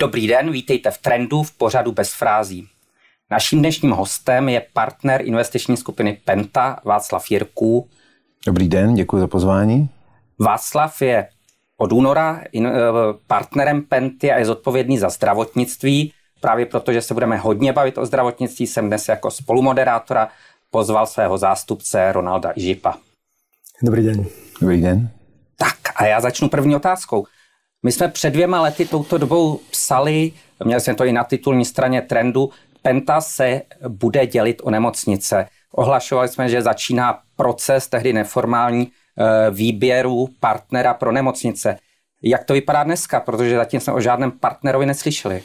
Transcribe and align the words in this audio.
Dobrý 0.00 0.26
den, 0.26 0.52
vítejte 0.52 0.90
v 0.90 0.98
Trendu 0.98 1.42
v 1.42 1.52
pořadu 1.52 1.92
bez 1.92 2.12
frází. 2.12 2.68
Naším 3.30 3.58
dnešním 3.58 3.90
hostem 3.90 4.48
je 4.48 4.62
partner 4.72 5.22
investiční 5.24 5.76
skupiny 5.76 6.20
Penta 6.24 6.80
Václav 6.84 7.30
Jirků. 7.30 7.88
Dobrý 8.46 8.68
den, 8.68 8.94
děkuji 8.94 9.20
za 9.20 9.26
pozvání. 9.26 9.88
Václav 10.38 11.02
je 11.02 11.28
od 11.76 11.92
února 11.92 12.42
eh, 12.56 12.70
partnerem 13.26 13.82
Penty 13.82 14.32
a 14.32 14.38
je 14.38 14.44
zodpovědný 14.44 14.98
za 14.98 15.08
zdravotnictví. 15.08 16.12
Právě 16.40 16.66
proto, 16.66 16.92
že 16.92 17.02
se 17.02 17.14
budeme 17.14 17.36
hodně 17.36 17.72
bavit 17.72 17.98
o 17.98 18.06
zdravotnictví, 18.06 18.66
jsem 18.66 18.86
dnes 18.86 19.08
jako 19.08 19.30
spolumoderátora 19.30 20.28
pozval 20.70 21.06
svého 21.06 21.38
zástupce 21.38 22.12
Ronalda 22.12 22.52
Ižipa. 22.56 22.98
Dobrý 23.82 24.04
den. 24.04 24.26
Dobrý 24.60 24.80
den. 24.80 25.10
Tak 25.56 25.76
a 25.96 26.06
já 26.06 26.20
začnu 26.20 26.48
první 26.48 26.76
otázkou. 26.76 27.26
My 27.82 27.92
jsme 27.92 28.08
před 28.08 28.30
dvěma 28.30 28.60
lety 28.60 28.86
touto 28.86 29.18
dobou 29.18 29.60
psali, 29.70 30.32
měli 30.64 30.80
jsme 30.80 30.94
to 30.94 31.04
i 31.04 31.12
na 31.12 31.24
titulní 31.24 31.64
straně 31.64 32.02
trendu, 32.02 32.50
Penta 32.82 33.20
se 33.20 33.62
bude 33.88 34.26
dělit 34.26 34.60
o 34.64 34.70
nemocnice. 34.70 35.46
Ohlašovali 35.72 36.28
jsme, 36.28 36.48
že 36.48 36.62
začíná 36.62 37.18
proces 37.36 37.88
tehdy 37.88 38.12
neformální 38.12 38.88
eh, 38.88 39.50
výběru 39.50 40.28
partnera 40.40 40.94
pro 40.94 41.12
nemocnice. 41.12 41.76
Jak 42.22 42.44
to 42.44 42.52
vypadá 42.52 42.84
dneska? 42.84 43.20
Protože 43.20 43.56
zatím 43.56 43.80
jsme 43.80 43.92
o 43.92 44.00
žádném 44.00 44.30
partnerovi 44.30 44.86
neslyšeli. 44.86 45.42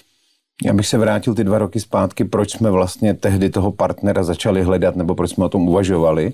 Já 0.66 0.74
bych 0.74 0.88
se 0.88 0.98
vrátil 0.98 1.36
ty 1.36 1.44
dva 1.44 1.58
roky 1.58 1.80
zpátky, 1.80 2.26
proč 2.26 2.52
jsme 2.52 2.72
vlastně 2.72 3.14
tehdy 3.14 3.50
toho 3.50 3.72
partnera 3.72 4.24
začali 4.24 4.64
hledat, 4.64 4.96
nebo 4.96 5.16
proč 5.16 5.32
jsme 5.32 5.46
o 5.46 5.50
tom 5.50 5.70
uvažovali 5.70 6.34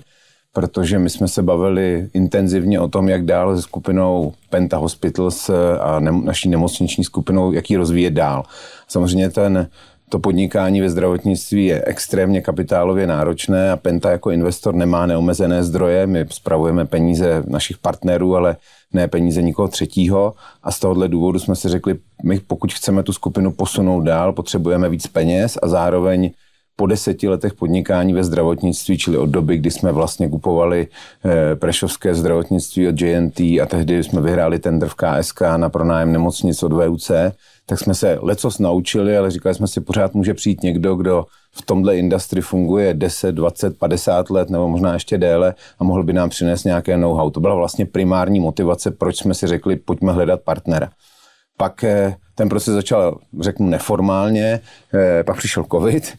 protože 0.53 0.99
my 0.99 1.09
jsme 1.09 1.27
se 1.27 1.41
bavili 1.41 2.09
intenzivně 2.13 2.79
o 2.79 2.87
tom, 2.87 3.09
jak 3.09 3.25
dál 3.25 3.55
se 3.55 3.61
skupinou 3.61 4.33
Penta 4.49 4.77
Hospitals 4.77 5.49
a 5.81 5.99
ne, 5.99 6.11
naší 6.11 6.49
nemocniční 6.49 7.03
skupinou, 7.03 7.51
jak 7.51 7.69
ji 7.69 7.77
rozvíjet 7.77 8.11
dál. 8.11 8.43
Samozřejmě 8.87 9.29
ten, 9.29 9.67
to 10.09 10.19
podnikání 10.19 10.81
ve 10.81 10.89
zdravotnictví 10.89 11.65
je 11.65 11.83
extrémně 11.85 12.41
kapitálově 12.41 13.07
náročné 13.07 13.71
a 13.71 13.77
Penta 13.77 14.11
jako 14.11 14.31
investor 14.31 14.75
nemá 14.75 15.05
neomezené 15.05 15.63
zdroje. 15.63 16.07
My 16.07 16.25
spravujeme 16.29 16.85
peníze 16.85 17.43
našich 17.47 17.77
partnerů, 17.77 18.35
ale 18.35 18.55
ne 18.93 19.07
peníze 19.07 19.41
nikoho 19.41 19.67
třetího 19.67 20.33
a 20.63 20.71
z 20.71 20.79
tohohle 20.79 21.07
důvodu 21.07 21.39
jsme 21.39 21.55
si 21.55 21.69
řekli, 21.69 21.95
my 22.23 22.39
pokud 22.39 22.73
chceme 22.73 23.03
tu 23.03 23.13
skupinu 23.13 23.51
posunout 23.51 24.01
dál, 24.01 24.33
potřebujeme 24.33 24.89
víc 24.89 25.07
peněz 25.07 25.57
a 25.61 25.67
zároveň 25.67 26.31
po 26.79 26.87
deseti 26.87 27.27
letech 27.27 27.53
podnikání 27.53 28.13
ve 28.13 28.23
zdravotnictví, 28.23 28.97
čili 28.97 29.17
od 29.17 29.29
doby, 29.29 29.57
kdy 29.57 29.71
jsme 29.71 29.91
vlastně 29.91 30.29
kupovali 30.29 30.87
eh, 31.25 31.55
prešovské 31.55 32.15
zdravotnictví 32.15 32.87
od 32.87 33.01
JNT 33.01 33.39
a 33.39 33.65
tehdy 33.67 34.03
jsme 34.03 34.21
vyhráli 34.21 34.59
tender 34.59 34.89
v 34.89 34.95
KSK 34.95 35.41
na 35.57 35.69
pronájem 35.69 36.11
nemocnic 36.11 36.63
od 36.63 36.73
VUC, 36.73 37.11
tak 37.65 37.79
jsme 37.79 37.95
se 37.95 38.17
lecos 38.21 38.59
naučili, 38.59 39.17
ale 39.17 39.31
říkali 39.31 39.55
jsme 39.55 39.67
si, 39.67 39.81
pořád 39.81 40.13
může 40.13 40.33
přijít 40.33 40.63
někdo, 40.63 40.95
kdo 40.95 41.25
v 41.51 41.61
tomhle 41.65 41.97
industrii 41.97 42.41
funguje 42.41 42.93
10, 42.93 43.35
20, 43.35 43.77
50 43.79 44.29
let 44.29 44.49
nebo 44.49 44.67
možná 44.67 44.93
ještě 44.93 45.17
déle 45.17 45.55
a 45.79 45.83
mohl 45.83 46.03
by 46.03 46.13
nám 46.13 46.29
přinést 46.29 46.63
nějaké 46.63 46.97
know-how. 46.97 47.29
To 47.29 47.39
byla 47.39 47.55
vlastně 47.55 47.85
primární 47.85 48.39
motivace, 48.39 48.91
proč 48.91 49.17
jsme 49.17 49.33
si 49.33 49.47
řekli, 49.47 49.75
pojďme 49.75 50.11
hledat 50.11 50.41
partnera. 50.41 50.89
Pak 51.57 51.83
eh, 51.83 52.15
ten 52.35 52.49
proces 52.49 52.73
začal, 52.73 53.19
řeknu, 53.39 53.67
neformálně, 53.67 54.59
eh, 54.93 55.23
pak 55.23 55.37
přišel 55.37 55.65
covid, 55.71 56.13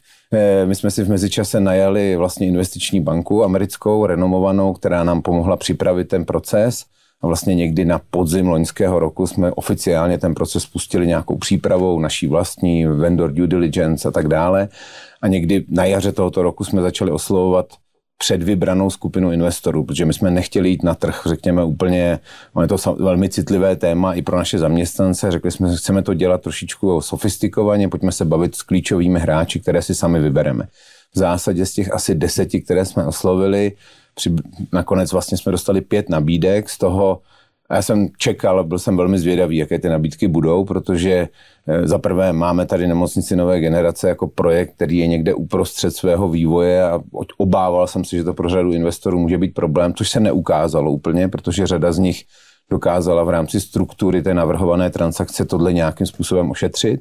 my 0.65 0.75
jsme 0.75 0.91
si 0.91 1.05
v 1.05 1.09
mezičase 1.09 1.61
najali 1.61 2.17
vlastně 2.17 2.47
investiční 2.47 3.01
banku 3.01 3.45
americkou, 3.45 4.07
renomovanou, 4.07 4.73
která 4.73 5.05
nám 5.05 5.23
pomohla 5.23 5.57
připravit 5.57 6.09
ten 6.09 6.25
proces. 6.25 6.85
A 7.23 7.27
vlastně 7.27 7.55
někdy 7.55 7.85
na 7.85 8.01
podzim 8.11 8.49
loňského 8.49 8.99
roku 8.99 9.27
jsme 9.27 9.53
oficiálně 9.53 10.19
ten 10.19 10.35
proces 10.35 10.63
spustili 10.63 11.07
nějakou 11.07 11.39
přípravou, 11.39 12.01
naší 12.01 12.27
vlastní 12.27 12.87
vendor 12.87 13.33
due 13.33 13.49
diligence 13.49 14.09
a 14.09 14.11
tak 14.11 14.29
dále. 14.29 14.69
A 15.23 15.29
někdy 15.29 15.65
na 15.69 15.85
jaře 15.85 16.13
tohoto 16.13 16.43
roku 16.43 16.65
jsme 16.65 16.83
začali 16.83 17.11
oslovovat 17.11 17.67
před 18.23 18.43
vybranou 18.43 18.91
skupinu 18.91 19.33
investorů, 19.33 19.85
protože 19.85 20.05
my 20.05 20.13
jsme 20.13 20.31
nechtěli 20.31 20.69
jít 20.69 20.83
na 20.83 20.95
trh, 20.95 21.23
řekněme 21.27 21.65
úplně, 21.65 22.19
je 22.63 22.69
to 22.69 22.77
velmi 22.99 23.29
citlivé 23.29 23.77
téma 23.77 24.15
i 24.15 24.23
pro 24.23 24.37
naše 24.37 24.59
zaměstnance, 24.59 25.31
řekli 25.31 25.51
jsme, 25.51 25.71
že 25.71 25.77
chceme 25.77 26.03
to 26.03 26.15
dělat 26.15 26.43
trošičku 26.43 27.01
sofistikovaně, 27.01 27.89
pojďme 27.89 28.13
se 28.13 28.25
bavit 28.25 28.55
s 28.55 28.63
klíčovými 28.63 29.21
hráči, 29.21 29.61
které 29.61 29.83
si 29.83 29.95
sami 29.95 30.21
vybereme. 30.21 30.69
V 31.15 31.19
zásadě 31.19 31.67
z 31.67 31.73
těch 31.73 31.95
asi 31.95 32.15
deseti, 32.15 32.61
které 32.61 32.85
jsme 32.85 33.07
oslovili, 33.07 33.73
při, 34.15 34.35
nakonec 34.73 35.13
vlastně 35.13 35.39
jsme 35.39 35.53
dostali 35.53 35.81
pět 35.81 36.09
nabídek, 36.09 36.71
z 36.71 36.79
toho 36.79 37.21
a 37.71 37.77
já 37.77 37.83
jsem 37.83 38.09
čekal, 38.19 38.65
byl 38.65 38.79
jsem 38.79 38.97
velmi 38.97 39.19
zvědavý, 39.19 39.57
jaké 39.57 39.79
ty 39.79 39.89
nabídky 39.89 40.29
budou, 40.29 40.65
protože 40.65 41.29
eh, 41.67 41.89
za 41.89 41.99
prvé 41.99 42.33
máme 42.33 42.67
tady 42.67 42.87
nemocnici 42.87 43.37
nové 43.37 43.61
generace 43.61 44.09
jako 44.09 44.27
projekt, 44.27 44.75
který 44.75 44.99
je 44.99 45.07
někde 45.07 45.35
uprostřed 45.35 45.91
svého 45.91 46.29
vývoje 46.29 46.85
a 46.85 47.01
obával 47.37 47.87
jsem 47.87 48.05
se, 48.05 48.17
že 48.17 48.25
to 48.25 48.35
pro 48.35 48.49
řadu 48.49 48.73
investorů 48.73 49.19
může 49.19 49.39
být 49.39 49.55
problém, 49.55 49.95
což 49.95 50.11
se 50.11 50.21
neukázalo 50.21 50.93
úplně, 50.93 51.29
protože 51.29 51.67
řada 51.67 51.93
z 51.93 51.99
nich 51.99 52.25
dokázala 52.71 53.25
v 53.25 53.29
rámci 53.29 53.61
struktury 53.61 54.23
té 54.23 54.35
navrhované 54.35 54.91
transakce 54.91 55.45
tohle 55.45 55.73
nějakým 55.73 56.07
způsobem 56.07 56.51
ošetřit. 56.51 57.01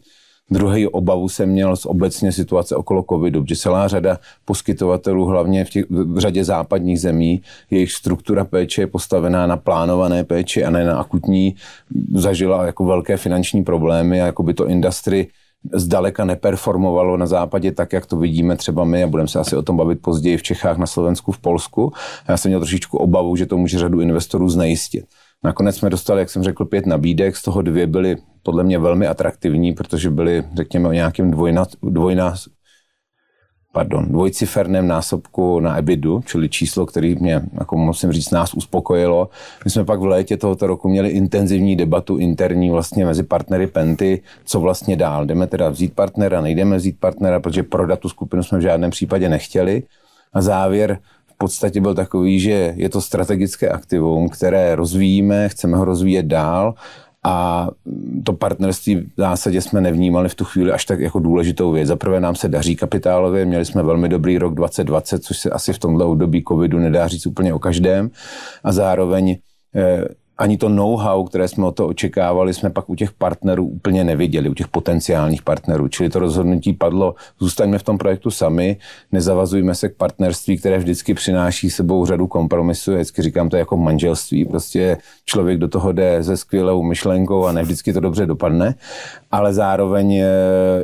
Druhý 0.51 0.87
obavu 0.87 1.29
jsem 1.29 1.49
měl 1.49 1.75
z 1.75 1.85
obecně 1.85 2.31
situace 2.31 2.75
okolo 2.75 3.05
covidu, 3.09 3.45
že 3.47 3.55
celá 3.55 3.87
řada 3.87 4.19
poskytovatelů, 4.45 5.25
hlavně 5.25 5.65
v, 5.65 5.69
těch, 5.69 5.85
v 5.89 6.19
řadě 6.19 6.43
západních 6.43 7.01
zemí, 7.01 7.41
jejich 7.71 7.91
struktura 7.91 8.45
péče 8.45 8.81
je 8.81 8.87
postavená 8.87 9.47
na 9.47 9.57
plánované 9.57 10.23
péči 10.23 10.65
a 10.65 10.69
ne 10.69 10.85
na 10.85 10.99
akutní, 10.99 11.55
zažila 12.13 12.65
jako 12.65 12.85
velké 12.85 13.17
finanční 13.17 13.63
problémy 13.63 14.21
a 14.21 14.25
jako 14.25 14.43
by 14.43 14.53
to 14.53 14.67
industry 14.67 15.27
zdaleka 15.73 16.25
neperformovalo 16.25 17.17
na 17.17 17.25
západě 17.25 17.71
tak, 17.71 17.93
jak 17.93 18.05
to 18.05 18.17
vidíme 18.17 18.55
třeba 18.55 18.83
my 18.83 19.03
a 19.03 19.07
budeme 19.07 19.27
se 19.27 19.39
asi 19.39 19.55
o 19.55 19.61
tom 19.61 19.77
bavit 19.77 20.01
později 20.01 20.37
v 20.37 20.43
Čechách, 20.43 20.77
na 20.77 20.87
Slovensku, 20.87 21.31
v 21.31 21.39
Polsku. 21.39 21.93
Já 22.27 22.37
jsem 22.37 22.49
měl 22.49 22.59
trošičku 22.59 22.97
obavu, 22.97 23.35
že 23.35 23.45
to 23.45 23.57
může 23.57 23.79
řadu 23.79 24.01
investorů 24.01 24.49
znejistit. 24.49 25.05
Nakonec 25.43 25.77
jsme 25.77 25.89
dostali, 25.89 26.19
jak 26.19 26.29
jsem 26.29 26.43
řekl, 26.43 26.65
pět 26.65 26.85
nabídek, 26.85 27.35
z 27.35 27.43
toho 27.43 27.61
dvě 27.61 27.87
byly 27.87 28.17
podle 28.43 28.63
mě 28.63 28.79
velmi 28.79 29.07
atraktivní, 29.07 29.73
protože 29.73 30.09
byly, 30.09 30.43
řekněme, 30.55 30.89
o 30.89 30.91
nějakém 30.91 31.31
dvojna, 31.31 31.65
dvojna, 31.83 32.35
pardon, 33.73 34.05
dvojciferném 34.05 34.87
násobku 34.87 35.59
na 35.59 35.77
EBITu, 35.77 36.21
čili 36.25 36.49
číslo, 36.49 36.85
který 36.85 37.15
mě, 37.15 37.41
jako 37.59 37.77
musím 37.77 38.11
říct, 38.11 38.31
nás 38.31 38.53
uspokojilo. 38.53 39.29
My 39.65 39.71
jsme 39.71 39.85
pak 39.85 39.99
v 39.99 40.05
létě 40.05 40.37
tohoto 40.37 40.67
roku 40.67 40.89
měli 40.89 41.09
intenzivní 41.09 41.75
debatu 41.75 42.17
interní 42.17 42.69
vlastně 42.69 43.05
mezi 43.05 43.23
partnery 43.23 43.67
Penty, 43.67 44.21
co 44.45 44.59
vlastně 44.59 44.95
dál. 44.95 45.25
Jdeme 45.25 45.47
teda 45.47 45.69
vzít 45.69 45.93
partnera, 45.93 46.41
nejdeme 46.41 46.77
vzít 46.77 46.99
partnera, 46.99 47.39
protože 47.39 47.63
prodat 47.63 47.99
tu 47.99 48.09
skupinu 48.09 48.43
jsme 48.43 48.57
v 48.57 48.61
žádném 48.61 48.91
případě 48.91 49.29
nechtěli. 49.29 49.83
A 50.33 50.41
závěr 50.41 50.99
podstatě 51.39 51.81
byl 51.81 51.95
takový, 51.95 52.39
že 52.39 52.73
je 52.75 52.89
to 52.89 53.01
strategické 53.01 53.69
aktivum, 53.69 54.29
které 54.29 54.75
rozvíjíme, 54.75 55.49
chceme 55.49 55.77
ho 55.77 55.85
rozvíjet 55.85 56.25
dál 56.25 56.73
a 57.23 57.67
to 58.23 58.33
partnerství 58.33 58.95
v 58.95 59.13
zásadě 59.17 59.61
jsme 59.61 59.81
nevnímali 59.81 60.29
v 60.29 60.35
tu 60.35 60.45
chvíli 60.45 60.71
až 60.71 60.85
tak 60.85 60.99
jako 60.99 61.19
důležitou 61.19 61.71
věc. 61.71 61.87
Zaprvé 61.87 62.19
nám 62.19 62.35
se 62.35 62.47
daří 62.47 62.75
kapitálově, 62.75 63.45
měli 63.45 63.65
jsme 63.65 63.83
velmi 63.83 64.09
dobrý 64.09 64.37
rok 64.37 64.53
2020, 64.53 65.23
což 65.23 65.37
se 65.37 65.49
asi 65.49 65.73
v 65.73 65.79
tomhle 65.79 66.05
období 66.05 66.43
covidu 66.47 66.79
nedá 66.79 67.07
říct 67.07 67.25
úplně 67.25 67.53
o 67.53 67.59
každém 67.59 68.09
a 68.63 68.71
zároveň 68.71 69.37
eh, 69.75 70.05
ani 70.39 70.57
to 70.57 70.69
know-how, 70.69 71.23
které 71.23 71.47
jsme 71.47 71.65
o 71.65 71.71
to 71.71 71.87
očekávali, 71.87 72.53
jsme 72.53 72.69
pak 72.69 72.89
u 72.89 72.95
těch 72.95 73.11
partnerů 73.11 73.65
úplně 73.65 74.03
neviděli, 74.03 74.49
u 74.49 74.53
těch 74.53 74.67
potenciálních 74.67 75.41
partnerů. 75.41 75.87
Čili 75.87 76.09
to 76.09 76.19
rozhodnutí 76.19 76.73
padlo, 76.73 77.15
zůstaňme 77.39 77.77
v 77.77 77.83
tom 77.83 77.97
projektu 77.97 78.31
sami, 78.31 78.77
nezavazujme 79.11 79.75
se 79.75 79.89
k 79.89 79.95
partnerství, 79.95 80.57
které 80.57 80.77
vždycky 80.77 81.13
přináší 81.13 81.69
sebou 81.69 82.05
řadu 82.05 82.27
kompromisů. 82.27 82.93
Vždycky 82.93 83.21
říkám 83.21 83.49
to 83.49 83.57
jako 83.57 83.77
manželství. 83.77 84.45
Prostě 84.45 84.97
člověk 85.25 85.57
do 85.57 85.67
toho 85.67 85.91
jde 85.91 86.23
se 86.23 86.37
skvělou 86.37 86.83
myšlenkou 86.83 87.45
a 87.45 87.51
ne 87.51 87.63
vždycky 87.63 87.93
to 87.93 87.99
dobře 87.99 88.25
dopadne, 88.25 88.75
ale 89.31 89.53
zároveň 89.53 90.13
eh, 90.13 90.27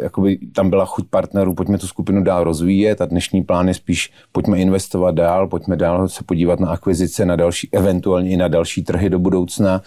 jakoby 0.04 0.38
tam 0.56 0.70
byla 0.70 0.86
chuť 0.86 1.06
partnerů, 1.10 1.54
pojďme 1.54 1.78
tu 1.78 1.88
skupinu 1.88 2.24
dál 2.24 2.44
rozvíjet 2.44 3.02
a 3.02 3.06
dnešní 3.06 3.44
plán 3.44 3.68
je 3.68 3.74
spíš 3.74 4.12
pojďme 4.32 4.58
investovat 4.58 5.16
dál, 5.16 5.48
pojďme 5.48 5.76
dál 5.76 6.08
se 6.08 6.24
podívat 6.24 6.60
na 6.60 6.68
akvizice, 6.68 7.26
na 7.26 7.36
další, 7.36 7.70
eventuálně 7.72 8.30
i 8.30 8.38
na 8.38 8.48
další 8.48 8.84
trhy 8.84 9.10
do 9.10 9.20
budoucna 9.20 9.45
budoucna 9.46 9.82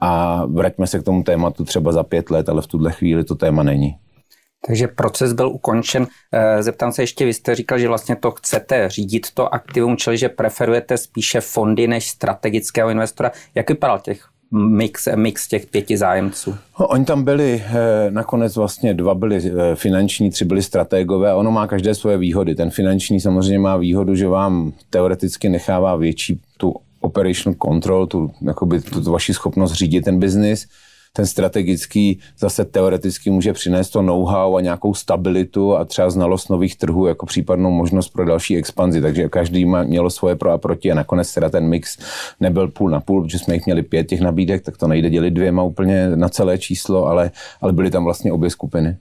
a 0.00 0.44
vraťme 0.46 0.86
se 0.86 0.98
k 0.98 1.02
tomu 1.02 1.22
tématu 1.22 1.64
třeba 1.64 1.92
za 1.92 2.02
pět 2.02 2.30
let, 2.30 2.48
ale 2.48 2.62
v 2.62 2.66
tuhle 2.66 2.92
chvíli 2.92 3.24
to 3.24 3.34
téma 3.34 3.62
není. 3.62 3.96
Takže 4.66 4.88
proces 4.88 5.32
byl 5.32 5.48
ukončen. 5.48 6.06
Eh, 6.32 6.62
zeptám 6.62 6.92
se 6.92 7.02
ještě, 7.02 7.24
vy 7.24 7.34
jste 7.34 7.54
říkal, 7.54 7.78
že 7.78 7.88
vlastně 7.88 8.16
to 8.16 8.30
chcete 8.30 8.88
řídit 8.88 9.26
to 9.34 9.54
aktivum, 9.54 9.96
čili 9.96 10.18
že 10.18 10.28
preferujete 10.28 10.96
spíše 10.96 11.40
fondy 11.40 11.88
než 11.88 12.08
strategického 12.08 12.90
investora. 12.90 13.30
Jak 13.54 13.68
vypadal 13.68 13.98
těch 13.98 14.28
mix, 14.52 15.08
mix 15.16 15.48
těch 15.48 15.66
pěti 15.66 15.96
zájemců? 15.96 16.54
No, 16.80 16.86
oni 16.86 17.04
tam 17.04 17.24
byli, 17.24 17.64
eh, 17.66 18.10
nakonec 18.10 18.56
vlastně 18.56 18.94
dva 18.94 19.14
byli 19.14 19.36
eh, 19.36 19.74
finanční, 19.74 20.30
tři 20.30 20.44
byli 20.44 20.62
strategové 20.62 21.30
a 21.30 21.36
ono 21.36 21.50
má 21.50 21.66
každé 21.66 21.94
svoje 21.94 22.18
výhody. 22.18 22.54
Ten 22.54 22.70
finanční 22.70 23.20
samozřejmě 23.20 23.58
má 23.58 23.76
výhodu, 23.76 24.14
že 24.14 24.28
vám 24.28 24.72
teoreticky 24.90 25.48
nechává 25.48 25.96
větší 25.96 26.40
tu 26.56 26.74
operational 27.00 27.56
control, 27.62 28.06
tu, 28.06 28.30
jakoby, 28.42 28.80
tu, 28.80 29.04
tu 29.04 29.12
vaši 29.12 29.34
schopnost 29.34 29.72
řídit 29.72 30.04
ten 30.04 30.18
biznis, 30.18 30.66
ten 31.12 31.26
strategický 31.26 32.20
zase 32.38 32.64
teoreticky 32.64 33.30
může 33.30 33.52
přinést 33.52 33.90
to 33.90 34.02
know-how 34.02 34.56
a 34.56 34.60
nějakou 34.60 34.94
stabilitu 34.94 35.76
a 35.76 35.84
třeba 35.84 36.10
znalost 36.10 36.50
nových 36.50 36.76
trhů 36.76 37.06
jako 37.06 37.26
případnou 37.26 37.70
možnost 37.70 38.08
pro 38.08 38.24
další 38.24 38.56
expanzi. 38.56 39.00
Takže 39.00 39.28
každý 39.28 39.64
má, 39.64 39.82
mělo 39.82 40.10
svoje 40.10 40.36
pro 40.36 40.50
a 40.50 40.58
proti 40.58 40.92
a 40.92 40.94
nakonec 40.94 41.34
teda 41.34 41.50
ten 41.50 41.66
mix 41.68 41.98
nebyl 42.40 42.68
půl 42.68 42.90
na 42.90 43.00
půl, 43.00 43.22
protože 43.22 43.38
jsme 43.38 43.54
jich 43.54 43.66
měli 43.66 43.82
pět 43.82 44.04
těch 44.04 44.20
nabídek, 44.20 44.62
tak 44.62 44.76
to 44.76 44.88
nejde 44.88 45.10
dělit 45.10 45.30
dvěma 45.30 45.62
úplně 45.62 46.08
na 46.14 46.28
celé 46.28 46.58
číslo, 46.58 47.06
ale, 47.06 47.30
ale 47.60 47.72
byly 47.72 47.90
tam 47.90 48.04
vlastně 48.04 48.32
obě 48.32 48.50
skupiny. 48.50 48.96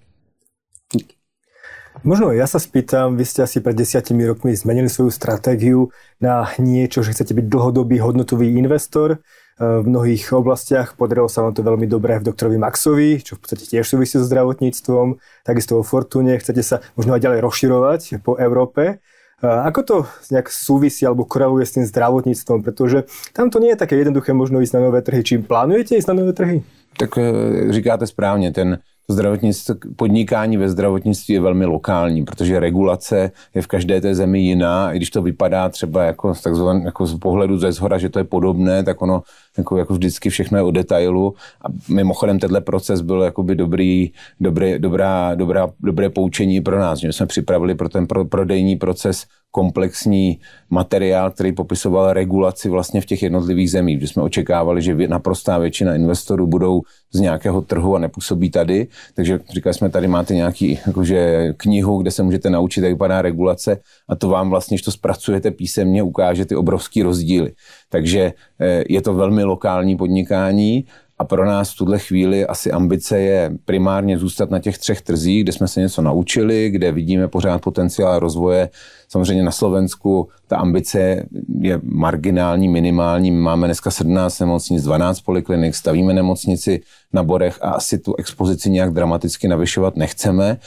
Možno 2.00 2.32
ja 2.32 2.48
sa 2.48 2.64
spýtam, 2.64 3.20
vy 3.20 3.28
ste 3.28 3.44
asi 3.44 3.60
pred 3.60 3.76
desiatimi 3.76 4.24
rokmi 4.24 4.56
zmenili 4.56 4.88
svoju 4.88 5.12
stratégiu 5.12 5.92
na 6.24 6.48
niečo, 6.56 7.04
že 7.04 7.12
chcete 7.12 7.36
byť 7.36 7.46
dlhodobý 7.52 8.00
hodnotový 8.00 8.56
investor 8.56 9.20
v 9.60 9.84
mnohých 9.84 10.32
oblastiach. 10.32 10.96
Podarilo 10.96 11.28
sa 11.28 11.44
vám 11.44 11.52
to 11.52 11.60
veľmi 11.60 11.84
dobre 11.92 12.16
v 12.24 12.32
doktorovi 12.32 12.56
Maxovi, 12.56 13.20
čo 13.20 13.36
v 13.36 13.44
podstate 13.44 13.68
tiež 13.68 13.84
súvisí 13.84 14.16
so 14.16 14.24
zdravotníctvom, 14.24 15.20
takisto 15.44 15.76
vo 15.76 15.84
Fortune. 15.84 16.40
Chcete 16.40 16.64
sa 16.64 16.80
možno 16.96 17.20
aj 17.20 17.28
ďalej 17.28 17.40
rozširovať 17.44 18.02
po 18.24 18.40
Európe. 18.40 19.04
Ako 19.44 19.80
to 19.84 19.96
nejak 20.32 20.48
súvisí 20.48 21.04
alebo 21.04 21.28
koreluje 21.28 21.68
s 21.68 21.76
tým 21.76 21.84
zdravotníctvom? 21.84 22.64
Pretože 22.64 23.12
tam 23.36 23.52
to 23.52 23.60
nie 23.60 23.76
je 23.76 23.80
také 23.84 24.00
jednoduché 24.00 24.32
možno 24.32 24.64
ísť 24.64 24.80
na 24.80 24.82
nové 24.88 25.04
trhy. 25.04 25.20
Či 25.20 25.44
plánujete 25.44 26.00
ísť 26.00 26.08
na 26.12 26.16
nové 26.16 26.32
trhy? 26.32 26.64
Tak 26.98 27.18
e, 27.18 27.24
říkáte 27.70 28.08
správně, 28.08 28.52
ten 28.52 28.80
zdravotnictví, 29.14 29.76
podnikání 29.96 30.58
ve 30.58 30.70
zdravotnictví 30.70 31.34
je 31.34 31.42
velmi 31.42 31.66
lokální, 31.66 32.24
protože 32.24 32.60
regulace 32.60 33.32
je 33.56 33.62
v 33.62 33.68
každé 33.68 34.02
té 34.02 34.16
zemi 34.16 34.40
jiná. 34.40 34.94
I 34.94 34.96
když 34.96 35.10
to 35.10 35.22
vypadá 35.22 35.70
třeba 35.70 36.04
jako, 36.04 36.34
takzvan, 36.44 36.82
jako 36.82 37.06
z 37.06 37.18
pohledu 37.18 37.58
ze 37.58 37.72
zhora, 37.72 37.98
že 37.98 38.10
to 38.10 38.20
je 38.20 38.24
podobné, 38.24 38.84
tak 38.84 39.02
ono 39.02 39.24
jako, 39.58 39.78
jako 39.78 39.94
vždycky 39.94 40.30
všechno 40.30 40.58
je 40.58 40.64
o 40.64 40.72
detailu. 40.72 41.34
A 41.62 41.68
mimochodem 41.90 42.40
tenhle 42.40 42.62
proces 42.62 43.02
byl 43.02 43.22
jakoby 43.22 43.56
dobrý, 43.56 44.12
dobrý, 44.40 44.80
dobrá, 44.80 45.36
dobrá, 45.36 45.70
dobré 45.80 46.10
poučení 46.10 46.62
pro 46.62 46.80
nás, 46.80 47.00
že 47.00 47.14
jsme 47.14 47.26
připravili 47.26 47.76
pro 47.76 47.90
ten 47.90 48.08
pro, 48.08 48.26
prodejní 48.26 48.76
proces 48.76 49.26
komplexní 49.52 50.40
materiál, 50.70 51.32
který 51.32 51.52
popisoval 51.52 52.14
regulaci 52.14 52.70
vlastně 52.70 53.02
v 53.02 53.06
těch 53.06 53.24
jednotlivých 53.24 53.72
zemích, 53.72 53.98
kde 53.98 54.08
jsme 54.08 54.24
očekávali, 54.24 54.82
že 54.82 55.08
naprostá 55.08 55.58
většina 55.58 55.96
investorů 55.96 56.48
budou 56.48 56.82
z 57.14 57.20
nějakého 57.20 57.62
trhu 57.62 57.96
a 57.96 58.00
nepůsobí 58.00 58.50
tady. 58.50 58.88
Takže 59.14 59.40
říkali 59.54 59.74
jsme, 59.74 59.90
tady 59.90 60.08
máte 60.08 60.36
nějaký 60.36 60.80
jakože, 60.88 61.54
knihu, 61.58 61.98
kde 61.98 62.12
se 62.12 62.24
můžete 62.24 62.50
naučit, 62.50 62.84
jak 62.84 62.94
vypadá 62.94 63.22
regulace 63.22 63.80
a 64.10 64.16
to 64.16 64.30
vám 64.30 64.50
vlastně, 64.50 64.76
když 64.76 64.82
to 64.82 64.92
zpracujete 64.92 65.52
písemně, 65.52 66.04
ukáže 66.04 66.46
ty 66.46 66.56
obrovský 66.56 67.04
rozdíly. 67.04 67.52
Takže 67.90 68.34
eh, 68.60 68.84
je 68.90 69.02
to 69.02 69.14
velmi 69.14 69.44
lokální 69.44 69.98
podnikání 69.98 70.86
a 71.20 71.26
pro 71.26 71.46
nás 71.46 71.74
v 71.74 71.78
tuhle 71.78 72.00
chvíli 72.00 72.46
asi 72.46 72.72
ambice 72.72 73.20
je 73.20 73.52
primárně 73.66 74.18
zůstat 74.18 74.50
na 74.50 74.60
těch 74.60 74.78
třech 74.78 75.02
trzích, 75.02 75.44
kde 75.44 75.52
jsme 75.52 75.68
se 75.68 75.80
něco 75.80 76.02
naučili, 76.02 76.70
kde 76.70 76.92
vidíme 76.92 77.28
pořád 77.28 77.62
potenciál 77.62 78.20
rozvoje. 78.20 78.70
Samozřejmě 79.08 79.44
na 79.44 79.52
Slovensku 79.52 80.30
ta 80.48 80.58
ambice 80.58 81.26
je 81.60 81.80
marginální, 81.84 82.68
minimální. 82.68 83.32
Máme 83.32 83.68
dneska 83.68 83.92
17 83.92 84.40
nemocnic, 84.40 84.84
12 84.84 85.22
poliklinik, 85.22 85.76
stavíme 85.76 86.14
nemocnici 86.14 86.82
na 87.14 87.24
Borech 87.24 87.60
a 87.62 87.70
asi 87.70 88.00
tu 88.00 88.16
expozici 88.16 88.70
nějak 88.70 88.94
dramaticky 88.94 89.48
navyšovat 89.48 89.96
nechceme, 89.96 90.58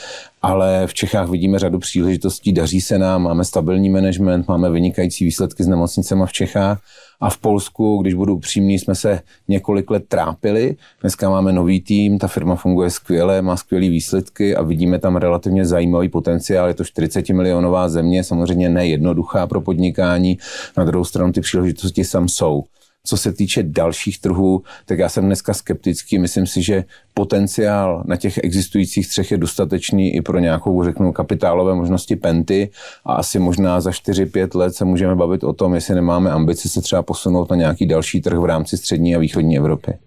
ale 0.43 0.87
v 0.87 0.95
Čechách 0.95 1.29
vidíme 1.29 1.59
řadu 1.59 1.79
příležitostí, 1.79 2.53
daří 2.53 2.81
se 2.81 2.99
nám, 2.99 3.23
máme 3.23 3.45
stabilní 3.45 3.91
management, 3.91 4.49
máme 4.49 4.71
vynikající 4.71 5.25
výsledky 5.25 5.65
s 5.65 5.69
nemocnicemi 5.69 6.23
v 6.27 6.33
Čechách 6.33 6.81
a 7.23 7.31
v 7.31 7.39
Polsku, 7.39 7.99
když 8.03 8.15
budu 8.15 8.35
upřímný, 8.35 8.79
jsme 8.79 8.95
se 8.95 9.21
několik 9.49 9.91
let 9.91 10.05
trápili. 10.09 10.77
Dneska 11.01 11.31
máme 11.31 11.53
nový 11.53 11.81
tým, 11.81 12.19
ta 12.19 12.29
firma 12.29 12.57
funguje 12.57 12.91
skvěle, 12.91 13.43
má 13.43 13.57
skvělé 13.57 13.89
výsledky 13.89 14.57
a 14.57 14.63
vidíme 14.63 14.99
tam 14.99 15.17
relativně 15.17 15.67
zajímavý 15.67 16.09
potenciál. 16.09 16.69
Je 16.69 16.75
to 16.75 16.85
40 16.85 17.29
milionová 17.29 17.89
země, 17.89 18.25
samozřejmě 18.25 18.69
nejednoduchá 18.69 19.47
pro 19.47 19.61
podnikání. 19.61 20.39
Na 20.77 20.85
druhou 20.85 21.05
stranu 21.05 21.33
ty 21.33 21.41
příležitosti 21.41 22.05
sam 22.05 22.29
jsou. 22.29 22.65
Co 23.07 23.17
se 23.17 23.33
týče 23.33 23.63
dalších 23.63 24.21
trhů, 24.21 24.63
tak 24.87 24.99
já 24.99 25.09
jsem 25.09 25.27
dneska 25.27 25.55
skeptický. 25.55 26.19
Myslím 26.19 26.47
si, 26.47 26.63
že 26.63 26.85
potenciál 27.15 28.03
na 28.07 28.17
těch 28.17 28.39
existujících 28.39 29.09
třech 29.09 29.31
je 29.31 29.39
dostatečný 29.39 30.15
i 30.15 30.23
pro 30.23 30.39
nějakou, 30.39 30.85
řeknu, 30.85 31.13
kapitálové 31.13 31.75
možnosti 31.75 32.17
penty 32.17 32.71
a 33.05 33.15
asi 33.15 33.39
možná 33.39 33.81
za 33.81 33.91
4-5 33.91 34.59
let 34.59 34.75
se 34.75 34.85
můžeme 34.85 35.15
bavit 35.15 35.45
o 35.45 35.53
tom, 35.53 35.75
jestli 35.75 35.95
nemáme 35.95 36.31
ambici 36.31 36.69
se 36.69 36.81
třeba 36.81 37.03
posunout 37.03 37.51
na 37.51 37.57
nějaký 37.57 37.87
další 37.87 38.21
trh 38.21 38.39
v 38.39 38.45
rámci 38.45 38.77
střední 38.77 39.17
a 39.17 39.19
východní 39.19 39.59
Evropy. 39.59 39.99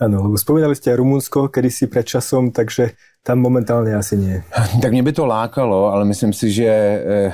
Ano, 0.00 0.22
lebo 0.22 0.34
spomínali 0.34 0.74
ste 0.74 0.98
Rumunsko 0.98 1.46
kedysi 1.46 1.86
pred 1.86 2.02
časom, 2.02 2.50
takže 2.50 2.90
tam 3.22 3.38
momentálně 3.38 3.94
asi 3.94 4.16
nie. 4.16 4.42
Tak 4.82 4.90
mě 4.90 5.02
by 5.02 5.12
to 5.12 5.26
lákalo, 5.26 5.92
ale 5.92 6.04
myslím 6.04 6.32
si, 6.32 6.50
že 6.50 6.66
eh, 6.66 7.32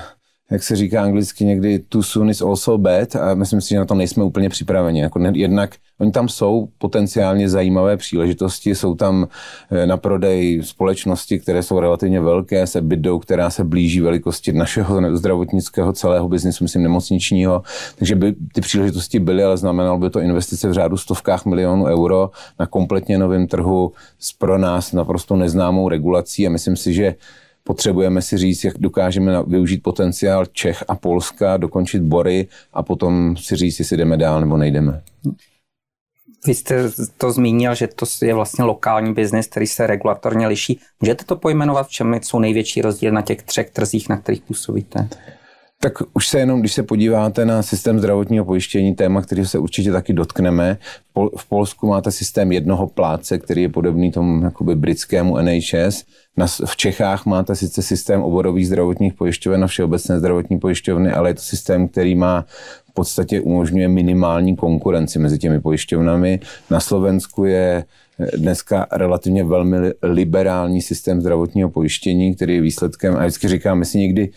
jak 0.50 0.62
se 0.62 0.76
říká 0.76 1.02
anglicky 1.02 1.44
někdy, 1.44 1.78
too 1.78 2.02
soon 2.02 2.30
is 2.30 2.40
also 2.40 2.78
bad 2.78 3.16
a 3.16 3.34
myslím 3.34 3.60
si, 3.60 3.68
že 3.68 3.78
na 3.78 3.84
to 3.84 3.94
nejsme 3.94 4.24
úplně 4.24 4.48
připraveni. 4.48 5.00
Jako 5.00 5.20
jednak 5.32 5.76
oni 6.00 6.12
tam 6.12 6.28
jsou 6.28 6.68
potenciálně 6.78 7.48
zajímavé 7.48 7.96
příležitosti, 7.96 8.74
jsou 8.74 8.94
tam 8.94 9.28
eh, 9.70 9.86
na 9.86 9.96
prodej 9.96 10.62
společnosti, 10.64 11.38
které 11.38 11.62
jsou 11.62 11.80
relativně 11.80 12.20
velké, 12.20 12.66
se 12.66 12.80
bydou, 12.80 13.18
která 13.18 13.50
se 13.50 13.64
blíží 13.64 14.00
velikosti 14.00 14.52
našeho 14.52 15.16
zdravotnického 15.16 15.92
celého 15.92 16.28
biznisu, 16.28 16.64
myslím 16.64 16.82
nemocničního, 16.82 17.62
takže 17.96 18.14
by 18.14 18.34
ty 18.52 18.60
příležitosti 18.60 19.18
byly, 19.18 19.44
ale 19.44 19.56
znamenalo 19.56 19.98
by 19.98 20.10
to 20.10 20.20
investice 20.20 20.68
v 20.68 20.72
řádu 20.72 20.96
stovkách 20.96 21.46
milionů 21.46 21.84
euro 21.84 22.30
na 22.58 22.66
kompletně 22.66 23.18
novém 23.18 23.46
trhu 23.46 23.92
s 24.18 24.32
pro 24.32 24.58
nás 24.58 24.92
naprosto 24.92 25.36
neznámou 25.36 25.88
regulací 25.88 26.46
a 26.46 26.50
myslím 26.50 26.76
si, 26.76 26.94
že 26.94 27.14
potřebujeme 27.68 28.22
si 28.22 28.36
říct, 28.36 28.64
jak 28.64 28.78
dokážeme 28.78 29.42
využít 29.46 29.82
potenciál 29.82 30.46
Čech 30.46 30.84
a 30.88 30.94
Polska, 30.94 31.56
dokončit 31.56 32.02
bory 32.02 32.48
a 32.72 32.82
potom 32.82 33.36
si 33.36 33.56
říct, 33.56 33.78
jestli 33.78 33.96
jdeme 33.96 34.16
dál 34.16 34.40
nebo 34.40 34.56
nejdeme. 34.56 35.02
Vy 36.46 36.54
jste 36.54 36.90
to 37.18 37.32
zmínil, 37.32 37.74
že 37.74 37.86
to 37.86 38.06
je 38.22 38.34
vlastně 38.34 38.64
lokální 38.64 39.14
biznis, 39.14 39.46
který 39.46 39.66
se 39.66 39.86
regulatorně 39.86 40.46
liší. 40.46 40.80
Můžete 41.00 41.24
to 41.24 41.36
pojmenovat, 41.36 41.86
v 41.86 41.90
čem 41.90 42.14
jsou 42.22 42.38
největší 42.38 42.82
rozdíly 42.82 43.12
na 43.12 43.22
těch 43.22 43.42
třech 43.42 43.70
trzích, 43.70 44.08
na 44.08 44.16
kterých 44.16 44.40
působíte? 44.40 45.08
Tak 45.80 45.92
už 46.14 46.28
se 46.28 46.38
jenom, 46.38 46.60
když 46.60 46.72
se 46.72 46.82
podíváte 46.82 47.44
na 47.44 47.62
systém 47.62 47.98
zdravotního 47.98 48.44
pojištění, 48.44 48.94
téma, 48.94 49.22
který 49.22 49.46
se 49.46 49.58
určitě 49.58 49.92
taky 49.92 50.12
dotkneme, 50.12 50.78
v 51.36 51.48
Polsku 51.48 51.86
máte 51.86 52.10
systém 52.10 52.52
jednoho 52.52 52.86
pláce, 52.86 53.38
který 53.38 53.62
je 53.62 53.68
podobný 53.68 54.12
tomu 54.12 54.44
jakoby 54.44 54.74
britskému 54.74 55.36
NHS. 55.36 56.04
V 56.46 56.76
Čechách 56.76 57.26
máte 57.26 57.56
sice 57.56 57.82
systém 57.82 58.22
oborových 58.22 58.66
zdravotních 58.66 59.14
pojišťoven 59.14 59.64
a 59.64 59.66
všeobecné 59.66 60.18
zdravotní 60.18 60.58
pojišťovny, 60.58 61.12
ale 61.12 61.30
je 61.30 61.34
to 61.34 61.42
systém, 61.42 61.88
který 61.88 62.14
má 62.14 62.44
v 62.90 62.92
podstatě 62.94 63.40
umožňuje 63.40 63.88
minimální 63.88 64.56
konkurenci 64.56 65.18
mezi 65.18 65.38
těmi 65.38 65.60
pojišťovnami. 65.60 66.40
Na 66.70 66.80
Slovensku 66.80 67.44
je 67.44 67.84
dneska 68.36 68.86
relativně 68.92 69.44
velmi 69.44 69.76
liberální 70.02 70.82
systém 70.82 71.20
zdravotního 71.20 71.70
pojištění, 71.70 72.34
který 72.34 72.54
je 72.54 72.60
výsledkem, 72.60 73.16
a 73.16 73.18
vždycky 73.18 73.48
říkám, 73.48 73.78
my 73.78 73.84
si 73.84 73.98
někdy 73.98 74.30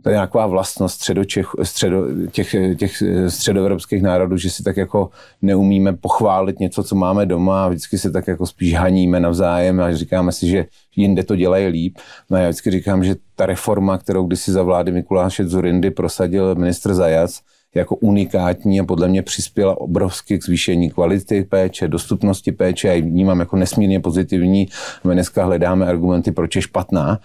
to 0.00 0.08
je 0.08 0.12
nějaká 0.12 0.46
vlastnost 0.46 0.94
středočech, 0.94 1.46
středo, 1.62 2.04
těch, 2.30 2.54
těch 2.78 3.02
středoevropských 3.28 4.02
národů, 4.02 4.36
že 4.36 4.50
si 4.50 4.62
tak 4.62 4.76
jako 4.76 5.10
neumíme 5.42 5.92
pochválit 5.92 6.60
něco, 6.60 6.82
co 6.82 6.94
máme 6.94 7.26
doma 7.26 7.64
a 7.64 7.68
vždycky 7.68 7.98
se 7.98 8.10
tak 8.10 8.28
jako 8.28 8.46
spíš 8.46 8.74
haníme 8.74 9.20
navzájem 9.20 9.80
a 9.80 9.94
říkáme 9.94 10.32
si, 10.32 10.48
že 10.48 10.66
jinde 10.96 11.22
to 11.22 11.36
dělají 11.36 11.66
líp. 11.66 11.98
No 12.30 12.36
já 12.36 12.48
vždycky 12.48 12.70
říkám, 12.70 13.04
že 13.04 13.16
ta 13.36 13.46
reforma, 13.46 13.98
kterou 13.98 14.26
kdysi 14.26 14.52
za 14.52 14.62
vlády 14.62 14.92
Mikuláše 14.92 15.44
Zurindy 15.44 15.90
prosadil 15.90 16.54
ministr 16.54 16.94
Zajac, 16.94 17.40
jako 17.74 17.96
unikátní 17.96 18.80
a 18.80 18.84
podle 18.84 19.08
mě 19.08 19.22
přispěla 19.22 19.80
obrovsky 19.80 20.38
k 20.38 20.44
zvýšení 20.44 20.90
kvality 20.90 21.44
péče, 21.44 21.88
dostupnosti 21.88 22.52
péče 22.52 22.90
a 22.90 22.92
ji 22.92 23.02
vnímám 23.02 23.40
jako 23.40 23.56
nesmírně 23.56 24.00
pozitivní. 24.00 24.68
My 25.04 25.14
dneska 25.14 25.44
hledáme 25.44 25.86
argumenty, 25.86 26.32
proč 26.32 26.56
je 26.56 26.62
špatná. 26.62 27.20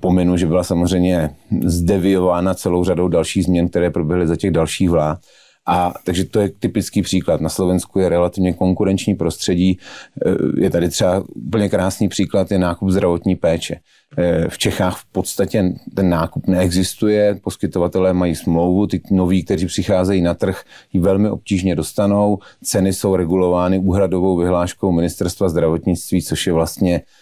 Pominu, 0.00 0.36
že 0.36 0.46
byla 0.46 0.64
samozřejmě 0.64 1.30
zdeviována 1.64 2.54
celou 2.54 2.84
řadou 2.84 3.08
dalších 3.08 3.44
změn, 3.44 3.68
které 3.68 3.90
proběhly 3.90 4.26
za 4.26 4.36
těch 4.36 4.50
dalších 4.50 4.90
vlád. 4.90 5.18
A 5.66 5.94
takže 6.04 6.24
to 6.24 6.40
je 6.40 6.48
typický 6.48 7.02
příklad. 7.02 7.40
Na 7.40 7.48
Slovensku 7.48 7.98
je 7.98 8.08
relativně 8.08 8.52
konkurenční 8.52 9.14
prostředí. 9.14 9.78
Je 10.56 10.70
tady 10.70 10.88
třeba 10.88 11.24
úplně 11.34 11.68
krásný 11.68 12.08
příklad, 12.08 12.50
je 12.50 12.58
nákup 12.58 12.90
zdravotní 12.90 13.36
péče. 13.36 13.76
Eh, 14.18 14.48
v 14.48 14.58
Čechách 14.58 14.98
v 14.98 15.04
podstatě 15.12 15.72
ten 15.94 16.08
nákup 16.08 16.46
neexistuje, 16.46 17.34
poskytovatelé 17.34 18.12
mají 18.12 18.34
smlouvu, 18.34 18.86
ty 18.86 19.00
noví, 19.10 19.44
kteří 19.44 19.66
přicházejí 19.66 20.22
na 20.22 20.34
trh, 20.34 20.62
ji 20.92 21.00
velmi 21.00 21.30
obtížně 21.30 21.74
dostanou, 21.74 22.38
ceny 22.64 22.92
jsou 22.92 23.16
regulovány 23.16 23.78
úhradovou 23.78 24.36
vyhláškou 24.36 24.92
ministerstva 24.92 25.48
zdravotnictví, 25.48 26.22
což 26.22 26.46
je 26.46 26.52
vlastně 26.52 27.00
Eh, 27.00 27.21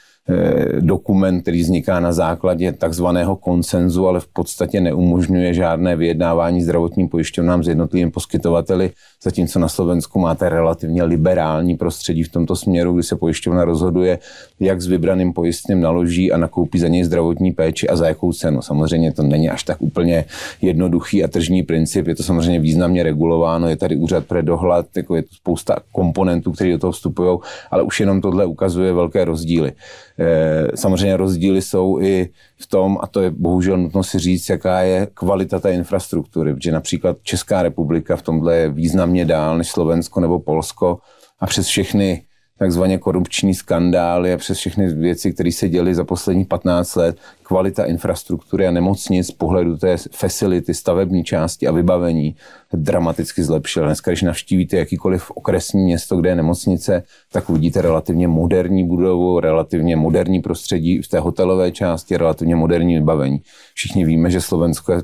dokument, 0.81 1.43
který 1.43 1.61
vzniká 1.61 2.01
na 2.01 2.13
základě 2.13 2.73
takzvaného 2.73 3.37
konsenzu, 3.37 4.09
ale 4.09 4.21
v 4.21 4.27
podstatě 4.33 4.81
neumožňuje 4.81 5.55
žádné 5.55 5.97
vyjednávání 5.97 6.63
zdravotním 6.63 7.09
pojišťovnám 7.09 7.65
s 7.65 7.69
jednotlivými 7.69 8.11
poskytovateli, 8.11 8.91
zatímco 9.25 9.59
na 9.59 9.69
Slovensku 9.69 10.19
máte 10.19 10.49
relativně 10.49 11.05
liberální 11.05 11.77
prostředí 11.77 12.23
v 12.23 12.33
tomto 12.33 12.57
směru, 12.57 12.93
kdy 12.93 13.03
se 13.03 13.17
pojišťovna 13.17 13.65
rozhoduje, 13.65 14.19
jak 14.61 14.81
s 14.81 14.87
vybraným 14.87 15.33
pojistným 15.33 15.81
naloží 15.81 16.33
a 16.33 16.37
nakoupí 16.37 16.79
za 16.79 16.89
něj 16.89 17.05
zdravotní 17.05 17.53
péči 17.53 17.89
a 17.89 17.97
za 17.97 18.09
jakou 18.09 18.33
cenu. 18.33 18.63
Samozřejmě 18.63 19.13
to 19.13 19.23
není 19.23 19.51
až 19.51 19.63
tak 19.63 19.83
úplně 19.83 20.25
jednoduchý 20.63 21.25
a 21.25 21.29
tržní 21.29 21.63
princip, 21.63 22.07
je 22.07 22.15
to 22.15 22.23
samozřejmě 22.23 22.61
významně 22.61 23.03
regulováno, 23.03 23.69
je 23.69 23.77
tady 23.77 23.97
úřad 23.97 24.25
pre 24.25 24.43
dohled, 24.43 24.87
jako 24.97 25.17
je 25.17 25.23
to 25.23 25.35
spousta 25.35 25.77
komponentů, 25.93 26.53
které 26.53 26.73
do 26.73 26.79
toho 26.79 26.93
vstupují, 26.93 27.39
ale 27.71 27.83
už 27.83 28.01
jenom 28.01 28.21
tohle 28.21 28.47
ukazuje 28.47 28.93
velké 28.93 29.25
rozdíly. 29.25 29.73
Eh, 30.21 30.77
samozřejmě 30.77 31.17
rozdíly 31.17 31.63
jsou 31.63 32.01
i 32.01 32.29
v 32.57 32.67
tom, 32.67 32.99
a 33.01 33.07
to 33.07 33.21
je 33.21 33.31
bohužel 33.31 33.79
nutno 33.79 34.03
si 34.03 34.19
říct, 34.19 34.49
jaká 34.49 34.81
je 34.81 35.09
kvalita 35.15 35.61
té 35.61 35.73
infrastruktury, 35.73 36.55
protože 36.55 36.73
například 36.73 37.17
Česká 37.23 37.63
republika 37.63 38.17
v 38.17 38.23
tomhle 38.23 38.57
je 38.57 38.69
významně 38.69 39.25
dál 39.25 39.59
než 39.59 39.71
Slovensko 39.71 40.21
nebo 40.21 40.39
Polsko 40.39 40.99
a 41.39 41.47
přes 41.47 41.67
všechny 41.67 42.23
takzvaně 42.59 42.99
korupční 42.99 43.55
skandály 43.55 44.33
a 44.33 44.37
přes 44.37 44.59
všechny 44.59 44.95
věci, 44.95 45.33
které 45.33 45.53
se 45.53 45.69
děly 45.69 45.95
za 45.95 46.05
poslední 46.05 46.45
15 46.45 46.95
let, 46.97 47.17
kvalita 47.43 47.85
infrastruktury 47.85 48.67
a 48.67 48.71
nemocnic 48.71 49.27
z 49.27 49.31
pohledu 49.31 49.77
té 49.77 49.97
facility, 50.13 50.75
stavební 50.75 51.25
části 51.25 51.67
a 51.67 51.73
vybavení 51.73 52.37
dramaticky 52.75 53.43
zlepšila. 53.43 53.87
Dneska, 53.87 54.11
když 54.11 54.23
navštívíte 54.23 54.77
jakýkoliv 54.77 55.31
okresní 55.31 55.83
město, 55.83 56.17
kde 56.17 56.31
je 56.31 56.35
nemocnice, 56.37 57.03
tak 57.33 57.51
uvidíte 57.51 57.83
relativně 57.83 58.29
moderní 58.29 58.87
budovu, 58.87 59.41
relativně 59.41 59.97
moderní 59.97 60.41
prostředí 60.41 61.03
v 61.03 61.09
té 61.09 61.19
hotelové 61.19 61.73
části, 61.73 62.17
relativně 62.17 62.57
moderní 62.57 62.95
vybavení. 62.95 63.41
Všichni 63.75 64.05
víme, 64.05 64.31
že 64.31 64.41
Slovensko 64.41 64.93
je 64.93 65.03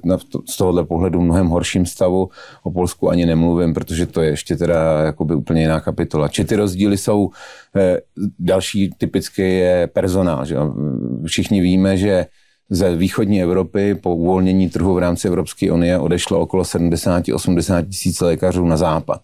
z 0.49 0.56
tohohle 0.56 0.85
pohledu 0.85 1.20
mnohem 1.20 1.46
horším 1.46 1.87
stavu. 1.87 2.28
O 2.62 2.70
Polsku 2.70 3.11
ani 3.11 3.26
nemluvím, 3.26 3.75
protože 3.75 4.06
to 4.06 4.20
je 4.23 4.30
ještě 4.30 4.56
teda 4.56 5.02
jakoby 5.02 5.35
úplně 5.35 5.61
jiná 5.61 5.80
kapitola. 5.80 6.28
Či 6.28 6.44
ty 6.44 6.56
rozdíly 6.56 6.99
jsou, 6.99 7.30
eh, 7.76 8.00
další 8.38 8.90
typicky 8.99 9.42
je 9.42 9.87
personál. 9.87 10.44
Že? 10.44 10.56
Všichni 11.26 11.61
víme, 11.61 11.96
že 11.96 12.26
ze 12.70 12.96
východní 12.96 13.42
Evropy 13.42 13.94
po 13.94 14.14
uvolnění 14.14 14.70
trhu 14.70 14.94
v 14.94 14.99
rámci 14.99 15.28
Evropské 15.28 15.73
unie 15.73 15.99
odešlo 15.99 16.40
okolo 16.40 16.62
70-80 16.62 17.88
tisíc 17.88 18.20
lékařů 18.20 18.66
na 18.66 18.76
západ. 18.76 19.20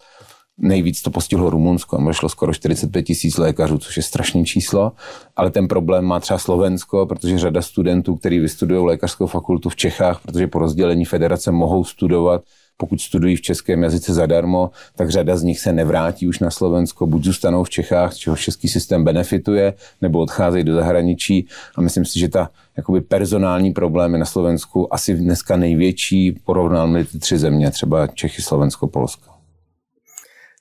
Nejvíc 0.58 1.02
to 1.02 1.10
postihlo 1.10 1.50
Rumunsko, 1.50 1.96
tam 1.96 2.12
šlo 2.12 2.28
skoro 2.28 2.54
45 2.54 3.02
tisíc 3.02 3.38
lékařů, 3.38 3.78
což 3.78 3.96
je 3.96 4.02
strašné 4.02 4.44
číslo, 4.44 4.92
ale 5.36 5.50
ten 5.50 5.68
problém 5.68 6.04
má 6.04 6.20
třeba 6.20 6.38
Slovensko, 6.38 7.06
protože 7.06 7.38
řada 7.38 7.62
studentů, 7.62 8.16
kteří 8.16 8.38
vystudují 8.38 8.86
lékařskou 8.86 9.26
fakultu 9.26 9.68
v 9.68 9.76
Čechách, 9.76 10.20
protože 10.22 10.46
po 10.46 10.58
rozdělení 10.58 11.04
federace 11.04 11.52
mohou 11.52 11.84
studovat 11.84 12.42
pokud 12.76 13.00
studují 13.00 13.36
v 13.36 13.40
českém 13.40 13.82
jazyce 13.82 14.14
zadarmo, 14.14 14.70
tak 14.96 15.10
řada 15.10 15.36
z 15.36 15.42
nich 15.42 15.60
se 15.60 15.72
nevrátí 15.72 16.28
už 16.28 16.38
na 16.38 16.50
Slovensko, 16.50 17.06
buď 17.06 17.24
zůstanou 17.24 17.64
v 17.64 17.70
Čechách, 17.70 18.12
z 18.12 18.16
čeho 18.16 18.36
český 18.36 18.68
systém 18.68 19.04
benefituje, 19.04 19.74
nebo 20.00 20.18
odcházejí 20.18 20.64
do 20.64 20.74
zahraničí. 20.74 21.46
A 21.76 21.80
myslím 21.80 22.04
si, 22.04 22.18
že 22.18 22.28
ta 22.28 22.50
jakoby 22.76 23.00
personální 23.00 23.72
problémy 23.72 24.18
na 24.18 24.24
Slovensku 24.24 24.94
asi 24.94 25.14
dneska 25.14 25.56
největší, 25.56 26.32
porovnáme 26.44 27.04
ty 27.04 27.18
tři 27.18 27.38
země, 27.38 27.70
třeba 27.70 28.06
Čechy, 28.06 28.42
Slovensko, 28.42 28.86
Polsko. 28.86 29.31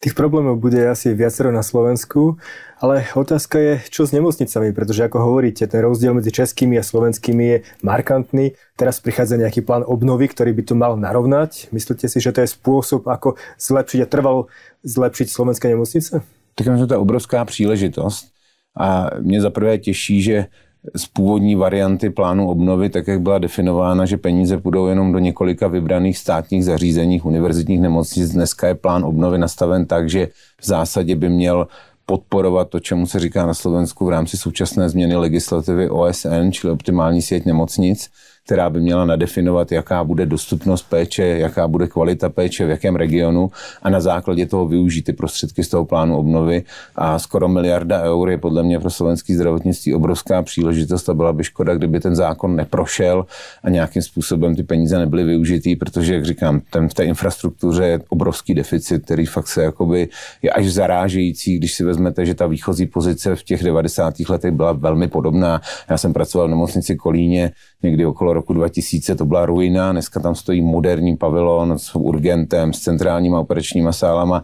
Tých 0.02 0.18
problémov 0.18 0.58
bude 0.58 0.82
asi 0.90 1.14
viacero 1.14 1.54
na 1.54 1.62
Slovensku, 1.62 2.42
ale 2.82 3.06
otázka 3.14 3.62
je, 3.62 3.74
čo 3.94 4.02
s 4.02 4.10
nemocnicami, 4.10 4.74
pretože 4.74 5.06
ako 5.06 5.22
hovoríte, 5.22 5.70
ten 5.70 5.78
rozdiel 5.78 6.18
medzi 6.18 6.34
českými 6.34 6.82
a 6.82 6.82
slovenskými 6.82 7.44
je 7.46 7.58
markantný. 7.86 8.58
Teraz 8.74 8.98
prichádza 8.98 9.38
nejaký 9.38 9.62
plán 9.62 9.86
obnovy, 9.86 10.26
ktorý 10.26 10.58
by 10.58 10.64
to 10.66 10.74
mal 10.74 10.98
narovnať. 10.98 11.70
Myslíte 11.70 12.10
si, 12.10 12.18
že 12.18 12.34
to 12.34 12.42
je 12.42 12.50
spôsob, 12.50 13.06
ako 13.06 13.38
zlepšiť 13.62 14.00
a 14.02 14.10
trvalo 14.10 14.50
zlepšiť 14.82 15.28
slovenské 15.30 15.70
nemocnice? 15.70 16.26
Tak 16.58 16.66
to 16.66 16.94
je 16.94 16.98
obrovská 16.98 17.46
příležitost. 17.46 18.34
A 18.74 19.14
mě 19.22 19.42
zaprvé 19.42 19.78
těší, 19.78 20.22
že 20.22 20.50
z 20.96 21.06
původní 21.06 21.56
varianty 21.56 22.10
plánu 22.10 22.50
obnovy, 22.50 22.90
tak 22.90 23.08
jak 23.08 23.22
byla 23.22 23.40
definována, 23.40 24.06
že 24.06 24.18
peníze 24.18 24.58
půjdou 24.58 24.88
jenom 24.88 25.12
do 25.12 25.20
několika 25.20 25.68
vybraných 25.68 26.18
státních 26.18 26.66
zařízeních, 26.66 27.26
univerzitních 27.26 27.82
nemocnic. 27.82 28.32
Dneska 28.32 28.68
je 28.68 28.76
plán 28.76 29.06
obnovy 29.06 29.38
nastaven 29.38 29.86
tak, 29.86 30.10
že 30.10 30.28
v 30.62 30.66
zásadě 30.66 31.16
by 31.16 31.30
měl 31.30 31.68
podporovat 32.06 32.70
to, 32.70 32.80
čemu 32.80 33.08
se 33.08 33.20
říká 33.20 33.46
na 33.46 33.54
Slovensku 33.54 34.06
v 34.06 34.10
rámci 34.10 34.38
současné 34.38 34.90
změny 34.90 35.16
legislativy 35.16 35.90
OSN, 35.90 36.52
čili 36.52 36.74
optimální 36.74 37.22
síť 37.22 37.46
nemocnic 37.46 38.10
která 38.52 38.70
by 38.70 38.80
měla 38.80 39.06
nadefinovat, 39.06 39.72
jaká 39.72 40.04
bude 40.04 40.26
dostupnost 40.26 40.84
péče, 40.90 41.24
jaká 41.24 41.68
bude 41.68 41.88
kvalita 41.88 42.30
péče, 42.30 42.66
v 42.66 42.70
jakém 42.70 42.96
regionu 42.96 43.52
a 43.82 43.90
na 43.90 44.00
základě 44.00 44.46
toho 44.46 44.68
využít 44.68 45.02
ty 45.02 45.14
prostředky 45.14 45.64
z 45.64 45.70
toho 45.70 45.86
plánu 45.86 46.18
obnovy. 46.18 46.64
A 46.96 47.20
skoro 47.20 47.48
miliarda 47.48 48.04
eur 48.04 48.30
je 48.30 48.38
podle 48.38 48.64
mě 48.64 48.80
pro 48.80 48.90
slovenský 48.90 49.36
zdravotnictví 49.36 49.94
obrovská 49.94 50.44
příležitost 50.44 51.10
a 51.10 51.14
byla 51.14 51.34
by 51.34 51.44
škoda, 51.44 51.76
kdyby 51.76 52.00
ten 52.00 52.16
zákon 52.16 52.56
neprošel 52.56 53.26
a 53.64 53.70
nějakým 53.70 54.02
způsobem 54.02 54.56
ty 54.56 54.64
peníze 54.64 55.00
nebyly 55.00 55.24
využitý, 55.24 55.76
protože, 55.76 56.14
jak 56.14 56.26
říkám, 56.26 56.62
ten 56.70 56.90
v 56.90 56.94
té 56.94 57.04
infrastruktuře 57.04 57.86
je 57.86 58.00
obrovský 58.10 58.54
deficit, 58.54 59.06
který 59.06 59.26
fakt 59.26 59.48
se 59.48 59.64
jakoby 59.64 60.10
je 60.42 60.52
až 60.52 60.74
zarážející, 60.74 61.58
když 61.58 61.74
si 61.74 61.84
vezmete, 61.84 62.26
že 62.26 62.34
ta 62.34 62.48
výchozí 62.48 62.86
pozice 62.86 63.36
v 63.36 63.44
těch 63.44 63.64
90. 63.64 64.14
letech 64.30 64.52
byla 64.52 64.72
velmi 64.72 65.08
podobná. 65.08 65.62
Já 65.90 65.98
jsem 65.98 66.14
pracoval 66.14 66.48
v 66.48 66.50
nemocnici 66.50 66.96
Kolíně 66.96 67.52
někdy 67.84 68.06
okolo 68.06 68.34
roku 68.34 68.54
2000 68.54 69.16
to 69.16 69.26
byla 69.26 69.46
ruina, 69.46 69.92
dneska 69.92 70.20
tam 70.20 70.36
stojí 70.36 70.62
moderní 70.62 71.18
pavilon 71.18 71.80
s 71.80 71.96
urgentem, 71.96 72.74
s 72.74 72.80
centrálníma 72.80 73.40
operačníma 73.40 73.92
sálama. 73.92 74.44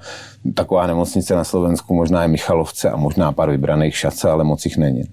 Taková 0.53 0.87
nemocnice 0.87 1.35
na 1.35 1.43
Slovensku 1.43 1.93
možná 1.93 2.21
je 2.21 2.27
Michalovce 2.27 2.89
a 2.89 2.95
možná 2.95 3.31
pár 3.31 3.51
vybraných 3.51 3.97
šace, 3.97 4.29
ale 4.29 4.43
moc 4.43 4.65
jich 4.65 4.77
není. 4.77 5.03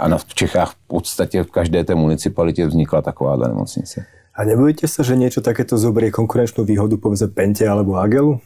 A 0.00 0.08
na, 0.08 0.18
v 0.18 0.34
Čechách 0.34 0.72
v 0.72 0.76
podstatě 0.86 1.42
v 1.42 1.50
každé 1.50 1.84
té 1.84 1.94
municipalitě 1.94 2.66
vznikla 2.66 3.02
taková 3.02 3.36
nemocnice. 3.36 4.04
A 4.34 4.44
nebojíte 4.44 4.88
se, 4.88 5.04
že 5.04 5.16
něco 5.16 5.40
takéto 5.40 5.78
zoberie 5.78 6.10
konkurenčnou 6.10 6.64
výhodu 6.64 6.96
povedzme 6.96 7.28
Pente 7.28 7.68
alebo 7.68 7.94
Agelu? 7.94 8.40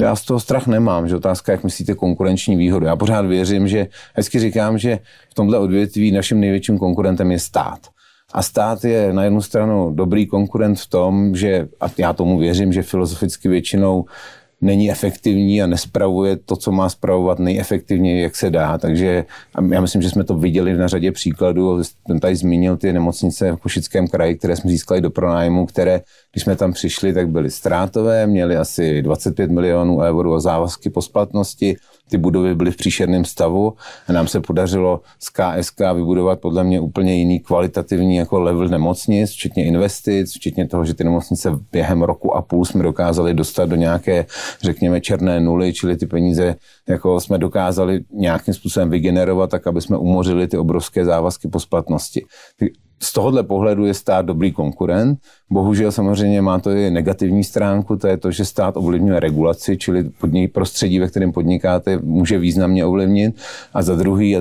Já 0.00 0.16
z 0.16 0.24
toho 0.24 0.40
strach 0.40 0.66
nemám, 0.66 1.08
že 1.08 1.16
otázka, 1.16 1.52
jak 1.52 1.64
myslíte 1.64 1.94
konkurenční 1.94 2.56
výhodu. 2.56 2.86
Já 2.86 2.96
pořád 2.96 3.26
věřím, 3.26 3.68
že, 3.68 3.86
hezky 4.14 4.38
říkám, 4.38 4.78
že 4.78 4.98
v 5.30 5.34
tomhle 5.34 5.58
odvětví 5.58 6.12
naším 6.12 6.40
největším 6.40 6.78
konkurentem 6.78 7.32
je 7.32 7.38
stát. 7.38 7.78
A 8.34 8.42
stát 8.42 8.84
je 8.84 9.12
na 9.12 9.24
jednu 9.24 9.42
stranu 9.42 9.90
dobrý 9.90 10.26
konkurent 10.26 10.80
v 10.80 10.88
tom, 10.88 11.36
že, 11.36 11.68
a 11.80 11.86
já 11.98 12.12
tomu 12.12 12.38
věřím, 12.38 12.72
že 12.72 12.82
filozoficky 12.82 13.48
většinou 13.48 14.04
není 14.60 14.90
efektivní 14.90 15.62
a 15.62 15.66
nespravuje 15.66 16.36
to, 16.36 16.56
co 16.56 16.72
má 16.72 16.88
spravovat 16.88 17.38
nejefektivněji, 17.38 18.22
jak 18.22 18.36
se 18.36 18.50
dá. 18.50 18.78
Takže 18.78 19.24
já 19.70 19.80
myslím, 19.80 20.02
že 20.02 20.10
jsme 20.10 20.24
to 20.24 20.38
viděli 20.38 20.76
na 20.76 20.88
řadě 20.88 21.12
příkladů. 21.12 21.82
Ten 22.06 22.20
tady 22.20 22.36
zmínil 22.36 22.76
ty 22.76 22.92
nemocnice 22.92 23.52
v 23.52 23.56
Košickém 23.56 24.08
kraji, 24.08 24.34
které 24.34 24.56
jsme 24.56 24.70
získali 24.70 25.00
do 25.00 25.10
pronájmu, 25.10 25.66
které, 25.66 26.00
když 26.32 26.42
jsme 26.44 26.56
tam 26.56 26.72
přišli, 26.72 27.12
tak 27.12 27.28
byly 27.28 27.50
ztrátové, 27.50 28.26
měly 28.26 28.56
asi 28.56 29.02
25 29.02 29.50
milionů 29.50 30.00
eur 30.00 30.40
závazky 30.40 30.90
po 30.90 31.02
splatnosti 31.02 31.76
ty 32.14 32.18
budovy 32.18 32.54
byly 32.54 32.70
v 32.70 32.76
příšerném 32.76 33.24
stavu 33.24 33.74
a 34.08 34.12
nám 34.12 34.28
se 34.28 34.40
podařilo 34.40 35.00
z 35.18 35.30
KSK 35.30 35.80
vybudovat 35.94 36.40
podle 36.40 36.64
mě 36.64 36.80
úplně 36.80 37.14
jiný 37.14 37.40
kvalitativní 37.40 38.16
jako 38.16 38.40
level 38.40 38.68
nemocnic, 38.68 39.30
včetně 39.30 39.64
investic, 39.64 40.30
včetně 40.36 40.68
toho, 40.68 40.84
že 40.84 40.94
ty 40.94 41.04
nemocnice 41.04 41.50
během 41.72 42.02
roku 42.02 42.36
a 42.36 42.42
půl 42.42 42.64
jsme 42.64 42.82
dokázali 42.82 43.34
dostat 43.34 43.68
do 43.68 43.76
nějaké, 43.76 44.26
řekněme, 44.62 45.00
černé 45.00 45.40
nuly, 45.40 45.72
čili 45.72 45.96
ty 45.96 46.06
peníze 46.06 46.54
jako 46.88 47.20
jsme 47.20 47.38
dokázali 47.38 48.04
nějakým 48.12 48.54
způsobem 48.54 48.90
vygenerovat, 48.90 49.50
tak 49.50 49.66
aby 49.66 49.80
jsme 49.80 49.98
umořili 49.98 50.48
ty 50.48 50.58
obrovské 50.58 51.04
závazky 51.04 51.48
po 51.48 51.60
splatnosti 51.60 52.24
z 53.02 53.12
tohohle 53.12 53.42
pohledu 53.42 53.86
je 53.86 53.94
stát 53.94 54.26
dobrý 54.26 54.52
konkurent. 54.52 55.18
Bohužel 55.50 55.92
samozřejmě 55.92 56.42
má 56.42 56.58
to 56.58 56.70
i 56.70 56.90
negativní 56.90 57.44
stránku, 57.44 57.96
to 57.96 58.06
je 58.06 58.16
to, 58.16 58.30
že 58.30 58.44
stát 58.44 58.76
ovlivňuje 58.76 59.20
regulaci, 59.20 59.76
čili 59.76 60.04
podnik, 60.04 60.52
prostředí, 60.52 60.98
ve 60.98 61.08
kterém 61.08 61.32
podnikáte, 61.32 61.98
může 62.02 62.38
významně 62.38 62.84
ovlivnit. 62.84 63.36
A 63.74 63.82
za 63.82 63.94
druhý, 63.94 64.36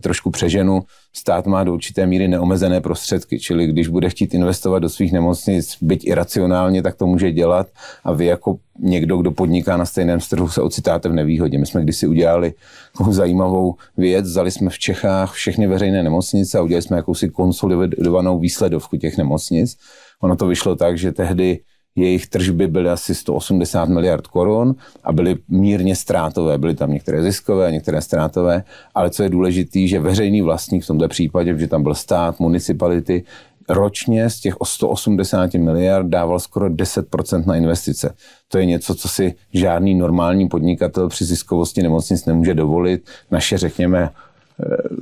trošku 0.00 0.30
přeženu, 0.30 0.82
stát 1.12 1.46
má 1.46 1.64
do 1.64 1.72
určité 1.72 2.06
míry 2.06 2.28
neomezené 2.28 2.80
prostředky, 2.80 3.40
čili 3.40 3.66
když 3.66 3.88
bude 3.88 4.10
chtít 4.10 4.34
investovat 4.34 4.78
do 4.78 4.88
svých 4.88 5.12
nemocnic, 5.12 5.76
byť 5.80 6.06
iracionálně, 6.06 6.82
tak 6.82 6.94
to 6.94 7.06
může 7.06 7.32
dělat 7.32 7.66
a 8.04 8.12
vy 8.12 8.26
jako 8.26 8.56
někdo, 8.78 9.16
kdo 9.16 9.30
podniká 9.30 9.76
na 9.76 9.84
stejném 9.84 10.18
trhu, 10.30 10.48
se 10.48 10.62
ocitáte 10.62 11.08
v 11.08 11.12
nevýhodě. 11.12 11.58
My 11.58 11.66
jsme 11.66 11.82
kdysi 11.82 12.06
udělali 12.06 12.52
takovou 12.92 13.12
zajímavou 13.12 13.74
věc, 13.96 14.24
vzali 14.26 14.50
jsme 14.50 14.70
v 14.70 14.78
Čechách 14.78 15.32
všechny 15.32 15.66
veřejné 15.66 16.02
nemocnice 16.02 16.58
a 16.58 16.62
udělali 16.62 16.82
jsme 16.82 16.96
jakousi 16.96 17.28
konsolidovanou 17.28 18.38
výsledovku 18.38 18.96
těch 18.96 19.18
nemocnic. 19.18 19.76
Ono 20.20 20.36
to 20.36 20.46
vyšlo 20.46 20.76
tak, 20.76 20.98
že 20.98 21.12
tehdy 21.12 21.58
jejich 21.96 22.26
tržby 22.26 22.66
byly 22.66 22.90
asi 22.90 23.14
180 23.14 23.88
miliard 23.88 24.26
korun 24.26 24.74
a 25.04 25.12
byly 25.12 25.36
mírně 25.48 25.96
ztrátové. 25.96 26.58
Byly 26.58 26.74
tam 26.74 26.92
některé 26.92 27.22
ziskové, 27.22 27.72
některé 27.72 28.00
ztrátové, 28.00 28.64
ale 28.94 29.10
co 29.10 29.22
je 29.22 29.28
důležité, 29.28 29.86
že 29.86 30.00
veřejný 30.00 30.42
vlastník 30.42 30.84
v 30.84 30.86
tomto 30.86 31.08
případě, 31.08 31.58
že 31.58 31.68
tam 31.68 31.82
byl 31.82 31.94
stát, 31.94 32.40
municipality, 32.40 33.24
ročně 33.68 34.30
z 34.30 34.40
těch 34.40 34.54
180 34.64 35.54
miliard 35.54 36.06
dával 36.06 36.40
skoro 36.40 36.66
10% 36.66 37.46
na 37.46 37.56
investice. 37.56 38.14
To 38.48 38.58
je 38.58 38.66
něco, 38.66 38.94
co 38.94 39.08
si 39.08 39.34
žádný 39.52 39.94
normální 39.94 40.48
podnikatel 40.48 41.08
při 41.08 41.24
ziskovosti 41.24 41.82
nemocnic 41.82 42.26
nemůže 42.26 42.54
dovolit. 42.54 43.08
Naše, 43.30 43.58
řekněme, 43.58 44.10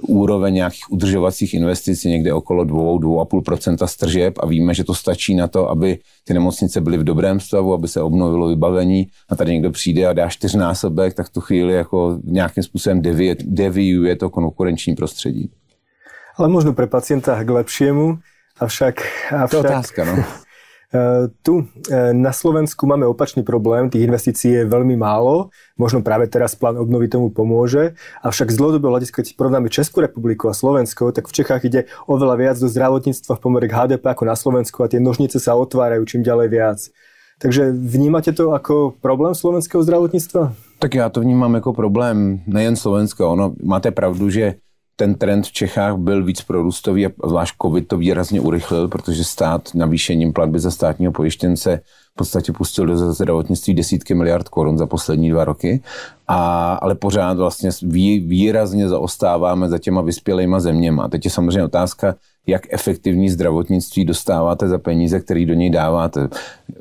úroveň 0.03 0.55
nějakých 0.55 0.91
udržovacích 0.91 1.55
investic 1.55 2.05
někde 2.05 2.33
okolo 2.33 2.65
2-2,5% 2.65 3.87
stržeb 3.87 4.35
a 4.41 4.47
víme, 4.47 4.75
že 4.75 4.85
to 4.85 4.95
stačí 4.95 5.35
na 5.35 5.49
to, 5.49 5.71
aby 5.71 5.99
ty 6.25 6.35
nemocnice 6.35 6.81
byly 6.81 6.99
v 6.99 7.05
dobrém 7.05 7.41
stavu, 7.41 7.75
aby 7.75 7.89
se 7.89 8.03
obnovilo 8.03 8.49
vybavení 8.49 9.07
a 9.29 9.37
tady 9.37 9.53
někdo 9.53 9.71
přijde 9.71 10.07
a 10.07 10.13
dá 10.13 10.29
čtyřnásobek, 10.29 11.15
tak 11.15 11.29
tu 11.29 11.41
chvíli 11.41 11.75
jako 11.75 12.19
nějakým 12.25 12.63
způsobem 12.63 13.03
deviuje 13.45 14.17
to 14.17 14.31
konkurenční 14.31 14.95
prostředí. 14.95 15.51
Ale 16.37 16.49
možno 16.49 16.73
pre 16.73 16.87
pacienta 16.87 17.45
k 17.45 17.51
lepšiemu, 17.51 18.19
avšak... 18.61 18.95
avšak... 19.33 19.51
To 19.51 19.57
je 19.57 19.61
otázka, 19.61 20.05
no. 20.05 20.25
Eh, 20.93 21.25
tu 21.41 21.65
eh, 21.89 22.13
na 22.13 22.37
Slovensku 22.37 22.85
máme 22.85 23.09
opačný 23.09 23.41
problém, 23.41 23.89
tých 23.89 24.05
investícií 24.05 24.61
je 24.61 24.65
veľmi 24.69 24.93
málo, 25.01 25.49
možno 25.81 26.05
práve 26.05 26.29
teraz 26.29 26.53
plán 26.53 26.77
obnovy 26.77 27.09
tomu 27.09 27.33
pomôže, 27.33 27.97
avšak 28.21 28.53
z 28.53 28.57
dlhodobého 28.61 28.93
hľadiska, 28.93 29.25
keď 29.25 29.33
porovnáme 29.41 29.73
Českú 29.73 30.05
republiku 30.05 30.53
a 30.53 30.55
Slovensko, 30.55 31.09
tak 31.17 31.33
v 31.33 31.37
Čechách 31.41 31.65
ide 31.65 31.81
oveľa 32.05 32.37
viac 32.37 32.57
do 32.61 32.69
zdravotníctva 32.69 33.33
v 33.33 33.41
pomere 33.41 33.73
k 33.73 33.77
HDP 33.77 34.05
ako 34.05 34.25
na 34.29 34.37
Slovensku 34.37 34.85
a 34.85 34.91
tie 34.93 35.01
nožnice 35.01 35.41
sa 35.41 35.57
otvárajú 35.57 36.05
čím 36.05 36.21
ďalej 36.21 36.49
viac. 36.53 36.79
Takže 37.41 37.73
vnímáte 37.73 38.33
to 38.37 38.53
jako 38.53 38.95
problém 39.01 39.35
slovenského 39.35 39.83
zdravotnictva? 39.83 40.53
Tak 40.79 40.95
já 40.95 41.09
to 41.09 41.21
vnímám 41.21 41.55
jako 41.55 41.73
problém 41.73 42.41
nejen 42.47 42.77
Slovenska. 42.77 43.27
Ono, 43.29 43.55
máte 43.65 43.91
pravdu, 43.91 44.31
že 44.31 44.55
ten 44.97 45.15
trend 45.15 45.47
v 45.47 45.53
Čechách 45.53 45.97
byl 45.97 46.25
víc 46.25 46.43
prorůstový 46.43 47.07
a 47.07 47.11
zvlášť 47.25 47.55
COVID 47.63 47.89
to 47.89 47.97
výrazně 47.97 48.41
urychlil, 48.41 48.89
protože 48.89 49.25
stát 49.25 49.69
navýšením 49.75 50.33
platby 50.33 50.59
za 50.59 50.71
státního 50.71 51.13
pojištěnce 51.13 51.81
v 52.13 52.15
podstatě 52.15 52.53
pustil 52.53 52.87
do 52.87 53.13
zdravotnictví 53.13 53.75
desítky 53.75 54.15
miliard 54.15 54.49
korun 54.49 54.79
za 54.79 54.87
poslední 54.87 55.31
dva 55.31 55.45
roky, 55.45 55.83
a, 56.29 56.73
ale 56.75 56.95
pořád 56.95 57.37
vlastně 57.37 57.71
vý, 57.83 58.21
výrazně 58.21 58.89
zaostáváme 58.89 59.69
za 59.69 59.79
těma 59.79 60.01
vyspělejma 60.01 60.61
zeměma. 60.61 61.09
Teď 61.09 61.25
je 61.25 61.31
samozřejmě 61.31 61.65
otázka, 61.65 62.15
jak 62.47 62.63
efektivní 62.71 63.31
zdravotnictví 63.31 64.05
dostáváte 64.05 64.69
za 64.69 64.79
peníze, 64.79 65.21
které 65.21 65.47
do 65.47 65.55
něj 65.55 65.71
dáváte. 65.71 66.29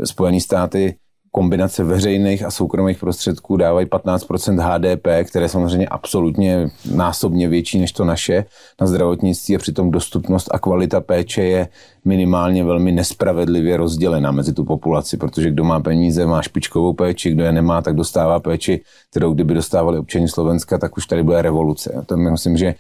Spojené 0.03 0.39
státy 0.39 0.96
kombinace 1.31 1.83
veřejných 1.83 2.43
a 2.43 2.51
soukromých 2.51 3.00
prostředků 3.00 3.57
dávají 3.57 3.88
15% 3.88 4.59
HDP, 4.59 5.29
které 5.29 5.45
je 5.45 5.50
samozřejmě 5.50 5.88
absolutně 5.88 6.69
násobně 6.93 7.47
větší 7.47 7.79
než 7.79 7.91
to 7.91 8.05
naše 8.05 8.45
na 8.81 8.88
zdravotnictví 8.88 9.55
a 9.55 9.59
přitom 9.59 9.91
dostupnost 9.91 10.50
a 10.51 10.59
kvalita 10.59 11.01
péče 11.01 11.43
je 11.43 11.67
minimálně 12.05 12.63
velmi 12.63 12.91
nespravedlivě 12.91 13.77
rozdělena 13.77 14.31
mezi 14.31 14.53
tu 14.53 14.65
populaci, 14.65 15.17
protože 15.17 15.51
kdo 15.51 15.63
má 15.63 15.79
peníze, 15.79 16.25
má 16.25 16.41
špičkovou 16.41 16.93
péči, 16.93 17.31
kdo 17.31 17.43
je 17.43 17.51
nemá, 17.51 17.81
tak 17.81 17.96
dostává 17.96 18.39
péči, 18.39 18.81
kterou 19.10 19.34
kdyby 19.34 19.53
dostávali 19.53 19.98
občani 19.98 20.27
Slovenska, 20.27 20.77
tak 20.77 20.98
už 20.98 21.05
tady 21.05 21.24
bude 21.24 21.41
revoluce. 21.41 21.93
A 21.93 22.01
to 22.01 22.17
myslím, 22.17 22.58
že 22.58 22.75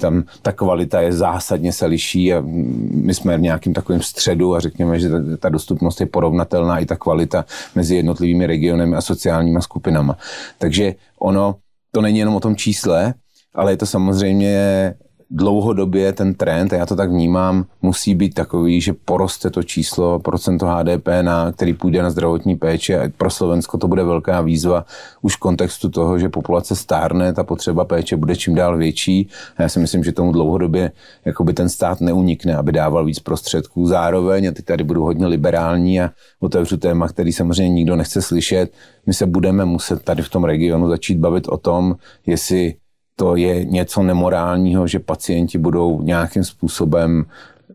tam 0.00 0.24
ta 0.42 0.52
kvalita 0.52 1.00
je 1.00 1.12
zásadně 1.12 1.72
se 1.72 1.86
liší 1.86 2.34
a 2.34 2.42
my 2.90 3.14
jsme 3.14 3.38
v 3.38 3.40
nějakým 3.40 3.74
takovém 3.74 4.02
středu 4.02 4.54
a 4.54 4.60
řekněme, 4.60 5.00
že 5.00 5.10
ta, 5.10 5.16
ta 5.38 5.48
dostupnost 5.48 6.00
je 6.00 6.06
porovnatelná 6.06 6.78
i 6.78 6.86
ta 6.86 6.96
kvalita 6.96 7.44
mezi 7.74 7.96
jednotlivými 7.96 8.46
regiony 8.46 8.96
a 8.96 9.00
sociálníma 9.00 9.60
skupinama. 9.60 10.16
Takže 10.58 10.94
ono, 11.18 11.56
to 11.92 12.00
není 12.00 12.18
jenom 12.18 12.34
o 12.34 12.40
tom 12.40 12.56
čísle, 12.56 13.14
ale 13.54 13.72
je 13.72 13.76
to 13.76 13.86
samozřejmě 13.86 14.94
dlouhodobě 15.30 16.12
ten 16.12 16.34
trend, 16.34 16.72
a 16.72 16.76
já 16.76 16.86
to 16.86 16.96
tak 16.96 17.10
vnímám, 17.10 17.64
musí 17.82 18.14
být 18.14 18.34
takový, 18.34 18.80
že 18.80 18.92
poroste 18.92 19.50
to 19.50 19.62
číslo, 19.62 20.18
procento 20.18 20.66
HDP, 20.66 21.08
na, 21.22 21.52
který 21.52 21.74
půjde 21.74 22.02
na 22.02 22.10
zdravotní 22.10 22.56
péči 22.56 22.96
a 22.96 23.10
pro 23.16 23.30
Slovensko 23.30 23.78
to 23.78 23.88
bude 23.88 24.04
velká 24.04 24.40
výzva 24.40 24.84
už 25.22 25.36
v 25.36 25.38
kontextu 25.38 25.88
toho, 25.88 26.18
že 26.18 26.28
populace 26.28 26.76
stárne, 26.76 27.32
ta 27.32 27.44
potřeba 27.44 27.84
péče 27.84 28.16
bude 28.16 28.36
čím 28.36 28.54
dál 28.54 28.76
větší 28.76 29.28
a 29.56 29.62
já 29.62 29.68
si 29.68 29.78
myslím, 29.78 30.04
že 30.04 30.12
tomu 30.12 30.32
dlouhodobě 30.32 30.92
jakoby 31.24 31.52
ten 31.52 31.68
stát 31.68 32.00
neunikne, 32.00 32.56
aby 32.56 32.72
dával 32.72 33.04
víc 33.04 33.18
prostředků. 33.18 33.86
Zároveň, 33.86 34.48
a 34.48 34.52
teď 34.52 34.64
tady 34.64 34.84
budu 34.84 35.02
hodně 35.02 35.26
liberální 35.26 36.00
a 36.00 36.10
otevřu 36.40 36.76
téma, 36.76 37.08
který 37.08 37.32
samozřejmě 37.32 37.74
nikdo 37.74 37.96
nechce 37.96 38.22
slyšet, 38.22 38.72
my 39.06 39.14
se 39.14 39.26
budeme 39.26 39.64
muset 39.64 40.02
tady 40.02 40.22
v 40.22 40.28
tom 40.28 40.44
regionu 40.44 40.88
začít 40.88 41.18
bavit 41.18 41.48
o 41.48 41.56
tom, 41.56 41.96
jestli 42.26 42.74
to 43.16 43.36
je 43.36 43.64
něco 43.64 44.02
nemorálního, 44.02 44.86
že 44.86 44.98
pacienti 44.98 45.58
budou 45.58 46.02
nějakým 46.02 46.44
způsobem 46.44 47.24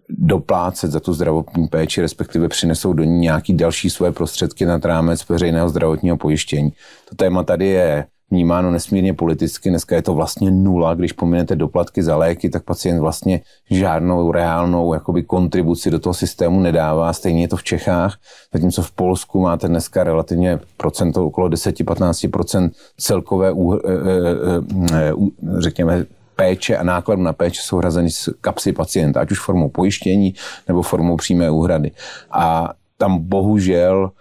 doplácet 0.10 0.92
za 0.92 1.00
tu 1.00 1.14
zdravotní 1.14 1.68
péči, 1.68 2.02
respektive 2.02 2.48
přinesou 2.48 2.94
do 2.94 3.04
ní 3.04 3.20
nějaký 3.20 3.54
další 3.54 3.90
svoje 3.90 4.12
prostředky 4.12 4.66
na 4.66 4.78
rámec 4.84 5.30
veřejného 5.30 5.70
zdravotního 5.70 6.18
pojištění. 6.18 6.74
To 7.10 7.16
téma 7.16 7.44
tady 7.44 7.68
je 7.68 8.06
vnímáno 8.32 8.72
nesmírně 8.72 9.14
politicky. 9.14 9.70
Dneska 9.70 9.96
je 9.96 10.02
to 10.02 10.14
vlastně 10.14 10.52
nula, 10.52 10.94
když 10.94 11.12
pominete 11.12 11.56
doplatky 11.56 12.04
za 12.04 12.16
léky, 12.18 12.50
tak 12.50 12.64
pacient 12.64 13.00
vlastně 13.00 13.42
žádnou 13.70 14.32
reálnou 14.32 14.94
jakoby 14.94 15.24
kontribuci 15.24 15.92
do 15.92 16.00
toho 16.00 16.14
systému 16.14 16.60
nedává. 16.60 17.14
Stejně 17.14 17.42
je 17.42 17.48
to 17.48 17.58
v 17.58 17.64
Čechách, 17.64 18.18
zatímco 18.54 18.82
v 18.82 18.92
Polsku 18.92 19.42
máte 19.42 19.68
dneska 19.68 20.04
relativně 20.04 20.60
procento, 20.78 21.26
okolo 21.26 21.50
10-15% 21.50 22.72
celkové, 22.98 23.52
uh, 23.52 23.74
uh, 23.74 23.80
uh, 25.10 25.60
řekněme, 25.60 26.06
péče 26.36 26.78
a 26.78 26.84
nákladu 26.84 27.22
na 27.22 27.34
péče 27.34 27.62
jsou 27.64 27.78
hrazeny 27.78 28.10
z 28.10 28.30
kapsy 28.42 28.74
pacienta, 28.74 29.22
ať 29.22 29.32
už 29.32 29.40
formou 29.40 29.70
pojištění 29.70 30.34
nebo 30.68 30.82
formou 30.82 31.18
přímé 31.18 31.52
úhrady. 31.52 31.92
A 32.32 32.74
tam 32.98 33.20
bohužel 33.20 34.12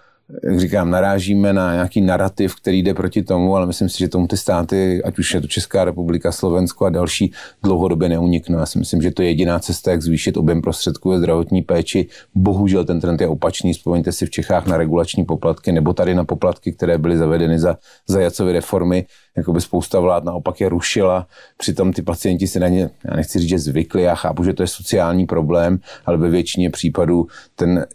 jak 0.44 0.60
říkám, 0.60 0.90
narážíme 0.90 1.52
na 1.52 1.72
nějaký 1.72 2.00
narrativ, 2.00 2.54
který 2.54 2.82
jde 2.82 2.94
proti 2.94 3.22
tomu, 3.22 3.56
ale 3.56 3.66
myslím 3.66 3.88
si, 3.88 3.98
že 3.98 4.08
tomu 4.08 4.26
ty 4.26 4.36
státy, 4.36 5.02
ať 5.04 5.18
už 5.18 5.34
je 5.34 5.40
to 5.40 5.46
Česká 5.46 5.84
republika, 5.84 6.32
Slovensko 6.32 6.84
a 6.84 6.90
další, 6.90 7.32
dlouhodobě 7.62 8.08
neuniknou. 8.08 8.58
Já 8.58 8.66
si 8.66 8.78
myslím, 8.78 9.02
že 9.02 9.10
to 9.10 9.22
je 9.22 9.28
jediná 9.28 9.58
cesta, 9.58 9.90
jak 9.90 10.02
zvýšit 10.02 10.36
objem 10.36 10.62
prostředků 10.62 11.10
ve 11.10 11.18
zdravotní 11.18 11.62
péči. 11.62 12.06
Bohužel 12.34 12.84
ten 12.84 13.00
trend 13.00 13.20
je 13.20 13.28
opačný. 13.28 13.72
Vzpomeňte 13.72 14.12
si 14.12 14.26
v 14.26 14.30
Čechách 14.30 14.66
na 14.66 14.76
regulační 14.76 15.24
poplatky 15.24 15.72
nebo 15.72 15.92
tady 15.92 16.14
na 16.14 16.24
poplatky, 16.24 16.72
které 16.72 16.98
byly 16.98 17.18
zavedeny 17.18 17.58
za 17.58 17.76
zajacové 18.08 18.52
reformy, 18.52 19.06
jakoby 19.36 19.60
spousta 19.60 20.00
vlád 20.00 20.24
naopak 20.24 20.60
je 20.60 20.68
rušila, 20.68 21.26
přitom 21.56 21.92
ty 21.92 22.02
pacienti 22.02 22.46
se 22.46 22.60
na 22.60 22.68
ně, 22.68 22.90
já 23.04 23.16
nechci 23.16 23.38
říct, 23.38 23.48
že 23.48 23.58
zvykli, 23.58 24.02
já 24.02 24.14
chápu, 24.14 24.44
že 24.44 24.52
to 24.52 24.62
je 24.62 24.66
sociální 24.66 25.26
problém, 25.26 25.78
ale 26.06 26.16
ve 26.16 26.30
většině 26.30 26.70
případů 26.70 27.26
ten, 27.54 27.86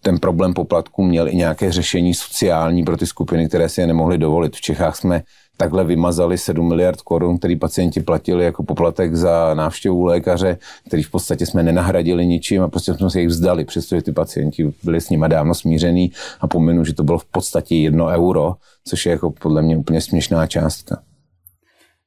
ten 0.00 0.18
problém 0.18 0.54
poplatku 0.54 1.02
měl 1.02 1.28
i 1.28 1.36
nějaké 1.36 1.72
řešení 1.72 2.14
sociální 2.14 2.84
pro 2.84 2.96
ty 2.96 3.06
skupiny, 3.06 3.48
které 3.48 3.68
si 3.68 3.80
je 3.80 3.86
nemohly 3.86 4.18
dovolit. 4.18 4.56
V 4.56 4.60
Čechách 4.60 4.96
jsme 4.96 5.22
takhle 5.56 5.84
vymazali 5.84 6.38
7 6.38 6.68
miliard 6.68 7.00
korun, 7.00 7.38
který 7.38 7.56
pacienti 7.56 8.00
platili 8.00 8.44
jako 8.44 8.62
poplatek 8.62 9.16
za 9.16 9.54
návštěvu 9.54 10.04
lékaře, 10.04 10.58
který 10.86 11.02
v 11.02 11.10
podstatě 11.10 11.46
jsme 11.46 11.62
nenahradili 11.62 12.26
ničím 12.26 12.62
a 12.62 12.68
prostě 12.68 12.94
jsme 12.94 13.10
se 13.10 13.20
jich 13.20 13.28
vzdali, 13.28 13.64
přestože 13.64 14.02
ty 14.02 14.12
pacienti 14.12 14.72
byli 14.82 15.00
s 15.00 15.10
nimi 15.10 15.26
dávno 15.28 15.54
smířený 15.54 16.12
a 16.40 16.46
pominu, 16.46 16.84
že 16.84 16.94
to 16.94 17.04
bylo 17.04 17.18
v 17.18 17.24
podstatě 17.24 17.76
jedno 17.76 18.06
euro, 18.06 18.54
což 18.84 19.06
je 19.06 19.12
jako 19.12 19.30
podle 19.30 19.62
mě 19.62 19.76
úplně 19.76 20.00
směšná 20.00 20.46
částka. 20.46 21.02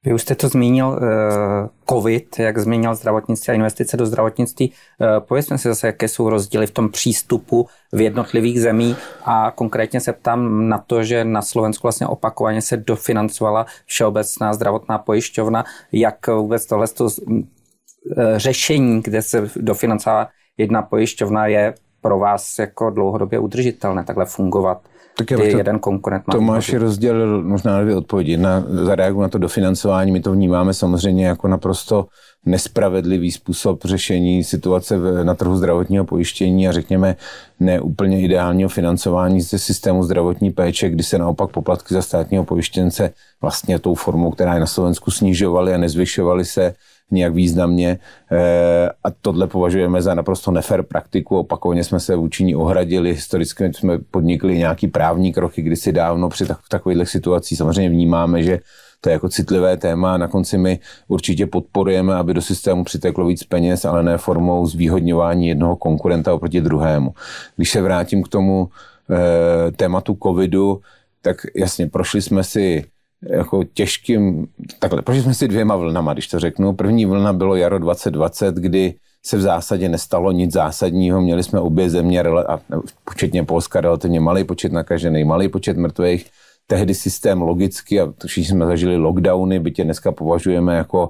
Vy 0.06 0.14
už 0.14 0.22
jste 0.22 0.36
to 0.36 0.48
zmínil, 0.50 1.00
eh, 1.02 1.70
COVID, 1.90 2.40
jak 2.40 2.58
změnil 2.58 2.96
zdravotnictví 2.96 3.52
a 3.52 3.56
investice 3.56 3.98
do 3.98 4.06
zdravotnictví. 4.06 4.72
Eh, 5.02 5.20
povězme 5.20 5.58
si 5.58 5.68
zase, 5.68 5.88
jaké 5.88 6.08
jsou 6.08 6.30
rozdíly 6.30 6.68
v 6.68 6.72
tom 6.72 6.90
přístupu 6.90 7.68
v 7.94 8.02
jednotlivých 8.02 8.62
zemí 8.62 8.96
a 9.26 9.52
konkrétně 9.56 10.02
se 10.02 10.14
ptám 10.14 10.70
na 10.70 10.78
to, 10.78 11.04
že 11.04 11.24
na 11.24 11.42
Slovensku 11.42 11.82
vlastně 11.88 12.08
opakovaně 12.08 12.62
se 12.62 12.78
dofinancovala 12.78 13.66
Všeobecná 13.86 14.54
zdravotná 14.54 14.98
pojišťovna. 14.98 15.66
Jak 15.92 16.28
vůbec 16.28 16.66
tohle 16.66 16.88
eh, 16.98 18.40
řešení, 18.40 19.02
kde 19.02 19.22
se 19.22 19.50
dofinancová 19.56 20.28
jedna 20.58 20.82
pojišťovna, 20.82 21.48
je 21.48 21.74
pro 22.02 22.20
vás 22.20 22.60
jako 22.60 22.90
dlouhodobě 22.90 23.40
udržitelné 23.40 24.04
takhle 24.04 24.26
fungovat? 24.26 24.82
Tak 25.20 25.32
je 25.32 25.58
jeden 25.58 25.80
konkurent 25.80 26.28
má. 26.28 26.32
Tomáš 26.32 26.74
rozdělil 26.74 27.44
možná 27.44 27.82
dvě 27.82 27.96
odpovědi. 27.96 28.38
Na, 28.38 28.64
zareaguji 28.68 29.22
na 29.22 29.30
to 29.30 29.38
dofinancování. 29.38 30.12
My 30.12 30.20
to 30.20 30.32
vnímáme 30.32 30.74
samozřejmě 30.74 31.28
jako 31.28 31.48
naprosto 31.48 32.08
nespravedlivý 32.46 33.32
způsob 33.32 33.84
řešení 33.86 34.44
situace 34.44 34.98
v, 34.98 35.24
na 35.24 35.36
trhu 35.36 35.58
zdravotního 35.58 36.06
pojištění 36.06 36.68
a 36.68 36.72
řekněme 36.72 37.16
neúplně 37.60 38.22
ideálního 38.22 38.70
financování 38.70 39.42
ze 39.42 39.60
systému 39.60 40.04
zdravotní 40.04 40.52
péče, 40.52 40.90
kdy 40.90 41.04
se 41.04 41.18
naopak 41.18 41.52
poplatky 41.52 41.94
za 41.94 42.02
státního 42.02 42.44
pojištěnce 42.44 43.14
vlastně 43.42 43.80
tou 43.80 43.96
formou, 43.96 44.32
která 44.32 44.54
je 44.54 44.60
na 44.60 44.66
Slovensku 44.66 45.12
snižovaly 45.12 45.74
a 45.74 45.78
nezvyšovaly 45.78 46.46
se, 46.46 46.74
nijak 47.12 47.34
významně 47.34 48.00
eh, 48.32 48.90
a 49.04 49.12
tohle 49.22 49.48
považujeme 49.48 50.02
za 50.02 50.14
naprosto 50.14 50.52
nefer 50.52 50.84
praktiku. 50.84 51.38
Opakovaně 51.38 51.84
jsme 51.84 52.00
se 52.00 52.16
vůči 52.16 52.44
ní 52.44 52.56
ohradili, 52.56 53.14
historicky 53.14 53.74
jsme 53.74 53.98
podnikli 53.98 54.58
nějaký 54.58 54.88
právní 54.88 55.34
kroky 55.34 55.62
kdysi 55.62 55.92
dávno 55.92 56.30
při 56.30 56.46
takových 56.70 57.10
situacích. 57.10 57.58
Samozřejmě 57.58 57.90
vnímáme, 57.90 58.44
že 58.44 58.60
to 59.02 59.10
je 59.10 59.14
jako 59.14 59.30
citlivé 59.30 59.78
téma. 59.78 60.18
Na 60.18 60.28
konci 60.28 60.58
my 60.58 60.80
určitě 61.08 61.48
podporujeme, 61.48 62.16
aby 62.16 62.34
do 62.34 62.42
systému 62.42 62.84
přiteklo 62.84 63.26
víc 63.26 63.44
peněz, 63.44 63.86
ale 63.86 64.04
ne 64.04 64.18
formou 64.18 64.66
zvýhodňování 64.66 65.48
jednoho 65.48 65.76
konkurenta 65.76 66.34
oproti 66.34 66.62
druhému. 66.62 67.14
Když 67.56 67.70
se 67.72 67.82
vrátím 67.82 68.24
k 68.24 68.28
tomu 68.28 68.70
e, 69.10 69.72
tématu 69.72 70.18
covidu, 70.24 70.82
tak 71.22 71.38
jasně, 71.56 71.88
prošli 71.88 72.22
jsme 72.22 72.44
si 72.44 72.86
jako 73.22 73.64
těžkým, 73.64 74.48
takhle, 74.80 75.02
prošli 75.02 75.24
jsme 75.24 75.34
si 75.34 75.48
dvěma 75.48 75.76
vlnama, 75.76 76.14
když 76.14 76.28
to 76.28 76.40
řeknu. 76.40 76.74
První 76.74 77.06
vlna 77.06 77.34
bylo 77.34 77.56
jaro 77.56 77.80
2020, 77.80 78.56
kdy 78.56 78.94
se 79.26 79.38
v 79.38 79.42
zásadě 79.42 79.90
nestalo 79.90 80.32
nic 80.32 80.54
zásadního. 80.54 81.22
Měli 81.22 81.44
jsme 81.44 81.60
obě 81.60 81.90
země, 81.90 82.22
a 82.22 82.60
početně 83.06 83.44
Polska, 83.44 83.82
relativně 83.82 84.20
malý 84.20 84.44
počet 84.44 84.72
nakažených, 84.72 85.26
malý 85.26 85.48
počet 85.48 85.78
mrtvých 85.78 86.26
tehdy 86.68 86.94
systém 86.94 87.42
logicky, 87.42 88.02
a 88.02 88.14
všichni 88.26 88.50
jsme 88.50 88.66
zažili 88.66 88.98
lockdowny, 88.98 89.60
bytě 89.60 89.84
dneska 89.84 90.12
považujeme 90.12 90.76
jako 90.76 91.10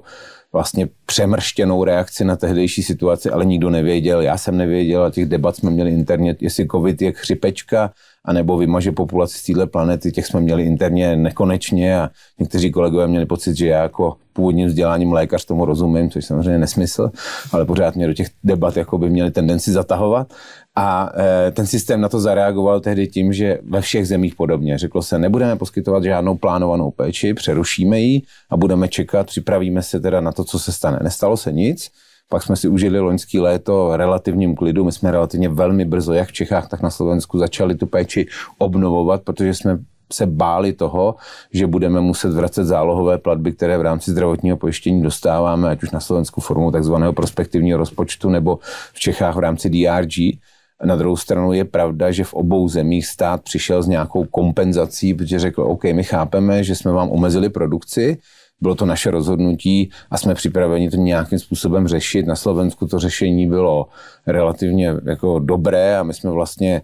vlastně 0.52 0.88
přemrštěnou 1.06 1.84
reakci 1.84 2.24
na 2.24 2.36
tehdejší 2.36 2.82
situaci, 2.82 3.30
ale 3.30 3.44
nikdo 3.44 3.70
nevěděl, 3.70 4.20
já 4.20 4.38
jsem 4.38 4.56
nevěděl 4.56 5.04
a 5.04 5.10
těch 5.10 5.26
debat 5.26 5.56
jsme 5.56 5.70
měli 5.70 5.90
interně, 5.90 6.36
jestli 6.40 6.66
covid 6.68 7.02
je 7.02 7.12
chřipečka, 7.12 7.92
anebo 8.24 8.56
vymaže 8.56 8.92
populaci 8.92 9.38
z 9.38 9.42
téhle 9.42 9.66
planety, 9.66 10.12
těch 10.12 10.26
jsme 10.26 10.40
měli 10.40 10.62
interně 10.62 11.16
nekonečně 11.16 12.00
a 12.00 12.10
někteří 12.38 12.70
kolegové 12.70 13.06
měli 13.06 13.26
pocit, 13.26 13.56
že 13.56 13.66
já 13.66 13.82
jako 13.82 14.16
původním 14.32 14.68
vzděláním 14.68 15.12
lékař 15.12 15.44
tomu 15.44 15.64
rozumím, 15.64 16.10
což 16.10 16.24
samozřejmě 16.24 16.58
nesmysl, 16.58 17.10
ale 17.52 17.64
pořád 17.64 17.96
mě 17.96 18.06
do 18.06 18.14
těch 18.14 18.28
debat 18.44 18.76
jako 18.76 18.98
by 18.98 19.10
měli 19.10 19.30
tendenci 19.30 19.72
zatahovat. 19.72 20.32
A 20.76 21.12
e, 21.16 21.50
ten 21.50 21.66
systém 21.66 22.00
na 22.00 22.08
to 22.08 22.20
zareagoval 22.20 22.80
tehdy 22.80 23.08
tím, 23.08 23.32
že 23.32 23.58
ve 23.62 23.80
všech 23.80 24.08
zemích 24.08 24.34
podobně. 24.34 24.78
Řeklo 24.78 25.02
se, 25.02 25.18
nebudeme 25.18 25.56
poskytovat 25.56 26.04
žádnou 26.04 26.36
plánovanou 26.36 26.90
péči, 26.90 27.34
přerušíme 27.34 28.00
ji 28.00 28.22
a 28.50 28.56
budeme 28.56 28.88
čekat, 28.88 29.26
připravíme 29.26 29.82
se 29.82 30.00
teda 30.00 30.20
na 30.20 30.32
to, 30.32 30.44
co 30.44 30.58
se 30.58 30.72
stane. 30.72 30.98
Nestalo 31.02 31.36
se 31.36 31.52
nic, 31.52 31.90
pak 32.32 32.42
jsme 32.42 32.56
si 32.56 32.68
užili 32.68 33.00
loňský 33.00 33.40
léto 33.40 33.96
relativním 33.96 34.54
klidu. 34.54 34.84
My 34.84 34.92
jsme 34.92 35.10
relativně 35.10 35.48
velmi 35.48 35.84
brzo, 35.84 36.12
jak 36.12 36.28
v 36.28 36.32
Čechách, 36.32 36.68
tak 36.68 36.82
na 36.82 36.90
Slovensku, 36.90 37.38
začali 37.38 37.74
tu 37.74 37.86
péči 37.86 38.26
obnovovat, 38.58 39.22
protože 39.22 39.54
jsme 39.54 39.78
se 40.12 40.26
báli 40.26 40.72
toho, 40.72 41.14
že 41.52 41.66
budeme 41.66 42.00
muset 42.00 42.32
vracet 42.32 42.64
zálohové 42.64 43.18
platby, 43.18 43.52
které 43.52 43.78
v 43.78 43.82
rámci 43.82 44.10
zdravotního 44.10 44.56
pojištění 44.56 45.02
dostáváme, 45.02 45.70
ať 45.70 45.82
už 45.82 45.90
na 45.90 46.00
Slovensku 46.00 46.40
formou 46.40 46.70
takzvaného 46.70 47.12
prospektivního 47.12 47.78
rozpočtu 47.78 48.30
nebo 48.30 48.58
v 48.92 49.00
Čechách 49.00 49.36
v 49.36 49.38
rámci 49.38 49.70
DRG. 49.70 50.38
Na 50.84 50.96
druhou 50.96 51.16
stranu 51.16 51.52
je 51.52 51.64
pravda, 51.64 52.10
že 52.10 52.24
v 52.24 52.34
obou 52.34 52.68
zemích 52.68 53.06
stát 53.06 53.42
přišel 53.42 53.82
s 53.82 53.86
nějakou 53.86 54.24
kompenzací, 54.24 55.14
protože 55.14 55.38
řekl, 55.38 55.62
OK, 55.62 55.84
my 55.84 56.04
chápeme, 56.04 56.64
že 56.64 56.74
jsme 56.74 56.92
vám 56.92 57.10
omezili 57.10 57.48
produkci, 57.48 58.18
bylo 58.60 58.74
to 58.74 58.86
naše 58.86 59.10
rozhodnutí 59.10 59.90
a 60.10 60.18
jsme 60.18 60.34
připraveni 60.34 60.90
to 60.90 60.96
nějakým 60.96 61.38
způsobem 61.38 61.88
řešit. 61.88 62.26
Na 62.26 62.36
Slovensku 62.36 62.86
to 62.86 62.98
řešení 62.98 63.48
bylo 63.48 63.86
relativně 64.26 64.94
jako 65.04 65.38
dobré 65.38 65.98
a 65.98 66.02
my 66.02 66.14
jsme 66.14 66.30
vlastně 66.30 66.82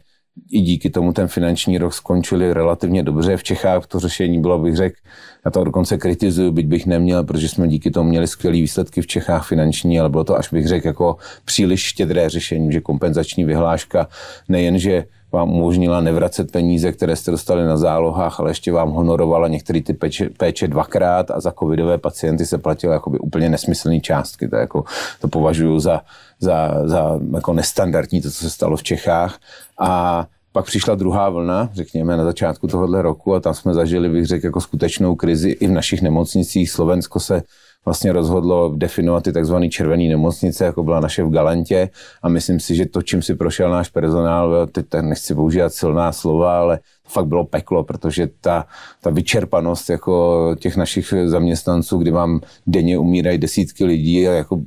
i 0.50 0.60
díky 0.60 0.90
tomu 0.90 1.12
ten 1.12 1.28
finanční 1.28 1.78
rok 1.78 1.94
skončili 1.94 2.52
relativně 2.52 3.02
dobře. 3.02 3.36
V 3.36 3.42
Čechách 3.42 3.86
to 3.86 4.00
řešení 4.00 4.40
bylo, 4.40 4.58
bych 4.58 4.76
řekl, 4.76 4.96
já 5.44 5.50
to 5.50 5.64
dokonce 5.64 5.98
kritizuju, 5.98 6.52
byť 6.52 6.66
bych 6.66 6.86
neměl, 6.86 7.24
protože 7.24 7.48
jsme 7.48 7.68
díky 7.68 7.90
tomu 7.90 8.10
měli 8.10 8.26
skvělé 8.26 8.56
výsledky 8.56 9.02
v 9.02 9.06
Čechách 9.06 9.48
finanční, 9.48 10.00
ale 10.00 10.08
bylo 10.08 10.24
to 10.24 10.36
až 10.36 10.52
bych 10.52 10.66
řekl 10.68 10.86
jako 10.86 11.16
příliš 11.44 11.80
štědré 11.80 12.28
řešení, 12.28 12.72
že 12.72 12.80
kompenzační 12.80 13.44
vyhláška 13.44 14.08
nejenže 14.48 15.04
vám 15.36 15.50
umožnila 15.50 16.00
nevracet 16.00 16.52
peníze, 16.52 16.92
které 16.92 17.16
jste 17.16 17.30
dostali 17.30 17.64
na 17.64 17.76
zálohách, 17.76 18.40
ale 18.40 18.50
ještě 18.50 18.72
vám 18.72 18.90
honorovala 18.90 19.48
některé 19.48 19.82
ty 19.82 19.92
péče, 19.92 20.30
péče 20.36 20.68
dvakrát 20.68 21.30
a 21.30 21.40
za 21.40 21.52
covidové 21.52 21.98
pacienty 21.98 22.46
se 22.46 22.58
platilo 22.58 22.92
jakoby 22.92 23.18
úplně 23.18 23.48
nesmyslné 23.48 24.00
částky. 24.00 24.48
To, 24.48 24.56
jako, 24.56 24.84
to 25.20 25.28
považuji 25.28 25.78
za, 25.80 26.00
za, 26.40 26.74
za 26.84 27.20
jako 27.34 27.52
nestandardní, 27.52 28.20
to, 28.20 28.30
co 28.30 28.36
se 28.36 28.50
stalo 28.50 28.76
v 28.76 28.82
Čechách. 28.82 29.38
A 29.80 30.26
pak 30.52 30.64
přišla 30.64 30.94
druhá 30.94 31.28
vlna, 31.28 31.68
řekněme, 31.72 32.16
na 32.16 32.24
začátku 32.24 32.66
tohohle 32.66 33.02
roku 33.02 33.34
a 33.34 33.40
tam 33.40 33.54
jsme 33.54 33.74
zažili, 33.74 34.08
bych 34.08 34.26
řekl, 34.26 34.46
jako 34.46 34.60
skutečnou 34.60 35.14
krizi 35.14 35.50
i 35.50 35.66
v 35.66 35.70
našich 35.70 36.02
nemocnicích. 36.02 36.70
Slovensko 36.70 37.20
se 37.20 37.42
vlastně 37.86 38.12
rozhodlo 38.12 38.72
definovat 38.76 39.24
ty 39.24 39.32
takzvané 39.32 39.68
červené 39.68 40.08
nemocnice, 40.08 40.64
jako 40.64 40.82
byla 40.82 41.00
naše 41.00 41.22
v 41.22 41.30
Galantě 41.30 41.90
a 42.22 42.28
myslím 42.28 42.60
si, 42.60 42.74
že 42.74 42.86
to, 42.86 43.02
čím 43.02 43.22
si 43.22 43.34
prošel 43.34 43.70
náš 43.70 43.88
personál, 43.88 44.66
teď 44.66 44.86
nechci 45.00 45.34
používat 45.34 45.72
silná 45.72 46.12
slova, 46.12 46.58
ale 46.58 46.78
fakt 47.08 47.26
bylo 47.26 47.44
peklo, 47.44 47.84
protože 47.84 48.28
ta, 48.40 48.66
ta 49.02 49.10
vyčerpanost 49.10 49.90
jako 49.90 50.54
těch 50.58 50.76
našich 50.76 51.14
zaměstnanců, 51.24 51.98
kdy 51.98 52.10
vám 52.10 52.40
denně 52.66 52.98
umírají 52.98 53.38
desítky 53.38 53.84
lidí 53.84 54.28
a 54.28 54.32
jako 54.32 54.60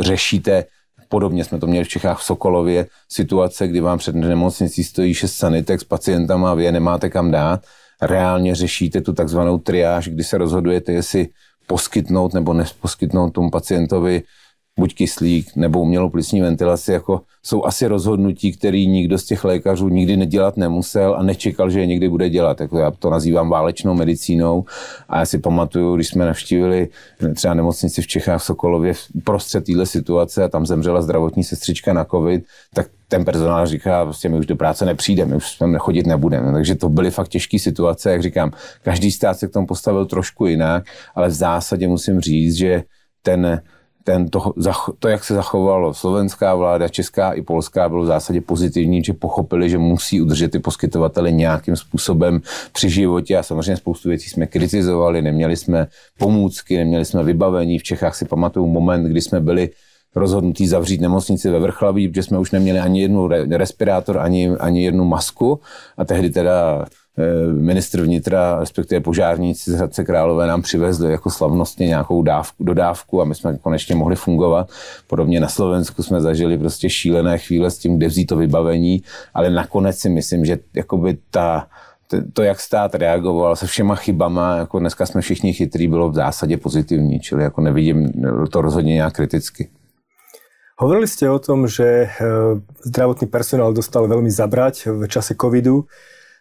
řešíte 0.00 0.64
Podobně 1.08 1.44
jsme 1.44 1.58
to 1.58 1.66
měli 1.66 1.84
v 1.84 1.88
Čechách 1.88 2.18
v 2.18 2.24
Sokolově, 2.24 2.86
situace, 3.08 3.68
kdy 3.68 3.80
vám 3.80 3.98
před 3.98 4.14
nemocnicí 4.14 4.84
stojí 4.84 5.14
šest 5.14 5.32
sanitek 5.32 5.80
s 5.80 5.84
pacientama 5.84 6.50
a 6.50 6.54
vy 6.54 6.64
je 6.64 6.72
nemáte 6.72 7.10
kam 7.10 7.30
dát. 7.30 7.60
Reálně 8.02 8.54
řešíte 8.54 9.00
tu 9.00 9.12
takzvanou 9.12 9.58
triáž, 9.58 10.08
kdy 10.08 10.24
se 10.24 10.38
rozhodujete, 10.38 10.92
jestli 10.92 11.28
poskytnout 11.66 12.34
nebo 12.34 12.52
neposkytnout 12.52 13.30
tomu 13.30 13.50
pacientovi 13.50 14.22
buď 14.78 14.94
kyslík 14.94 15.56
nebo 15.56 15.80
umělou 15.80 16.10
plicní 16.10 16.40
ventilaci, 16.40 16.92
jako 16.92 17.20
jsou 17.42 17.64
asi 17.64 17.86
rozhodnutí, 17.86 18.52
který 18.52 18.86
nikdo 18.86 19.18
z 19.18 19.24
těch 19.24 19.44
lékařů 19.44 19.88
nikdy 19.88 20.16
nedělat 20.16 20.56
nemusel 20.56 21.14
a 21.14 21.22
nečekal, 21.22 21.70
že 21.70 21.80
je 21.80 21.86
někdy 21.86 22.08
bude 22.08 22.30
dělat. 22.30 22.60
Jako 22.60 22.78
já 22.78 22.90
to 22.90 23.10
nazývám 23.10 23.48
válečnou 23.48 23.94
medicínou 23.94 24.64
a 25.08 25.18
já 25.18 25.26
si 25.26 25.38
pamatuju, 25.38 25.96
když 25.96 26.08
jsme 26.08 26.24
navštívili 26.24 26.88
třeba 27.34 27.54
nemocnici 27.54 28.02
v 28.02 28.06
Čechách 28.06 28.40
v 28.40 28.44
Sokolově 28.44 28.92
prostřed 29.24 29.64
téhle 29.64 29.86
situace 29.86 30.44
a 30.44 30.48
tam 30.48 30.66
zemřela 30.66 31.02
zdravotní 31.02 31.44
sestřička 31.44 31.92
na 31.92 32.04
covid, 32.04 32.44
tak 32.74 32.86
ten 33.08 33.24
personál 33.24 33.66
říká, 33.66 34.04
prostě 34.04 34.28
my 34.28 34.38
už 34.38 34.46
do 34.46 34.56
práce 34.56 34.84
nepřijdeme, 34.84 35.36
už 35.36 35.50
jsme 35.50 35.66
nechodit 35.66 36.06
nebudeme. 36.06 36.52
Takže 36.52 36.74
to 36.74 36.88
byly 36.88 37.10
fakt 37.10 37.28
těžké 37.28 37.58
situace, 37.58 38.12
jak 38.12 38.22
říkám, 38.22 38.52
každý 38.82 39.10
stát 39.10 39.38
se 39.38 39.48
k 39.48 39.52
tomu 39.52 39.66
postavil 39.66 40.06
trošku 40.06 40.46
jinak, 40.46 40.84
ale 41.14 41.28
v 41.28 41.32
zásadě 41.32 41.88
musím 41.88 42.20
říct, 42.20 42.54
že 42.54 42.82
ten 43.22 43.62
ten 44.04 44.28
to, 44.28 44.52
to, 44.98 45.08
jak 45.08 45.24
se 45.24 45.34
zachovalo 45.34 45.94
slovenská 45.94 46.54
vláda, 46.54 46.88
česká 46.88 47.32
i 47.32 47.42
polská, 47.42 47.88
bylo 47.88 48.02
v 48.02 48.06
zásadě 48.06 48.40
pozitivní, 48.40 49.04
že 49.04 49.12
pochopili, 49.12 49.70
že 49.70 49.78
musí 49.78 50.20
udržet 50.20 50.50
ty 50.50 50.58
poskytovatele 50.58 51.32
nějakým 51.32 51.76
způsobem 51.76 52.40
při 52.72 52.90
životě 52.90 53.36
a 53.36 53.42
samozřejmě 53.42 53.76
spoustu 53.76 54.08
věcí 54.08 54.30
jsme 54.30 54.46
kritizovali, 54.46 55.22
neměli 55.22 55.56
jsme 55.56 55.86
pomůcky, 56.18 56.76
neměli 56.76 57.04
jsme 57.04 57.24
vybavení. 57.24 57.78
V 57.78 57.82
Čechách 57.82 58.14
si 58.14 58.24
pamatuju 58.24 58.66
moment, 58.66 59.04
kdy 59.04 59.20
jsme 59.20 59.40
byli 59.40 59.70
rozhodnutí 60.16 60.66
zavřít 60.66 61.00
nemocnici 61.00 61.50
ve 61.50 61.58
Vrchlaví, 61.58 62.08
protože 62.08 62.22
jsme 62.22 62.38
už 62.38 62.50
neměli 62.50 62.78
ani 62.78 63.02
jednu 63.02 63.28
respirátor, 63.50 64.18
ani, 64.18 64.50
ani 64.50 64.84
jednu 64.84 65.04
masku 65.04 65.60
a 65.96 66.04
tehdy 66.04 66.30
teda 66.30 66.84
Eh, 67.18 67.52
ministr 67.52 68.02
vnitra, 68.02 68.60
respektive 68.60 69.00
požárníci 69.00 69.70
z 69.70 69.74
Hradce 69.74 70.04
Králové 70.04 70.46
nám 70.46 70.62
přivezli 70.62 71.12
jako 71.12 71.30
slavnostně 71.30 71.86
nějakou 71.86 72.22
dávku, 72.22 72.64
dodávku 72.64 73.22
a 73.22 73.24
my 73.24 73.34
jsme 73.34 73.58
konečně 73.58 73.94
mohli 73.94 74.16
fungovat. 74.16 74.70
Podobně 75.06 75.40
na 75.40 75.48
Slovensku 75.48 76.02
jsme 76.02 76.20
zažili 76.20 76.58
prostě 76.58 76.90
šílené 76.90 77.38
chvíle 77.38 77.70
s 77.70 77.78
tím, 77.78 77.96
kde 77.96 78.06
vzít 78.06 78.26
to 78.26 78.36
vybavení, 78.36 79.02
ale 79.34 79.50
nakonec 79.50 79.98
si 79.98 80.08
myslím, 80.08 80.44
že 80.44 80.58
jakoby 80.74 81.18
ta, 81.30 81.66
to, 82.32 82.42
jak 82.42 82.60
stát 82.60 82.94
reagoval 82.94 83.56
se 83.56 83.66
všema 83.66 83.94
chybama, 83.94 84.56
jako 84.56 84.78
dneska 84.78 85.06
jsme 85.06 85.20
všichni 85.20 85.52
chytrý, 85.52 85.88
bylo 85.88 86.10
v 86.10 86.14
zásadě 86.14 86.56
pozitivní, 86.56 87.20
čili 87.20 87.42
jako 87.42 87.60
nevidím 87.60 88.12
to 88.50 88.60
rozhodně 88.60 88.94
nějak 88.94 89.14
kriticky. 89.14 89.68
Hovorili 90.74 91.06
ste 91.06 91.30
o 91.30 91.38
tom, 91.38 91.70
že 91.70 91.86
eh, 91.86 92.08
zdravotný 92.82 93.30
personál 93.30 93.70
dostal 93.70 94.10
veľmi 94.10 94.26
zabrať 94.26 94.90
v 94.90 95.02
čase 95.06 95.38
covidu. 95.38 95.86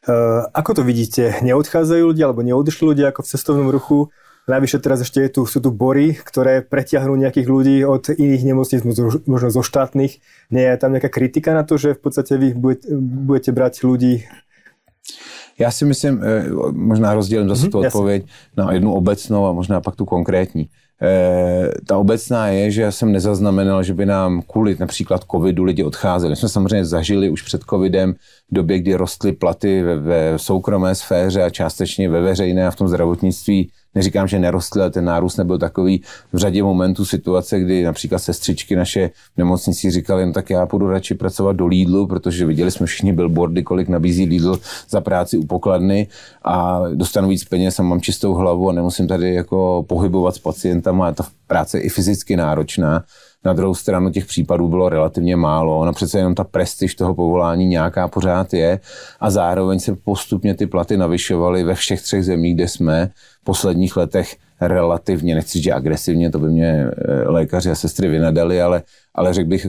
Eh, 0.10 0.42
ako 0.50 0.82
to 0.82 0.82
vidíte? 0.82 1.38
Neodchádzajú 1.46 2.02
ľudia 2.02 2.26
alebo 2.26 2.42
neodišli 2.42 2.84
ľudia 2.98 3.14
ako 3.14 3.22
v 3.22 3.30
cestovnom 3.30 3.70
ruchu? 3.70 4.10
Najvyššie 4.44 4.80
teraz 4.84 5.00
ešte 5.00 5.24
je 5.24 5.30
tu, 5.40 5.42
sú 5.48 5.64
tu 5.64 5.72
bory, 5.72 6.20
ktoré 6.20 6.66
pretiahnu 6.66 7.16
nejakých 7.16 7.48
ľudí 7.48 7.78
od 7.88 8.12
iných 8.12 8.44
nemocníc, 8.44 8.84
možno 9.24 9.48
zo 9.48 9.64
štátnych. 9.64 10.20
Nie 10.52 10.76
je 10.76 10.82
tam 10.84 10.92
nejaká 10.92 11.08
kritika 11.08 11.56
na 11.56 11.64
to, 11.64 11.80
že 11.80 11.96
v 11.96 12.02
podstate 12.04 12.36
vy 12.36 12.52
budete, 12.52 12.92
budete 13.00 13.52
brať 13.56 13.74
ľudí 13.88 14.28
já 15.60 15.72
si 15.72 15.86
myslím, 15.86 16.24
eh, 16.24 16.50
možná 16.72 17.14
rozdělím 17.14 17.50
zase 17.50 17.68
mm-hmm, 17.68 17.72
tu 17.72 17.80
odpověď 17.80 18.22
jasný. 18.22 18.34
na 18.58 18.74
jednu 18.74 18.94
obecnou 18.94 19.46
a 19.46 19.52
možná 19.52 19.82
pak 19.82 19.96
tu 19.96 20.06
konkrétní. 20.06 20.70
Eh, 21.04 21.70
ta 21.86 21.98
obecná 21.98 22.48
je, 22.48 22.72
že 22.72 22.92
jsem 22.92 23.12
nezaznamenal, 23.12 23.84
že 23.84 23.94
by 23.94 24.06
nám 24.06 24.42
kvůli 24.42 24.76
například 24.80 25.24
covidu 25.32 25.64
lidi 25.64 25.84
odcházeli. 25.84 26.30
My 26.30 26.36
jsme 26.36 26.50
samozřejmě 26.50 26.86
zažili 26.86 27.30
už 27.30 27.42
před 27.42 27.62
covidem 27.70 28.14
v 28.52 28.56
době, 28.56 28.80
kdy 28.80 28.96
rostly 28.96 29.32
platy 29.32 29.84
ve, 29.84 29.96
ve 29.96 30.40
soukromé 30.40 30.96
sféře 30.96 31.44
a 31.44 31.50
částečně 31.50 32.10
ve 32.10 32.22
veřejné 32.22 32.68
a 32.68 32.72
v 32.72 32.76
tom 32.76 32.88
zdravotnictví 32.88 33.72
neříkám, 33.96 34.28
že 34.28 34.40
nerostly, 34.40 34.82
ale 34.82 34.92
ten 34.92 35.06
nárůst 35.06 35.38
nebyl 35.38 35.58
takový 35.58 36.02
v 36.34 36.38
řadě 36.38 36.64
momentů 36.64 37.06
situace, 37.06 37.60
kdy 37.60 37.84
například 37.84 38.20
sestřičky 38.20 38.76
naše 38.76 39.08
v 39.08 39.38
nemocnici 39.38 39.92
říkali, 39.92 40.26
no 40.26 40.34
tak 40.34 40.50
já 40.50 40.66
půjdu 40.66 40.88
radši 40.88 41.16
pracovat 41.16 41.56
do 41.56 41.68
Lidlu, 41.68 42.08
protože 42.08 42.46
viděli 42.46 42.72
jsme 42.72 42.86
všichni 42.86 43.14
billboardy, 43.14 43.64
kolik 43.64 43.90
nabízí 43.90 44.26
Lidl 44.26 44.60
za 44.90 45.02
práci 45.02 45.38
u 45.38 45.46
pokladny 45.46 46.08
a 46.46 46.82
dostanu 46.94 47.30
víc 47.30 47.44
peněz 47.44 47.80
a 47.80 47.84
mám 47.84 48.02
čistou 48.02 48.34
hlavu 48.34 48.70
a 48.70 48.74
nemusím 48.74 49.08
tady 49.08 49.34
jako 49.34 49.86
pohybovat 49.88 50.36
s 50.36 50.40
pacientama 50.40 51.08
a 51.08 51.12
ta 51.12 51.26
práce 51.48 51.78
je 51.78 51.82
i 51.82 51.90
fyzicky 51.90 52.36
náročná. 52.36 53.04
Na 53.46 53.54
druhou 53.54 53.76
stranu 53.76 54.10
těch 54.10 54.26
případů 54.26 54.68
bylo 54.68 54.90
relativně 54.90 55.36
málo. 55.36 55.80
Ona 55.80 55.94
přece 55.94 56.18
jenom 56.18 56.36
ta 56.36 56.44
prestiž 56.44 56.96
toho 56.96 57.16
povolání 57.16 57.66
nějaká 57.66 58.08
pořád 58.08 58.54
je 58.54 58.80
a 59.20 59.30
zároveň 59.30 59.80
se 59.80 59.96
postupně 59.96 60.54
ty 60.54 60.68
platy 60.68 60.98
navyšovaly 60.98 61.64
ve 61.64 61.76
všech 61.76 62.02
třech 62.02 62.26
zemích, 62.26 62.56
kde 62.56 62.68
jsme 62.68 63.10
v 63.42 63.44
posledních 63.44 63.98
letech 63.98 64.36
relativně, 64.68 65.36
nechci 65.36 65.60
říct, 65.60 65.74
agresivně, 65.74 66.32
to 66.32 66.40
by 66.40 66.50
mě 66.50 66.72
eh, 66.72 67.30
lékaři 67.30 67.70
a 67.72 67.76
sestry 67.76 68.08
vynadali, 68.08 68.62
ale, 68.62 68.84
ale 69.16 69.34
řekl 69.34 69.50
bych 69.50 69.68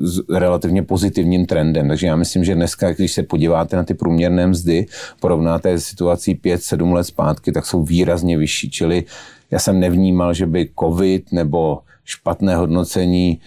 s 0.00 0.22
relativně 0.30 0.82
pozitivním 0.82 1.46
trendem. 1.46 1.88
Takže 1.88 2.06
já 2.06 2.16
myslím, 2.16 2.44
že 2.44 2.54
dneska, 2.54 2.92
když 2.92 3.12
se 3.12 3.22
podíváte 3.22 3.76
na 3.76 3.84
ty 3.84 3.94
průměrné 3.94 4.46
mzdy, 4.46 4.86
porovnáte 5.20 5.78
situací 5.78 6.34
5-7 6.34 6.92
let 6.92 7.04
zpátky, 7.04 7.52
tak 7.52 7.66
jsou 7.66 7.82
výrazně 7.82 8.38
vyšší. 8.38 8.70
Čili 8.70 9.04
já 9.50 9.58
jsem 9.58 9.80
nevnímal, 9.80 10.34
že 10.34 10.46
by 10.46 10.70
covid 10.80 11.32
nebo 11.32 11.78
špatné 12.08 12.56
hodnocení 12.56 13.40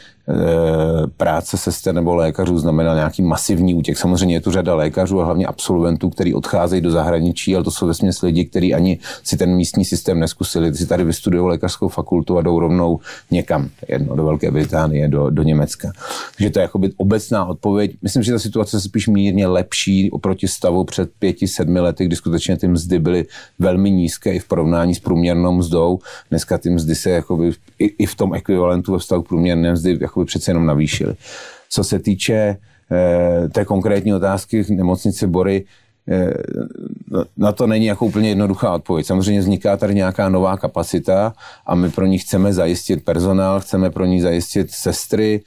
práce 1.18 1.58
sester 1.58 1.94
nebo 1.94 2.16
lékařů 2.16 2.60
znamená 2.60 2.96
nějaký 2.96 3.22
masivní 3.22 3.76
útěk. 3.76 3.98
Samozřejmě 3.98 4.36
je 4.36 4.42
tu 4.42 4.52
řada 4.52 4.76
lékařů 4.76 5.22
a 5.22 5.26
hlavně 5.26 5.46
absolventů, 5.46 6.10
kteří 6.10 6.34
odcházejí 6.34 6.82
do 6.82 6.92
zahraničí, 6.92 7.56
ale 7.56 7.64
to 7.64 7.72
jsou 7.72 7.88
vesměs 7.88 8.22
lidi, 8.22 8.46
kteří 8.46 8.74
ani 8.74 9.00
si 9.24 9.38
ten 9.38 9.56
místní 9.56 9.86
systém 9.86 10.20
neskusili. 10.20 10.76
Si 10.76 10.86
tady 10.86 11.04
vystudují 11.04 11.48
lékařskou 11.48 11.88
fakultu 11.88 12.38
a 12.38 12.42
jdou 12.42 12.60
rovnou 12.60 13.00
někam, 13.32 13.70
jedno 13.88 14.16
do 14.16 14.24
Velké 14.24 14.52
Británie, 14.52 15.08
do, 15.08 15.30
do 15.30 15.44
Německa. 15.44 15.92
Takže 16.38 16.50
to 16.50 16.60
je 16.60 16.62
jakoby 16.62 16.92
obecná 16.98 17.46
odpověď. 17.46 17.92
Myslím, 18.02 18.24
že 18.24 18.32
ta 18.32 18.40
situace 18.40 18.78
je 18.78 18.82
spíš 18.82 19.08
mírně 19.08 19.48
lepší 19.48 20.12
oproti 20.12 20.48
stavu 20.48 20.84
před 20.84 21.10
pěti, 21.20 21.48
sedmi 21.48 21.80
lety, 21.80 22.06
kdy 22.06 22.16
skutečně 22.16 22.58
ty 22.58 22.68
mzdy 22.68 23.00
byly 23.00 23.26
velmi 23.60 23.92
nízké 23.92 24.34
i 24.34 24.40
v 24.40 24.48
porovnání 24.48 24.96
s 24.96 25.00
průměrnou 25.00 25.52
mzdou. 25.52 26.00
Dneska 26.30 26.58
ty 26.58 26.70
mzdy 26.70 26.96
se 26.96 27.10
jakoby 27.10 27.52
i, 27.80 27.86
i 27.86 28.06
v 28.06 28.16
tom 28.16 28.34
ekvivalentu 28.34 28.92
ve 28.92 29.00
vztahu 29.00 29.22
průměrné 29.22 29.74
mzdy 29.74 29.98
jakoby 30.12 30.26
přece 30.26 30.52
jenom 30.52 30.66
navýšili. 30.66 31.16
Co 31.70 31.84
se 31.84 32.00
týče 32.00 32.58
eh, 32.92 33.50
té 33.50 33.66
konkrétní 33.66 34.14
otázky 34.14 34.66
nemocnice 34.70 35.28
Bory, 35.28 35.66
eh, 36.08 36.34
na 37.38 37.52
to 37.52 37.68
není 37.68 37.86
jako 37.86 38.06
úplně 38.06 38.30
jednoduchá 38.30 38.74
odpověď. 38.74 39.06
Samozřejmě 39.06 39.42
vzniká 39.42 39.78
tady 39.78 39.96
nějaká 39.96 40.30
nová 40.30 40.58
kapacita 40.58 41.34
a 41.66 41.76
my 41.76 41.90
pro 41.90 42.06
ní 42.06 42.18
chceme 42.18 42.54
zajistit 42.54 43.06
personál, 43.06 43.60
chceme 43.60 43.90
pro 43.90 44.06
ní 44.06 44.22
zajistit 44.22 44.72
sestry, 44.72 45.42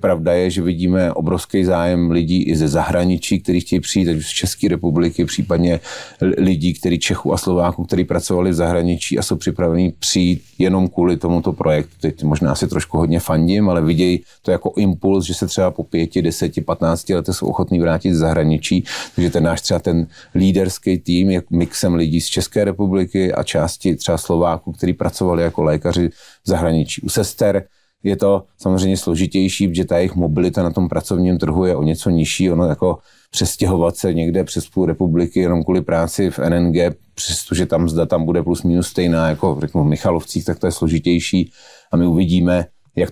pravda 0.00 0.32
je, 0.32 0.50
že 0.50 0.62
vidíme 0.62 1.12
obrovský 1.12 1.64
zájem 1.64 2.10
lidí 2.10 2.42
i 2.42 2.56
ze 2.56 2.68
zahraničí, 2.68 3.40
kteří 3.40 3.60
chtějí 3.60 3.80
přijít, 3.80 4.08
ať 4.08 4.16
z 4.16 4.28
České 4.28 4.68
republiky, 4.68 5.24
případně 5.24 5.80
lidí, 6.20 6.74
kteří 6.74 6.98
Čechů 6.98 7.32
a 7.32 7.36
Slováků, 7.36 7.84
kteří 7.84 8.04
pracovali 8.04 8.50
v 8.50 8.54
zahraničí 8.54 9.18
a 9.18 9.22
jsou 9.22 9.36
připraveni 9.36 9.92
přijít 9.98 10.42
jenom 10.58 10.88
kvůli 10.88 11.16
tomuto 11.16 11.52
projektu. 11.52 11.92
Teď 12.00 12.22
možná 12.22 12.54
si 12.54 12.68
trošku 12.68 12.98
hodně 12.98 13.20
fandím, 13.20 13.68
ale 13.68 13.82
vidějí 13.82 14.20
to 14.42 14.50
jako 14.50 14.72
impuls, 14.76 15.24
že 15.24 15.34
se 15.34 15.46
třeba 15.46 15.70
po 15.70 15.82
pěti, 15.82 16.22
deseti, 16.22 16.60
patnácti 16.60 17.14
letech 17.14 17.34
jsou 17.34 17.46
ochotní 17.46 17.80
vrátit 17.80 18.14
z 18.14 18.18
zahraničí. 18.18 18.84
Takže 19.14 19.30
ten 19.30 19.44
náš 19.44 19.60
třeba 19.60 19.80
ten 19.80 20.06
líderský 20.34 20.98
tým 20.98 21.30
je 21.30 21.42
mixem 21.50 21.94
lidí 21.94 22.20
z 22.20 22.26
České 22.26 22.64
republiky 22.64 23.32
a 23.32 23.42
části 23.42 23.96
třeba 23.96 24.18
Slováků, 24.18 24.72
kteří 24.72 24.92
pracovali 24.92 25.42
jako 25.42 25.62
lékaři 25.62 26.08
v 26.08 26.48
zahraničí. 26.48 27.02
U 27.02 27.08
sester 27.08 27.64
je 28.06 28.16
to 28.16 28.42
samozřejmě 28.58 28.96
složitější, 28.96 29.68
protože 29.68 29.84
ta 29.84 29.96
jejich 29.96 30.14
mobilita 30.14 30.62
na 30.62 30.70
tom 30.70 30.88
pracovním 30.88 31.38
trhu 31.38 31.64
je 31.64 31.76
o 31.76 31.82
něco 31.82 32.10
nižší. 32.10 32.50
Ono 32.50 32.64
jako 32.64 32.98
přestěhovat 33.30 33.96
se 33.96 34.14
někde 34.14 34.44
přes 34.44 34.68
půl 34.68 34.86
republiky 34.86 35.40
jenom 35.40 35.64
kvůli 35.64 35.80
práci 35.80 36.30
v 36.30 36.38
NNG, 36.38 36.76
přestože 37.14 37.66
tam 37.66 37.88
zda 37.88 38.06
tam 38.06 38.24
bude 38.24 38.42
plus 38.42 38.62
minus 38.62 38.86
stejná 38.86 39.28
jako 39.28 39.56
řeknu, 39.60 39.84
v 39.84 39.86
Michalovcích, 39.86 40.44
tak 40.44 40.58
to 40.58 40.66
je 40.66 40.72
složitější. 40.72 41.50
A 41.92 41.96
my 41.96 42.06
uvidíme, 42.06 42.66
jak 42.96 43.10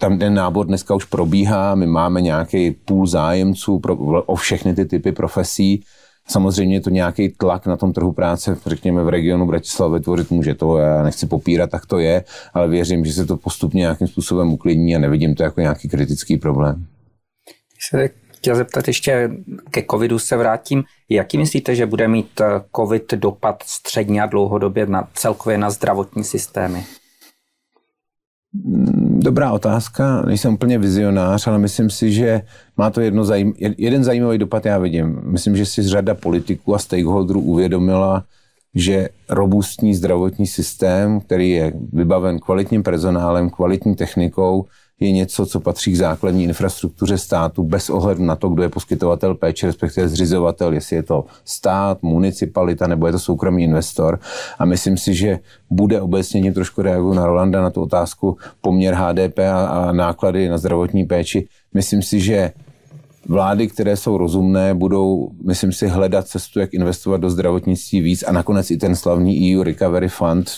tam 0.00 0.18
ten 0.18 0.34
nábor 0.34 0.66
dneska 0.66 0.94
už 0.94 1.04
probíhá, 1.04 1.74
my 1.74 1.86
máme 1.86 2.20
nějaký 2.20 2.70
půl 2.70 3.06
zájemců 3.06 3.78
pro, 3.78 3.96
o 4.22 4.36
všechny 4.36 4.74
ty 4.74 4.84
typy 4.84 5.12
profesí, 5.12 5.82
Samozřejmě 6.28 6.80
to 6.80 6.90
nějaký 6.90 7.28
tlak 7.28 7.66
na 7.66 7.76
tom 7.76 7.92
trhu 7.92 8.12
práce, 8.12 8.56
řekněme 8.66 9.04
v 9.04 9.08
regionu 9.08 9.46
Bratislava 9.46 9.94
vytvořit 9.94 10.30
může 10.30 10.54
to, 10.54 10.78
já 10.78 11.02
nechci 11.02 11.26
popírat, 11.26 11.70
tak 11.70 11.86
to 11.86 11.98
je, 11.98 12.24
ale 12.54 12.68
věřím, 12.68 13.04
že 13.04 13.12
se 13.12 13.26
to 13.26 13.36
postupně 13.36 13.80
nějakým 13.80 14.06
způsobem 14.06 14.52
uklidní 14.52 14.96
a 14.96 14.98
nevidím 14.98 15.34
to 15.34 15.42
jako 15.42 15.60
nějaký 15.60 15.88
kritický 15.88 16.36
problém. 16.36 16.86
Se 17.90 18.08
chtěl 18.44 18.56
zeptat 18.56 18.88
ještě 18.88 19.30
ke 19.70 19.82
covidu 19.90 20.18
se 20.18 20.36
vrátím. 20.36 20.84
Jaký 21.08 21.38
myslíte, 21.38 21.74
že 21.74 21.86
bude 21.86 22.08
mít 22.08 22.40
eh, 22.40 22.44
covid 22.76 23.14
dopad 23.14 23.62
středně 23.66 24.22
a 24.22 24.26
dlouhodobě 24.26 24.86
na, 24.86 25.08
celkově 25.14 25.58
na 25.58 25.70
zdravotní 25.70 26.24
systémy? 26.24 26.84
Dobrá 29.24 29.52
otázka, 29.52 30.22
nejsem 30.22 30.54
úplně 30.54 30.78
vizionář, 30.78 31.46
ale 31.46 31.58
myslím 31.58 31.90
si, 31.90 32.12
že 32.12 32.42
má 32.76 32.90
to 32.90 33.00
jedno 33.00 33.24
zajím, 33.24 33.54
jeden 33.58 34.04
zajímavý 34.04 34.38
dopad, 34.38 34.66
já 34.66 34.78
vidím. 34.78 35.20
Myslím, 35.22 35.56
že 35.56 35.66
si 35.66 35.82
řada 35.82 36.14
politiků 36.14 36.74
a 36.74 36.78
stakeholderů 36.78 37.40
uvědomila, 37.40 38.24
že 38.74 39.08
robustní 39.30 39.94
zdravotní 39.94 40.46
systém, 40.46 41.20
který 41.20 41.50
je 41.50 41.72
vybaven 41.92 42.38
kvalitním 42.38 42.82
personálem, 42.82 43.50
kvalitní 43.50 43.94
technikou, 43.94 44.64
je 45.00 45.12
něco, 45.12 45.46
co 45.46 45.60
patří 45.60 45.92
k 45.92 45.96
základní 45.96 46.44
infrastruktuře 46.44 47.18
státu 47.18 47.62
bez 47.62 47.90
ohledu 47.90 48.24
na 48.24 48.36
to, 48.36 48.48
kdo 48.48 48.62
je 48.62 48.68
poskytovatel 48.68 49.34
péče, 49.34 49.66
respektive 49.66 50.08
zřizovatel, 50.08 50.72
jestli 50.72 50.96
je 50.96 51.02
to 51.02 51.24
stát, 51.44 52.02
municipalita 52.02 52.86
nebo 52.86 53.06
je 53.06 53.12
to 53.12 53.18
soukromý 53.18 53.64
investor. 53.64 54.18
A 54.58 54.64
myslím 54.64 54.96
si, 54.96 55.14
že 55.14 55.38
bude 55.70 56.00
obecně 56.00 56.52
trošku 56.52 56.82
reaguju 56.82 57.14
na 57.14 57.26
Rolanda 57.26 57.62
na 57.62 57.70
tu 57.70 57.82
otázku 57.82 58.36
poměr 58.60 58.94
HDP 58.94 59.38
a, 59.38 59.66
a 59.66 59.92
náklady 59.92 60.48
na 60.48 60.58
zdravotní 60.58 61.04
péči. 61.04 61.48
Myslím 61.74 62.02
si, 62.02 62.20
že 62.20 62.52
vlády, 63.28 63.68
které 63.68 63.96
jsou 63.96 64.18
rozumné, 64.18 64.74
budou, 64.74 65.30
myslím 65.46 65.72
si, 65.72 65.88
hledat 65.88 66.28
cestu, 66.28 66.60
jak 66.60 66.74
investovat 66.74 67.16
do 67.16 67.30
zdravotnictví 67.30 68.00
víc 68.00 68.22
a 68.22 68.32
nakonec 68.32 68.70
i 68.70 68.76
ten 68.76 68.96
slavný 68.96 69.56
EU 69.56 69.62
Recovery 69.62 70.08
Fund, 70.08 70.50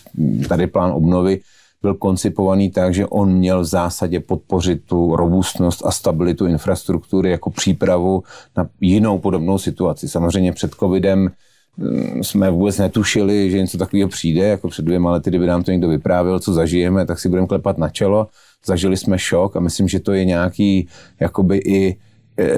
tady 0.49 0.67
plán 0.67 0.93
obnovy, 0.93 1.41
byl 1.87 1.95
koncipovaný 1.95 2.71
tak, 2.71 2.95
že 2.95 3.07
on 3.07 3.33
měl 3.33 3.63
v 3.63 3.65
zásadě 3.65 4.21
podpořit 4.21 4.83
tu 4.85 5.17
robustnost 5.17 5.87
a 5.87 5.91
stabilitu 5.91 6.47
infrastruktury 6.47 7.31
jako 7.31 7.51
přípravu 7.51 8.23
na 8.57 8.67
jinou 8.81 9.19
podobnou 9.19 9.59
situaci. 9.59 10.09
Samozřejmě 10.09 10.53
před 10.53 10.75
covidem 10.75 11.31
mm, 11.77 12.25
jsme 12.25 12.51
vůbec 12.51 12.79
netušili, 12.79 13.51
že 13.51 13.59
něco 13.59 13.79
takového 13.79 14.09
přijde, 14.09 14.59
jako 14.59 14.69
před 14.69 14.85
dvěma 14.85 15.11
lety, 15.11 15.31
kdyby 15.31 15.47
nám 15.47 15.63
to 15.63 15.71
někdo 15.71 15.89
vyprávěl, 15.89 16.41
co 16.41 16.53
zažijeme, 16.53 17.07
tak 17.07 17.19
si 17.19 17.29
budeme 17.29 17.47
klepat 17.47 17.79
na 17.79 17.89
čelo. 17.89 18.27
Zažili 18.67 18.97
jsme 18.97 19.19
šok 19.19 19.57
a 19.57 19.61
myslím, 19.61 19.89
že 19.89 20.01
to 20.01 20.13
je 20.13 20.25
nějaký 20.25 20.89
jakoby 21.21 21.57
i 21.57 21.97
e, 22.39 22.51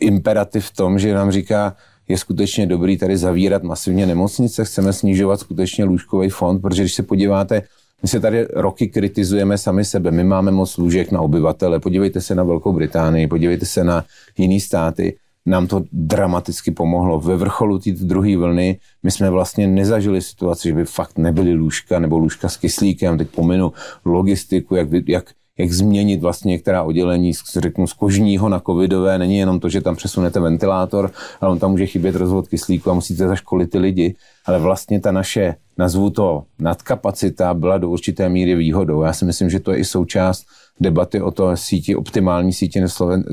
imperativ 0.00 0.70
v 0.70 0.74
tom, 0.76 0.98
že 0.98 1.14
nám 1.14 1.30
říká, 1.30 1.74
je 2.08 2.18
skutečně 2.18 2.66
dobrý 2.66 2.98
tady 2.98 3.16
zavírat 3.16 3.62
masivně 3.62 4.06
nemocnice, 4.06 4.64
chceme 4.64 4.92
snižovat 4.92 5.40
skutečně 5.40 5.84
lůžkový 5.84 6.30
fond, 6.30 6.62
protože 6.62 6.82
když 6.82 6.94
se 6.94 7.02
podíváte, 7.02 7.62
my 8.02 8.08
se 8.08 8.20
tady 8.20 8.46
roky 8.52 8.88
kritizujeme 8.88 9.58
sami 9.58 9.84
sebe. 9.84 10.10
My 10.10 10.24
máme 10.24 10.50
moc 10.50 10.76
lůžek 10.76 11.12
na 11.12 11.20
obyvatele. 11.20 11.80
Podívejte 11.80 12.20
se 12.20 12.34
na 12.34 12.44
Velkou 12.44 12.72
Británii, 12.72 13.26
podívejte 13.26 13.66
se 13.66 13.84
na 13.84 14.04
jiné 14.38 14.60
státy. 14.60 15.16
Nám 15.46 15.66
to 15.66 15.84
dramaticky 15.92 16.70
pomohlo. 16.70 17.20
Ve 17.20 17.36
vrcholu 17.36 17.78
té 17.78 17.90
druhé 17.90 18.36
vlny 18.36 18.78
my 19.02 19.10
jsme 19.10 19.30
vlastně 19.30 19.66
nezažili 19.66 20.22
situaci, 20.22 20.68
že 20.68 20.74
by 20.74 20.84
fakt 20.84 21.18
nebyly 21.18 21.54
lůžka 21.54 21.98
nebo 21.98 22.18
lůžka 22.18 22.48
s 22.48 22.56
kyslíkem. 22.56 23.18
Teď 23.18 23.28
pominu 23.28 23.72
logistiku, 24.04 24.74
jak, 24.74 24.88
jak, 25.08 25.24
jak 25.58 25.72
změnit 25.72 26.20
vlastně 26.20 26.50
některá 26.50 26.82
oddělení, 26.82 27.32
řeknu, 27.56 27.86
z 27.86 27.92
kožního 27.92 28.48
na 28.48 28.60
covidové. 28.60 29.18
Není 29.18 29.36
jenom 29.36 29.60
to, 29.60 29.68
že 29.68 29.80
tam 29.80 29.96
přesunete 29.96 30.40
ventilátor, 30.40 31.10
ale 31.40 31.50
on 31.50 31.58
tam 31.58 31.70
může 31.70 31.86
chybět 31.86 32.16
rozvod 32.16 32.48
kyslíku 32.48 32.90
a 32.90 32.94
musíte 32.94 33.28
zaškolit 33.28 33.70
ty 33.70 33.78
lidi. 33.78 34.14
Ale 34.46 34.58
vlastně 34.58 35.00
ta 35.00 35.12
naše 35.12 35.54
nazvu 35.78 36.10
to 36.10 36.44
nadkapacita, 36.58 37.54
byla 37.54 37.78
do 37.78 37.90
určité 37.90 38.28
míry 38.28 38.54
výhodou. 38.54 39.02
Já 39.02 39.12
si 39.12 39.24
myslím, 39.24 39.50
že 39.50 39.60
to 39.60 39.72
je 39.72 39.78
i 39.78 39.84
součást 39.84 40.46
debaty 40.80 41.20
o 41.20 41.30
to 41.30 41.56
síti, 41.56 41.96
optimální 41.96 42.52
síti 42.52 42.82
Sloven, 42.86 43.24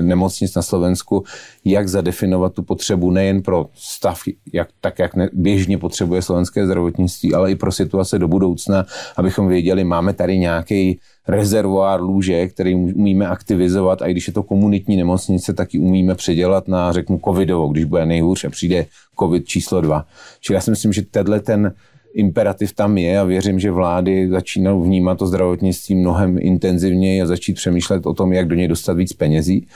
nemocnic 0.00 0.54
na 0.54 0.62
Slovensku, 0.62 1.24
jak 1.64 1.88
zadefinovat 1.88 2.52
tu 2.52 2.62
potřebu 2.62 3.10
nejen 3.10 3.42
pro 3.42 3.66
stav, 3.74 4.20
jak, 4.52 4.68
tak 4.80 4.98
jak 4.98 5.14
ne, 5.14 5.28
běžně 5.32 5.78
potřebuje 5.78 6.22
slovenské 6.22 6.66
zdravotnictví, 6.66 7.34
ale 7.34 7.50
i 7.50 7.54
pro 7.54 7.72
situace 7.72 8.18
do 8.18 8.28
budoucna, 8.28 8.84
abychom 9.16 9.48
věděli, 9.48 9.84
máme 9.84 10.12
tady 10.12 10.38
nějaký 10.38 10.98
rezervoár 11.28 12.00
lůžek, 12.00 12.52
který 12.52 12.74
umíme 12.74 13.26
aktivizovat 13.26 14.02
a 14.02 14.06
i 14.06 14.10
když 14.10 14.26
je 14.26 14.32
to 14.32 14.42
komunitní 14.42 14.96
nemocnice, 14.96 15.52
tak 15.52 15.74
ji 15.74 15.80
umíme 15.80 16.14
předělat 16.14 16.68
na, 16.68 16.92
řeknu, 16.92 17.20
covidovou, 17.24 17.72
když 17.72 17.84
bude 17.84 18.06
nejhůř 18.06 18.44
a 18.44 18.50
přijde 18.50 18.86
covid 19.18 19.46
číslo 19.46 19.80
dva. 19.80 20.04
Čili 20.40 20.54
já 20.54 20.60
si 20.60 20.70
myslím, 20.70 20.92
že 20.92 21.02
tenhle 21.02 21.40
ten 21.40 21.74
imperativ 22.14 22.72
tam 22.72 22.98
je 22.98 23.18
a 23.18 23.24
věřím, 23.24 23.60
že 23.60 23.70
vlády 23.70 24.28
začínají 24.28 24.82
vnímat 24.82 25.18
to 25.18 25.26
zdravotnictví 25.26 25.94
mnohem 25.94 26.38
intenzivněji 26.40 27.22
a 27.22 27.26
začít 27.26 27.54
přemýšlet 27.54 28.06
o 28.06 28.14
tom, 28.14 28.32
jak 28.32 28.48
do 28.48 28.54
něj 28.54 28.68
dostat 28.68 28.92
víc 28.92 29.12
penězí. 29.12 29.66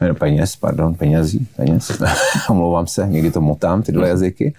Eh, 0.00 0.14
peněz, 0.14 0.56
pardon, 0.56 0.94
penězí, 0.94 1.46
peněz. 1.56 2.02
Omlouvám 2.50 2.86
se, 2.86 3.06
někdy 3.08 3.30
to 3.30 3.40
motám, 3.40 3.82
ty 3.82 3.92
dva 3.92 4.06
jazyky. 4.06 4.54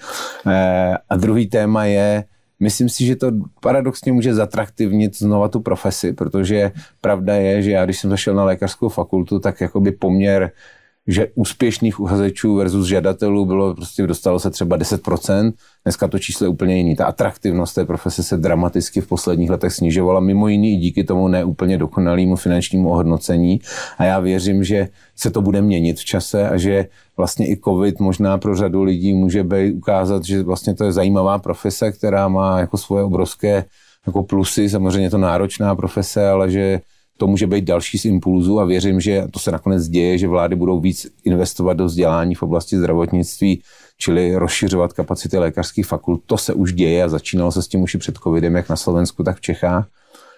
Eh, 0.48 0.98
a 1.10 1.15
druhý 1.15 1.48
téma 1.48 1.86
je, 1.86 2.24
myslím 2.60 2.89
si, 2.89 3.06
že 3.06 3.15
to 3.15 3.32
paradoxně 3.62 4.12
může 4.12 4.34
zatraktivnit 4.34 5.17
znova 5.17 5.48
tu 5.48 5.60
profesi, 5.60 6.13
protože 6.13 6.71
pravda 7.02 7.36
je, 7.36 7.62
že 7.62 7.71
já, 7.71 7.86
když 7.86 8.00
jsem 8.00 8.10
zašel 8.10 8.36
na 8.36 8.43
lékařskou 8.45 8.89
fakultu, 8.89 9.39
tak 9.39 9.62
jakoby 9.62 9.91
poměr 9.91 10.52
že 11.07 11.27
úspěšných 11.35 11.99
uchazečů 11.99 12.55
versus 12.55 12.87
žadatelů 12.87 13.45
bylo 13.45 13.75
prostě 13.75 14.07
dostalo 14.07 14.39
se 14.39 14.49
třeba 14.49 14.77
10%, 14.77 15.53
dneska 15.83 16.07
to 16.07 16.19
číslo 16.19 16.45
je 16.45 16.49
úplně 16.49 16.77
jiný. 16.77 16.95
Ta 16.95 17.05
atraktivnost 17.05 17.75
té 17.75 17.85
profese 17.85 18.23
se 18.23 18.37
dramaticky 18.37 19.01
v 19.01 19.07
posledních 19.07 19.49
letech 19.49 19.73
snižovala, 19.73 20.19
mimo 20.19 20.47
jiný 20.47 20.73
i 20.73 20.77
díky 20.77 21.03
tomu 21.03 21.27
neúplně 21.27 21.77
dokonalému 21.77 22.35
finančnímu 22.35 22.89
ohodnocení. 22.89 23.59
A 23.97 24.03
já 24.03 24.19
věřím, 24.19 24.63
že 24.63 24.87
se 25.15 25.31
to 25.31 25.41
bude 25.41 25.61
měnit 25.61 25.99
v 25.99 26.05
čase 26.05 26.49
a 26.49 26.57
že 26.57 26.87
vlastně 27.17 27.49
i 27.49 27.57
covid 27.57 27.99
možná 27.99 28.37
pro 28.37 28.55
řadu 28.55 28.83
lidí 28.83 29.13
může 29.13 29.43
být 29.43 29.73
ukázat, 29.73 30.23
že 30.23 30.43
vlastně 30.43 30.75
to 30.75 30.83
je 30.83 30.91
zajímavá 30.91 31.39
profese, 31.39 31.91
která 31.91 32.27
má 32.27 32.59
jako 32.59 32.77
svoje 32.77 33.03
obrovské 33.03 33.65
jako 34.07 34.23
plusy, 34.23 34.69
samozřejmě 34.69 35.05
je 35.05 35.09
to 35.09 35.17
náročná 35.17 35.75
profese, 35.75 36.29
ale 36.29 36.51
že 36.51 36.81
to 37.17 37.28
může 37.28 37.47
být 37.47 37.65
další 37.65 37.97
z 37.97 38.06
impulzů 38.06 38.60
a 38.60 38.65
věřím, 38.65 39.01
že 39.01 39.23
to 39.32 39.39
se 39.39 39.51
nakonec 39.51 39.88
děje, 39.88 40.17
že 40.17 40.28
vlády 40.28 40.56
budou 40.56 40.80
víc 40.80 41.08
investovat 41.23 41.73
do 41.73 41.86
vzdělání 41.86 42.36
v 42.36 42.43
oblasti 42.43 42.78
zdravotnictví, 42.78 43.62
čili 43.97 44.36
rozšiřovat 44.36 44.93
kapacity 44.93 45.38
lékařských 45.38 45.86
fakult. 45.86 46.21
To 46.25 46.38
se 46.38 46.54
už 46.54 46.73
děje 46.73 47.04
a 47.04 47.10
začínalo 47.10 47.51
se 47.51 47.62
s 47.62 47.67
tím 47.67 47.82
už 47.82 47.95
i 47.95 47.97
před 47.97 48.17
covidem, 48.17 48.56
jak 48.56 48.69
na 48.69 48.75
Slovensku, 48.75 49.23
tak 49.23 49.38
v 49.38 49.41
Čechách. 49.41 49.88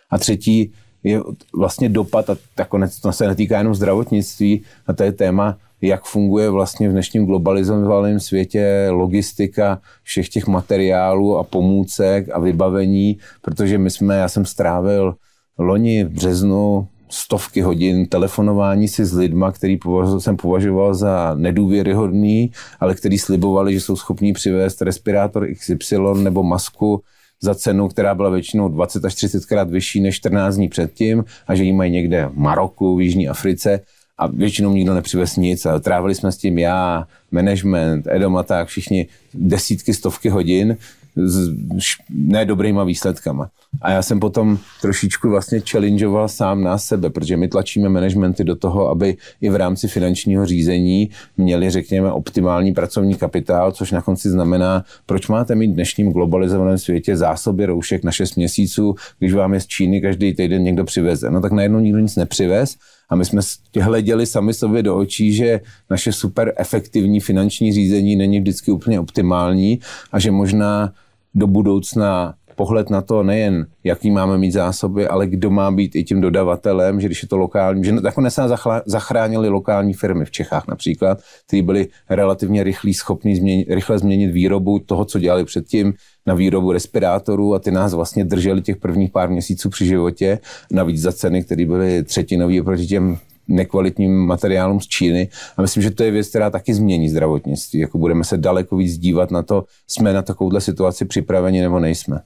A 0.10 0.18
třetí 0.18 0.72
je 1.04 1.22
vlastně 1.56 1.90
dopad, 1.90 2.30
a 2.30 2.38
nakonec 2.58 3.00
to 3.00 3.12
se 3.12 3.28
netýká 3.28 3.58
jenom 3.58 3.76
zdravotnictví, 3.76 4.64
a 4.88 4.94
to 4.94 5.04
je 5.04 5.12
téma, 5.12 5.58
jak 5.82 6.04
funguje 6.04 6.50
vlastně 6.50 6.90
v 6.90 6.92
dnešním 6.92 7.26
globalizovaném 7.26 8.20
světě 8.20 8.88
logistika 8.90 9.82
všech 10.04 10.30
těch 10.30 10.48
materiálů 10.48 11.38
a 11.38 11.44
pomůcek 11.44 12.30
a 12.34 12.40
vybavení, 12.40 13.18
protože 13.42 13.78
my 13.78 13.90
jsme, 13.90 14.18
já 14.18 14.30
jsem 14.30 14.46
strávil 14.46 15.16
loni 15.58 16.04
v 16.04 16.10
březnu 16.10 16.88
stovky 17.10 17.62
hodin 17.62 18.06
telefonování 18.06 18.88
si 18.88 19.06
s 19.06 19.14
lidma, 19.14 19.52
který 19.52 19.78
považoval, 19.78 20.20
jsem 20.20 20.38
považoval 20.38 20.94
za 20.94 21.36
nedůvěryhodný, 21.38 22.52
ale 22.80 22.96
který 22.96 23.18
slibovali, 23.18 23.74
že 23.74 23.82
jsou 23.82 23.96
schopní 23.96 24.34
přivést 24.34 24.82
respirátor 24.82 25.48
XY 25.54 25.98
nebo 26.24 26.44
masku 26.44 27.02
za 27.42 27.56
cenu, 27.56 27.88
která 27.88 28.16
byla 28.16 28.30
většinou 28.30 28.70
20 28.70 29.06
až 29.06 29.16
30 29.16 29.46
krát 29.46 29.70
vyšší 29.70 30.02
než 30.02 30.16
14 30.16 30.56
dní 30.56 30.70
předtím 30.70 31.26
a 31.48 31.56
že 31.56 31.64
ji 31.64 31.74
mají 31.74 31.92
někde 31.92 32.30
v 32.34 32.38
Maroku, 32.38 32.96
v 32.96 33.02
Jižní 33.02 33.30
Africe 33.30 33.80
a 34.18 34.28
většinou 34.28 34.74
nikdo 34.74 34.94
nepřivez 34.94 35.36
nic. 35.36 35.66
A 35.66 35.80
trávili 35.80 36.16
jsme 36.16 36.32
s 36.32 36.38
tím 36.38 36.58
já, 36.58 37.08
management, 37.32 38.08
Edom 38.08 38.38
a 38.38 38.44
tak, 38.44 38.68
všichni 38.68 39.08
desítky, 39.34 39.94
stovky 39.94 40.30
hodin 40.30 40.78
s 41.26 41.88
nedobrýma 42.10 42.84
výsledkama. 42.84 43.50
A 43.82 43.92
já 43.92 44.02
jsem 44.02 44.20
potom 44.20 44.58
trošičku 44.82 45.30
vlastně 45.30 45.62
challengeoval 45.72 46.28
sám 46.28 46.64
na 46.64 46.78
sebe, 46.78 47.10
protože 47.10 47.38
my 47.38 47.48
tlačíme 47.48 47.90
managementy 47.90 48.44
do 48.44 48.56
toho, 48.56 48.90
aby 48.90 49.18
i 49.42 49.50
v 49.50 49.56
rámci 49.56 49.88
finančního 49.88 50.46
řízení 50.46 51.10
měli, 51.38 51.70
řekněme, 51.70 52.12
optimální 52.12 52.74
pracovní 52.74 53.16
kapitál, 53.16 53.72
což 53.72 53.92
na 53.92 54.02
konci 54.02 54.30
znamená, 54.30 54.84
proč 55.06 55.28
máte 55.28 55.56
mít 55.56 55.72
v 55.72 55.74
dnešním 55.74 56.12
globalizovaném 56.12 56.78
světě 56.78 57.18
zásoby 57.18 57.66
roušek 57.66 58.04
na 58.04 58.12
6 58.12 58.36
měsíců, 58.36 58.96
když 59.20 59.34
vám 59.34 59.54
je 59.54 59.60
z 59.60 59.68
Číny 59.68 60.02
každý 60.02 60.34
týden 60.34 60.64
někdo 60.64 60.84
přiveze. 60.84 61.32
No 61.32 61.42
tak 61.42 61.52
najednou 61.52 61.80
nikdo 61.80 62.00
nic 62.00 62.16
nepřivez 62.16 62.76
a 63.10 63.16
my 63.16 63.26
jsme 63.26 63.42
hleděli 63.82 64.26
sami 64.26 64.54
sobě 64.54 64.84
do 64.84 64.98
očí, 64.98 65.34
že 65.34 65.62
naše 65.90 66.12
super 66.12 66.54
efektivní 66.58 67.20
finanční 67.20 67.74
řízení 67.74 68.16
není 68.16 68.40
vždycky 68.40 68.72
úplně 68.72 69.00
optimální 69.00 69.80
a 70.12 70.20
že 70.20 70.32
možná 70.32 70.94
do 71.38 71.48
budoucna 71.48 72.34
pohled 72.56 72.90
na 72.90 73.02
to 73.02 73.24
nejen, 73.24 73.66
jaký 73.84 74.12
máme 74.12 74.38
mít 74.38 74.52
zásoby, 74.52 75.08
ale 75.08 75.28
kdo 75.28 75.50
má 75.50 75.72
být 75.72 75.96
i 75.96 76.04
tím 76.04 76.22
dodavatelem, 76.22 77.02
že 77.02 77.08
když 77.08 77.24
je 77.24 77.28
to 77.28 77.38
lokální, 77.38 77.84
že 77.84 77.92
nakonec 77.92 78.34
se 78.34 78.42
zachránili 78.86 79.50
lokální 79.50 79.94
firmy 79.94 80.26
v 80.26 80.32
Čechách 80.32 80.68
například, 80.68 81.22
které 81.48 81.62
byly 81.64 81.88
relativně 82.10 82.64
rychlí, 82.64 82.94
schopní 82.94 83.36
změnit, 83.36 83.68
rychle 83.70 84.00
změnit 84.00 84.32
výrobu 84.32 84.80
toho, 84.80 85.06
co 85.06 85.20
dělali 85.20 85.46
předtím, 85.46 85.94
na 86.26 86.34
výrobu 86.34 86.72
respirátorů 86.72 87.56
a 87.56 87.60
ty 87.60 87.72
nás 87.72 87.94
vlastně 87.94 88.26
drželi 88.26 88.62
těch 88.62 88.78
prvních 88.78 89.12
pár 89.12 89.30
měsíců 89.30 89.70
při 89.70 89.86
životě, 89.86 90.40
navíc 90.72 91.02
za 91.02 91.12
ceny, 91.12 91.44
které 91.44 91.66
byly 91.66 92.04
třetinový 92.04 92.62
oproti 92.62 92.86
těm 92.86 93.18
nekvalitním 93.48 94.26
materiálům 94.26 94.80
z 94.80 94.88
Číny. 94.88 95.30
A 95.58 95.62
myslím, 95.62 95.84
že 95.84 95.92
to 95.92 96.04
je 96.04 96.12
věc, 96.12 96.30
která 96.30 96.50
taky 96.50 96.74
změní 96.74 97.10
zdravotnictví. 97.10 97.80
Jako 97.80 97.98
budeme 97.98 98.24
se 98.24 98.38
daleko 98.38 98.78
víc 98.78 98.98
dívat 98.98 99.32
na 99.32 99.44
to, 99.44 99.64
jsme 99.88 100.14
na 100.14 100.22
takovouhle 100.22 100.62
situaci 100.62 101.06
připraveni 101.06 101.62
nebo 101.62 101.80
nejsme. 101.80 102.22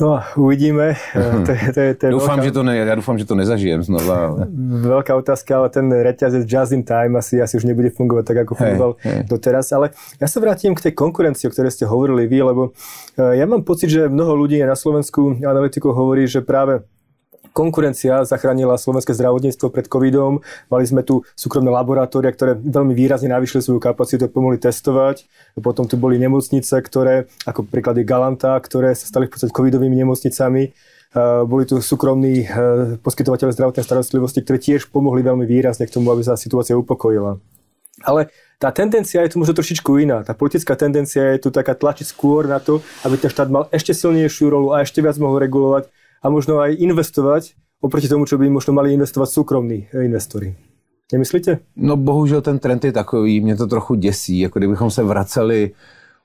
No 0.00 0.20
uvidíme. 0.36 0.92
Mhm. 1.14 1.44
To, 1.44 1.52
to, 1.52 1.72
to, 1.72 1.80
to 1.96 2.06
doufám, 2.10 2.36
veľká, 2.36 2.44
že 2.44 2.52
to 2.52 2.62
ne, 2.68 2.74
ja 2.76 2.94
dúfam, 3.00 3.16
že 3.16 3.24
to 3.24 3.32
nezažijem 3.32 3.80
znova. 3.80 4.28
Ale... 4.28 4.40
Veľká 4.84 5.16
otázka, 5.16 5.56
ale 5.56 5.72
ten 5.72 5.88
reťazec 5.88 6.44
just 6.44 6.76
in 6.76 6.84
time 6.84 7.16
asi, 7.16 7.40
asi 7.40 7.56
už 7.56 7.64
nebude 7.64 7.88
fungovať 7.96 8.24
tak, 8.28 8.38
ako 8.44 8.52
fungoval 8.60 8.92
hey, 9.00 9.08
hey. 9.08 9.20
doteraz. 9.24 9.72
Ale 9.72 9.96
ja 10.20 10.28
sa 10.28 10.38
vrátim 10.44 10.76
k 10.76 10.84
tej 10.84 10.92
konkurencii, 10.92 11.48
o 11.48 11.52
ktorej 11.52 11.72
ste 11.72 11.88
hovorili 11.88 12.28
vy, 12.28 12.44
lebo 12.44 12.76
eh, 13.16 13.40
ja 13.40 13.48
mám 13.48 13.64
pocit, 13.64 13.88
že 13.88 14.12
mnoho 14.12 14.36
ľudí 14.36 14.60
na 14.60 14.76
Slovensku 14.76 15.40
analytikov 15.40 15.96
hovorí, 15.96 16.28
že 16.28 16.44
práve 16.44 16.84
konkurencia 17.56 18.28
zachránila 18.28 18.76
slovenské 18.76 19.16
zdravotníctvo 19.16 19.72
pred 19.72 19.88
covidom. 19.88 20.44
Mali 20.68 20.84
sme 20.84 21.00
tu 21.00 21.24
súkromné 21.32 21.72
laboratória, 21.72 22.28
ktoré 22.28 22.52
veľmi 22.52 22.92
výrazne 22.92 23.32
navýšili 23.32 23.64
svoju 23.64 23.80
kapacitu, 23.80 24.28
pomohli 24.28 24.60
testovať. 24.60 25.24
Potom 25.64 25.88
tu 25.88 25.96
boli 25.96 26.20
nemocnice, 26.20 26.76
ktoré, 26.84 27.32
ako 27.48 27.64
príklady 27.64 28.04
Galanta, 28.04 28.60
ktoré 28.60 28.92
sa 28.92 29.08
stali 29.08 29.24
v 29.24 29.32
podstate 29.32 29.56
covidovými 29.56 29.96
nemocnicami. 30.04 30.76
Boli 31.48 31.64
tu 31.64 31.80
súkromní 31.80 32.44
e, 32.44 32.46
poskytovateľe 33.00 33.56
zdravotnej 33.56 33.88
starostlivosti, 33.88 34.44
ktorí 34.44 34.60
tiež 34.60 34.92
pomohli 34.92 35.24
veľmi 35.24 35.48
výrazne 35.48 35.88
k 35.88 35.94
tomu, 35.96 36.12
aby 36.12 36.20
sa 36.20 36.36
situácia 36.36 36.76
upokojila. 36.76 37.40
Ale 38.04 38.28
tá 38.60 38.68
tendencia 38.68 39.24
je 39.24 39.32
tu 39.32 39.40
možno 39.40 39.56
trošičku 39.56 39.96
iná. 39.96 40.20
Tá 40.20 40.36
politická 40.36 40.76
tendencia 40.76 41.32
je 41.32 41.40
tu 41.40 41.48
taká 41.48 41.72
tlačiť 41.72 42.04
skôr 42.12 42.44
na 42.44 42.60
to, 42.60 42.84
aby 43.08 43.16
ten 43.16 43.32
štát 43.32 43.48
mal 43.48 43.64
ešte 43.72 43.96
silnejšiu 43.96 44.52
rolu 44.52 44.76
a 44.76 44.84
ešte 44.84 45.00
viac 45.00 45.16
mohol 45.16 45.40
regulovať 45.40 45.88
a 46.22 46.26
možno 46.28 46.60
aj 46.60 46.74
investovať 46.78 47.54
oproti 47.80 48.08
tomu, 48.08 48.26
čo 48.26 48.38
by 48.38 48.50
možno 48.50 48.72
mali 48.72 48.92
investovať 48.96 49.28
súkromní 49.30 49.86
investori. 49.92 50.56
Nemyslíte? 51.12 51.58
No 51.76 51.96
bohužel 51.96 52.42
ten 52.42 52.58
trend 52.58 52.84
je 52.84 52.92
takový, 52.92 53.40
mě 53.40 53.56
to 53.56 53.66
trochu 53.66 53.94
děsí, 53.94 54.38
jako 54.38 54.58
kdybychom 54.58 54.90
se 54.90 55.02
vraceli 55.02 55.70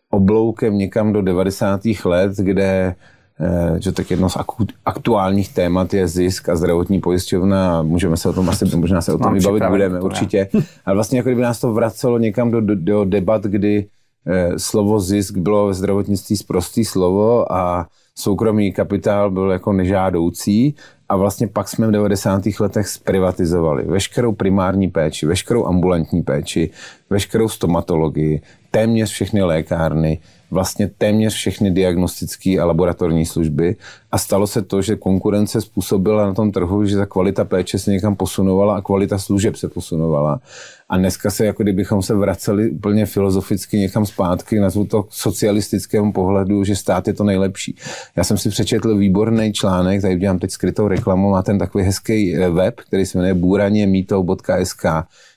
obloukem 0.09 0.77
někam 0.77 1.13
do 1.13 1.21
90. 1.21 1.81
let, 2.05 2.31
kde 2.37 2.95
eh, 3.39 3.75
že 3.79 3.91
tak 3.91 4.11
jedno 4.11 4.29
z 4.29 4.37
aktuálních 4.85 5.53
témat 5.53 5.93
je 5.93 6.07
zisk 6.07 6.49
a 6.49 6.55
zdravotní 6.55 6.99
pojišťovna 7.01 7.79
a 7.79 7.81
můžeme 7.81 8.17
se 8.17 8.29
o 8.29 8.33
tom 8.33 8.49
asi, 8.49 8.65
možná 8.75 9.01
se 9.01 9.13
o 9.13 9.17
tom 9.17 9.33
vybavit 9.33 9.63
budeme 9.69 9.99
to, 9.99 10.05
určitě. 10.05 10.49
Ale 10.85 10.95
vlastně 10.95 11.19
jako 11.19 11.29
kdyby 11.29 11.41
nás 11.41 11.59
to 11.59 11.73
vracelo 11.73 12.17
někam 12.17 12.51
do, 12.51 12.61
do, 12.61 12.75
do 12.75 13.05
debat, 13.05 13.43
kdy 13.43 13.85
eh, 14.27 14.59
slovo 14.59 14.99
zisk 14.99 15.37
bylo 15.37 15.67
ve 15.67 15.73
zdravotnictví 15.73 16.37
zprostý 16.37 16.85
slovo 16.85 17.51
a 17.51 17.87
soukromý 18.15 18.71
kapitál 18.71 19.31
byl 19.31 19.51
jako 19.51 19.73
nežádoucí 19.73 20.75
a 21.09 21.15
vlastně 21.15 21.47
pak 21.47 21.67
jsme 21.67 21.87
v 21.87 21.91
90. 21.91 22.43
letech 22.59 22.87
zprivatizovali 22.87 23.83
veškerou 23.83 24.31
primární 24.31 24.87
péči, 24.87 25.25
veškerou 25.25 25.65
ambulantní 25.65 26.23
péči, 26.23 26.69
veškerou 27.09 27.49
stomatologii, 27.49 28.41
téměř 28.71 29.09
všechny 29.09 29.41
lékárny, 29.41 30.19
vlastně 30.51 30.87
téměř 30.97 31.33
všechny 31.33 31.71
diagnostické 31.71 32.59
a 32.59 32.65
laboratorní 32.65 33.25
služby 33.25 33.75
a 34.11 34.17
stalo 34.17 34.47
se 34.47 34.61
to, 34.61 34.81
že 34.81 34.95
konkurence 34.95 35.61
způsobila 35.61 36.25
na 36.25 36.33
tom 36.33 36.51
trhu, 36.51 36.85
že 36.85 36.97
ta 36.97 37.05
kvalita 37.05 37.45
péče 37.45 37.79
se 37.79 37.91
někam 37.91 38.15
posunovala 38.15 38.75
a 38.75 38.81
kvalita 38.81 39.17
služeb 39.17 39.55
se 39.55 39.69
posunovala. 39.69 40.41
A 40.89 40.97
dneska 40.97 41.29
se, 41.29 41.45
jako 41.45 41.63
kdybychom 41.63 42.01
se 42.01 42.15
vraceli 42.15 42.69
úplně 42.69 43.05
filozoficky 43.05 43.79
někam 43.79 44.05
zpátky 44.05 44.59
na 44.59 44.69
to 44.87 45.05
socialistickému 45.09 46.13
pohledu, 46.13 46.63
že 46.63 46.75
stát 46.75 47.07
je 47.07 47.13
to 47.13 47.23
nejlepší. 47.23 47.75
Já 48.15 48.23
jsem 48.23 48.37
si 48.37 48.49
přečetl 48.49 48.97
výborný 48.97 49.53
článek, 49.53 50.01
tady 50.01 50.15
udělám 50.15 50.39
teď 50.39 50.51
skrytou 50.51 50.87
reklamu, 50.87 51.29
má 51.29 51.41
ten 51.41 51.59
takový 51.59 51.83
hezký 51.83 52.35
web, 52.37 52.79
který 52.79 53.05
se 53.05 53.17
jmenuje 53.17 53.33
buraněmítou.sk 53.33 54.85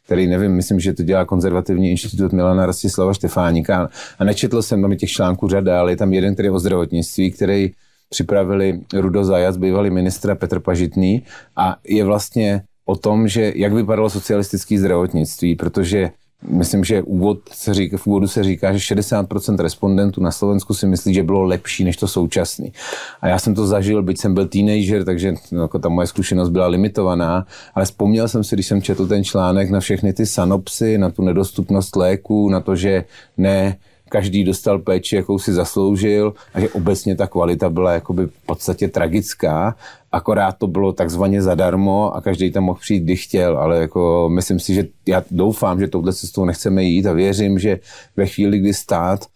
který 0.05 0.27
nevím, 0.27 0.53
myslím, 0.53 0.81
že 0.81 0.93
to 0.93 1.03
dělá 1.03 1.25
konzervativní 1.25 1.91
institut 1.91 2.33
Milana 2.33 2.67
Rastislava 2.67 3.15
Štefánika 3.15 3.89
a 4.19 4.25
nečetl 4.25 4.63
jsem 4.63 4.83
tam 4.83 4.97
těch 4.97 5.11
článků 5.11 5.49
řada, 5.49 5.81
ale 5.81 5.93
je 5.93 5.97
tam 5.97 6.13
jeden, 6.13 6.35
který 6.35 6.47
je 6.47 6.53
o 6.53 6.59
zdravotnictví, 6.59 7.31
který 7.31 7.73
připravili 8.09 8.81
Rudo 8.95 9.25
Zajac, 9.25 9.57
bývalý 9.57 9.91
ministra 9.91 10.35
Petr 10.35 10.61
Pažitný. 10.61 11.23
A 11.57 11.77
je 11.85 12.05
vlastně 12.05 12.63
o 12.85 12.97
tom, 12.97 13.29
že 13.29 13.53
jak 13.57 13.73
vypadalo 13.73 14.11
socialistické 14.11 14.79
zdravotnictví, 14.79 15.57
protože 15.57 16.11
myslím, 16.43 16.85
že 16.85 17.03
úvod 17.03 17.39
se 17.53 17.74
říká, 17.74 17.97
v 17.97 18.07
úvodu 18.07 18.28
se 18.28 18.45
říká, 18.45 18.72
že 18.72 18.95
60% 18.95 19.57
respondentů 19.57 20.20
na 20.20 20.30
Slovensku 20.30 20.74
si 20.74 20.87
myslí, 20.87 21.14
že 21.14 21.22
bylo 21.22 21.43
lepší 21.43 21.85
než 21.85 21.97
to 21.97 22.09
současný. 22.09 22.72
A 23.20 23.28
já 23.28 23.39
jsem 23.39 23.55
to 23.55 23.66
zažil, 23.66 24.03
byť 24.03 24.20
jsem 24.20 24.35
byl 24.35 24.47
teenager, 24.49 25.05
takže 25.05 25.35
no, 25.53 25.62
jako 25.62 25.78
ta 25.78 25.89
moje 25.89 26.07
zkušenost 26.07 26.49
byla 26.49 26.66
limitovaná, 26.66 27.47
ale 27.74 27.85
vzpomněl 27.85 28.28
jsem 28.28 28.45
si, 28.45 28.57
když 28.57 28.66
jsem 28.66 28.82
četl 28.82 29.07
ten 29.07 29.24
článek 29.24 29.70
na 29.70 29.80
všechny 29.80 30.12
ty 30.12 30.26
sanopsy, 30.26 30.99
na 30.99 31.11
tu 31.11 31.22
nedostupnost 31.22 31.97
léků, 31.97 32.49
na 32.49 32.61
to, 32.61 32.76
že 32.76 33.05
ne 33.37 33.76
každý 34.15 34.45
dostal 34.45 34.79
péči, 34.79 35.17
jakou 35.17 35.39
si 35.39 35.53
zasloužil 35.53 36.35
a 36.55 36.61
že 36.61 36.69
obecně 36.69 37.17
ta 37.17 37.27
kvalita 37.27 37.71
byla 37.71 37.93
jakoby 37.93 38.27
v 38.27 38.47
podstatě 38.47 38.89
tragická, 38.89 39.75
akorát 40.12 40.55
to 40.59 40.67
bylo 40.67 40.93
takzvaně 40.93 41.43
zadarmo 41.43 42.15
a 42.15 42.21
každý 42.21 42.51
tam 42.51 42.65
mohl 42.65 42.79
přijít, 42.79 43.03
kdy 43.03 43.17
chtěl, 43.17 43.59
ale 43.59 43.79
jako 43.91 44.31
myslím 44.31 44.61
si, 44.61 44.75
že 44.75 44.87
já 45.07 45.23
doufám, 45.31 45.81
že 45.81 45.89
touhle 45.91 46.12
cestou 46.12 46.45
nechceme 46.45 46.85
jít 46.85 47.07
a 47.07 47.12
věřím, 47.12 47.59
že 47.59 47.81
ve 48.17 48.27
chvíli, 48.27 48.59
kdy 48.59 48.75
stát 48.75 49.27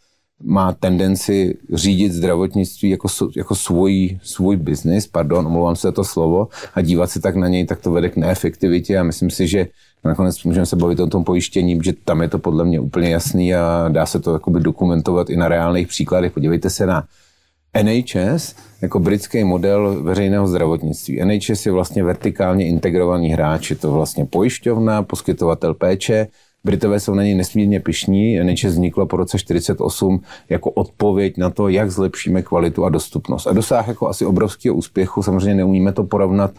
má 0.42 0.72
tendenci 0.72 1.58
řídit 1.74 2.12
zdravotnictví 2.12 2.90
jako, 2.90 3.08
jako 3.36 3.54
svůj, 3.54 4.18
svůj 4.22 4.56
biznis, 4.56 5.06
pardon, 5.06 5.46
omlouvám 5.46 5.76
se 5.76 5.92
to 5.92 6.04
slovo, 6.04 6.48
a 6.74 6.80
dívat 6.80 7.10
se 7.10 7.20
tak 7.20 7.36
na 7.36 7.48
něj, 7.48 7.66
tak 7.66 7.80
to 7.80 7.92
vede 7.92 8.08
k 8.08 8.16
neefektivitě 8.16 8.98
a 8.98 9.02
myslím 9.02 9.30
si, 9.30 9.48
že 9.48 9.66
nakonec 10.04 10.44
můžeme 10.44 10.66
se 10.66 10.76
bavit 10.76 11.00
o 11.00 11.06
tom 11.06 11.24
pojištění, 11.24 11.80
že 11.84 11.92
tam 12.04 12.22
je 12.22 12.28
to 12.28 12.38
podle 12.38 12.64
mě 12.64 12.80
úplně 12.80 13.10
jasný 13.10 13.54
a 13.54 13.88
dá 13.88 14.06
se 14.06 14.20
to 14.20 14.32
jakoby 14.32 14.60
dokumentovat 14.60 15.30
i 15.30 15.36
na 15.36 15.48
reálných 15.48 15.88
příkladech. 15.88 16.32
Podívejte 16.32 16.70
se 16.70 16.86
na 16.86 17.04
NHS 17.82 18.54
jako 18.82 19.00
britský 19.00 19.44
model 19.44 20.02
veřejného 20.02 20.48
zdravotnictví. 20.48 21.20
NHS 21.24 21.66
je 21.66 21.72
vlastně 21.72 22.04
vertikálně 22.04 22.66
integrovaný 22.66 23.30
hráč, 23.30 23.70
je 23.70 23.76
to 23.76 23.92
vlastně 23.92 24.24
pojišťovna, 24.24 25.02
poskytovatel 25.02 25.74
péče, 25.74 26.26
Britové 26.68 27.00
jsou 27.00 27.14
na 27.14 27.22
něj 27.22 27.34
nesmírně 27.34 27.80
pišní. 27.80 28.38
NHS 28.38 28.64
vzniklo 28.64 29.06
po 29.06 29.16
roce 29.16 29.38
48 29.38 30.20
jako 30.48 30.70
odpověď 30.70 31.36
na 31.36 31.50
to, 31.50 31.68
jak 31.68 31.90
zlepšíme 31.90 32.42
kvalitu 32.42 32.84
a 32.84 32.88
dostupnost. 32.88 33.46
A 33.46 33.52
dosáh 33.52 33.88
jako 33.88 34.08
asi 34.08 34.26
obrovského 34.26 34.76
úspěchu. 34.76 35.22
Samozřejmě 35.22 35.54
neumíme 35.54 35.92
to 35.92 36.04
porovnat 36.04 36.50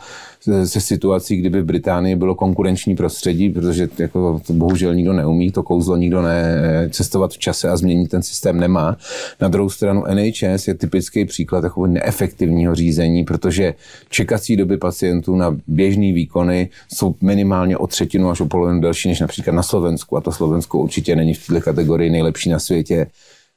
se 0.64 0.82
situací, 0.82 1.38
kdyby 1.38 1.62
v 1.62 1.66
Británii 1.66 2.16
bylo 2.16 2.36
konkurenční 2.36 2.96
prostředí, 2.96 3.50
protože 3.50 3.90
jako 3.98 4.42
to 4.48 4.54
bohužel 4.54 4.96
nikdo 4.96 5.14
neumí, 5.14 5.52
to 5.52 5.64
kouzlo 5.64 5.96
nikdo 5.96 6.22
ne 6.22 6.62
cestovat 6.92 7.32
v 7.32 7.38
čase 7.38 7.70
a 7.70 7.78
změnit 7.78 8.08
ten 8.08 8.22
systém 8.22 8.60
nemá. 8.60 8.98
Na 9.42 9.48
druhou 9.48 9.70
stranu 9.70 10.04
NHS 10.14 10.68
je 10.68 10.74
typický 10.74 11.26
příklad 11.26 11.62
takového 11.62 11.94
neefektivního 11.94 12.76
řízení, 12.76 13.24
protože 13.24 13.74
čekací 14.10 14.58
doby 14.58 14.78
pacientů 14.78 15.36
na 15.36 15.58
běžné 15.68 16.14
výkony 16.14 16.70
jsou 16.94 17.16
minimálně 17.22 17.78
o 17.78 17.88
třetinu 17.88 18.30
až 18.30 18.42
o 18.42 18.46
polovinu 18.46 18.82
delší 18.82 19.10
než 19.10 19.20
například 19.20 19.54
na 19.54 19.64
Slovensku 19.64 20.18
a 20.18 20.22
to 20.22 20.32
Slovensko 20.32 20.80
určitě 20.80 21.16
není 21.16 21.34
v 21.34 21.48
této 21.48 21.62
kategorii 21.62 22.10
nejlepší 22.10 22.50
na 22.50 22.60
světě. 22.60 23.08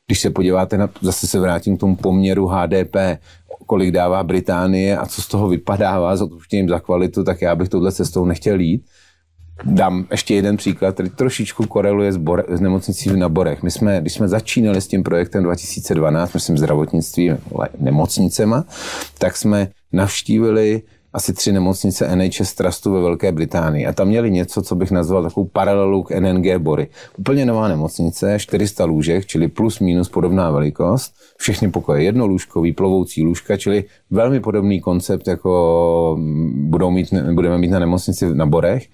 Když 0.07 0.20
se 0.20 0.30
podíváte 0.30 0.78
na, 0.78 0.91
zase 1.03 1.26
se 1.26 1.41
vrátím 1.41 1.76
k 1.76 1.80
tomu 1.80 1.97
poměru 1.97 2.47
HDP, 2.47 2.97
kolik 3.67 3.91
dává 3.91 4.23
Británie 4.23 4.99
a 4.99 5.07
co 5.07 5.23
z 5.23 5.29
toho 5.29 5.49
vypadává 5.49 6.17
s 6.17 6.23
odpuštěním 6.23 6.69
za 6.69 6.81
kvalitu, 6.81 7.25
tak 7.25 7.43
já 7.43 7.55
bych 7.55 7.69
touhle 7.69 7.93
cestou 7.93 8.25
nechtěl 8.25 8.61
jít. 8.61 8.85
Dám 9.65 10.07
ještě 10.11 10.35
jeden 10.35 10.57
příklad, 10.57 10.95
který 10.95 11.11
trošičku 11.11 11.67
koreluje 11.67 12.13
s, 12.13 12.17
bore, 12.17 12.45
s 12.49 12.61
nemocnicí 12.61 13.17
na 13.17 13.29
Borech. 13.29 13.63
My 13.63 13.71
jsme, 13.71 14.01
když 14.01 14.13
jsme 14.13 14.29
začínali 14.29 14.81
s 14.81 14.87
tím 14.87 15.03
projektem 15.03 15.43
2012, 15.43 16.35
myslím 16.35 16.59
zdravotnictví 16.59 17.31
nemocnicema, 17.79 18.65
tak 19.19 19.37
jsme 19.37 19.69
navštívili 19.93 20.83
asi 21.13 21.33
tři 21.33 21.53
nemocnice 21.53 22.17
NHS 22.17 22.55
Trustu 22.55 22.93
ve 22.93 23.01
Velké 23.01 23.33
Británii. 23.33 23.87
A 23.87 23.93
tam 23.93 24.09
měli 24.09 24.31
něco, 24.31 24.63
co 24.63 24.75
bych 24.75 24.91
nazval 24.91 25.23
takovou 25.23 25.47
paralelu 25.47 26.03
k 26.03 26.21
NNG 26.21 26.57
Bory. 26.59 26.89
Úplně 27.19 27.47
nová 27.47 27.69
nemocnice, 27.69 28.39
400 28.39 28.85
lůžek, 28.85 29.27
čili 29.27 29.49
plus 29.49 29.81
minus 29.81 30.09
podobná 30.09 30.51
velikost. 30.51 31.15
Všechny 31.39 31.71
pokoje 31.71 32.03
jednolůžkový, 32.03 32.73
plovoucí 32.73 33.23
lůžka, 33.23 33.57
čili 33.57 33.85
velmi 34.11 34.41
podobný 34.41 34.81
koncept, 34.81 35.29
jako 35.29 36.19
budou 36.55 36.91
mít, 36.91 37.15
budeme 37.33 37.59
mít 37.59 37.71
na 37.71 37.79
nemocnici 37.79 38.35
na 38.35 38.47
Borech. 38.47 38.87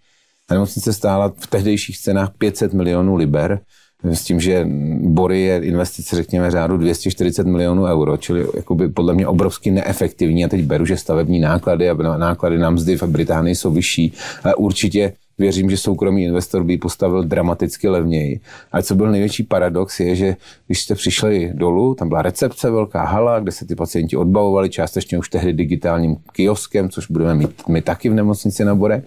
Ta 0.47 0.55
nemocnice 0.55 0.93
stála 0.93 1.33
v 1.39 1.47
tehdejších 1.47 1.99
cenách 1.99 2.31
500 2.39 2.73
milionů 2.73 3.17
liber 3.17 3.61
s 4.05 4.25
tím, 4.25 4.41
že 4.41 4.67
Bory 5.01 5.41
je 5.41 5.65
investice, 5.65 6.17
řekněme, 6.17 6.51
řádu 6.51 6.77
240 6.77 7.47
milionů 7.47 7.85
euro, 7.85 8.17
čili 8.17 8.47
jakoby 8.57 8.89
podle 8.89 9.15
mě 9.15 9.27
obrovsky 9.27 9.71
neefektivní. 9.71 10.45
A 10.45 10.49
teď 10.49 10.63
beru, 10.63 10.87
že 10.87 10.97
stavební 10.97 11.41
náklady 11.41 11.91
a 11.91 11.95
náklady 12.17 12.59
na 12.59 12.71
mzdy 12.71 12.97
v 12.97 13.03
Británii 13.03 13.55
jsou 13.55 13.71
vyšší, 13.71 14.13
ale 14.45 14.55
určitě 14.55 15.13
věřím, 15.39 15.71
že 15.71 15.77
soukromý 15.77 16.25
investor 16.25 16.65
by 16.65 16.79
postavil 16.79 17.25
dramaticky 17.25 17.89
levněji. 17.89 18.41
A 18.73 18.83
co 18.83 18.95
byl 18.95 19.11
největší 19.11 19.43
paradox 19.43 20.01
je, 20.01 20.17
že 20.17 20.37
když 20.67 20.83
jste 20.83 20.95
přišli 20.95 21.51
dolů, 21.55 21.95
tam 21.95 22.09
byla 22.09 22.23
recepce, 22.23 22.71
velká 22.71 23.05
hala, 23.05 23.41
kde 23.41 23.53
se 23.53 23.67
ty 23.67 23.75
pacienti 23.75 24.17
odbavovali, 24.17 24.71
částečně 24.71 25.19
už 25.19 25.29
tehdy 25.29 25.53
digitálním 25.53 26.17
kioskem, 26.33 26.89
což 26.89 27.11
budeme 27.11 27.35
mít 27.35 27.69
my 27.69 27.83
taky 27.83 28.09
v 28.09 28.15
nemocnici 28.15 28.65
na 28.65 28.75
Bore. 28.75 29.03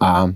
A 0.00 0.30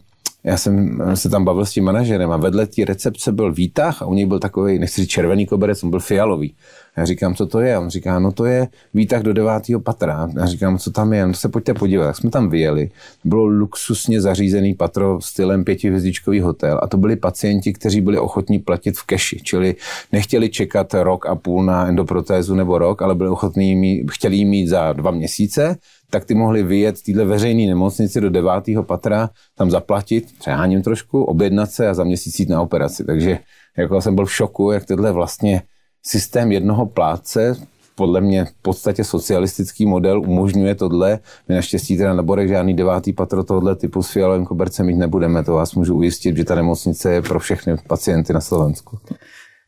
já 0.45 0.57
jsem 0.57 1.03
se 1.15 1.29
tam 1.29 1.45
bavil 1.45 1.65
s 1.67 1.73
tím 1.73 1.85
manažerem 1.85 2.31
a 2.31 2.37
vedle 2.37 2.67
té 2.67 2.85
recepce 2.85 3.33
byl 3.33 3.53
výtah 3.53 4.03
a 4.03 4.07
u 4.07 4.15
něj 4.15 4.27
byl 4.27 4.39
takový, 4.39 4.79
nechci 4.79 5.01
říct 5.01 5.11
červený 5.11 5.47
koberec, 5.47 5.83
on 5.83 5.91
byl 5.91 6.01
fialový. 6.01 6.55
Já 6.97 7.05
říkám, 7.05 7.35
co 7.35 7.47
to 7.47 7.61
je? 7.61 7.79
On 7.79 7.91
říká, 7.91 8.19
no 8.19 8.33
to 8.33 8.45
je 8.45 8.69
výtah 8.95 9.23
do 9.23 9.33
devátého 9.33 9.81
patra. 9.81 10.29
Já 10.37 10.47
říkám, 10.47 10.79
co 10.79 10.91
tam 10.91 11.13
je? 11.13 11.27
No 11.27 11.35
se 11.35 11.49
pojďte 11.49 11.75
podívat. 11.75 12.07
Tak 12.07 12.17
jsme 12.17 12.31
tam 12.31 12.51
vyjeli. 12.51 12.91
Bylo 13.25 13.45
luxusně 13.45 14.21
zařízený 14.21 14.75
patro 14.75 15.21
stylem 15.21 15.65
pětihvězdičkový 15.65 16.41
hotel 16.41 16.81
a 16.83 16.87
to 16.87 16.97
byli 16.97 17.17
pacienti, 17.17 17.73
kteří 17.73 18.01
byli 18.01 18.19
ochotní 18.19 18.59
platit 18.59 18.99
v 18.99 19.03
keši, 19.03 19.41
čili 19.43 19.75
nechtěli 20.13 20.49
čekat 20.49 20.95
rok 20.95 21.27
a 21.27 21.35
půl 21.35 21.65
na 21.65 21.89
endoprotézu 21.89 22.55
nebo 22.55 22.79
rok, 22.79 23.03
ale 23.03 23.15
byli 23.15 23.31
ochotní 23.31 24.03
chtěli 24.11 24.45
mít 24.45 24.67
za 24.67 24.93
dva 24.93 25.11
měsíce 25.11 25.77
tak 26.11 26.25
ty 26.25 26.35
mohli 26.35 26.63
vyjet 26.63 27.03
téhle 27.03 27.25
veřejné 27.25 27.67
nemocnici 27.67 28.21
do 28.21 28.31
devátého 28.31 28.83
patra, 28.83 29.31
tam 29.55 29.71
zaplatit, 29.71 30.39
přeháním 30.39 30.83
trošku, 30.83 31.25
objednat 31.25 31.71
se 31.71 31.89
a 31.89 31.95
za 31.95 32.05
měsíc 32.05 32.41
jít 32.41 32.49
na 32.49 32.63
operaci. 32.63 33.05
Takže 33.05 33.39
jako 33.79 34.01
jsem 34.01 34.15
byl 34.15 34.27
v 34.27 34.33
šoku, 34.33 34.71
jak 34.71 34.85
tenhle 34.85 35.13
vlastně 35.13 35.63
systém 36.07 36.53
jednoho 36.53 36.87
plátce, 36.87 37.57
podle 37.95 38.21
mě 38.21 38.45
v 38.45 38.53
podstatě 38.63 39.05
socialistický 39.05 39.87
model 39.87 40.21
umožňuje 40.21 40.75
tohle. 40.75 41.19
My 41.49 41.55
naštěstí 41.55 41.97
teda 41.97 42.15
na 42.15 42.23
Borech 42.23 42.49
žádný 42.49 42.75
devátý 42.75 43.13
patro 43.13 43.45
tohle 43.45 43.77
typu 43.77 44.03
s 44.03 44.11
fialovým 44.11 44.47
kobercem 44.47 44.87
mít 44.87 44.97
nebudeme. 44.97 45.45
To 45.45 45.55
vás 45.55 45.75
můžu 45.75 45.97
ujistit, 45.97 46.37
že 46.37 46.45
ta 46.45 46.55
nemocnice 46.55 47.13
je 47.13 47.23
pro 47.23 47.41
všechny 47.41 47.77
pacienty 47.87 48.33
na 48.33 48.41
Slovensku. 48.41 48.99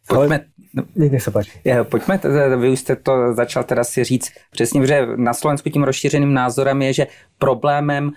Pojďme 0.09 0.41
No, 0.75 0.85
se 1.19 1.31
páči. 1.31 1.51
Pojďme, 1.83 2.21
vy 2.57 2.69
už 2.69 2.79
jste 2.79 2.97
to 2.97 3.35
začal 3.35 3.65
teda 3.65 3.85
si 3.85 4.05
říct 4.05 4.33
přesně, 4.51 4.87
že 4.87 5.07
na 5.17 5.35
Slovensku 5.35 5.71
tím 5.71 5.83
rozšířeným 5.83 6.35
názorem 6.35 6.83
je, 6.83 6.93
že 6.93 7.07
problémem 7.39 8.11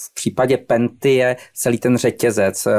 v 0.00 0.14
případě 0.14 0.56
Penty 0.56 1.14
je 1.14 1.36
celý 1.54 1.78
ten 1.78 1.96
řetězec, 1.96 2.66
eh, 2.66 2.72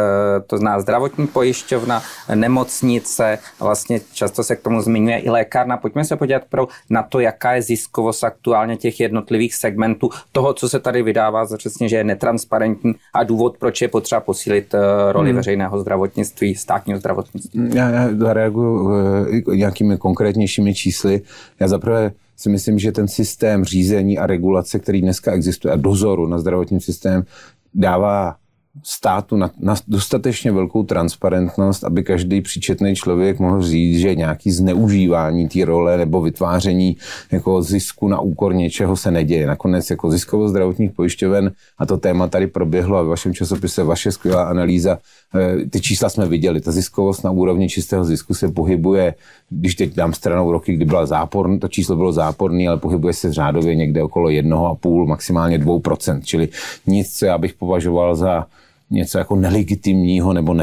to 0.48 0.58
zná 0.58 0.80
zdravotní 0.80 1.28
pojišťovna, 1.28 2.04
nemocnice, 2.36 3.40
vlastně 3.60 4.00
často 4.14 4.44
se 4.44 4.56
k 4.56 4.62
tomu 4.62 4.82
zmiňuje 4.82 5.20
i 5.20 5.30
lékárna. 5.30 5.78
Pojďme 5.78 6.06
se 6.06 6.16
podívat 6.16 6.44
pro 6.50 6.68
na 6.90 7.04
to, 7.04 7.20
jaká 7.20 7.54
je 7.54 7.62
ziskovost 7.62 8.24
aktuálně 8.24 8.78
těch 8.78 9.00
jednotlivých 9.00 9.56
segmentů, 9.56 10.10
toho, 10.32 10.54
co 10.54 10.70
se 10.70 10.80
tady 10.80 11.04
vydává, 11.04 11.46
přesně, 11.58 11.90
že 11.90 11.96
je 11.96 12.04
netransparentní 12.04 12.94
a 13.14 13.24
důvod, 13.24 13.58
proč 13.58 13.82
je 13.82 13.88
potřeba 13.88 14.22
posílit 14.22 14.74
eh, 14.74 14.80
roli 15.12 15.30
hmm. 15.30 15.38
veřejného 15.38 15.80
zdravotnictví, 15.80 16.56
státního 16.56 17.00
zdravotnictví. 17.00 17.70
Já, 17.74 17.90
já 17.90 18.10
zareaguji 18.18 18.82
uh, 19.46 19.56
nějakými 19.56 19.98
konkrétnějšími 19.98 20.74
čísly. 20.74 21.22
Já 21.60 21.68
zaprvé 21.68 22.12
si 22.36 22.50
myslím, 22.50 22.80
že 22.80 22.92
ten 22.92 23.08
systém 23.08 23.66
řízení 23.66 24.18
a 24.18 24.28
regulace, 24.28 24.80
který 24.80 25.02
dneska 25.02 25.32
existuje, 25.32 25.74
a 25.74 25.78
dozoru 25.78 26.28
na 26.28 26.40
zdravotním 26.40 26.80
systém, 26.80 27.24
dává 27.74 28.36
státu 28.84 29.38
na, 29.38 29.52
na 29.60 29.76
dostatečně 29.88 30.52
velkou 30.52 30.84
transparentnost, 30.84 31.84
aby 31.84 32.04
každý 32.04 32.42
příčetný 32.42 32.96
člověk 32.96 33.40
mohl 33.40 33.62
říct, 33.62 34.00
že 34.00 34.16
nějaký 34.16 34.52
zneužívání 34.52 35.48
té 35.48 35.66
role 35.66 35.98
nebo 35.98 36.22
vytváření 36.22 36.98
jako 37.32 37.62
zisku 37.62 38.08
na 38.08 38.20
úkor 38.20 38.56
něčeho 38.56 38.96
se 38.96 39.12
neděje. 39.12 39.48
Nakonec 39.48 39.90
jako 39.90 40.12
ziskovost 40.12 40.50
zdravotních 40.50 40.92
pojišťoven, 40.92 41.52
a 41.78 41.86
to 41.86 41.98
téma 41.98 42.28
tady 42.28 42.48
proběhlo 42.48 42.98
a 42.98 43.04
v 43.04 43.08
vašem 43.08 43.34
časopise 43.34 43.84
vaše 43.84 44.12
skvělá 44.12 44.44
analýza, 44.44 44.98
eh, 45.36 45.66
ty 45.70 45.82
čísla 45.82 46.10
jsme 46.10 46.26
viděli, 46.28 46.62
ta 46.62 46.72
ziskovost 46.72 47.24
na 47.24 47.32
úrovni 47.32 47.70
čistého 47.70 48.06
zisku 48.06 48.34
se 48.34 48.52
pohybuje, 48.52 49.16
když 49.50 49.76
teď 49.76 49.96
dám 49.96 50.14
stranou 50.14 50.52
roky, 50.52 50.74
kdy 50.74 50.86
byla 50.86 51.06
záporný, 51.06 51.60
to 51.60 51.68
číslo 51.68 51.96
bylo 51.96 52.12
záporné, 52.12 52.68
ale 52.68 52.78
pohybuje 52.78 53.14
se 53.14 53.34
řádově 53.34 53.76
někde 53.76 54.04
okolo 54.04 54.30
1,5, 54.30 55.08
maximálně 55.08 55.60
2%, 55.60 56.22
čili 56.24 56.50
nic, 56.88 57.18
co 57.18 57.26
já 57.26 57.38
bych 57.38 57.54
považoval 57.54 58.16
za 58.16 58.46
něco 58.90 59.18
jako 59.18 59.36
nelegitimního 59.36 60.34
nebo 60.34 60.54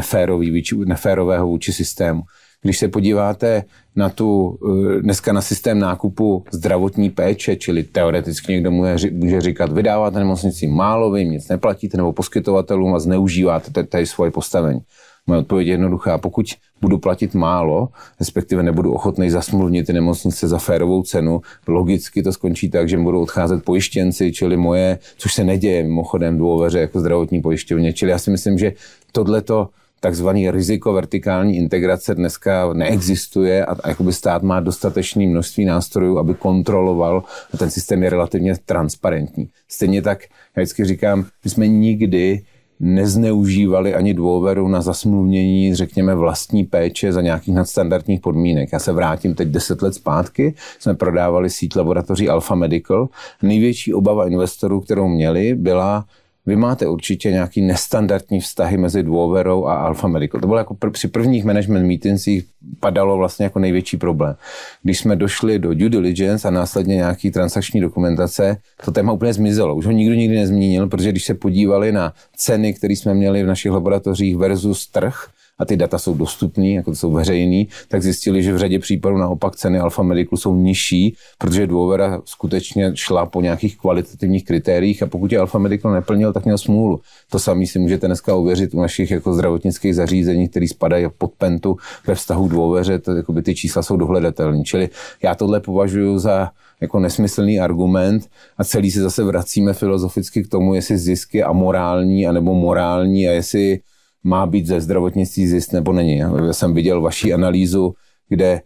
neférového 0.85 1.47
vůči 1.47 1.73
systému. 1.73 2.23
Když 2.63 2.79
se 2.79 2.89
podíváte 2.89 3.65
na 3.97 4.09
tu, 4.09 4.59
eh, 4.99 5.03
dneska 5.03 5.33
na 5.33 5.41
systém 5.41 5.79
nákupu 5.79 6.45
zdravotní 6.53 7.11
péče, 7.11 7.57
čili 7.57 7.83
teoreticky 7.83 8.53
někdo 8.53 8.71
může 8.71 9.41
říkat, 9.41 9.73
vydáváte 9.73 10.19
nemocnici 10.19 10.67
málo, 10.67 11.11
vy 11.11 11.25
nic 11.25 11.49
neplatíte, 11.49 11.97
nebo 11.97 12.13
poskytovatelům 12.13 12.95
a 12.95 12.99
zneužíváte 12.99 13.85
tady 13.85 14.07
svoje 14.07 14.31
postavení. 14.31 14.81
Moje 15.27 15.41
odpověď 15.41 15.69
je 15.69 15.73
jednoduchá. 15.73 16.19
Pokud 16.19 16.47
budu 16.81 16.99
platit 16.99 17.35
málo, 17.35 17.89
respektive 18.21 18.63
nebudu 18.63 18.93
ochotný 18.93 19.31
zasmluvnit 19.31 19.87
ty 19.87 19.93
nemocnice 19.93 20.49
za 20.49 20.59
férovou 20.59 21.03
cenu, 21.03 21.41
logicky 21.69 22.23
to 22.23 22.33
skončí 22.33 22.71
tak, 22.71 22.89
že 22.89 22.99
budou 22.99 23.23
odcházet 23.23 23.65
pojištěnci, 23.65 24.33
čili 24.33 24.57
moje, 24.57 24.99
což 25.17 25.35
se 25.35 25.45
neděje 25.45 25.83
mimochodem 25.83 26.39
dvouveře 26.39 26.81
jako 26.81 27.01
zdravotní 27.01 27.43
pojišťovně. 27.43 27.93
Čili 27.93 28.11
já 28.11 28.19
si 28.19 28.31
myslím, 28.31 28.59
že 28.59 28.73
tohleto 29.13 29.69
takzvaný 30.01 30.51
riziko 30.51 30.93
vertikální 30.93 31.57
integrace 31.57 32.15
dneska 32.15 32.73
neexistuje 32.73 33.67
a, 33.67 33.89
jakoby 33.89 34.13
stát 34.13 34.43
má 34.43 34.61
dostatečné 34.61 35.27
množství 35.27 35.65
nástrojů, 35.65 36.19
aby 36.19 36.35
kontroloval 36.35 37.23
a 37.55 37.57
ten 37.57 37.71
systém 37.71 38.03
je 38.03 38.11
relativně 38.11 38.55
transparentní. 38.67 39.49
Stejně 39.69 40.03
tak, 40.03 40.23
já 40.57 40.63
vždycky 40.63 40.85
říkám, 40.85 41.25
my 41.45 41.51
jsme 41.51 41.69
nikdy 41.69 42.43
nezneužívali 42.83 43.95
ani 43.95 44.15
dôveru 44.15 44.69
na 44.69 44.83
zasmluvnění, 44.83 45.75
řekněme, 45.75 46.15
vlastní 46.15 46.65
péče 46.65 47.13
za 47.13 47.21
nějakých 47.21 47.55
nadstandardních 47.55 48.21
podmínek. 48.21 48.69
Já 48.73 48.79
se 48.79 48.93
vrátím 48.93 49.35
teď 49.35 49.49
deset 49.49 49.83
let 49.83 49.95
zpátky, 49.95 50.55
jsme 50.79 50.95
prodávali 50.95 51.51
síť 51.51 51.77
laboratoří 51.77 52.29
Alpha 52.29 52.55
Medical. 52.55 53.09
Největší 53.43 53.95
obava 53.95 54.27
investorů, 54.27 54.81
kterou 54.81 55.09
měli, 55.09 55.55
byla 55.55 56.05
vy 56.47 56.57
máte 56.57 56.87
určitě 56.87 57.31
nějaký 57.31 57.63
nestandardní 57.63 58.41
vztahy 58.41 58.77
mezi 58.77 59.03
Dwoverou 59.03 59.67
a 59.67 59.75
Alpha 59.75 60.09
Medical. 60.09 60.41
To 60.41 60.47
bylo 60.47 60.59
jako 60.59 60.75
pr- 60.75 60.91
při 60.91 61.09
prvních 61.09 61.45
management 61.45 61.87
meetingsích 61.87 62.45
padalo 62.81 63.17
vlastně 63.17 63.45
jako 63.45 63.59
největší 63.59 63.97
problém. 63.97 64.37
Když 64.83 64.99
jsme 64.99 65.17
došli 65.17 65.59
do 65.59 65.75
due 65.75 65.91
diligence 65.91 66.49
a 66.49 66.51
následně 66.51 66.97
nějaký 66.97 67.31
transakční 67.31 67.81
dokumentace, 67.81 68.57
to 68.85 68.93
téma 68.93 69.13
úplně 69.13 69.33
zmizelo. 69.33 69.75
Už 69.75 69.87
ho 69.87 69.93
nikdo 69.93 70.15
nikdy 70.15 70.37
nezmínil, 70.37 70.89
protože 70.89 71.11
když 71.11 71.25
se 71.25 71.35
podívali 71.35 71.93
na 71.93 72.13
ceny, 72.37 72.75
které 72.75 72.93
jsme 72.93 73.15
měli 73.15 73.43
v 73.43 73.47
našich 73.47 73.73
laboratořích 73.73 74.37
versus 74.37 74.87
trh, 74.87 75.27
a 75.63 75.65
ty 75.65 75.77
data 75.77 75.99
jsou 75.99 76.15
dostupné, 76.15 76.69
jako 76.69 76.95
jsou 76.95 77.13
veřejný, 77.13 77.69
tak 77.89 78.03
zjistili, 78.03 78.43
že 78.43 78.53
v 78.53 78.59
řadě 78.59 78.79
případů 78.79 79.17
naopak 79.17 79.57
ceny 79.57 79.79
Alfa 79.79 80.03
Medical 80.03 80.37
jsou 80.37 80.57
nižší, 80.57 81.17
protože 81.39 81.67
Dvovera 81.67 82.23
skutečně 82.25 82.91
šla 82.95 83.27
po 83.27 83.41
nějakých 83.41 83.79
kvalitativních 83.79 84.45
kritériích 84.45 85.03
a 85.03 85.07
pokud 85.07 85.33
je 85.33 85.39
Alfa 85.39 85.59
Medical 85.59 85.93
neplnil, 85.93 86.33
tak 86.33 86.45
měl 86.45 86.59
smůlu. 86.59 87.01
To 87.31 87.39
samé 87.39 87.67
si 87.67 87.79
můžete 87.79 88.07
dneska 88.07 88.35
uvěřit 88.35 88.75
u 88.75 88.81
našich 88.81 89.11
jako 89.11 89.35
zdravotnických 89.35 89.95
zařízení, 89.95 90.49
které 90.49 90.69
spadají 90.69 91.07
pod 91.19 91.33
pentu 91.39 91.77
ve 92.07 92.15
vztahu 92.15 92.49
Dvoveře, 92.49 92.99
to, 92.99 93.13
ty 93.43 93.55
čísla 93.55 93.83
jsou 93.83 93.97
dohledatelné. 93.97 94.63
Čili 94.63 94.89
já 95.23 95.35
tohle 95.35 95.61
považuji 95.61 96.19
za 96.19 96.51
jako 96.81 97.01
nesmyslný 97.01 97.61
argument 97.61 98.27
a 98.59 98.65
celý 98.65 98.91
se 98.91 99.01
zase 99.01 99.25
vracíme 99.25 99.73
filozoficky 99.73 100.43
k 100.43 100.49
tomu, 100.49 100.75
jestli 100.75 100.99
zisk 100.99 101.35
je 101.35 101.45
amorální 101.45 102.27
anebo 102.27 102.55
morální 102.55 103.29
a 103.29 103.31
jestli 103.31 103.81
má 104.25 104.47
být 104.47 104.67
ze 104.67 104.81
zdravotnictví 104.81 105.47
zisk 105.47 105.73
nebo 105.73 105.93
není. 105.93 106.17
Já 106.17 106.53
jsem 106.53 106.75
viděl 106.75 107.01
vaši 107.01 107.33
analýzu, 107.33 107.95
kde 108.29 108.61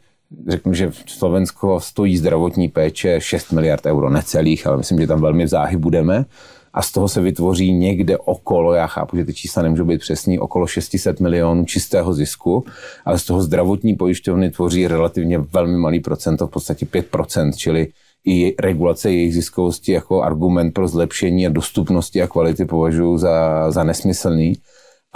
řeknu, 0.49 0.75
že 0.75 0.91
Slovensko 1.07 1.81
stojí 1.81 2.17
zdravotní 2.17 2.69
péče 2.69 3.21
6 3.21 3.53
miliard 3.53 3.87
euro, 3.87 4.11
necelých, 4.11 4.67
ale 4.67 4.77
myslím, 4.77 5.01
že 5.01 5.07
tam 5.07 5.21
velmi 5.21 5.49
záhy 5.49 5.77
budeme. 5.77 6.25
A 6.73 6.83
z 6.83 6.93
toho 6.93 7.09
se 7.09 7.21
vytvoří 7.21 7.73
někde 7.73 8.19
okolo, 8.19 8.75
já 8.75 8.87
chápu, 8.87 9.17
že 9.17 9.25
ty 9.25 9.35
čísla 9.35 9.63
nemůžou 9.63 9.85
být 9.85 10.01
přesný, 10.01 10.39
okolo 10.39 10.67
600 10.67 11.21
milionů 11.21 11.65
čistého 11.65 12.15
zisku, 12.15 12.65
ale 13.05 13.19
z 13.19 13.25
toho 13.25 13.43
zdravotní 13.43 13.95
pojišťovny 13.95 14.51
tvoří 14.51 14.89
relativně 14.89 15.39
velmi 15.39 15.77
malý 15.77 16.01
procento, 16.01 16.47
v 16.47 16.51
podstatě 16.51 16.87
5%, 16.87 17.53
čili 17.57 17.89
i 18.27 18.55
regulace 18.61 19.11
jejich 19.11 19.35
ziskovosti 19.35 19.93
jako 19.93 20.23
argument 20.23 20.71
pro 20.71 20.89
zlepšení 20.89 21.47
a 21.47 21.51
dostupnosti 21.51 22.23
a 22.23 22.27
kvality 22.27 22.65
považuji 22.65 23.19
za, 23.19 23.71
za 23.71 23.85
nesmyslný 23.85 24.53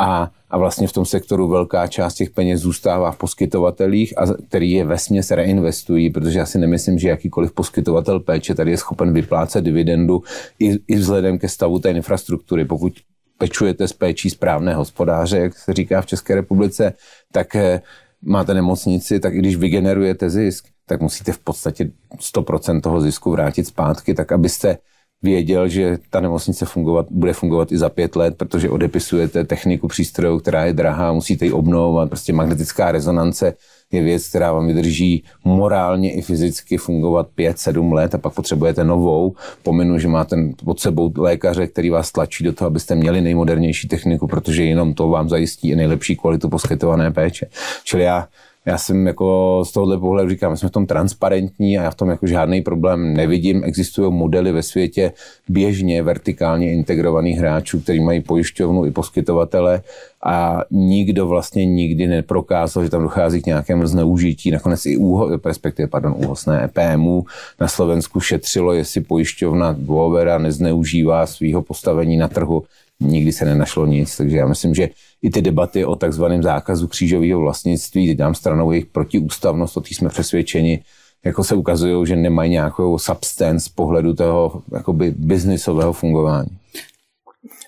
a, 0.01 0.31
a 0.51 0.59
vlastně 0.59 0.89
v 0.89 0.93
tom 0.93 1.05
sektoru 1.05 1.49
velká 1.49 1.87
část 1.87 2.15
těch 2.15 2.31
peněz 2.31 2.61
zůstává 2.61 3.13
v 3.13 3.17
poskytovatelích, 3.17 4.19
a 4.19 4.27
který 4.49 4.71
je 4.71 4.85
vesměs 4.85 5.31
reinvestují, 5.31 6.11
protože 6.11 6.39
já 6.39 6.47
si 6.47 6.59
nemyslím, 6.59 6.99
že 6.99 7.09
jakýkoliv 7.09 7.53
poskytovatel 7.53 8.21
péče 8.21 8.55
tady 8.55 8.71
je 8.71 8.77
schopen 8.77 9.13
vyplácet 9.13 9.65
dividendu 9.65 10.23
i, 10.59 10.79
i 10.89 10.97
vzhledem 10.97 11.39
ke 11.39 11.49
stavu 11.49 11.79
té 11.79 11.91
infrastruktury. 11.91 12.65
Pokud 12.65 12.93
pečujete 13.39 13.89
s 13.89 13.93
péčí 13.93 14.31
správné 14.31 14.75
hospodáře, 14.75 15.39
jak 15.39 15.59
se 15.59 15.73
říká 15.73 16.03
v 16.03 16.07
České 16.07 16.35
republice, 16.35 16.93
tak 17.33 17.57
eh, 17.57 17.83
máte 18.23 18.55
nemocnici, 18.55 19.21
tak 19.21 19.35
i 19.35 19.39
když 19.39 19.57
vygenerujete 19.57 20.31
zisk, 20.31 20.65
tak 20.87 21.01
musíte 21.01 21.33
v 21.33 21.39
podstatě 21.39 21.91
100% 22.17 22.81
toho 22.81 23.01
zisku 23.01 23.31
vrátit 23.31 23.67
zpátky, 23.67 24.15
tak 24.15 24.33
abyste 24.33 24.79
věděl, 25.23 25.69
že 25.69 25.99
ta 26.11 26.21
nemocnice 26.21 26.67
fungovat, 26.67 27.07
bude 27.11 27.33
fungovat 27.33 27.73
i 27.73 27.79
za 27.79 27.89
pět 27.89 28.17
let, 28.17 28.35
protože 28.37 28.71
odepisujete 28.71 29.45
techniku 29.45 29.89
přístrojů, 29.89 30.39
která 30.39 30.65
je 30.65 30.73
drahá, 30.73 31.13
musíte 31.13 31.45
ji 31.45 31.53
obnovovat. 31.53 32.09
Prostě 32.09 32.33
magnetická 32.33 32.93
rezonance 32.93 33.55
je 33.93 34.03
věc, 34.03 34.29
která 34.29 34.53
vám 34.53 34.67
vydrží 34.67 35.25
morálně 35.45 36.13
i 36.13 36.23
fyzicky 36.23 36.77
fungovat 36.77 37.29
5-7 37.39 37.93
let 37.93 38.15
a 38.15 38.19
pak 38.19 38.35
potřebujete 38.35 38.85
novou. 38.85 39.35
Pominu, 39.63 39.99
že 39.99 40.09
máte 40.09 40.37
pod 40.65 40.81
sebou 40.81 41.13
lékaře, 41.17 41.67
který 41.67 41.91
vás 41.91 42.13
tlačí 42.13 42.45
do 42.45 42.53
toho, 42.53 42.67
abyste 42.67 42.95
měli 42.95 43.21
nejmodernější 43.21 43.89
techniku, 43.89 44.27
protože 44.27 44.65
jenom 44.65 44.95
to 44.95 45.09
vám 45.09 45.29
zajistí 45.29 45.71
i 45.71 45.77
nejlepší 45.77 46.17
kvalitu 46.17 46.49
poskytované 46.49 47.11
péče. 47.11 47.47
Čili 47.85 48.03
já 48.03 48.29
já 48.67 48.79
jsem 48.79 49.07
jako 49.07 49.63
z 49.67 49.73
tohohle 49.73 49.99
pohledu 49.99 50.31
říkám, 50.31 50.57
jsme 50.57 50.69
v 50.69 50.73
tom 50.73 50.87
transparentní 50.87 51.79
a 51.79 51.83
já 51.83 51.91
v 51.91 51.95
tom 51.95 52.11
jako 52.11 52.27
žádný 52.27 52.63
problém 52.63 53.15
nevidím. 53.15 53.65
Existují 53.65 54.13
modely 54.13 54.53
ve 54.53 54.63
světě 54.63 55.13
běžně 55.49 56.03
vertikálně 56.03 56.73
integrovaných 56.73 57.39
hráčů, 57.39 57.81
kteří 57.81 58.01
mají 58.01 58.21
pojišťovnu 58.21 58.87
i 58.87 58.91
poskytovatele 58.91 59.83
a 60.25 60.61
nikdo 60.71 61.27
vlastně 61.27 61.67
nikdy 61.67 62.07
neprokázal, 62.07 62.85
že 62.85 62.91
tam 62.91 63.03
dochází 63.03 63.43
k 63.43 63.47
nějakému 63.47 63.87
zneužití. 63.87 64.51
Nakonec 64.51 64.87
i 64.87 64.97
úho, 64.97 65.39
respektive, 65.45 65.89
pardon, 65.89 66.15
úhosné 66.17 66.71
PMU 66.73 67.25
na 67.61 67.69
Slovensku 67.69 68.21
šetřilo, 68.21 68.73
jestli 68.73 69.01
pojišťovna 69.01 69.73
Dvovera 69.73 70.39
nezneužívá 70.39 71.27
svého 71.27 71.63
postavení 71.63 72.17
na 72.17 72.29
trhu 72.29 72.63
nikdy 73.01 73.33
se 73.33 73.45
nenašlo 73.45 73.87
nic, 73.87 74.17
takže 74.17 74.37
já 74.37 74.47
myslím, 74.47 74.75
že 74.75 74.89
i 75.23 75.31
ty 75.31 75.43
debaty 75.43 75.85
o 75.85 75.97
takzvaném 75.97 76.43
zákazu 76.43 76.89
křížového 76.89 77.41
vlastnictví, 77.41 78.15
dám 78.15 78.35
stranou 78.35 78.73
jejich 78.73 78.87
protiústavnost, 78.87 79.77
o 79.77 79.81
té 79.81 79.95
jsme 79.95 80.09
přesvědčeni, 80.09 80.83
jako 81.25 81.45
se 81.45 81.55
ukazují, 81.55 82.07
že 82.07 82.17
nemají 82.17 82.51
nějakou 82.51 82.99
substance 82.99 83.65
z 83.65 83.69
pohledu 83.69 84.15
toho 84.15 84.63
jakoby 84.73 85.15
biznisového 85.17 85.93
fungování. 85.93 86.51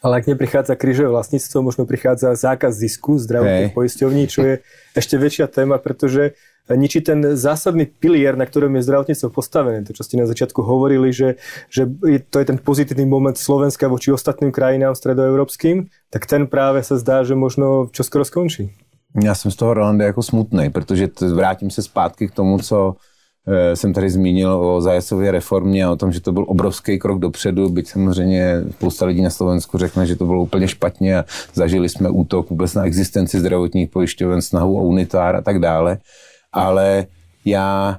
Ale 0.03 0.18
ak 0.20 0.26
neprichádza 0.26 0.74
krížové 0.74 1.09
vlastníctvo, 1.09 1.62
možno 1.62 1.87
prichádza 1.87 2.35
zákaz 2.35 2.74
zisku 2.74 3.16
zdravotných 3.16 3.72
hey. 3.72 3.76
poisťovní, 3.76 4.24
čo 4.28 4.41
je 4.45 4.55
ešte 4.99 5.14
väčšia 5.16 5.47
téma, 5.49 5.78
pretože 5.78 6.37
ničí 6.70 7.02
ten 7.02 7.36
zásadný 7.36 7.86
pilier, 7.86 8.38
na 8.38 8.46
ktorom 8.46 8.76
je 8.78 8.86
zdravotníctvo 8.86 9.28
postavené. 9.34 9.82
To, 9.82 9.92
čo 9.92 10.06
ste 10.06 10.20
na 10.20 10.30
začiatku 10.30 10.62
hovorili, 10.62 11.10
že, 11.10 11.42
že 11.66 11.90
to 12.30 12.38
je 12.38 12.46
ten 12.46 12.58
pozitívny 12.58 13.02
moment 13.06 13.34
Slovenska 13.34 13.90
voči 13.90 14.14
ostatným 14.14 14.54
krajinám 14.54 14.94
stredoeurópskym, 14.94 15.90
tak 16.10 16.26
ten 16.30 16.46
práve 16.46 16.86
sa 16.86 16.94
zdá, 16.98 17.26
že 17.26 17.34
možno 17.34 17.90
čoskoro 17.90 18.24
skončí. 18.24 18.70
Já 19.22 19.34
jsem 19.34 19.50
z 19.50 19.56
toho 19.56 19.74
Rolanda 19.74 20.04
jako 20.04 20.22
smutný, 20.22 20.70
protože 20.70 21.08
vrátím 21.34 21.70
se 21.70 21.82
zpátky 21.82 22.28
k 22.28 22.34
tomu, 22.34 22.58
co 22.58 22.94
e, 23.46 23.76
jsem 23.76 23.92
tady 23.92 24.10
zmínil 24.10 24.50
o 24.50 24.80
zajacově 24.80 25.30
reformě 25.30 25.84
a 25.84 25.90
o 25.90 25.96
tom, 25.96 26.12
že 26.12 26.20
to 26.20 26.32
byl 26.32 26.44
obrovský 26.48 26.98
krok 26.98 27.18
dopředu, 27.18 27.68
byť 27.68 27.88
samozřejmě 27.88 28.64
spousta 28.70 29.06
lidí 29.06 29.22
na 29.22 29.30
Slovensku 29.30 29.78
řekne, 29.78 30.06
že 30.06 30.16
to 30.16 30.26
bylo 30.26 30.42
úplně 30.42 30.68
špatně 30.68 31.18
a 31.18 31.24
zažili 31.54 31.88
jsme 31.88 32.10
útok 32.10 32.50
vůbec 32.50 32.74
na 32.74 32.84
existenci 32.84 33.40
zdravotních 33.40 33.88
pojišťoven, 33.88 34.42
snahu 34.42 34.78
o 34.78 34.82
unitár 34.82 35.36
a 35.36 35.42
tak 35.42 35.58
dále 35.58 35.98
ale 36.53 37.07
já 37.44 37.98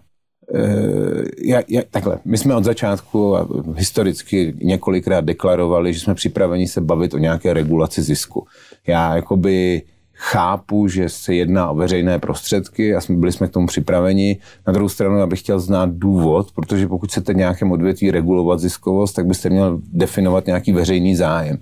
já, 1.41 1.61
já, 1.67 1.81
takhle, 1.91 2.19
my 2.25 2.37
jsme 2.37 2.55
od 2.55 2.63
začátku 2.63 3.35
historicky 3.75 4.53
několikrát 4.61 5.25
deklarovali, 5.25 5.93
že 5.93 5.99
jsme 5.99 6.15
připraveni 6.15 6.67
se 6.67 6.81
bavit 6.81 7.13
o 7.13 7.17
nějaké 7.17 7.53
regulaci 7.53 8.01
zisku. 8.01 8.47
Já 8.87 9.15
jakoby 9.15 9.81
chápu, 10.13 10.87
že 10.87 11.09
se 11.09 11.35
jedná 11.35 11.69
o 11.69 11.75
veřejné 11.75 12.19
prostředky 12.19 12.95
a 12.95 13.01
jsme, 13.01 13.15
byli 13.15 13.31
jsme 13.31 13.47
k 13.47 13.51
tomu 13.51 13.67
připraveni. 13.67 14.37
Na 14.67 14.73
druhou 14.73 14.89
stranu 14.89 15.17
já 15.17 15.27
bych 15.27 15.39
chtěl 15.39 15.59
znát 15.59 15.89
důvod, 15.89 16.51
protože 16.55 16.87
pokud 16.87 17.09
chcete 17.09 17.33
nějakém 17.33 17.71
odvětví 17.71 18.11
regulovat 18.11 18.59
ziskovost, 18.59 19.13
tak 19.13 19.25
byste 19.25 19.49
měl 19.49 19.79
definovat 19.93 20.45
nějaký 20.47 20.71
veřejný 20.71 21.15
zájem. 21.15 21.57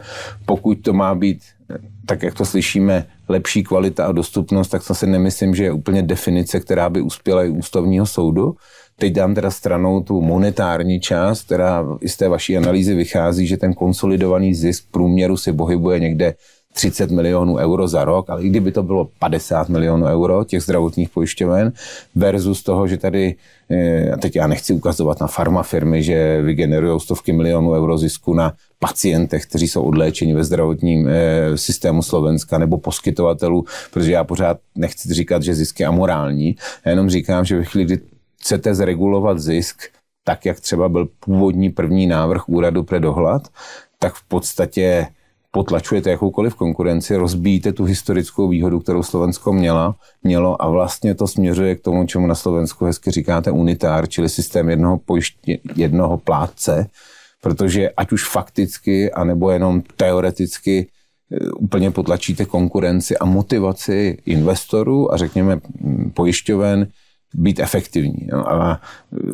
Pokud 0.46 0.76
to 0.76 0.94
má 0.94 1.16
být, 1.16 1.40
tak 2.06 2.24
jak 2.24 2.34
to 2.34 2.46
slyšíme, 2.46 3.06
lepší 3.30 3.64
kvalita 3.64 4.06
a 4.06 4.12
dostupnost, 4.12 4.70
tak 4.70 4.84
se 4.84 5.08
nemyslím, 5.08 5.56
že 5.56 5.64
je 5.64 5.72
úplně 5.72 6.02
definice, 6.02 6.60
která 6.60 6.90
by 6.90 7.02
uspěla 7.02 7.44
i 7.44 7.50
ústavního 7.50 8.06
soudu. 8.06 8.56
Teď 9.00 9.14
dám 9.14 9.36
teda 9.36 9.52
stranou 9.52 10.02
tu 10.02 10.22
monetární 10.22 11.00
část, 11.00 11.46
která 11.46 11.86
i 12.02 12.10
z 12.10 12.18
té 12.18 12.30
vaší 12.30 12.58
analýzy 12.58 12.96
vychází, 12.96 13.48
že 13.48 13.58
ten 13.58 13.74
konsolidovaný 13.74 14.54
zisk 14.54 14.86
průměru 14.92 15.38
si 15.38 15.54
pohybuje 15.54 16.00
někde 16.00 16.34
30 16.74 17.12
milionů 17.12 17.56
euro 17.56 17.88
za 17.88 18.06
rok, 18.06 18.30
ale 18.30 18.44
i 18.44 18.50
kdyby 18.50 18.72
to 18.72 18.84
bylo 18.84 19.10
50 19.20 19.70
milionů 19.70 20.06
euro 20.06 20.44
těch 20.44 20.64
zdravotních 20.64 21.10
pojišťoven 21.10 21.74
versus 22.16 22.64
toho, 22.64 22.88
že 22.88 22.98
tady, 22.98 23.36
eh, 23.70 24.12
a 24.12 24.18
teď 24.18 24.36
já 24.36 24.48
nechci 24.48 24.74
ukazovat 24.74 25.20
na 25.20 25.28
farmafirmy, 25.28 26.04
že 26.04 26.42
vygenerují 26.42 27.00
stovky 27.00 27.34
milionů 27.34 27.72
euro 27.72 27.98
zisku 27.98 28.34
na 28.34 28.54
pacientech, 28.80 29.46
kteří 29.46 29.68
jsou 29.68 29.84
odléčeni 29.84 30.34
ve 30.34 30.44
zdravotním 30.44 31.08
eh, 31.08 31.58
systému 31.58 32.02
Slovenska 32.02 32.58
nebo 32.58 32.78
poskytovatelů, 32.78 33.66
protože 33.94 34.12
já 34.12 34.24
pořád 34.24 34.58
nechci 34.76 35.14
říkat, 35.14 35.44
že 35.44 35.56
zisk 35.56 35.80
je 35.80 35.86
amorální, 35.86 36.56
já 36.86 36.90
jenom 36.90 37.10
říkám, 37.10 37.46
že 37.46 37.58
ve 37.58 37.64
chvíli, 37.64 37.86
kdy 37.86 38.00
chcete 38.42 38.76
zregulovat 38.76 39.40
zisk, 39.40 39.82
tak 40.24 40.46
jak 40.46 40.60
třeba 40.60 40.90
byl 40.90 41.08
původní 41.20 41.70
první 41.70 42.08
návrh 42.08 42.50
úradu 42.50 42.84
pre 42.84 43.00
dohlad, 43.00 43.48
tak 44.00 44.14
v 44.14 44.24
podstatě 44.24 45.08
potlačujete 45.52 46.10
jakoukoliv 46.10 46.56
konkurenci, 46.56 47.16
rozbíjíte 47.16 47.74
tu 47.74 47.84
historickou 47.84 48.48
výhodu, 48.48 48.80
kterou 48.80 49.04
Slovensko 49.04 49.54
měla, 49.54 49.96
mělo 50.24 50.62
a 50.62 50.70
vlastně 50.70 51.16
to 51.16 51.28
směřuje 51.28 51.76
k 51.76 51.82
tomu, 51.82 52.06
čemu 52.06 52.28
na 52.28 52.36
Slovensku 52.36 52.86
hezky 52.86 53.12
říkáte 53.12 53.52
unitár, 53.52 54.10
čili 54.10 54.30
systém 54.30 54.70
jednoho, 54.70 54.98
pojiště, 54.98 55.58
jednoho 55.76 56.18
plátce, 56.18 56.90
protože 57.42 57.90
ať 57.90 58.12
už 58.12 58.30
fakticky, 58.30 59.12
anebo 59.12 59.52
jenom 59.52 59.82
teoreticky 59.96 60.88
e, 61.32 61.50
úplně 61.52 61.92
potlačíte 61.92 62.46
konkurenci 62.46 63.18
a 63.18 63.26
motivaci 63.26 64.18
investorů 64.26 65.14
a 65.14 65.18
řekněme 65.18 65.60
pojišťoven 66.14 66.88
být 67.34 67.60
efektivní. 67.60 68.32
A 68.32 68.82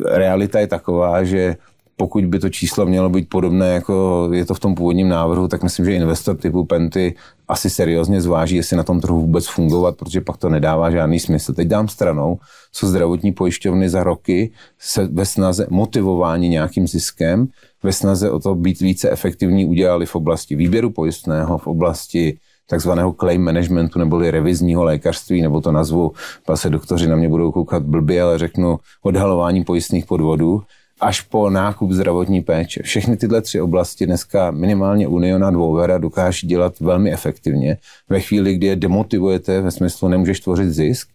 realita 0.04 0.60
je 0.60 0.66
taková, 0.66 1.24
že 1.24 1.56
pokud 1.98 2.24
by 2.24 2.38
to 2.38 2.48
číslo 2.48 2.86
mělo 2.86 3.10
být 3.10 3.28
podobné, 3.28 3.74
jako 3.74 4.28
je 4.32 4.44
to 4.44 4.54
v 4.54 4.60
tom 4.60 4.74
původním 4.74 5.08
návrhu, 5.08 5.48
tak 5.48 5.62
myslím, 5.62 5.84
že 5.84 5.92
investor 5.92 6.36
typu 6.36 6.64
Penty 6.64 7.14
asi 7.48 7.70
seriózně 7.70 8.20
zváží, 8.20 8.56
jestli 8.56 8.76
na 8.76 8.82
tom 8.82 9.00
trhu 9.00 9.20
vůbec 9.20 9.46
fungovat, 9.46 9.96
protože 9.96 10.20
pak 10.20 10.36
to 10.36 10.48
nedává 10.48 10.90
žádný 10.90 11.20
smysl. 11.20 11.52
Teď 11.52 11.68
dám 11.68 11.88
stranou, 11.88 12.38
co 12.72 12.86
zdravotní 12.86 13.32
pojišťovny 13.32 13.88
za 13.88 14.04
roky 14.04 14.50
se 14.78 15.06
ve 15.12 15.26
snaze 15.26 15.66
motivování 15.70 16.48
nějakým 16.48 16.86
ziskem, 16.86 17.48
ve 17.82 17.92
snaze 17.92 18.30
o 18.30 18.38
to 18.38 18.54
být 18.54 18.80
více 18.80 19.10
efektivní 19.10 19.66
udělali 19.66 20.06
v 20.06 20.14
oblasti 20.14 20.56
výběru 20.56 20.90
pojistného, 20.90 21.58
v 21.58 21.66
oblasti 21.66 22.38
takzvaného 22.70 23.12
claim 23.12 23.42
managementu 23.42 23.98
neboli 23.98 24.30
revizního 24.30 24.84
lékařství, 24.84 25.42
nebo 25.42 25.60
to 25.60 25.72
nazvu, 25.72 26.12
se 26.54 26.70
doktoři 26.70 27.08
na 27.08 27.16
mě 27.16 27.28
budou 27.28 27.52
koukat 27.52 27.82
blbě, 27.82 28.22
ale 28.22 28.38
řeknu 28.38 28.78
odhalování 29.02 29.64
pojistných 29.64 30.06
podvodů 30.06 30.62
až 31.00 31.20
po 31.20 31.50
nákup 31.50 31.90
zdravotní 31.90 32.42
péče. 32.42 32.82
Všechny 32.82 33.16
tyhle 33.16 33.42
tři 33.42 33.60
oblasti 33.60 34.06
dneska 34.06 34.50
minimálně 34.50 35.08
Uniona 35.08 35.50
Dvouvera 35.50 35.98
dokáží 35.98 36.46
dělat 36.46 36.80
velmi 36.80 37.12
efektivně. 37.12 37.76
Ve 38.08 38.20
chvíli, 38.20 38.54
kdy 38.54 38.66
je 38.66 38.76
demotivujete 38.76 39.60
ve 39.60 39.70
smyslu 39.70 40.08
nemůžeš 40.08 40.40
tvořit 40.40 40.68
zisk, 40.68 41.08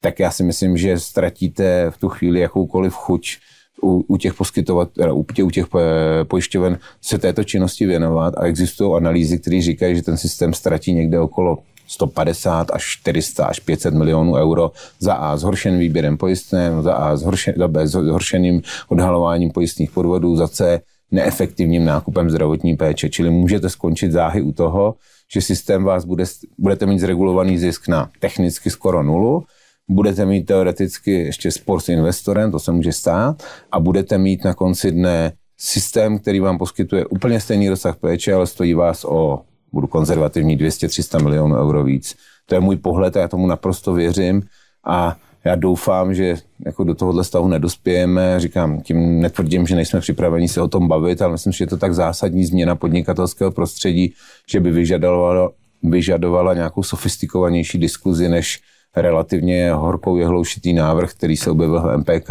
tak 0.00 0.18
já 0.18 0.30
si 0.30 0.42
myslím, 0.42 0.76
že 0.76 0.98
ztratíte 0.98 1.90
v 1.90 1.98
tu 1.98 2.08
chvíli 2.08 2.40
jakoukoliv 2.40 2.94
chuť 2.94 3.36
u, 3.82 4.04
u 4.08 4.16
těch 4.16 4.34
poskytovatelů, 4.34 5.16
u, 5.16 5.44
u 5.44 5.50
těch 5.50 5.66
eh, 5.76 6.24
pojišťoven 6.24 6.78
se 7.00 7.18
této 7.18 7.44
činnosti 7.44 7.86
věnovat 7.86 8.34
a 8.36 8.44
existují 8.44 8.96
analýzy, 8.96 9.38
které 9.38 9.62
říkají, 9.62 9.96
že 9.96 10.02
ten 10.02 10.16
systém 10.16 10.54
ztratí 10.54 10.92
někde 10.92 11.20
okolo 11.20 11.58
150 11.86 12.70
až 12.70 12.82
400 12.84 13.46
až 13.46 13.60
500 13.60 13.94
milionů 13.94 14.34
euro 14.34 14.72
za 14.98 15.14
A 15.14 15.36
zhoršeným 15.36 15.80
výběrem 15.80 16.16
pojistném, 16.16 16.82
za 16.82 16.94
A 16.94 17.16
zhoršen, 17.16 17.54
za 17.84 18.02
zhoršeným 18.02 18.62
odhalováním 18.88 19.50
pojistných 19.50 19.90
podvodů, 19.90 20.36
za 20.36 20.48
C 20.48 20.80
neefektivním 21.10 21.84
nákupem 21.84 22.30
zdravotní 22.30 22.76
péče. 22.76 23.08
Čili 23.08 23.30
můžete 23.30 23.68
skončit 23.68 24.12
záhy 24.12 24.42
u 24.42 24.52
toho, 24.52 24.94
že 25.32 25.40
systém 25.40 25.84
vás 25.84 26.04
bude, 26.04 26.24
budete 26.58 26.86
mít 26.86 26.98
zregulovaný 26.98 27.58
zisk 27.58 27.88
na 27.88 28.10
technicky 28.20 28.70
skoro 28.70 29.02
nulu, 29.02 29.44
budete 29.88 30.26
mít 30.26 30.42
teoreticky 30.42 31.12
ještě 31.12 31.50
spor 31.50 31.80
s 31.80 31.88
investorem, 31.88 32.50
to 32.50 32.58
se 32.58 32.72
může 32.72 32.92
stát, 32.92 33.42
a 33.72 33.80
budete 33.80 34.18
mít 34.18 34.44
na 34.44 34.54
konci 34.54 34.92
dne 34.92 35.32
systém, 35.58 36.18
který 36.18 36.40
vám 36.40 36.58
poskytuje 36.58 37.06
úplně 37.06 37.40
stejný 37.40 37.68
rozsah 37.68 37.96
péče, 37.96 38.34
ale 38.34 38.46
stojí 38.46 38.74
vás 38.74 39.04
o 39.04 39.40
budu 39.72 39.86
konzervativní, 39.86 40.58
200-300 40.58 41.22
milionů 41.22 41.56
euro 41.56 41.84
víc. 41.84 42.16
To 42.46 42.54
je 42.54 42.60
můj 42.60 42.76
pohled 42.76 43.16
a 43.16 43.20
já 43.20 43.28
tomu 43.28 43.46
naprosto 43.46 43.94
věřím 43.94 44.42
a 44.86 45.16
já 45.44 45.54
doufám, 45.54 46.14
že 46.14 46.36
jako 46.66 46.84
do 46.84 46.94
tohohle 46.94 47.24
stavu 47.24 47.48
nedospějeme. 47.48 48.40
Říkám, 48.40 48.80
tím 48.80 49.20
netvrdím, 49.20 49.66
že 49.66 49.74
nejsme 49.76 50.00
připraveni 50.00 50.48
se 50.48 50.62
o 50.62 50.68
tom 50.68 50.88
bavit, 50.88 51.22
ale 51.22 51.32
myslím, 51.32 51.52
že 51.52 51.62
je 51.62 51.68
to 51.68 51.76
tak 51.76 51.94
zásadní 51.94 52.44
změna 52.44 52.76
podnikatelského 52.76 53.50
prostředí, 53.50 54.14
že 54.50 54.60
by 54.60 54.70
vyžadovala, 54.70 55.50
vyžadovala 55.82 56.54
nějakou 56.54 56.82
sofistikovanější 56.82 57.78
diskuzi 57.78 58.28
než 58.28 58.60
relativně 58.96 59.72
horkou 59.72 60.16
jehloušitý 60.16 60.72
návrh, 60.72 61.14
který 61.14 61.36
se 61.36 61.50
objevil 61.50 61.80
v 61.80 61.96
MPK. 61.96 62.30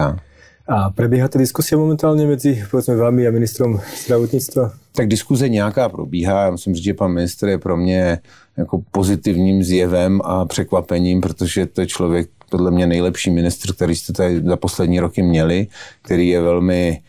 A 0.68 0.90
prebieha 0.90 1.28
ta 1.28 1.40
diskusia 1.40 1.80
momentálně 1.80 2.28
mezi 2.28 2.64
vámi 2.98 3.28
a 3.28 3.32
ministrom 3.32 3.80
zdravotnictva? 4.06 4.81
Tak 4.92 5.08
diskuze 5.08 5.50
nějaká 5.50 5.90
probíhá. 5.90 6.44
Já 6.44 6.52
musím 6.52 6.76
říct, 6.76 6.84
že 6.84 6.94
pan 6.94 7.12
ministr 7.12 7.48
je 7.48 7.58
pro 7.58 7.78
mě 7.78 8.20
jako 8.58 8.82
pozitivním 8.92 9.64
zjevem 9.64 10.22
a 10.24 10.46
překvapením, 10.46 11.22
protože 11.22 11.66
to 11.66 11.82
je 11.82 11.88
člověk, 11.88 12.30
podle 12.50 12.72
mě 12.72 12.88
nejlepší 12.88 13.32
ministr, 13.32 13.74
který 13.74 13.96
jste 13.96 14.14
tady 14.14 14.42
za 14.42 14.58
poslední 14.58 15.00
roky 15.00 15.22
měli, 15.24 15.68
který 16.02 16.30
je 16.30 16.42
velmi 16.42 17.02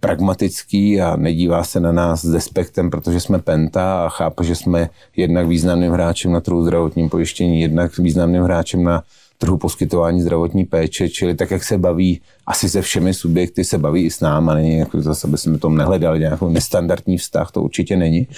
pragmatický 0.00 1.00
a 1.00 1.16
nedívá 1.16 1.64
se 1.64 1.80
na 1.80 1.92
nás 1.92 2.24
s 2.24 2.30
despektem, 2.30 2.90
protože 2.90 3.20
jsme 3.20 3.38
penta 3.38 4.04
a 4.04 4.08
chápe, 4.08 4.44
že 4.44 4.54
jsme 4.54 4.90
jednak 5.16 5.46
významným 5.46 5.92
hráčem 5.92 6.32
na 6.32 6.40
trhu 6.40 6.62
zdravotním 6.64 7.08
pojištění, 7.08 7.60
jednak 7.60 7.98
významným 7.98 8.42
hráčem 8.42 8.84
na 8.84 9.02
trhu 9.40 9.58
poskytování 9.58 10.22
zdravotní 10.22 10.64
péče, 10.64 11.08
čili 11.08 11.34
tak, 11.34 11.50
jak 11.50 11.64
se 11.64 11.78
baví 11.78 12.20
asi 12.46 12.68
se 12.68 12.82
všemi 12.82 13.14
subjekty, 13.14 13.64
se 13.64 13.78
baví 13.78 14.04
i 14.04 14.10
s 14.10 14.20
náma, 14.20 14.54
není 14.54 14.78
jako 14.78 15.02
zase, 15.02 15.26
aby 15.26 15.38
jsme 15.38 15.58
tom 15.58 15.76
nehledali 15.76 16.18
nějakou 16.18 16.48
nestandardní 16.48 17.18
vztah, 17.18 17.50
to 17.50 17.62
určitě 17.62 17.96
není. 17.96 18.28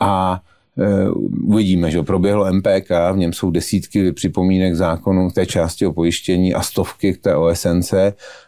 A 0.00 0.40
uvidíme, 1.44 1.90
že 1.90 2.02
proběhlo 2.02 2.52
MPK, 2.52 2.90
v 3.12 3.16
něm 3.16 3.32
jsou 3.32 3.50
desítky 3.50 4.12
připomínek 4.12 4.74
zákonů 4.74 5.30
té 5.30 5.46
části 5.46 5.86
o 5.86 5.92
pojištění 5.92 6.54
a 6.54 6.62
stovky 6.62 7.12
k 7.14 7.22
té 7.22 7.36
OSNC 7.36 7.94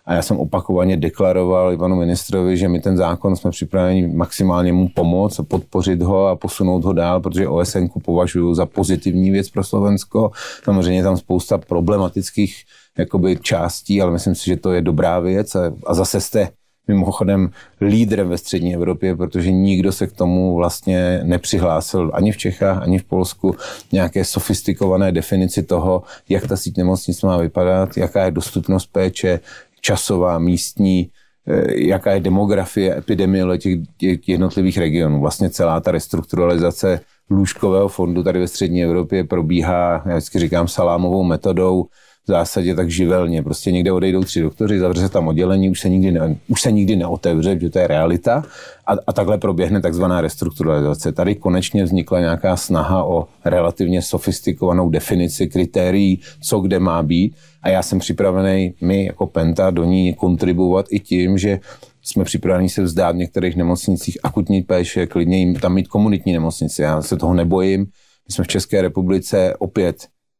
a 0.04 0.14
já 0.14 0.22
jsem 0.22 0.36
opakovaně 0.36 0.96
deklaroval 0.96 1.72
Ivanu 1.72 1.96
ministrovi, 1.96 2.56
že 2.56 2.68
my 2.68 2.80
ten 2.80 2.96
zákon 2.96 3.36
jsme 3.36 3.50
připraveni 3.50 4.08
maximálně 4.08 4.72
mu 4.72 4.88
pomoct, 4.88 5.40
podpořit 5.48 6.02
ho 6.02 6.26
a 6.26 6.36
posunout 6.36 6.84
ho 6.84 6.92
dál, 6.92 7.20
protože 7.20 7.48
OSN 7.48 7.86
považuji 8.04 8.54
za 8.54 8.66
pozitivní 8.66 9.30
věc 9.30 9.50
pro 9.50 9.64
Slovensko. 9.64 10.30
Samozřejmě 10.64 11.02
tam 11.02 11.16
spousta 11.16 11.58
problematických 11.58 12.56
jakoby 12.98 13.36
částí, 13.36 14.02
ale 14.02 14.12
myslím 14.12 14.34
si, 14.34 14.44
že 14.44 14.56
to 14.56 14.72
je 14.72 14.82
dobrá 14.82 15.20
věc. 15.20 15.54
A, 15.54 15.72
a 15.86 15.94
zase 15.94 16.20
jste 16.20 16.48
mimochodem 16.89 17.51
lídrem 17.80 18.28
ve 18.28 18.39
střední 18.39 18.74
Evropě, 18.74 19.16
protože 19.16 19.53
nikdo 19.53 19.93
se 19.93 20.07
k 20.07 20.12
tomu 20.12 20.55
vlastně 20.55 21.20
nepřihlásil 21.24 22.11
ani 22.14 22.32
v 22.32 22.37
Čechách, 22.37 22.82
ani 22.82 22.99
v 22.99 23.05
Polsku 23.05 23.55
nějaké 23.93 24.24
sofistikované 24.24 25.12
definici 25.12 25.62
toho, 25.62 26.03
jak 26.28 26.47
ta 26.47 26.57
síť 26.57 26.76
nemocnic 26.76 27.22
má 27.22 27.37
vypadat, 27.37 27.97
jaká 27.97 28.24
je 28.24 28.30
dostupnost 28.30 28.87
péče, 28.87 29.41
časová, 29.80 30.39
místní, 30.39 31.11
eh, 31.47 31.80
jaká 31.87 32.12
je 32.12 32.20
demografie, 32.20 32.99
epidemie 32.99 33.59
těch, 33.59 33.78
těch 33.97 34.28
jednotlivých 34.28 34.78
regionů. 34.78 35.20
Vlastně 35.20 35.51
celá 35.51 35.80
ta 35.80 35.91
restrukturalizace 35.91 37.01
lůžkového 37.30 37.89
fondu 37.89 38.22
tady 38.22 38.39
ve 38.41 38.49
střední 38.49 38.84
Evropě 38.84 39.24
probíhá, 39.24 40.03
já 40.07 40.16
vždycky 40.16 40.39
říkám, 40.39 40.68
salámovou 40.68 41.22
metodou 41.22 41.87
v 42.28 42.30
zásadě 42.30 42.74
tak 42.74 42.90
živelně. 42.90 43.42
Prostě 43.42 43.72
někde 43.72 43.92
odejdou 43.92 44.24
tři 44.24 44.40
doktoři, 44.40 44.78
zavře 44.78 45.00
se 45.00 45.08
tam 45.08 45.28
oddělení, 45.28 45.70
už 45.70 45.80
se 45.80 45.88
nikdy, 45.88 46.12
ne, 46.12 46.36
už 46.48 46.60
se 46.60 46.72
nikdy 46.72 46.96
neotevře, 46.96 47.58
že 47.60 47.70
to 47.70 47.78
je 47.78 47.86
realita 47.86 48.42
a, 48.86 48.92
a 49.06 49.12
takhle 49.12 49.38
proběhne 49.38 49.80
takzvaná 49.80 50.20
restrukturalizace. 50.20 51.12
Tady 51.12 51.34
konečně 51.34 51.84
vznikla 51.84 52.20
nějaká 52.20 52.56
snaha 52.56 53.04
o 53.04 53.28
relativně 53.44 54.02
sofistikovanou 54.02 54.90
definici 54.90 55.46
kritérií, 55.46 56.20
co 56.40 56.60
kde 56.60 56.78
má 56.78 57.02
být 57.02 57.36
a 57.62 57.68
já 57.68 57.82
jsem 57.82 57.98
připravený, 57.98 58.74
my 58.80 59.04
jako 59.04 59.26
Penta, 59.26 59.70
do 59.70 59.84
ní 59.84 60.14
kontribuovat 60.14 60.86
i 60.90 61.00
tím, 61.00 61.38
že 61.38 61.60
jsme 62.02 62.24
připraveni 62.24 62.68
se 62.68 62.82
vzdát 62.82 63.16
v 63.16 63.18
některých 63.18 63.56
nemocnicích 63.56 64.18
akutní 64.22 64.62
péče, 64.62 65.06
klidně 65.06 65.38
jim 65.38 65.54
tam 65.54 65.74
mít 65.74 65.88
komunitní 65.88 66.32
nemocnice. 66.32 66.82
Já 66.82 67.02
se 67.02 67.16
toho 67.16 67.34
nebojím. 67.34 67.80
My 68.28 68.32
jsme 68.34 68.44
v 68.44 68.48
České 68.48 68.82
republice 68.82 69.54
opět 69.58 69.96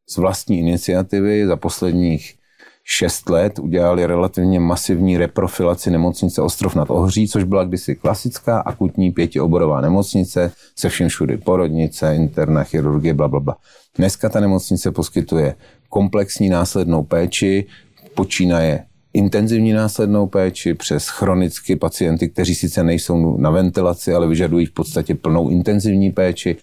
z 0.09 0.17
vlastní 0.17 0.59
iniciativy 0.59 1.47
za 1.47 1.57
posledních 1.57 2.35
šest 2.85 3.29
let 3.29 3.59
udělali 3.59 4.07
relativně 4.07 4.61
masivní 4.61 5.17
reprofilaci 5.17 5.91
nemocnice 5.91 6.43
Ostrov 6.43 6.75
nad 6.75 6.91
Ohří, 6.91 7.29
což 7.29 7.45
byla 7.45 7.65
kdysi 7.65 7.95
klasická 7.95 8.61
akutní 8.61 9.13
pětioborová 9.13 9.81
nemocnice 9.81 10.53
se 10.77 10.89
vším 10.89 11.09
všudy 11.09 11.37
porodnice, 11.37 12.17
interna 12.17 12.65
chirurgie, 12.65 13.15
bla, 13.15 13.29
bla, 13.29 13.41
bla. 13.41 13.57
Dneska 13.97 14.29
ta 14.29 14.41
nemocnice 14.41 14.93
poskytuje 14.93 15.55
komplexní 15.89 16.49
následnou 16.49 17.03
péči, 17.03 17.67
počínaje 18.15 18.85
intenzivní 19.13 19.73
následnou 19.73 20.27
péči 20.27 20.75
přes 20.75 21.09
chronicky 21.09 21.77
pacienty, 21.77 22.29
kteří 22.29 22.55
sice 22.55 22.85
nejsou 22.85 23.37
na 23.37 23.51
ventilaci, 23.51 24.15
ale 24.15 24.29
vyžadují 24.29 24.67
v 24.67 24.73
podstatě 24.73 25.15
plnou 25.15 25.51
intenzivní 25.51 26.13
péči, 26.13 26.57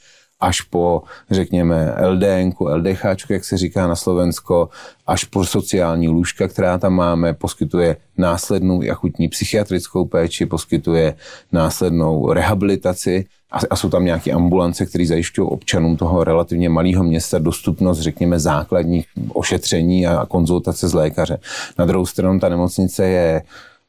až 0.44 0.62
po, 0.62 1.02
řekněme, 1.32 1.96
LDN, 2.08 2.52
LDH, 2.60 3.06
jak 3.30 3.46
se 3.46 3.58
říká 3.58 3.88
na 3.88 3.96
Slovensko, 3.96 4.70
až 5.08 5.24
po 5.24 5.46
sociální 5.46 6.10
lůžka, 6.10 6.48
která 6.48 6.78
tam 6.78 6.94
máme, 6.94 7.34
poskytuje 7.34 7.98
následnou 8.18 8.84
i 8.84 8.90
akutní 8.90 9.28
psychiatrickou 9.28 10.06
péči, 10.06 10.46
poskytuje 10.46 11.16
následnou 11.52 12.34
rehabilitaci 12.34 13.26
a, 13.52 13.60
a 13.70 13.76
jsou 13.76 13.90
tam 13.90 14.06
nějaké 14.06 14.32
ambulance, 14.32 14.86
které 14.86 15.06
zajišťují 15.06 15.48
občanům 15.48 15.98
toho 15.98 16.24
relativně 16.24 16.70
malého 16.70 17.04
města 17.04 17.40
dostupnost, 17.40 18.00
řekněme, 18.00 18.40
základních 18.40 19.06
ošetření 19.34 20.08
a 20.08 20.26
konzultace 20.26 20.88
s 20.88 20.94
lékaře. 20.94 21.38
Na 21.80 21.86
druhou 21.86 22.06
stranu 22.06 22.40
ta 22.40 22.50
nemocnice 22.50 23.06
je 23.06 23.42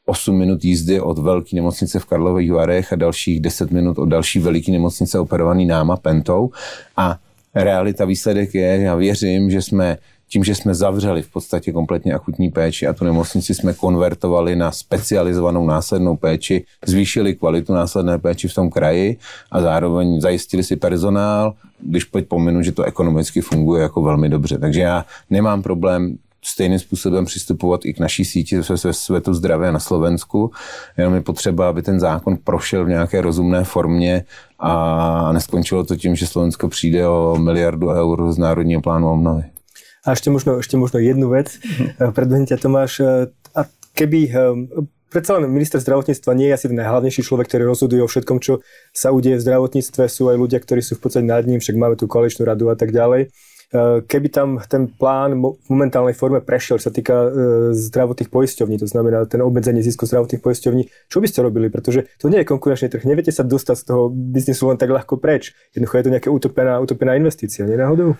8 0.05 0.37
minut 0.37 0.63
jízdy 0.63 1.01
od 1.01 1.19
velké 1.19 1.55
nemocnice 1.55 1.99
v 1.99 2.05
Karlových 2.05 2.51
Varech 2.51 2.93
a 2.93 2.95
dalších 2.95 3.39
10 3.41 3.71
minut 3.71 3.99
od 3.99 4.05
další 4.05 4.39
veliké 4.39 4.71
nemocnice 4.71 5.19
operovaný 5.19 5.65
náma 5.65 5.97
Pentou. 5.97 6.49
A 6.97 7.17
realita 7.55 8.05
výsledek 8.05 8.55
je, 8.55 8.81
já 8.81 8.95
věřím, 8.95 9.51
že 9.51 9.61
jsme 9.61 9.97
tím, 10.27 10.43
že 10.43 10.55
jsme 10.55 10.75
zavřeli 10.75 11.21
v 11.21 11.31
podstatě 11.31 11.71
kompletně 11.71 12.13
akutní 12.13 12.49
péči 12.49 12.87
a 12.87 12.93
tu 12.93 13.05
nemocnici 13.05 13.55
jsme 13.55 13.73
konvertovali 13.73 14.55
na 14.55 14.71
specializovanou 14.71 15.65
následnou 15.65 16.15
péči, 16.15 16.65
zvýšili 16.85 17.35
kvalitu 17.35 17.73
následné 17.73 18.17
péči 18.17 18.47
v 18.47 18.53
tom 18.53 18.69
kraji 18.69 19.17
a 19.51 19.61
zároveň 19.61 20.21
zajistili 20.21 20.63
si 20.63 20.75
personál, 20.75 21.53
když 21.79 22.03
pojď 22.03 22.27
pominu, 22.27 22.61
že 22.61 22.71
to 22.71 22.83
ekonomicky 22.83 23.41
funguje 23.41 23.81
jako 23.81 24.01
velmi 24.01 24.29
dobře. 24.29 24.57
Takže 24.57 24.81
já 24.81 25.05
nemám 25.29 25.61
problém 25.61 26.17
stejným 26.45 26.79
způsobem 26.79 27.25
přistupovat 27.25 27.85
i 27.85 27.93
k 27.93 27.99
naší 27.99 28.25
síti 28.25 28.59
ve 28.83 28.93
světu 28.93 29.33
zdravé 29.33 29.71
na 29.71 29.79
Slovensku. 29.79 30.51
Jenom 30.97 31.13
je 31.13 31.21
potřeba, 31.21 31.69
aby 31.69 31.81
ten 31.81 31.99
zákon 31.99 32.37
prošel 32.43 32.85
v 32.85 32.89
nějaké 32.89 33.21
rozumné 33.21 33.63
formě 33.63 34.23
a 34.59 35.31
neskončilo 35.31 35.83
to 35.83 35.95
tím, 35.95 36.15
že 36.15 36.27
Slovensko 36.27 36.67
přijde 36.67 37.07
o 37.07 37.37
miliardu 37.39 37.89
eur 37.89 38.31
z 38.31 38.37
Národního 38.37 38.81
plánu 38.81 39.09
obnovy. 39.09 39.43
A 40.05 40.13
ešte 40.13 40.29
možno, 40.29 40.61
ešte 40.61 40.77
možno 40.77 41.01
jednu 41.01 41.33
vec. 41.33 41.57
Predbehnem 41.97 42.45
ťa 42.45 42.61
Tomáš. 42.61 43.01
Eh, 43.01 43.25
a 43.57 43.65
keby 43.97 44.29
predsa 45.09 45.39
len 45.39 45.49
minister 45.49 45.81
zdravotníctva 45.81 46.37
nie 46.37 46.51
je 46.51 46.55
asi 46.59 46.67
ten 46.69 46.77
najhlavnejší 46.77 47.23
človek, 47.23 47.49
ktorý 47.49 47.71
rozhoduje 47.71 48.03
o 48.03 48.09
všetkom, 48.11 48.37
čo 48.37 48.61
sa 48.93 49.09
udeje 49.09 49.41
v 49.41 49.45
zdravotníctve. 49.47 50.05
Sú 50.05 50.29
aj 50.29 50.37
ľudia, 50.37 50.59
ktorí 50.61 50.85
sú 50.85 50.99
v 50.99 51.07
podstate 51.07 51.25
nad 51.25 51.41
ním, 51.47 51.57
však 51.57 51.79
máme 51.79 51.95
tu 51.97 52.05
koaličnú 52.05 52.45
radu 52.45 52.69
a 52.69 52.77
tak 52.77 52.93
ďalej. 52.93 53.33
Eh, 53.75 54.01
keby 54.07 54.27
tam 54.31 54.49
ten 54.71 54.87
plán 54.87 55.35
v 55.35 55.67
momentálnej 55.67 56.15
forme 56.15 56.39
prešiel, 56.39 56.79
čo 56.79 56.87
sa 56.87 56.95
týka 56.95 57.11
eh, 57.11 57.29
zdravotných 57.75 58.31
poisťovní, 58.31 58.79
to 58.79 58.87
znamená 58.87 59.27
ten 59.27 59.43
obmedzenie 59.43 59.83
zisku 59.83 60.07
zdravotných 60.07 60.39
poisťovní, 60.39 61.11
čo 61.11 61.19
by 61.19 61.27
ste 61.27 61.43
robili? 61.43 61.67
Pretože 61.67 62.07
to 62.15 62.31
nie 62.31 62.39
je 62.39 62.47
konkurenčný 62.47 62.87
trh. 62.87 63.03
Neviete 63.03 63.35
sa 63.35 63.43
dostať 63.43 63.75
z 63.75 63.83
toho 63.83 64.03
biznisu 64.15 64.71
len 64.71 64.79
tak 64.79 64.95
ľahko 64.95 65.19
preč. 65.19 65.51
Jednoducho 65.75 65.97
je 65.99 66.05
to 66.07 66.13
nejaká 66.13 66.29
utopená, 66.31 66.79
utopená 66.79 67.19
investícia, 67.19 67.67
nie 67.67 67.75
náhodou? 67.75 68.15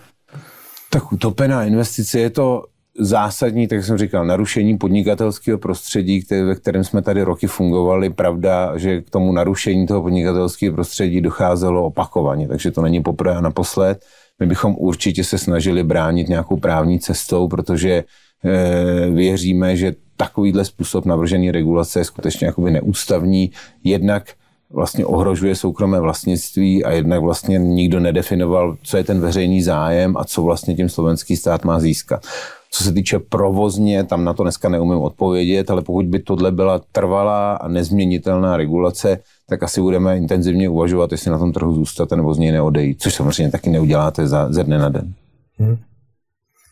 Tak 0.92 1.16
utopená 1.16 1.64
investice 1.64 2.20
je 2.20 2.30
to 2.30 2.68
zásadní, 2.98 3.68
tak 3.68 3.84
jsem 3.84 3.98
říkal, 3.98 4.26
narušení 4.26 4.78
podnikatelského 4.78 5.58
prostředí, 5.58 6.22
které, 6.22 6.44
ve 6.44 6.54
kterém 6.54 6.84
jsme 6.84 7.02
tady 7.02 7.22
roky 7.22 7.46
fungovali. 7.46 8.10
Pravda, 8.10 8.78
že 8.78 9.02
k 9.02 9.10
tomu 9.10 9.32
narušení 9.32 9.86
toho 9.86 10.02
podnikatelského 10.02 10.74
prostředí 10.74 11.20
docházelo 11.20 11.84
opakovaně, 11.84 12.48
takže 12.48 12.70
to 12.70 12.82
není 12.82 13.02
poprvé 13.02 13.36
a 13.36 13.40
naposled. 13.40 14.04
My 14.40 14.46
bychom 14.46 14.74
určitě 14.78 15.24
se 15.24 15.38
snažili 15.38 15.84
bránit 15.84 16.28
nějakou 16.28 16.56
právní 16.56 17.00
cestou, 17.00 17.48
protože 17.48 17.90
e, 17.90 19.10
věříme, 19.10 19.76
že 19.76 19.94
takovýhle 20.16 20.64
způsob 20.64 21.04
navržený 21.04 21.50
regulace 21.50 22.00
je 22.00 22.04
skutečně 22.04 22.46
jakoby 22.46 22.70
neústavní. 22.70 23.50
Jednak 23.84 24.32
vlastně 24.70 25.06
ohrožuje 25.06 25.54
soukromé 25.54 26.00
vlastnictví 26.00 26.84
a 26.84 26.90
jednak 26.90 27.22
vlastně 27.22 27.58
nikdo 27.58 28.00
nedefinoval, 28.00 28.76
co 28.82 28.96
je 28.96 29.04
ten 29.04 29.20
veřejný 29.20 29.62
zájem 29.62 30.16
a 30.16 30.24
co 30.24 30.42
vlastně 30.42 30.74
tím 30.74 30.88
slovenský 30.88 31.36
stát 31.36 31.64
má 31.64 31.80
získat. 31.80 32.26
Co 32.70 32.84
se 32.84 32.92
týče 32.92 33.18
provozně, 33.18 34.04
tam 34.04 34.24
na 34.24 34.32
to 34.32 34.42
dneska 34.42 34.68
neumím 34.68 34.98
odpovědět, 34.98 35.70
ale 35.70 35.82
pokud 35.82 36.06
by 36.06 36.18
tohle 36.18 36.52
byla 36.52 36.80
trvalá 36.92 37.54
a 37.54 37.68
nezměnitelná 37.68 38.56
regulace, 38.56 39.18
tak 39.48 39.62
asi 39.62 39.80
budeme 39.80 40.16
intenzivně 40.16 40.68
uvažovat, 40.68 41.12
jestli 41.12 41.30
na 41.30 41.38
tom 41.38 41.52
trhu 41.52 41.74
zůstat 41.74 42.10
nebo 42.10 42.34
z 42.34 42.38
něj 42.38 42.52
neodejít, 42.52 43.02
což 43.02 43.14
samozřejmě 43.14 43.52
taky 43.52 43.70
neuděláte 43.70 44.28
za, 44.28 44.52
ze 44.52 44.64
dne 44.64 44.78
na 44.78 44.88
den. 44.88 45.14
Hmm. 45.58 45.76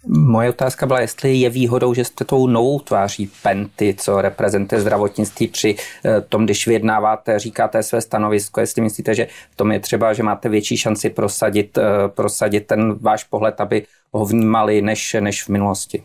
Moje 0.07 0.49
otázka 0.51 0.87
byla, 0.87 1.01
jestli 1.01 1.37
je 1.37 1.51
výhodou, 1.51 1.95
že 1.95 2.05
jste 2.05 2.25
tou 2.25 2.47
novou 2.47 2.81
tváří 2.81 3.31
Penty, 3.43 3.95
co 3.99 4.21
reprezentuje 4.21 4.81
zdravotnictví 4.81 5.49
při 5.49 5.77
eh, 6.05 6.21
tom, 6.21 6.45
když 6.45 6.67
vyjednáváte, 6.67 7.39
říkáte 7.39 7.83
své 7.83 8.01
stanovisko, 8.01 8.61
jestli 8.61 8.83
myslíte, 8.83 9.15
že 9.15 9.27
v 9.51 9.57
tom 9.57 9.73
je 9.73 9.81
třeba, 9.81 10.13
že 10.13 10.23
máte 10.23 10.49
větší 10.49 10.77
šanci 10.77 11.11
prosadit, 11.11 11.79
eh, 11.79 12.09
prosadit 12.09 12.67
ten 12.67 12.99
váš 13.01 13.25
pohled, 13.25 13.61
aby 13.61 13.87
ho 14.13 14.25
vnímali 14.25 14.83
než, 14.83 15.17
než 15.21 15.45
v 15.45 15.49
minulosti. 15.49 16.03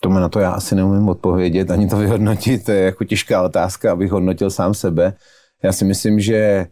To 0.00 0.08
na 0.08 0.28
to 0.28 0.40
já 0.40 0.50
asi 0.50 0.74
neumím 0.74 1.08
odpovědět, 1.08 1.70
ani 1.70 1.88
to 1.88 1.96
vyhodnotit. 1.96 2.64
To 2.64 2.72
je 2.72 2.80
jako 2.84 3.04
těžká 3.04 3.42
otázka, 3.42 3.92
abych 3.92 4.10
hodnotil 4.10 4.50
sám 4.50 4.74
sebe. 4.74 5.14
Já 5.64 5.72
si 5.72 5.84
myslím, 5.84 6.20
že 6.20 6.66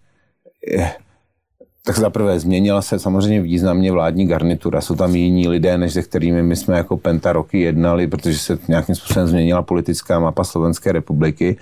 tak 1.84 1.98
za 1.98 2.10
prvé 2.10 2.40
změnila 2.40 2.82
se 2.82 2.98
samozřejmě 2.98 3.40
významně 3.40 3.92
vládní 3.92 4.26
garnitura. 4.26 4.80
Jsou 4.80 4.94
tam 4.94 5.14
jiní 5.14 5.48
lidé, 5.48 5.78
než 5.78 5.92
se 5.92 6.02
kterými 6.02 6.42
my 6.42 6.56
jsme 6.56 6.76
jako 6.76 6.96
Penta 6.96 7.32
roky 7.32 7.60
jednali, 7.60 8.06
protože 8.06 8.38
se 8.38 8.58
nějakým 8.68 8.94
způsobem 8.94 9.28
změnila 9.28 9.62
politická 9.62 10.20
mapa 10.20 10.44
Slovenské 10.44 10.92
republiky. 10.92 11.56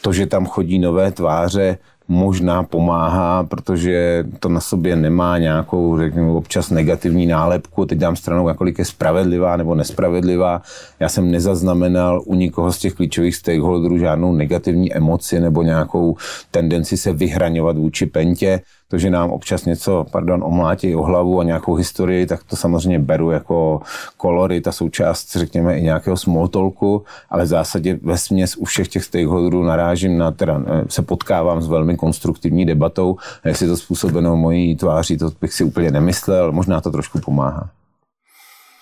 To, 0.00 0.12
že 0.12 0.26
tam 0.26 0.46
chodí 0.46 0.78
nové 0.78 1.12
tváře, 1.12 1.78
možná 2.08 2.62
pomáhá, 2.62 3.44
protože 3.44 4.24
to 4.40 4.48
na 4.48 4.60
sobě 4.60 4.96
nemá 4.96 5.38
nějakou, 5.38 5.98
řekněme, 5.98 6.30
občas 6.30 6.70
negativní 6.70 7.26
nálepku. 7.26 7.86
Teď 7.86 7.98
dám 7.98 8.16
stranou, 8.16 8.48
jakolik 8.48 8.78
je 8.78 8.84
spravedlivá 8.84 9.56
nebo 9.56 9.74
nespravedlivá. 9.74 10.62
Já 11.00 11.08
jsem 11.08 11.30
nezaznamenal 11.30 12.22
u 12.24 12.34
nikoho 12.34 12.72
z 12.72 12.78
těch 12.78 12.94
klíčových 12.94 13.36
stakeholderů 13.36 13.98
žádnou 13.98 14.32
negativní 14.32 14.94
emoci 14.94 15.40
nebo 15.40 15.62
nějakou 15.62 16.16
tendenci 16.50 16.96
se 16.96 17.12
vyhraňovat 17.12 17.76
vůči 17.76 18.06
pentě 18.06 18.60
to, 18.88 18.98
že 18.98 19.10
nám 19.10 19.30
občas 19.30 19.64
něco, 19.64 20.06
pardon, 20.10 20.44
omlátí 20.44 20.94
o 20.94 21.02
hlavu 21.02 21.40
a 21.40 21.44
nějakou 21.44 21.74
historii, 21.74 22.26
tak 22.26 22.44
to 22.44 22.56
samozřejmě 22.56 22.98
beru 22.98 23.30
jako 23.30 23.80
kolory, 24.16 24.60
ta 24.60 24.72
součást, 24.72 25.36
řekněme, 25.36 25.78
i 25.78 25.82
nějakého 25.82 26.16
small 26.16 26.48
talku, 26.48 27.04
ale 27.30 27.44
v 27.44 27.46
zásadě 27.46 27.98
ve 28.02 28.18
směs 28.18 28.56
u 28.56 28.64
všech 28.64 28.88
těch 28.88 29.04
stakeholderů 29.04 29.62
narážím 29.62 30.18
na, 30.18 30.30
teda 30.30 30.62
eh, 30.66 30.84
se 30.88 31.02
potkávám 31.02 31.62
s 31.62 31.68
velmi 31.68 31.95
konstruktivní 31.96 32.66
debatou, 32.66 33.16
a 33.44 33.48
jestli 33.48 33.66
to 33.66 33.76
způsobeno 33.76 34.36
mojí 34.36 34.76
tváří, 34.76 35.16
to 35.16 35.30
bych 35.40 35.52
si 35.52 35.64
úplně 35.64 35.90
nemyslel, 35.90 36.52
možná 36.52 36.80
to 36.80 36.90
trošku 36.90 37.18
pomáhá. 37.18 37.70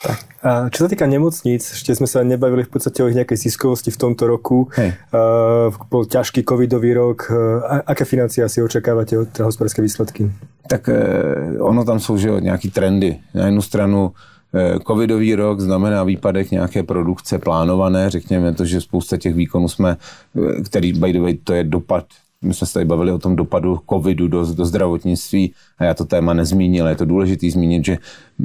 Tak. 0.04 0.20
A 0.44 0.68
čo 0.68 0.84
sa 0.84 0.88
týka 0.92 1.08
nemocníc, 1.08 1.64
ešte 1.80 1.96
sme 1.96 2.04
sa 2.04 2.20
nebavili 2.20 2.60
v 2.60 2.76
podstate 2.76 3.00
o 3.00 3.08
ich 3.08 3.16
nejakej 3.16 3.48
ziskovosti 3.48 3.88
v 3.88 3.96
tomto 3.96 4.28
roku. 4.28 4.68
Hej. 4.76 4.92
Uh, 5.08 5.72
bol 5.88 6.04
ťažký 6.04 6.44
covidový 6.44 6.92
rok. 6.92 7.32
Uh, 7.32 7.80
aké 7.88 8.04
financie 8.04 8.44
asi 8.44 8.60
očakávate 8.60 9.16
od 9.16 9.32
hospodárske 9.32 9.80
výsledky? 9.80 10.28
Tak 10.68 10.92
uh, 10.92 11.56
ono 11.56 11.88
tam 11.88 11.96
jsou 12.00 12.20
že 12.20 12.28
nějaký 12.36 12.70
trendy. 12.70 13.16
Na 13.34 13.48
jednu 13.48 13.62
stranu 13.62 14.12
covidový 14.86 15.34
rok 15.34 15.60
znamená 15.60 16.04
výpadek 16.04 16.50
nějaké 16.50 16.82
produkce 16.82 17.38
plánované, 17.38 18.10
řekněme 18.10 18.52
to, 18.54 18.64
že 18.64 18.80
spousta 18.80 19.16
těch 19.16 19.34
výkonů 19.34 19.68
jsme, 19.68 19.96
který 20.64 20.92
by 20.92 21.12
the 21.12 21.20
way, 21.20 21.34
to 21.34 21.54
je 21.54 21.64
dopad 21.64 22.04
my 22.44 22.54
jsme 22.54 22.66
se 22.66 22.72
tady 22.72 22.84
bavili 22.84 23.12
o 23.12 23.18
tom 23.18 23.36
dopadu 23.36 23.80
covidu 23.90 24.28
do, 24.28 24.46
do 24.54 24.64
zdravotnictví 24.64 25.52
a 25.78 25.84
já 25.84 25.94
to 25.94 26.04
téma 26.04 26.34
nezmínil. 26.34 26.86
Je 26.86 26.96
to 26.96 27.04
důležité 27.04 27.50
zmínit, 27.50 27.84
že 27.84 27.98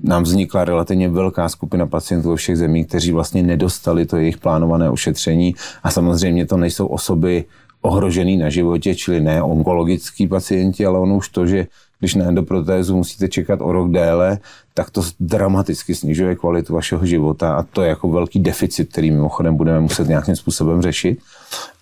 nám 0.04 0.24
vznikla 0.24 0.66
relativně 0.66 1.10
velká 1.10 1.50
skupina 1.50 1.86
pacientů 1.86 2.30
ve 2.30 2.36
všech 2.36 2.58
zemích, 2.58 2.88
kteří 2.88 3.12
vlastně 3.12 3.44
nedostali 3.44 4.06
to 4.06 4.18
jejich 4.18 4.38
plánované 4.38 4.90
ošetření 4.90 5.56
a 5.84 5.92
samozřejmě 5.92 6.46
to 6.46 6.58
nejsou 6.58 6.88
osoby 6.88 7.46
ohrožený 7.82 8.38
na 8.38 8.50
životě, 8.50 8.96
čili 8.96 9.22
ne 9.22 9.44
onkologický 9.44 10.28
pacienti, 10.28 10.86
ale 10.86 11.00
ono 11.00 11.18
už 11.18 11.30
to, 11.30 11.48
že 11.48 11.68
když 12.00 12.16
na 12.16 12.26
endoprotézu 12.26 12.98
musíte 12.98 13.28
čekat 13.28 13.60
o 13.62 13.72
rok 13.72 13.92
déle, 13.92 14.40
tak 14.74 14.90
to 14.90 15.02
dramaticky 15.20 15.96
snižuje 15.96 16.36
kvalitu 16.36 16.74
vašeho 16.74 17.06
života 17.06 17.54
a 17.56 17.64
to 17.64 17.82
je 17.82 17.90
jako 17.90 18.10
velký 18.10 18.40
deficit, 18.40 18.92
který 18.92 19.12
mimochodem 19.12 19.56
budeme 19.56 19.80
muset 19.80 20.08
nějakým 20.08 20.36
způsobem 20.36 20.82
řešit. 20.82 21.20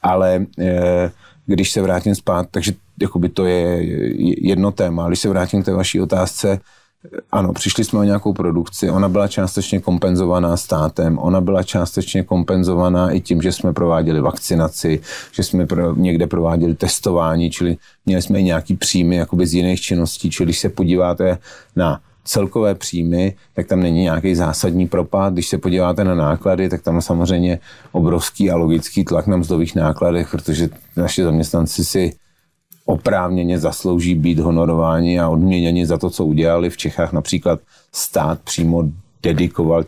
Ale 0.04 0.46
e, 0.60 1.12
když 1.48 1.72
se 1.72 1.82
vrátím 1.82 2.16
zpátky, 2.16 2.50
takže 2.52 2.74
jakoby 3.02 3.30
to 3.30 3.46
je 3.46 3.84
jedno 4.48 4.72
téma. 4.72 5.08
Když 5.08 5.20
se 5.20 5.30
vrátím 5.30 5.62
k 5.62 5.66
té 5.66 5.74
vaší 5.74 6.02
otázce, 6.02 6.60
ano, 7.32 7.54
přišli 7.54 7.84
jsme 7.84 8.00
o 8.00 8.04
nějakou 8.04 8.34
produkci, 8.34 8.90
ona 8.90 9.10
byla 9.10 9.28
částečně 9.28 9.80
kompenzovaná 9.80 10.58
státem, 10.58 11.18
ona 11.20 11.42
byla 11.42 11.64
částečně 11.64 12.24
kompenzovaná 12.24 13.12
i 13.12 13.22
tím, 13.22 13.42
že 13.42 13.52
jsme 13.52 13.74
prováděli 13.74 14.22
vakcinaci, 14.22 15.02
že 15.32 15.44
jsme 15.44 15.66
pro, 15.66 15.96
někde 15.96 16.28
prováděli 16.28 16.76
testování, 16.76 17.52
čili 17.52 17.78
měli 18.06 18.22
jsme 18.22 18.40
i 18.40 18.44
nějaký 18.44 18.76
příjmy 18.76 19.16
jakoby 19.16 19.48
z 19.48 19.54
jiných 19.54 19.82
činností, 19.82 20.30
čili 20.30 20.46
když 20.46 20.60
se 20.60 20.70
podíváte 20.70 21.38
na 21.76 22.00
celkové 22.28 22.76
příjmy, 22.76 23.36
tak 23.54 23.68
tam 23.68 23.80
není 23.80 24.02
nějaký 24.02 24.36
zásadní 24.36 24.88
propad. 24.88 25.34
Když 25.34 25.48
se 25.48 25.58
podíváte 25.58 26.04
na 26.04 26.16
náklady, 26.16 26.70
tak 26.70 26.82
tam 26.82 27.02
samozřejmě 27.02 27.60
obrovský 27.92 28.52
a 28.52 28.56
logický 28.56 29.04
tlak 29.04 29.28
na 29.28 29.38
mzdových 29.38 29.76
nákladech, 29.76 30.32
protože 30.32 30.70
naši 30.98 31.24
zaměstnanci 31.24 31.86
si 31.86 32.14
oprávněně 32.86 33.60
zaslouží 33.60 34.16
být 34.16 34.40
honorováni 34.40 35.20
a 35.20 35.30
odměněni 35.30 35.86
za 35.86 35.98
to, 35.98 36.10
co 36.10 36.26
udělali. 36.26 36.70
V 36.70 36.78
Čechách 36.78 37.14
například 37.14 37.60
stát 37.92 38.40
přímo 38.40 38.84
dedikoval 39.24 39.86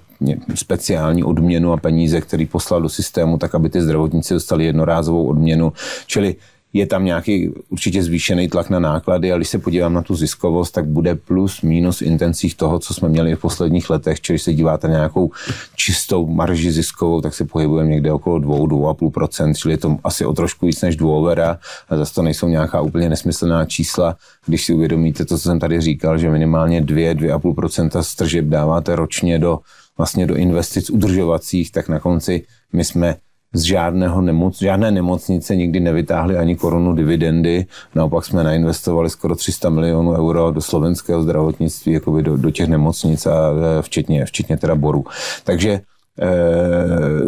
speciální 0.56 1.24
odměnu 1.24 1.74
a 1.74 1.78
peníze, 1.78 2.22
který 2.22 2.46
poslal 2.46 2.82
do 2.82 2.90
systému, 2.90 3.38
tak 3.38 3.56
aby 3.56 3.70
ty 3.70 3.82
zdravotníci 3.82 4.34
dostali 4.34 4.66
jednorázovou 4.66 5.28
odměnu. 5.28 5.74
Čili 6.08 6.36
je 6.74 6.86
tam 6.86 7.06
nějaký 7.06 7.50
určitě 7.70 8.04
zvýšený 8.04 8.48
tlak 8.48 8.70
na 8.70 8.80
náklady, 8.80 9.32
ale 9.32 9.40
když 9.40 9.50
se 9.50 9.60
podívám 9.60 9.94
na 9.94 10.02
tu 10.02 10.16
ziskovost, 10.16 10.72
tak 10.72 10.86
bude 10.86 11.16
plus 11.16 11.62
minus 11.62 12.02
intencích 12.02 12.56
toho, 12.56 12.80
co 12.80 12.94
jsme 12.94 13.10
měli 13.10 13.36
v 13.36 13.40
posledních 13.40 13.90
letech, 13.90 14.22
čili 14.22 14.40
se 14.40 14.54
díváte 14.54 14.88
na 14.88 14.94
nějakou 14.94 15.32
čistou 15.76 16.28
marži 16.28 16.72
ziskovou, 16.72 17.22
tak 17.22 17.34
se 17.34 17.46
pohybujeme 17.46 17.90
někde 17.90 18.12
okolo 18.12 18.40
2-2,5%, 18.40 19.54
čili 19.54 19.74
je 19.74 19.78
to 19.78 19.98
asi 20.04 20.26
o 20.26 20.34
trošku 20.34 20.66
víc 20.66 20.82
než 20.82 20.96
dvouovera, 20.96 21.60
a 21.90 21.96
zase 21.98 22.14
to 22.14 22.22
nejsou 22.22 22.48
nějaká 22.48 22.82
úplně 22.82 23.10
nesmyslná 23.10 23.66
čísla, 23.66 24.16
když 24.46 24.66
si 24.66 24.74
uvědomíte 24.74 25.26
to, 25.26 25.38
co 25.38 25.44
jsem 25.44 25.60
tady 25.60 25.82
říkal, 25.82 26.18
že 26.18 26.30
minimálně 26.30 26.82
2-2,5% 26.82 28.00
stržeb 28.00 28.46
dáváte 28.46 28.96
ročně 28.96 29.40
do 29.40 29.60
vlastně 29.98 30.28
do 30.28 30.36
investic 30.36 30.90
udržovacích, 30.90 31.72
tak 31.72 31.90
na 31.90 32.00
konci 32.00 32.46
my 32.74 32.86
jsme 32.86 33.16
z 33.54 33.62
žádného 33.62 34.22
nemoc, 34.22 34.60
žádné 34.60 34.92
nemocnice 34.92 35.56
nikdy 35.56 35.80
nevytáhli 35.80 36.38
ani 36.38 36.56
korunu 36.56 36.94
dividendy. 36.94 37.66
Naopak 37.96 38.26
jsme 38.26 38.44
nainvestovali 38.44 39.10
skoro 39.10 39.36
300 39.36 39.70
milionů 39.70 40.12
euro 40.12 40.52
do 40.52 40.62
slovenského 40.62 41.24
zdravotnictví, 41.24 41.94
jakoby 41.94 42.24
do, 42.24 42.38
do 42.38 42.52
těch 42.52 42.68
nemocnic 42.68 43.26
a 43.26 43.52
e, 43.52 43.82
včetně, 43.82 44.26
včetně 44.26 44.58
teda 44.58 44.76
borů. 44.76 45.06
Takže 45.44 45.82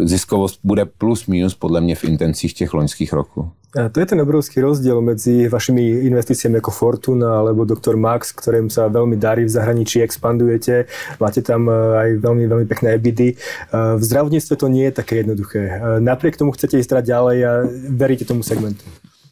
ziskovost 0.02 0.60
bude 0.64 0.84
plus 0.84 1.26
minus 1.26 1.54
podle 1.54 1.80
mě 1.80 1.94
v 1.94 2.04
intencích 2.04 2.54
těch 2.54 2.74
loňských 2.74 3.12
roků. 3.12 3.50
A 3.72 3.88
to 3.88 4.00
je 4.00 4.06
ten 4.06 4.20
obrovský 4.20 4.60
rozdiel 4.60 5.00
medzi 5.00 5.48
vašimi 5.48 6.04
investíciami 6.04 6.60
ako 6.60 6.70
Fortuna 6.70 7.40
alebo 7.40 7.64
Dr. 7.64 7.96
Max, 7.96 8.36
ktorým 8.36 8.68
sa 8.68 8.92
veľmi 8.92 9.16
darí 9.16 9.48
v 9.48 9.54
zahraničí, 9.56 10.04
expandujete, 10.04 10.92
máte 11.16 11.40
tam 11.40 11.72
e, 11.72 11.72
aj 11.72 12.08
veľmi, 12.20 12.44
veľmi 12.52 12.66
pekné 12.68 13.00
ebidy. 13.00 13.32
E, 13.32 13.36
v 13.72 14.02
zdravotníctve 14.04 14.54
to 14.60 14.68
nie 14.68 14.84
je 14.84 14.92
také 14.92 15.24
jednoduché. 15.24 15.80
Napriek 16.04 16.36
tomu 16.36 16.52
chcete 16.52 16.84
ísť 16.84 17.00
ďalej 17.00 17.38
a 17.48 17.52
veríte 17.96 18.28
tomu 18.28 18.44
segmentu. 18.44 18.84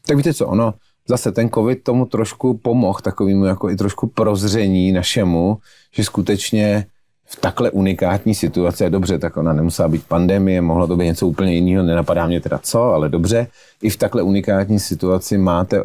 Tak 0.08 0.16
víte 0.16 0.32
co, 0.32 0.48
ono, 0.48 0.74
zase 1.08 1.32
ten 1.32 1.52
covid 1.52 1.82
tomu 1.84 2.06
trošku 2.06 2.64
pomohl, 2.64 3.00
takovému 3.04 3.44
jako 3.44 3.70
i 3.70 3.76
trošku 3.76 4.06
prozření 4.06 4.92
našemu, 4.92 5.58
že 5.92 6.04
skutečně 6.04 6.86
v 7.32 7.40
takhle 7.40 7.70
unikátní 7.70 8.34
situaci, 8.34 8.90
dobře, 8.90 9.18
tak 9.18 9.36
ona 9.36 9.52
nemusela 9.52 9.88
být 9.88 10.06
pandemie, 10.08 10.60
mohlo 10.60 10.86
to 10.86 10.96
být 10.96 11.04
něco 11.04 11.26
úplně 11.26 11.54
jiného, 11.54 11.84
nenapadá 11.84 12.26
mě 12.26 12.40
teda 12.40 12.58
co, 12.62 12.82
ale 12.82 13.08
dobře, 13.08 13.46
i 13.82 13.90
v 13.90 13.96
takhle 13.96 14.22
unikátní 14.22 14.80
situaci 14.80 15.38
máte 15.38 15.76
e, 15.76 15.82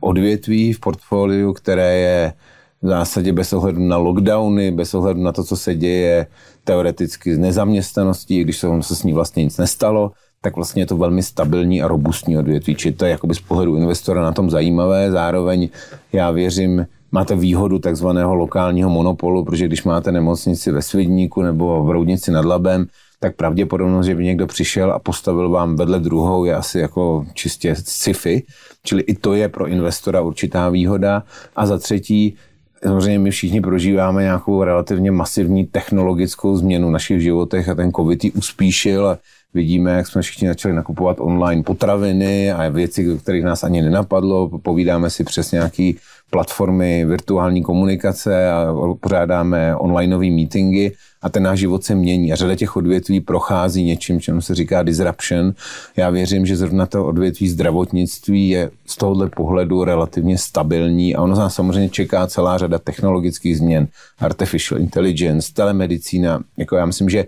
odvětví 0.00 0.72
v 0.72 0.80
portfoliu, 0.80 1.52
které 1.52 1.96
je 1.96 2.32
v 2.82 2.88
zásadě 2.88 3.32
bez 3.32 3.52
ohledu 3.52 3.80
na 3.80 3.96
lockdowny, 3.96 4.70
bez 4.70 4.94
ohledu 4.94 5.22
na 5.22 5.32
to, 5.32 5.44
co 5.44 5.56
se 5.56 5.74
děje 5.74 6.26
teoreticky 6.64 7.34
z 7.34 7.38
nezaměstnaností, 7.38 8.44
když 8.44 8.58
se, 8.58 8.68
se 8.80 8.96
s 8.96 9.02
ní 9.02 9.12
vlastně 9.12 9.44
nic 9.44 9.58
nestalo, 9.58 10.12
tak 10.40 10.56
vlastně 10.56 10.82
je 10.82 10.86
to 10.86 10.96
velmi 10.96 11.22
stabilní 11.22 11.82
a 11.82 11.88
robustní 11.88 12.38
odvětví. 12.38 12.74
Čili 12.74 12.94
to 12.94 13.04
je 13.04 13.10
jakoby 13.10 13.34
z 13.34 13.40
pohledu 13.40 13.76
investora 13.76 14.22
na 14.22 14.32
tom 14.32 14.50
zajímavé. 14.50 15.10
Zároveň 15.10 15.68
já 16.12 16.30
věřím, 16.30 16.86
máte 17.12 17.36
výhodu 17.36 17.78
takzvaného 17.78 18.34
lokálního 18.34 18.90
monopolu, 18.90 19.44
protože 19.44 19.66
když 19.66 19.84
máte 19.84 20.12
nemocnici 20.12 20.72
ve 20.72 20.82
Svidníku 20.82 21.42
nebo 21.42 21.84
v 21.84 21.90
Roudnici 21.90 22.30
nad 22.30 22.44
Labem, 22.44 22.86
tak 23.20 23.36
pravděpodobnost, 23.36 24.06
že 24.06 24.14
by 24.14 24.24
někdo 24.24 24.46
přišel 24.46 24.92
a 24.92 24.98
postavil 24.98 25.50
vám 25.50 25.76
vedle 25.76 26.00
druhou, 26.00 26.44
je 26.44 26.54
asi 26.54 26.78
jako 26.78 27.26
čistě 27.34 27.74
sci-fi. 27.74 28.42
Čili 28.84 29.02
i 29.02 29.14
to 29.14 29.34
je 29.34 29.48
pro 29.48 29.66
investora 29.66 30.20
určitá 30.20 30.68
výhoda. 30.68 31.22
A 31.56 31.66
za 31.66 31.78
třetí, 31.78 32.36
samozřejmě 32.82 33.18
my 33.18 33.30
všichni 33.30 33.60
prožíváme 33.60 34.22
nějakou 34.22 34.62
relativně 34.62 35.10
masivní 35.10 35.66
technologickou 35.66 36.56
změnu 36.56 36.88
v 36.88 36.92
našich 36.92 37.20
životech 37.20 37.68
a 37.68 37.74
ten 37.74 37.92
covid 37.92 38.24
ji 38.24 38.32
uspíšil 38.32 39.08
a 39.08 39.18
vidíme, 39.54 39.92
jak 39.92 40.06
jsme 40.06 40.22
všichni 40.22 40.48
začali 40.48 40.74
nakupovat 40.74 41.16
online 41.20 41.62
potraviny 41.62 42.52
a 42.52 42.68
věci, 42.68 43.18
kterých 43.22 43.44
nás 43.44 43.64
ani 43.64 43.82
nenapadlo. 43.82 44.58
Povídáme 44.58 45.10
si 45.10 45.24
přes 45.24 45.52
nějaký 45.52 45.96
platformy 46.30 47.04
virtuální 47.04 47.62
komunikace 47.62 48.50
a 48.50 48.74
pořádáme 49.00 49.76
onlineové 49.76 50.30
meetingy 50.30 50.92
a 51.22 51.28
ten 51.28 51.42
náš 51.42 51.58
život 51.58 51.84
se 51.84 51.94
mění 51.94 52.32
a 52.32 52.36
řada 52.36 52.54
těch 52.54 52.76
odvětví 52.76 53.20
prochází 53.20 53.84
něčím, 53.84 54.20
čemu 54.20 54.40
se 54.40 54.54
říká 54.54 54.82
disruption. 54.82 55.52
Já 55.96 56.10
věřím, 56.10 56.46
že 56.46 56.56
zrovna 56.56 56.86
to 56.86 57.06
odvětví 57.06 57.48
zdravotnictví 57.48 58.48
je 58.48 58.70
z 58.86 58.96
tohohle 58.96 59.30
pohledu 59.30 59.84
relativně 59.84 60.38
stabilní 60.38 61.14
a 61.14 61.22
ono 61.22 61.34
nás 61.34 61.54
samozřejmě 61.54 61.88
čeká 61.88 62.26
celá 62.26 62.58
řada 62.58 62.78
technologických 62.78 63.58
změn, 63.58 63.88
artificial 64.18 64.80
intelligence, 64.80 65.52
telemedicína. 65.54 66.42
Jako 66.56 66.76
já 66.76 66.86
myslím, 66.86 67.10
že 67.10 67.24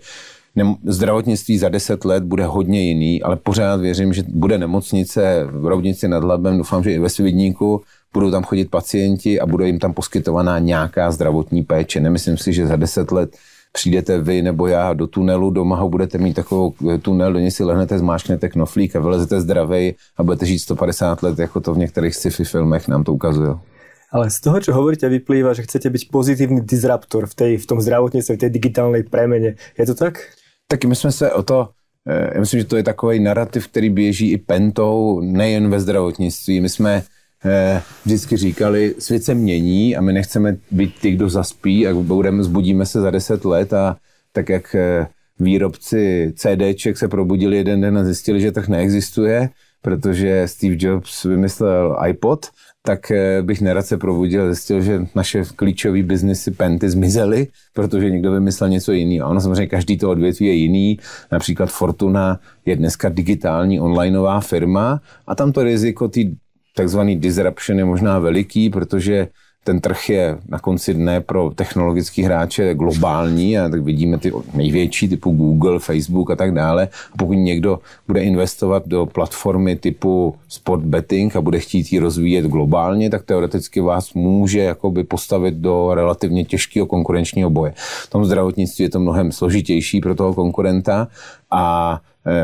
zdravotnictví 0.85 1.59
za 1.59 1.69
deset 1.69 2.05
let 2.05 2.25
bude 2.25 2.45
hodně 2.45 2.81
jiný, 2.83 3.23
ale 3.23 3.37
pořád 3.37 3.81
věřím, 3.81 4.13
že 4.13 4.23
bude 4.29 4.59
nemocnice 4.59 5.47
v 5.51 5.67
Rovnici 5.67 6.09
nad 6.09 6.25
Labem, 6.25 6.59
doufám, 6.59 6.83
že 6.83 6.93
i 6.93 6.99
ve 6.99 7.09
Svidníku, 7.09 7.83
budou 8.13 8.31
tam 8.31 8.43
chodit 8.43 8.71
pacienti 8.71 9.41
a 9.41 9.47
bude 9.47 9.67
jim 9.67 9.79
tam 9.79 9.93
poskytovaná 9.93 10.59
nějaká 10.59 11.11
zdravotní 11.11 11.63
péče. 11.63 12.01
Nemyslím 12.01 12.37
si, 12.37 12.53
že 12.53 12.67
za 12.67 12.77
deset 12.77 13.13
let 13.13 13.37
přijdete 13.73 14.19
vy 14.19 14.43
nebo 14.43 14.67
já 14.67 14.93
do 14.93 15.07
tunelu, 15.07 15.51
doma 15.51 15.77
ho 15.77 15.89
budete 15.89 16.19
mít 16.19 16.35
takovou 16.35 16.75
eh, 16.95 16.99
tunel, 16.99 17.33
do 17.33 17.39
něj 17.39 17.51
si 17.51 17.65
lehnete, 17.65 17.99
zmášknete 17.99 18.49
knoflík 18.49 18.97
a 18.97 19.01
vylezete 19.01 19.41
zdravej 19.41 19.95
a 20.17 20.23
budete 20.23 20.47
žít 20.47 20.59
150 20.59 21.23
let, 21.23 21.39
jako 21.39 21.61
to 21.61 21.75
v 21.75 21.79
některých 21.79 22.15
sci-fi 22.15 22.45
filmech 22.45 22.89
nám 22.89 23.05
to 23.05 23.13
ukazuje. 23.13 23.55
Ale 24.09 24.33
z 24.33 24.41
toho, 24.41 24.57
čo 24.57 24.73
hovoríte, 24.73 25.05
vyplýva, 25.05 25.53
že 25.53 25.69
chcete 25.69 25.93
byť 25.93 26.03
pozitívny 26.09 26.65
disruptor 26.65 27.29
v, 27.29 27.35
tej, 27.37 27.53
v 27.61 27.67
tom 27.69 27.77
zdravotníctve, 27.77 28.33
v 28.35 28.41
tej 28.41 28.51
digitálnej 28.57 29.05
premene. 29.05 29.61
Je 29.77 29.85
to 29.85 29.93
tak? 29.93 30.33
Tak 30.69 30.85
my 30.85 30.97
jsme 30.97 31.13
se 31.13 31.33
o 31.33 31.43
to, 31.43 31.69
eh, 32.09 32.31
já 32.35 32.41
myslím, 32.41 32.61
že 32.61 32.67
to 32.67 32.77
je 32.77 32.83
takový 32.83 33.21
narrativ, 33.21 33.69
který 33.69 33.91
běží 33.91 34.33
i 34.33 34.39
pentou, 34.39 35.21
nejen 35.21 35.71
ve 35.71 35.81
zdravotnictví. 35.81 36.61
My 36.61 36.69
jsme 36.69 37.03
eh, 37.45 37.83
vždycky 38.05 38.37
říkali, 38.37 38.95
svět 38.99 39.25
se 39.25 39.35
mění 39.35 39.97
a 39.97 40.01
my 40.01 40.13
nechceme 40.13 40.57
být 40.71 40.95
ty, 41.01 41.11
kdo 41.11 41.29
zaspí 41.29 41.87
a 41.87 41.95
budeme, 41.95 42.43
zbudíme 42.43 42.87
se 42.87 43.01
za 43.01 43.11
deset 43.11 43.45
let 43.45 43.73
a 43.73 43.97
tak 44.33 44.49
jak 44.49 44.75
eh, 44.75 45.07
výrobci 45.41 46.33
CDček 46.37 46.99
se 46.99 47.09
probudili 47.09 47.57
jeden 47.57 47.81
den 47.81 47.99
a 47.99 48.05
zjistili, 48.05 48.41
že 48.41 48.53
trh 48.53 48.69
neexistuje, 48.69 49.51
protože 49.83 50.49
Steve 50.49 50.77
Jobs 50.79 51.25
vymyslel 51.25 51.97
iPod, 52.09 52.47
tak 52.89 53.11
eh, 53.11 53.43
bych 53.43 53.61
nerad 53.61 53.87
se 53.87 53.97
probudil 53.97 54.43
a 54.43 54.47
zjistil, 54.47 54.81
že 54.81 55.05
naše 55.15 55.45
klíčové 55.57 56.03
biznesy 56.03 56.51
penty 56.51 56.91
zmizely, 56.91 57.47
protože 57.75 58.11
někdo 58.11 58.33
vymyslel 58.33 58.71
něco 58.71 58.93
jiného. 58.93 59.31
Ono 59.31 59.41
samozřejmě 59.41 59.67
každý 59.67 59.99
to 59.99 60.11
odvětví 60.11 60.47
je 60.47 60.53
jiný. 60.53 60.99
Například 61.33 61.69
Fortuna 61.69 62.41
je 62.67 62.77
dneska 62.77 63.09
digitální 63.09 63.81
onlineová 63.81 64.41
firma 64.41 65.01
a 65.27 65.35
tam 65.35 65.53
to 65.53 65.63
riziko 65.63 66.09
té 66.09 66.21
takzvaný 66.77 67.21
disruption 67.21 67.79
je 67.79 67.85
možná 67.85 68.19
veliký, 68.19 68.71
protože 68.71 69.29
ten 69.69 69.81
trh 69.81 70.11
je 70.11 70.39
na 70.49 70.59
konci 70.59 70.95
dne 70.95 71.21
pro 71.21 71.53
technologický 71.55 72.23
hráče 72.23 72.75
globální 72.75 73.59
a 73.59 73.69
tak 73.69 73.83
vidíme 73.83 74.19
ty 74.19 74.33
největší 74.55 75.09
typu 75.09 75.31
Google, 75.31 75.79
Facebook 75.79 76.31
a 76.31 76.37
tak 76.37 76.55
dále. 76.55 76.89
A 77.13 77.17
pokud 77.17 77.33
někdo 77.33 77.79
bude 78.07 78.21
investovat 78.21 78.83
do 78.87 79.07
platformy 79.07 79.77
typu 79.77 80.35
sport 80.49 80.81
betting 80.83 81.37
a 81.37 81.41
bude 81.41 81.61
chtít 81.61 81.93
ji 81.93 81.99
rozvíjet 81.99 82.47
globálně, 82.47 83.11
tak 83.11 83.23
teoreticky 83.23 83.81
vás 83.81 84.15
může 84.15 84.61
jakoby 84.61 85.05
postavit 85.05 85.55
do 85.55 85.95
relativně 85.95 86.45
těžkého 86.45 86.87
konkurenčního 86.87 87.51
boje. 87.51 87.73
V 87.77 88.11
tom 88.11 88.25
zdravotnictví 88.25 88.83
je 88.83 88.91
to 88.91 89.01
mnohem 89.01 89.33
složitější 89.33 90.01
pro 90.01 90.15
toho 90.15 90.35
konkurenta 90.35 91.09
a 91.51 92.01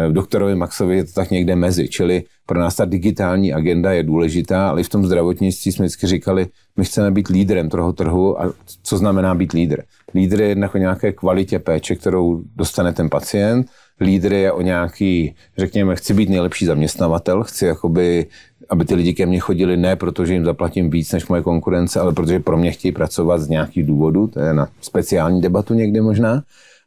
v 0.08 0.12
doktorovi 0.12 0.54
Maxovi 0.54 0.96
je 0.96 1.04
to 1.04 1.12
tak 1.12 1.30
někde 1.30 1.56
mezi, 1.56 1.88
čili 1.88 2.22
pro 2.46 2.60
nás 2.60 2.76
ta 2.76 2.84
digitální 2.84 3.52
agenda 3.52 3.92
je 3.92 4.02
důležitá, 4.02 4.68
ale 4.68 4.80
i 4.80 4.84
v 4.84 4.88
tom 4.88 5.06
zdravotnictví 5.06 5.72
jsme 5.72 5.84
vždycky 5.84 6.06
říkali, 6.06 6.46
my 6.76 6.84
chceme 6.84 7.10
být 7.10 7.28
lídrem 7.28 7.68
toho 7.68 7.92
trhu 7.92 8.42
a 8.42 8.52
co 8.82 8.96
znamená 8.96 9.34
být 9.34 9.52
lídr? 9.52 9.82
Lídr 10.14 10.40
je 10.40 10.48
jednak 10.48 10.74
o 10.74 10.78
nějaké 10.78 11.12
kvalitě 11.12 11.58
péče, 11.58 11.94
kterou 11.96 12.42
dostane 12.56 12.92
ten 12.92 13.10
pacient, 13.10 13.66
lídr 14.00 14.32
je 14.32 14.52
o 14.52 14.60
nějaký, 14.60 15.34
řekněme, 15.58 15.96
chci 15.96 16.14
být 16.14 16.28
nejlepší 16.28 16.66
zaměstnavatel, 16.66 17.42
chci 17.42 17.66
jakoby, 17.66 18.26
aby 18.68 18.84
ty 18.84 18.94
lidi 18.94 19.14
ke 19.14 19.26
mně 19.26 19.40
chodili 19.40 19.76
ne 19.76 19.96
protože 19.96 20.32
jim 20.32 20.44
zaplatím 20.44 20.90
víc 20.90 21.12
než 21.12 21.26
moje 21.26 21.42
konkurence, 21.42 22.00
ale 22.00 22.12
protože 22.12 22.40
pro 22.40 22.56
mě 22.56 22.70
chtějí 22.70 22.92
pracovat 22.92 23.38
z 23.38 23.48
nějakých 23.48 23.86
důvodů, 23.86 24.26
to 24.26 24.40
je 24.40 24.54
na 24.54 24.68
speciální 24.80 25.40
debatu 25.40 25.74
někdy 25.74 26.00
možná. 26.00 26.42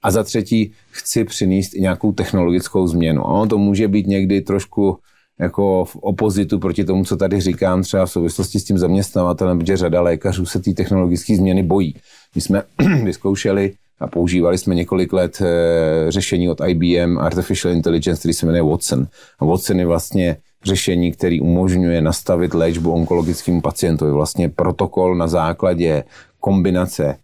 A 0.07 0.11
za 0.11 0.23
třetí, 0.23 0.71
chci 0.89 1.23
přinést 1.23 1.75
i 1.75 1.81
nějakou 1.81 2.11
technologickou 2.11 2.87
změnu. 2.87 3.23
Ono 3.23 3.47
to 3.47 3.57
může 3.57 3.87
být 3.87 4.07
někdy 4.07 4.41
trošku 4.41 4.97
jako 5.39 5.85
v 5.85 5.95
opozitu 5.95 6.59
proti 6.59 6.83
tomu, 6.83 7.05
co 7.05 7.17
tady 7.17 7.41
říkám, 7.41 7.81
třeba 7.81 8.05
v 8.05 8.11
souvislosti 8.11 8.59
s 8.59 8.63
tím 8.63 8.77
zaměstnavatelem, 8.77 9.59
protože 9.59 9.77
řada 9.77 10.01
lékařů 10.01 10.45
se 10.45 10.59
té 10.59 10.73
technologické 10.73 11.35
změny 11.35 11.63
bojí. 11.63 11.95
My 12.35 12.41
jsme 12.41 12.63
vyzkoušeli 13.03 13.73
a 13.99 14.07
používali 14.07 14.57
jsme 14.57 14.75
několik 14.75 15.13
let 15.13 15.41
e, 15.41 16.11
řešení 16.11 16.49
od 16.49 16.61
IBM 16.67 17.17
Artificial 17.17 17.73
Intelligence, 17.73 18.19
který 18.19 18.33
se 18.33 18.45
jmenuje 18.45 18.63
Watson. 18.63 19.07
A 19.39 19.45
Watson 19.45 19.79
je 19.79 19.85
vlastně 19.85 20.37
řešení, 20.63 21.11
který 21.11 21.41
umožňuje 21.41 22.01
nastavit 22.01 22.53
léčbu 22.53 22.91
onkologickému 22.91 23.61
pacientovi. 23.61 24.11
Vlastně 24.11 24.49
protokol 24.49 25.15
na 25.15 25.27
základě 25.27 26.03
kombinace 26.39 27.17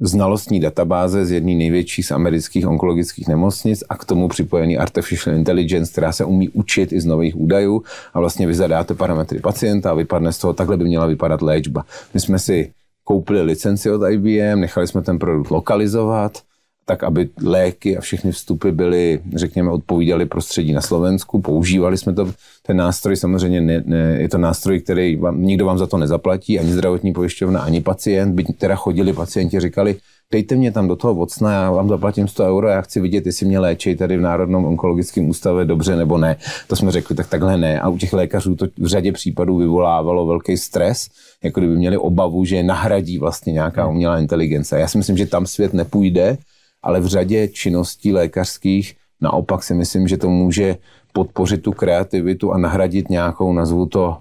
znalostní 0.00 0.60
databáze 0.60 1.26
z 1.26 1.30
jedné 1.30 1.54
největších 1.54 2.06
z 2.06 2.10
amerických 2.10 2.66
onkologických 2.66 3.28
nemocnic 3.28 3.84
a 3.88 3.96
k 3.96 4.04
tomu 4.04 4.28
připojený 4.28 4.78
artificial 4.78 5.36
intelligence, 5.36 5.92
která 5.92 6.12
se 6.12 6.24
umí 6.24 6.48
učit 6.48 6.92
i 6.92 7.00
z 7.00 7.06
nových 7.06 7.36
údajů 7.36 7.82
a 8.14 8.20
vlastně 8.20 8.46
vy 8.46 8.54
zadáte 8.54 8.94
parametry 8.94 9.40
pacienta 9.40 9.90
a 9.90 9.94
vypadne 9.94 10.32
z 10.32 10.38
toho, 10.38 10.52
takhle 10.52 10.76
by 10.76 10.84
měla 10.84 11.06
vypadat 11.06 11.42
léčba. 11.42 11.84
My 12.14 12.20
jsme 12.20 12.38
si 12.38 12.70
koupili 13.04 13.42
licenci 13.42 13.90
od 13.90 14.10
IBM, 14.10 14.60
nechali 14.60 14.86
jsme 14.86 15.02
ten 15.02 15.18
produkt 15.18 15.50
lokalizovat 15.50 16.42
tak 16.88 17.04
aby 17.04 17.28
léky 17.42 17.96
a 17.96 18.00
všechny 18.00 18.32
vstupy 18.32 18.70
byly, 18.70 19.20
řekněme, 19.36 19.70
odpovídaly 19.70 20.26
prostředí 20.26 20.72
na 20.72 20.80
Slovensku. 20.80 21.40
Používali 21.40 21.98
jsme 21.98 22.12
to, 22.14 22.32
ten 22.66 22.76
nástroj 22.76 23.16
samozřejmě 23.16 23.60
ne, 23.60 23.82
ne, 23.86 24.16
je 24.20 24.28
to 24.28 24.38
nástroj, 24.38 24.80
který 24.80 25.16
vám, 25.16 25.42
nikdo 25.42 25.66
vám 25.66 25.78
za 25.78 25.86
to 25.86 25.96
nezaplatí, 25.96 26.58
ani 26.58 26.72
zdravotní 26.72 27.12
pojišťovna, 27.12 27.60
ani 27.60 27.80
pacient. 27.80 28.34
Byť 28.34 28.58
teda 28.58 28.74
chodili 28.74 29.12
pacienti, 29.12 29.60
říkali, 29.60 29.96
dejte 30.32 30.56
mě 30.56 30.72
tam 30.72 30.88
do 30.88 30.96
toho 30.96 31.14
vocna, 31.14 31.52
já 31.52 31.70
vám 31.70 31.88
zaplatím 31.88 32.28
100 32.28 32.44
euro, 32.44 32.68
já 32.68 32.80
chci 32.80 33.00
vidět, 33.00 33.26
jestli 33.26 33.46
mě 33.46 33.58
léčí 33.58 33.96
tady 33.96 34.16
v 34.16 34.20
Národnom 34.20 34.64
onkologickém 34.64 35.28
ústave 35.28 35.64
dobře 35.64 35.96
nebo 35.96 36.18
ne. 36.18 36.36
To 36.66 36.76
jsme 36.76 36.90
řekli, 36.90 37.16
tak 37.16 37.28
takhle 37.28 37.56
ne. 37.56 37.80
A 37.80 37.88
u 37.88 37.98
těch 37.98 38.12
lékařů 38.12 38.56
to 38.56 38.66
v 38.78 38.86
řadě 38.86 39.12
případů 39.12 39.56
vyvolávalo 39.56 40.26
velký 40.26 40.56
stres, 40.56 41.08
jako 41.44 41.60
kdyby 41.60 41.76
měli 41.76 41.96
obavu, 41.96 42.44
že 42.44 42.62
nahradí 42.62 43.18
vlastně 43.18 43.52
nějaká 43.52 43.88
umělá 43.88 44.18
inteligence. 44.18 44.80
Já 44.80 44.88
si 44.88 44.98
myslím, 44.98 45.16
že 45.16 45.26
tam 45.26 45.46
svět 45.46 45.74
nepůjde, 45.74 46.38
ale 46.82 47.00
v 47.00 47.06
řadě 47.06 47.48
činností 47.48 48.12
lékařských 48.12 48.94
naopak 49.20 49.62
si 49.62 49.74
myslím, 49.74 50.08
že 50.08 50.16
to 50.16 50.30
může 50.30 50.76
podpořit 51.12 51.62
tu 51.62 51.72
kreativitu 51.72 52.52
a 52.52 52.58
nahradit 52.58 53.10
nějakou, 53.10 53.52
nazvu 53.52 53.86
to, 53.86 54.16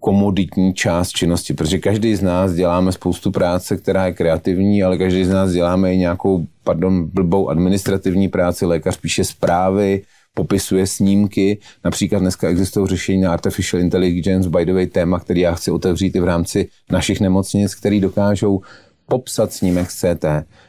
komoditní 0.00 0.74
část 0.74 1.10
činnosti, 1.10 1.54
protože 1.54 1.78
každý 1.78 2.14
z 2.14 2.22
nás 2.22 2.52
děláme 2.52 2.92
spoustu 2.92 3.30
práce, 3.30 3.76
která 3.76 4.06
je 4.06 4.12
kreativní, 4.12 4.82
ale 4.82 4.98
každý 4.98 5.24
z 5.24 5.30
nás 5.30 5.52
děláme 5.52 5.94
i 5.94 5.98
nějakou, 5.98 6.46
pardon, 6.64 7.10
blbou 7.12 7.48
administrativní 7.48 8.28
práci, 8.28 8.66
lékař 8.66 8.96
píše 8.96 9.24
zprávy, 9.24 10.02
popisuje 10.34 10.86
snímky. 10.86 11.58
Například 11.84 12.18
dneska 12.18 12.48
existují 12.48 12.86
řešení 12.86 13.20
na 13.20 13.32
artificial 13.32 13.82
intelligence, 13.82 14.48
by 14.48 14.64
the 14.64 14.72
way, 14.72 14.86
téma, 14.86 15.20
který 15.20 15.40
já 15.40 15.54
chci 15.54 15.70
otevřít 15.70 16.16
i 16.16 16.20
v 16.20 16.24
rámci 16.24 16.68
našich 16.90 17.20
nemocnic, 17.20 17.74
který 17.74 18.00
dokážou 18.00 18.60
popsat 19.08 19.52
snímek 19.52 19.88
CT 19.88 20.24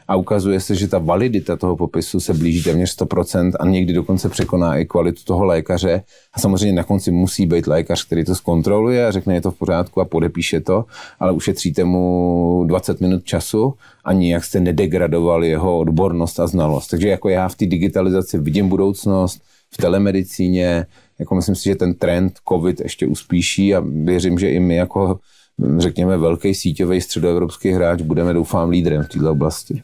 a 0.08 0.16
ukazuje 0.16 0.60
se, 0.60 0.76
že 0.76 0.88
ta 0.88 0.98
validita 0.98 1.56
toho 1.56 1.76
popisu 1.76 2.20
se 2.20 2.34
blíží 2.34 2.64
téměř 2.64 2.98
100% 2.98 3.52
a 3.60 3.66
někdy 3.66 3.94
dokonce 3.94 4.30
překoná 4.30 4.78
i 4.78 4.86
kvalitu 4.86 5.22
toho 5.24 5.46
lékaře. 5.46 6.04
A 6.34 6.40
samozřejmě 6.40 6.74
na 6.74 6.84
konci 6.84 7.12
musí 7.12 7.46
být 7.46 7.68
lékař, 7.68 8.06
který 8.06 8.26
to 8.26 8.36
zkontroluje 8.36 9.08
a 9.08 9.12
řekne, 9.12 9.34
je 9.34 9.42
to 9.42 9.52
v 9.52 9.58
pořádku 9.58 10.02
a 10.02 10.06
podepíše 10.06 10.62
to, 10.62 10.86
ale 11.20 11.32
ušetříte 11.32 11.84
mu 11.84 12.64
20 12.68 13.02
minut 13.02 13.24
času 13.24 13.74
a 14.06 14.14
nijak 14.14 14.44
jste 14.44 14.60
nedegradovali 14.60 15.50
jeho 15.50 15.80
odbornost 15.80 16.40
a 16.40 16.48
znalost. 16.48 16.88
Takže 16.88 17.10
jako 17.10 17.30
já 17.30 17.50
v 17.50 17.56
té 17.56 17.66
digitalizaci 17.66 18.38
vidím 18.38 18.70
budoucnost, 18.70 19.42
v 19.74 19.78
telemedicíně, 19.78 20.86
jako 21.20 21.36
myslím 21.36 21.56
si, 21.56 21.64
že 21.64 21.76
ten 21.76 21.94
trend 21.94 22.34
COVID 22.50 22.80
ještě 22.80 23.08
uspíší 23.08 23.76
a 23.76 23.84
věřím, 23.86 24.40
že 24.40 24.50
i 24.50 24.60
my 24.60 24.76
jako 24.76 25.20
řekněme, 25.78 26.18
velký 26.18 26.56
síťový 26.56 27.02
středoevropský 27.02 27.72
hráč, 27.72 28.02
budeme, 28.02 28.34
doufám, 28.34 28.70
lídrem 28.70 29.04
v 29.04 29.10
této 29.10 29.32
oblasti. 29.32 29.84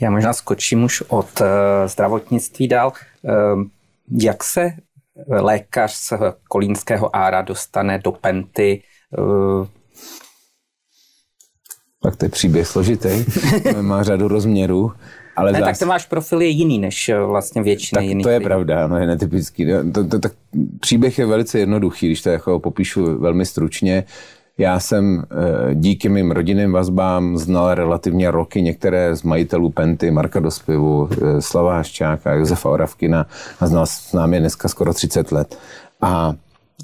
Já 0.00 0.10
možná 0.10 0.32
skočím 0.32 0.84
už 0.84 1.02
od 1.08 1.40
uh, 1.40 1.46
zdravotnictví 1.86 2.68
dál. 2.68 2.92
Uh, 3.22 3.64
jak 4.20 4.44
se 4.44 4.72
lékař 5.28 5.92
z 5.92 6.12
kolínského 6.48 7.16
ára 7.16 7.42
dostane 7.42 7.98
do 7.98 8.12
penty? 8.12 8.82
Uh, 9.18 9.66
tak 12.02 12.16
to 12.16 12.24
je 12.24 12.28
příběh 12.28 12.66
složitý, 12.66 13.24
má 13.80 14.02
řadu 14.02 14.28
rozměrů. 14.28 14.92
Ale 15.36 15.52
ne, 15.52 15.58
zás... 15.58 15.68
tak 15.68 15.78
ten 15.78 15.88
váš 15.88 16.06
profil 16.06 16.40
je 16.40 16.48
jiný 16.48 16.78
než 16.78 17.10
vlastně 17.26 17.62
většina 17.62 18.00
tak 18.00 18.08
jiných. 18.08 18.22
to 18.22 18.30
je 18.30 18.38
lidí. 18.38 18.44
pravda, 18.44 18.86
no 18.86 18.98
je 18.98 19.06
netypický. 19.06 19.66
To, 19.94 20.08
to, 20.08 20.18
tak 20.18 20.32
příběh 20.80 21.18
je 21.18 21.26
velice 21.26 21.58
jednoduchý, 21.58 22.06
když 22.06 22.22
to 22.22 22.30
jako 22.30 22.60
popíšu 22.60 23.18
velmi 23.18 23.46
stručně. 23.46 24.04
Já 24.58 24.80
jsem 24.80 25.24
eh, 25.24 25.74
díky 25.74 26.08
mým 26.08 26.30
rodinným 26.30 26.72
vazbám 26.72 27.38
znal 27.38 27.74
relativně 27.74 28.30
roky 28.30 28.62
některé 28.62 29.16
z 29.16 29.22
majitelů 29.22 29.70
Penty, 29.70 30.10
Marka 30.10 30.40
Dospivu, 30.40 31.08
eh, 31.12 31.42
Slava 31.42 31.74
Haščáka, 31.74 32.32
Josefa 32.32 32.70
Oravkina 32.70 33.26
a 33.60 33.66
znal 33.66 33.86
s 33.86 34.12
námi 34.12 34.40
dneska 34.40 34.68
skoro 34.68 34.94
30 34.94 35.32
let. 35.32 35.58
A 36.00 36.34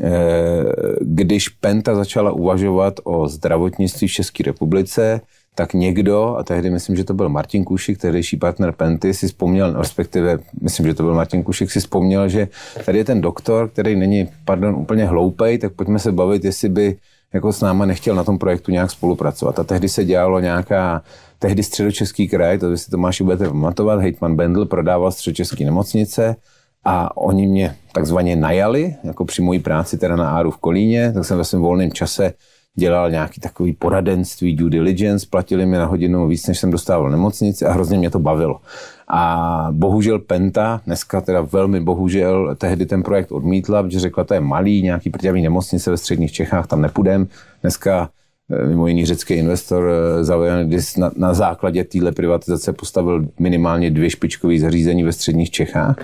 eh, 0.00 0.64
když 1.00 1.48
Penta 1.48 1.94
začala 1.94 2.32
uvažovat 2.32 2.94
o 3.04 3.28
zdravotnictví 3.28 4.08
v 4.08 4.12
České 4.12 4.42
republice, 4.42 5.20
tak 5.54 5.74
někdo, 5.74 6.36
a 6.38 6.42
tehdy 6.42 6.70
myslím, 6.70 6.96
že 6.96 7.04
to 7.04 7.14
byl 7.14 7.28
Martin 7.28 7.64
Kušik, 7.64 7.98
tehdejší 7.98 8.36
partner 8.36 8.72
Penty, 8.72 9.14
si 9.14 9.26
vzpomněl, 9.26 9.74
respektive 9.78 10.38
myslím, 10.62 10.86
že 10.86 10.94
to 10.94 11.02
byl 11.02 11.14
Martin 11.14 11.42
Kušik, 11.42 11.70
si 11.70 11.80
vzpomněl, 11.80 12.28
že 12.28 12.48
tady 12.84 12.98
je 12.98 13.04
ten 13.04 13.20
doktor, 13.20 13.68
který 13.68 13.96
není, 13.96 14.28
pardon, 14.44 14.74
úplně 14.74 15.04
hloupej, 15.04 15.58
tak 15.58 15.72
pojďme 15.72 15.98
se 15.98 16.12
bavit, 16.12 16.44
jestli 16.44 16.68
by 16.68 16.96
jako 17.34 17.52
s 17.52 17.60
náma 17.60 17.86
nechtěl 17.86 18.14
na 18.14 18.24
tom 18.24 18.38
projektu 18.38 18.70
nějak 18.70 18.90
spolupracovat. 18.90 19.58
A 19.58 19.64
tehdy 19.64 19.88
se 19.88 20.04
dělalo 20.04 20.40
nějaká, 20.40 21.02
tehdy 21.38 21.62
středočeský 21.62 22.28
kraj, 22.28 22.58
to 22.58 22.70
vy 22.70 22.78
si 22.78 22.90
Tomáši 22.90 23.24
budete 23.24 23.48
pamatovat, 23.48 24.00
Hejtman 24.00 24.36
Bendl 24.36 24.64
prodával 24.64 25.12
středočeský 25.12 25.64
nemocnice 25.64 26.36
a 26.84 27.16
oni 27.16 27.46
mě 27.46 27.76
takzvaně 27.92 28.36
najali, 28.36 28.94
jako 29.04 29.24
při 29.24 29.42
mojí 29.42 29.58
práci 29.58 29.98
teda 29.98 30.16
na 30.16 30.30
Áru 30.30 30.50
v 30.50 30.56
Kolíně, 30.56 31.12
tak 31.12 31.24
jsem 31.24 31.38
ve 31.38 31.44
svém 31.44 31.62
volném 31.62 31.92
čase 31.92 32.32
dělal 32.78 33.10
nějaký 33.10 33.40
takový 33.40 33.72
poradenství, 33.72 34.56
due 34.56 34.70
diligence, 34.70 35.26
platili 35.30 35.66
mi 35.66 35.76
na 35.76 35.86
hodinu 35.86 36.28
víc, 36.28 36.46
než 36.46 36.58
jsem 36.58 36.70
dostával 36.70 37.10
nemocnici 37.10 37.64
a 37.64 37.72
hrozně 37.72 37.98
mě 37.98 38.10
to 38.10 38.18
bavilo. 38.18 38.60
A 39.08 39.68
bohužel 39.70 40.18
Penta, 40.18 40.80
dneska 40.86 41.20
teda 41.20 41.40
velmi 41.40 41.80
bohužel, 41.80 42.56
tehdy 42.58 42.86
ten 42.86 43.02
projekt 43.02 43.32
odmítla, 43.32 43.82
protože 43.82 44.00
řekla, 44.00 44.24
to 44.24 44.34
je 44.34 44.40
malý, 44.40 44.82
nějaký 44.82 45.10
prťavý 45.10 45.42
nemocnice 45.42 45.90
ve 45.90 45.96
středních 45.96 46.32
Čechách, 46.32 46.66
tam 46.66 46.82
nepůjdem. 46.82 47.28
Dneska 47.60 48.10
eh, 48.50 48.66
mimo 48.66 48.86
jiný 48.86 49.06
řecký 49.06 49.34
investor 49.34 49.90
eh, 49.90 50.24
Zavajanidis 50.24 50.96
na, 50.96 51.10
na 51.16 51.34
základě 51.34 51.84
téhle 51.84 52.12
privatizace 52.12 52.72
postavil 52.72 53.26
minimálně 53.38 53.90
dvě 53.90 54.10
špičkové 54.10 54.58
zařízení 54.58 55.04
ve 55.04 55.12
středních 55.12 55.50
Čechách 55.50 55.96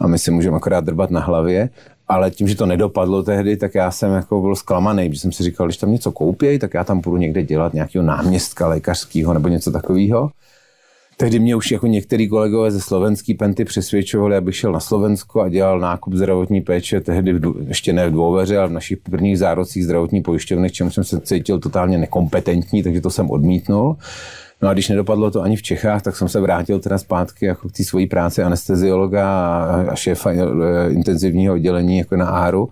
a 0.00 0.06
my 0.06 0.18
si 0.18 0.30
můžeme 0.30 0.56
akorát 0.56 0.84
drbat 0.84 1.10
na 1.10 1.20
hlavě 1.20 1.70
ale 2.10 2.30
tím, 2.30 2.48
že 2.48 2.56
to 2.56 2.66
nedopadlo 2.66 3.22
tehdy, 3.22 3.56
tak 3.56 3.74
já 3.74 3.90
jsem 3.90 4.12
jako 4.12 4.40
byl 4.40 4.56
zklamaný, 4.56 5.08
protože 5.08 5.20
jsem 5.20 5.32
si 5.32 5.42
říkal, 5.42 5.66
když 5.66 5.76
tam 5.76 5.92
něco 5.92 6.12
koupěj, 6.12 6.58
tak 6.58 6.74
já 6.74 6.84
tam 6.84 7.00
budu 7.00 7.16
někde 7.16 7.42
dělat 7.42 7.74
nějakého 7.74 8.04
náměstka 8.04 8.68
lékařského 8.68 9.34
nebo 9.34 9.48
něco 9.48 9.70
takového. 9.72 10.30
Tehdy 11.16 11.38
mě 11.38 11.56
už 11.56 11.70
jako 11.70 11.86
některý 11.86 12.28
kolegové 12.28 12.70
ze 12.70 12.80
slovenský 12.80 13.34
penty 13.34 13.64
přesvědčovali, 13.64 14.36
abych 14.36 14.56
šel 14.56 14.72
na 14.72 14.80
Slovensko 14.80 15.40
a 15.40 15.48
dělal 15.48 15.80
nákup 15.80 16.14
zdravotní 16.14 16.60
péče, 16.60 17.00
tehdy 17.00 17.32
v, 17.32 17.54
ještě 17.68 17.92
ne 17.92 18.08
v 18.08 18.12
dvouveře, 18.12 18.58
ale 18.58 18.68
v 18.68 18.72
našich 18.72 18.98
prvních 18.98 19.38
zárodcích 19.38 19.84
zdravotní 19.84 20.22
pojišťovny, 20.22 20.70
čemu 20.70 20.90
jsem 20.90 21.04
se 21.04 21.20
cítil 21.20 21.58
totálně 21.58 21.98
nekompetentní, 21.98 22.82
takže 22.82 23.00
to 23.00 23.10
jsem 23.10 23.30
odmítnul. 23.30 23.96
No 24.62 24.68
a 24.68 24.72
když 24.72 24.88
nedopadlo 24.88 25.30
to 25.30 25.42
ani 25.42 25.56
v 25.56 25.62
Čechách, 25.62 26.02
tak 26.02 26.16
jsem 26.16 26.28
se 26.28 26.40
vrátil 26.40 26.80
teda 26.80 26.98
zpátky 26.98 27.46
jako 27.46 27.68
k 27.68 27.72
té 27.72 27.84
svojí 27.84 28.06
práci 28.06 28.42
anesteziologa 28.42 29.26
a 29.90 29.94
šéfa 29.94 30.32
e, 30.32 30.36
intenzivního 30.90 31.54
oddělení 31.54 31.98
jako 31.98 32.16
na 32.16 32.26
Áru. 32.26 32.70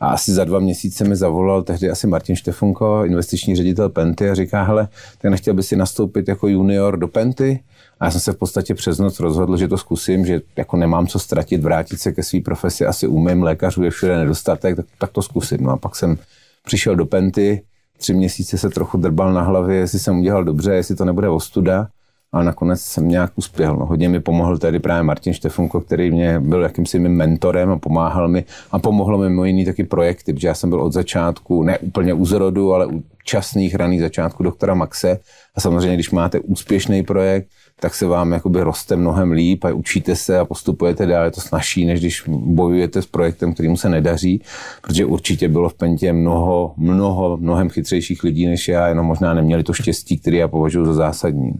A 0.00 0.08
asi 0.08 0.32
za 0.32 0.44
dva 0.44 0.58
měsíce 0.58 1.04
mi 1.04 1.16
zavolal 1.16 1.62
tehdy 1.62 1.90
asi 1.90 2.06
Martin 2.06 2.36
Štefunko, 2.36 3.04
investiční 3.04 3.56
ředitel 3.56 3.88
Penty 3.88 4.30
a 4.30 4.34
říká, 4.34 4.62
hele, 4.62 4.88
tak 5.18 5.30
nechtěl 5.30 5.54
by 5.54 5.62
si 5.62 5.76
nastoupit 5.76 6.28
jako 6.28 6.48
junior 6.48 6.96
do 6.96 7.08
Penty? 7.08 7.60
A 8.00 8.04
já 8.04 8.10
jsem 8.10 8.20
se 8.20 8.32
v 8.32 8.36
podstatě 8.36 8.74
přes 8.74 8.98
noc 8.98 9.20
rozhodl, 9.20 9.56
že 9.56 9.68
to 9.68 9.78
zkusím, 9.78 10.26
že 10.26 10.40
jako 10.56 10.76
nemám 10.76 11.06
co 11.06 11.18
ztratit, 11.18 11.62
vrátit 11.62 12.00
se 12.00 12.12
ke 12.12 12.22
své 12.22 12.40
profesi, 12.40 12.86
asi 12.86 13.06
umím, 13.06 13.42
lékařů 13.42 13.82
je 13.82 13.90
všude 13.90 14.16
nedostatek, 14.16 14.76
tak, 14.76 14.86
tak 14.98 15.10
to 15.10 15.22
zkusím. 15.22 15.58
No 15.60 15.70
a 15.70 15.76
pak 15.76 15.96
jsem 15.96 16.18
přišel 16.64 16.96
do 16.96 17.06
Penty, 17.06 17.62
tři 17.98 18.14
měsíce 18.14 18.58
se 18.58 18.70
trochu 18.70 18.98
drbal 18.98 19.32
na 19.32 19.42
hlavě, 19.42 19.76
jestli 19.76 19.98
jsem 19.98 20.18
udělal 20.18 20.44
dobře, 20.44 20.74
jestli 20.74 20.96
to 20.96 21.04
nebude 21.04 21.28
ostuda, 21.28 21.88
ale 22.32 22.44
nakonec 22.44 22.80
jsem 22.80 23.08
nějak 23.08 23.32
uspěl. 23.34 23.76
No, 23.76 23.86
hodně 23.86 24.08
mi 24.08 24.20
pomohl 24.20 24.58
tady 24.58 24.78
právě 24.78 25.02
Martin 25.02 25.32
Štefunko, 25.32 25.80
který 25.80 26.10
mě 26.10 26.40
byl 26.40 26.62
jakýmsi 26.62 26.98
mým 26.98 27.12
mentorem 27.12 27.70
a 27.70 27.78
pomáhal 27.78 28.28
mi 28.28 28.44
a 28.70 28.78
pomohlo 28.78 29.18
mi 29.18 29.28
mimo 29.28 29.44
jiný 29.44 29.64
taky 29.64 29.84
projekty, 29.84 30.32
protože 30.32 30.48
já 30.48 30.54
jsem 30.54 30.70
byl 30.70 30.80
od 30.82 30.92
začátku, 30.92 31.62
ne 31.62 31.78
úplně 31.78 32.14
u 32.14 32.24
zrodu, 32.24 32.74
ale 32.74 32.86
u 32.86 33.02
časných 33.24 33.74
raných 33.74 34.00
začátku 34.00 34.42
doktora 34.42 34.74
Maxe 34.74 35.18
a 35.54 35.60
samozřejmě, 35.60 35.94
když 35.94 36.10
máte 36.10 36.40
úspěšný 36.40 37.02
projekt, 37.02 37.48
tak 37.80 37.94
se 37.94 38.06
vám 38.06 38.32
jakoby 38.32 38.62
roste 38.62 38.96
mnohem 38.96 39.32
líp 39.32 39.64
a 39.64 39.72
učíte 39.72 40.16
se 40.16 40.38
a 40.38 40.44
postupujete 40.44 41.06
dál. 41.06 41.24
Je 41.24 41.30
to 41.30 41.40
snažší, 41.40 41.86
než 41.86 42.00
když 42.00 42.22
bojujete 42.28 43.02
s 43.02 43.06
projektem, 43.06 43.54
kterým 43.54 43.76
se 43.76 43.88
nedaří, 43.88 44.42
protože 44.82 45.04
určitě 45.04 45.48
bylo 45.48 45.68
v 45.68 45.74
Pentě 45.74 46.12
mnoho, 46.12 46.74
mnoho, 46.76 47.36
mnohem 47.36 47.70
chytřejších 47.70 48.24
lidí 48.24 48.46
než 48.46 48.68
já, 48.68 48.88
jenom 48.88 49.06
možná 49.06 49.34
neměli 49.34 49.62
to 49.62 49.72
štěstí, 49.72 50.18
které 50.18 50.36
já 50.36 50.48
považuji 50.48 50.84
za 50.84 50.94
zásadní. 50.94 51.52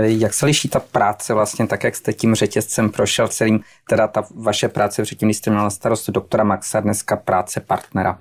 Jak 0.00 0.34
se 0.34 0.46
liší 0.46 0.68
ta 0.68 0.80
práce 0.80 1.34
vlastně, 1.34 1.66
tak 1.66 1.84
jak 1.84 1.96
jste 1.96 2.12
tím 2.12 2.34
řetězcem 2.34 2.90
prošel 2.90 3.28
celým, 3.28 3.60
teda 3.88 4.08
ta 4.08 4.24
vaše 4.34 4.68
práce 4.68 5.02
předtím, 5.02 5.28
když 5.28 5.36
jste 5.36 5.50
měl 5.50 5.62
na 5.62 5.70
starost 5.70 6.10
doktora 6.10 6.44
Maxa, 6.44 6.80
dneska 6.80 7.16
práce 7.16 7.60
partnera? 7.60 8.18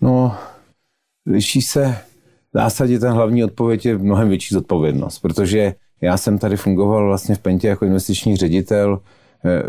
No, 0.00 0.36
liší 1.26 1.62
se 1.62 1.98
v 2.54 2.58
zásadě 2.58 2.98
ten 2.98 3.12
hlavní 3.12 3.44
odpověď 3.44 3.86
je 3.86 3.98
mnohem 3.98 4.28
větší 4.28 4.54
zodpovědnost, 4.54 5.18
protože 5.18 5.74
já 6.00 6.16
jsem 6.16 6.38
tady 6.38 6.56
fungoval 6.56 7.06
vlastně 7.06 7.34
v 7.34 7.38
Pentě 7.38 7.68
jako 7.68 7.84
investiční 7.84 8.36
ředitel 8.36 9.00
eh, 9.44 9.62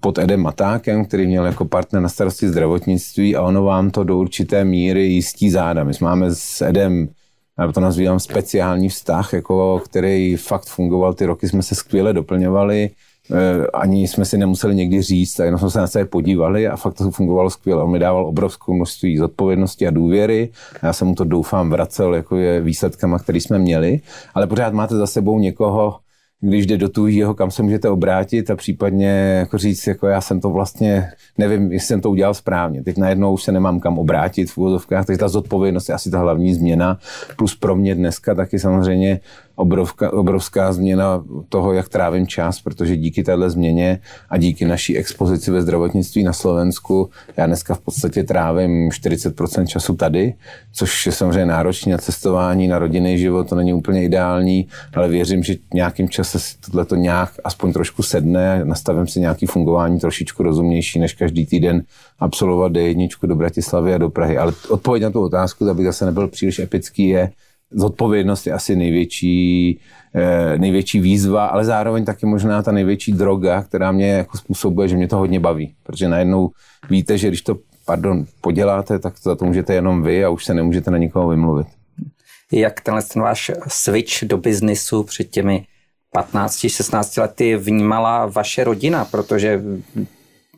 pod 0.00 0.18
Edem 0.18 0.40
Matákem, 0.40 1.04
který 1.04 1.26
měl 1.26 1.46
jako 1.46 1.64
partner 1.64 2.02
na 2.02 2.08
starosti 2.08 2.48
zdravotnictví 2.48 3.36
a 3.36 3.42
ono 3.42 3.64
vám 3.64 3.90
to 3.90 4.04
do 4.04 4.18
určité 4.18 4.64
míry 4.64 5.06
jistí 5.06 5.50
záda. 5.50 5.84
My 5.84 5.92
máme 6.00 6.34
s 6.34 6.62
Edem 6.62 7.08
já 7.58 7.72
to 7.72 7.80
nazývám 7.80 8.20
speciální 8.20 8.88
vztah, 8.88 9.32
jako, 9.32 9.82
který 9.84 10.36
fakt 10.36 10.66
fungoval, 10.66 11.14
ty 11.14 11.26
roky 11.26 11.48
jsme 11.48 11.62
se 11.62 11.74
skvěle 11.74 12.12
doplňovali, 12.12 12.90
ani 13.74 14.08
jsme 14.08 14.24
si 14.24 14.38
nemuseli 14.38 14.74
někdy 14.74 15.02
říct, 15.02 15.40
a 15.40 15.44
jenom 15.44 15.58
jsme 15.58 15.70
se 15.70 15.78
na 15.78 15.86
sebe 15.86 16.04
podívali 16.04 16.68
a 16.68 16.76
fakt 16.76 16.94
to 16.94 17.10
fungovalo 17.10 17.50
skvěle. 17.50 17.82
On 17.82 17.90
mi 17.90 17.98
dával 17.98 18.26
obrovskou 18.26 18.74
množství 18.74 19.18
zodpovědnosti 19.18 19.86
a 19.86 19.90
důvěry. 19.90 20.50
Já 20.82 20.92
jsem 20.92 21.08
mu 21.08 21.14
to 21.14 21.24
doufám 21.24 21.70
vracel 21.70 22.14
jako 22.14 22.36
je 22.36 22.60
výsledkama, 22.60 23.18
který 23.18 23.40
jsme 23.40 23.58
měli, 23.58 24.00
ale 24.34 24.46
pořád 24.46 24.72
máte 24.72 24.96
za 24.96 25.06
sebou 25.06 25.38
někoho, 25.38 25.96
když 26.40 26.66
jde 26.66 26.78
do 26.78 27.06
jeho, 27.06 27.34
kam 27.34 27.50
se 27.50 27.62
můžete 27.62 27.88
obrátit 27.88 28.50
a 28.50 28.56
případně 28.56 29.08
jako 29.38 29.58
říct, 29.58 29.86
jako 29.86 30.06
já 30.06 30.20
jsem 30.20 30.40
to 30.40 30.50
vlastně, 30.50 31.10
nevím, 31.38 31.72
jestli 31.72 31.86
jsem 31.86 32.00
to 32.00 32.10
udělal 32.10 32.34
správně. 32.34 32.82
Teď 32.82 32.96
najednou 32.96 33.32
už 33.32 33.42
se 33.42 33.52
nemám 33.52 33.80
kam 33.80 33.98
obrátit 33.98 34.50
v 34.50 34.58
úvodovkách, 34.58 35.06
takže 35.06 35.18
ta 35.18 35.28
zodpovědnost 35.28 35.88
je 35.88 35.94
asi 35.94 36.10
ta 36.10 36.18
hlavní 36.18 36.54
změna. 36.54 36.98
Plus 37.36 37.56
pro 37.56 37.76
mě 37.76 37.94
dneska 37.94 38.34
taky 38.34 38.58
samozřejmě 38.58 39.20
obrovská, 39.58 40.12
obrovská 40.12 40.72
změna 40.72 41.24
toho, 41.48 41.72
jak 41.72 41.88
trávím 41.88 42.26
čas, 42.26 42.60
protože 42.60 42.96
díky 42.96 43.24
téhle 43.24 43.50
změně 43.50 44.00
a 44.30 44.36
díky 44.36 44.64
naší 44.64 44.96
expozici 44.96 45.50
ve 45.50 45.62
zdravotnictví 45.62 46.22
na 46.22 46.32
Slovensku, 46.32 47.10
já 47.36 47.46
dneska 47.46 47.74
v 47.74 47.80
podstatě 47.80 48.24
trávím 48.24 48.88
40% 48.88 49.66
času 49.66 49.96
tady, 49.96 50.34
což 50.72 51.06
je 51.06 51.12
samozřejmě 51.12 51.46
náročné 51.46 51.92
na 51.92 51.98
cestování, 51.98 52.68
na 52.68 52.78
rodinný 52.78 53.18
život, 53.18 53.48
to 53.48 53.54
není 53.54 53.72
úplně 53.72 54.04
ideální, 54.04 54.68
ale 54.94 55.08
věřím, 55.08 55.42
že 55.42 55.54
nějakým 55.74 56.08
čase 56.08 56.38
si 56.38 56.54
tohle 56.58 56.84
to 56.84 56.94
nějak 56.94 57.30
aspoň 57.44 57.72
trošku 57.72 58.02
sedne, 58.02 58.64
nastavím 58.64 59.06
si 59.06 59.20
nějaký 59.20 59.46
fungování 59.46 60.00
trošičku 60.00 60.42
rozumnější, 60.42 60.98
než 60.98 61.14
každý 61.14 61.46
týden 61.46 61.82
absolvovat 62.18 62.72
D1 62.72 63.26
do 63.26 63.34
Bratislavy 63.34 63.94
a 63.94 63.98
do 63.98 64.10
Prahy. 64.10 64.38
Ale 64.38 64.52
odpověď 64.68 65.02
na 65.02 65.10
tu 65.10 65.22
otázku, 65.22 65.70
abych 65.70 65.86
zase 65.86 66.06
nebyl 66.06 66.28
příliš 66.28 66.58
epický, 66.58 67.08
je, 67.08 67.30
zodpovědnost 67.70 68.46
je 68.46 68.52
asi 68.52 68.76
největší, 68.76 69.80
eh, 70.14 70.58
největší 70.58 71.00
výzva, 71.00 71.46
ale 71.46 71.64
zároveň 71.64 72.04
taky 72.04 72.26
možná 72.26 72.62
ta 72.62 72.72
největší 72.72 73.12
droga, 73.12 73.62
která 73.62 73.92
mě 73.92 74.08
jako 74.08 74.38
způsobuje, 74.38 74.88
že 74.88 74.96
mě 74.96 75.08
to 75.08 75.16
hodně 75.16 75.40
baví. 75.40 75.74
Protože 75.82 76.08
najednou 76.08 76.50
víte, 76.90 77.18
že 77.18 77.28
když 77.28 77.42
to 77.42 77.56
pardon, 77.84 78.24
poděláte, 78.40 78.98
tak 78.98 79.14
za 79.22 79.34
to 79.34 79.44
můžete 79.44 79.74
jenom 79.74 80.02
vy 80.02 80.24
a 80.24 80.28
už 80.28 80.44
se 80.44 80.54
nemůžete 80.54 80.90
na 80.90 80.98
nikoho 80.98 81.28
vymluvit. 81.28 81.66
Jak 82.52 82.80
tenhle 82.80 83.02
ten 83.02 83.22
váš 83.22 83.50
switch 83.68 84.24
do 84.24 84.36
biznisu 84.36 85.02
před 85.02 85.24
těmi 85.24 85.66
15-16 86.14 87.20
lety 87.20 87.56
vnímala 87.56 88.26
vaše 88.26 88.64
rodina, 88.64 89.04
protože 89.04 89.62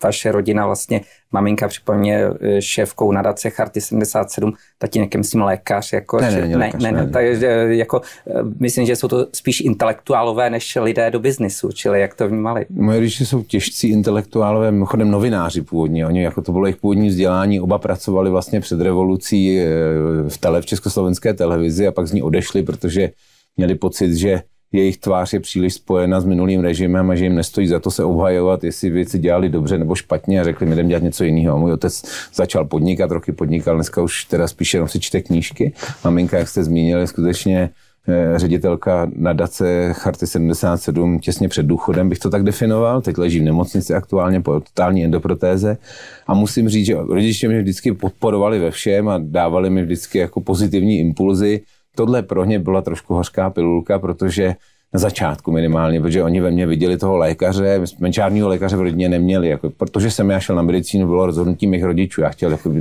vaše 0.03 0.33
rodina 0.33 0.67
vlastně, 0.67 1.01
maminka 1.33 1.69
připomně 1.69 2.25
eh, 2.41 2.63
šéfkou 2.63 3.13
nadace 3.13 3.51
Charty 3.51 3.81
77, 3.81 4.53
tatínek 4.79 5.15
je 5.15 5.19
myslím 5.19 5.43
lékař, 5.43 5.93
jako, 5.93 6.21
ne, 6.21 6.31
ne, 6.31 6.49
ne, 6.49 6.57
lékař, 6.57 6.83
ne, 6.83 6.93
ne, 6.93 7.03
ne. 7.03 7.11
Takže 7.11 7.47
jako, 7.71 8.01
eh, 8.27 8.33
myslím, 8.61 8.87
že 8.87 8.97
jsou 8.97 9.09
to 9.09 9.27
spíš 9.33 9.61
intelektuálové 9.61 10.51
než 10.51 10.79
lidé 10.81 11.11
do 11.11 11.21
biznisu, 11.21 11.73
čili 11.73 12.01
jak 12.01 12.15
to 12.15 12.29
vnímali? 12.29 12.67
Moje 12.71 12.99
rodiče 12.99 13.27
jsou 13.27 13.43
těžcí 13.43 13.89
intelektuálové, 13.89 14.71
mimochodem 14.71 15.11
novináři 15.11 15.63
původně, 15.63 16.07
oni 16.07 16.23
jako 16.23 16.43
to 16.43 16.53
bylo 16.53 16.67
jejich 16.67 16.77
původní 16.77 17.09
vzdělání, 17.09 17.61
oba 17.61 17.79
pracovali 17.79 18.31
vlastně 18.31 18.61
před 18.61 18.81
revolucí 18.81 19.61
eh, 19.61 19.67
v, 20.29 20.39
tele, 20.39 20.63
v 20.63 20.67
československé 20.67 21.35
televizi 21.35 21.87
a 21.87 21.93
pak 21.93 22.07
z 22.07 22.13
ní 22.13 22.23
odešli, 22.23 22.63
protože 22.63 23.11
měli 23.57 23.75
pocit, 23.75 24.15
že 24.15 24.43
jejich 24.73 24.99
tvář 24.99 25.33
je 25.33 25.41
příliš 25.41 25.75
spojena 25.75 26.21
s 26.21 26.25
minulým 26.25 26.61
režimem 26.61 27.11
a 27.11 27.15
že 27.15 27.25
jim 27.25 27.35
nestojí 27.35 27.67
za 27.67 27.81
to 27.81 27.91
se 27.91 28.05
obhajovat, 28.05 28.65
jestli 28.65 28.91
věci 28.91 29.19
dělali 29.19 29.49
dobře 29.49 29.79
nebo 29.79 29.95
špatně 29.95 30.41
a 30.41 30.45
řekli, 30.45 30.67
mi 30.67 30.73
jdem 30.73 30.89
dělat 30.89 31.03
něco 31.03 31.25
jiného. 31.25 31.59
Můj 31.59 31.73
otec 31.73 32.03
začal 32.35 32.65
podnikat, 32.65 33.11
roky 33.11 33.33
podnikal, 33.33 33.75
dneska 33.75 34.03
už 34.03 34.25
teda 34.25 34.49
spíše 34.49 34.77
jenom 34.77 34.89
si 34.89 35.01
čte 35.01 35.21
knížky. 35.21 35.73
Maminka, 36.05 36.39
jak 36.39 36.49
jste 36.49 36.65
zmínili, 36.65 37.07
skutečně 37.07 37.71
eh, 38.09 38.39
ředitelka 38.39 39.11
nadace 39.17 39.93
Charty 39.93 40.27
77 40.27 41.19
těsně 41.19 41.49
před 41.49 41.67
důchodem, 41.67 42.09
bych 42.09 42.19
to 42.19 42.31
tak 42.31 42.43
definoval. 42.43 43.01
Teď 43.01 43.19
leží 43.19 43.41
v 43.41 43.45
nemocnici 43.45 43.95
aktuálně 43.95 44.41
po 44.41 44.61
totální 44.61 45.05
endoprotéze. 45.05 45.77
A 46.27 46.35
musím 46.35 46.69
říct, 46.69 46.87
že 46.87 46.95
rodiče 46.95 47.49
mě 47.49 47.61
vždycky 47.61 47.93
podporovali 47.93 48.59
ve 48.59 48.71
všem 48.71 49.09
a 49.09 49.19
dávali 49.19 49.71
mi 49.71 49.83
vždycky 49.83 50.19
jako 50.19 50.41
pozitivní 50.41 50.99
impulzy 50.99 51.61
tohle 51.97 52.23
pro 52.23 52.45
ně 52.45 52.59
byla 52.59 52.83
trošku 52.83 53.15
hořká 53.15 53.51
pilulka, 53.51 53.99
protože 53.99 54.55
na 54.95 55.01
začátku 55.01 55.53
minimálně, 55.53 56.01
protože 56.01 56.23
oni 56.23 56.41
ve 56.41 56.51
mně 56.51 56.67
viděli 56.67 56.97
toho 56.97 57.17
lékaře, 57.17 57.81
menšárního 57.99 58.49
lékaře 58.49 58.77
v 58.77 58.81
rodině 58.81 59.09
neměli, 59.09 59.49
jako, 59.49 59.71
protože 59.71 60.11
jsem 60.11 60.31
já 60.31 60.41
šel 60.41 60.57
na 60.57 60.63
medicínu, 60.63 61.07
bylo 61.07 61.27
rozhodnutí 61.27 61.67
mých 61.67 61.85
rodičů, 61.85 62.21
já 62.21 62.29
chtěl, 62.29 62.51
jako, 62.51 62.73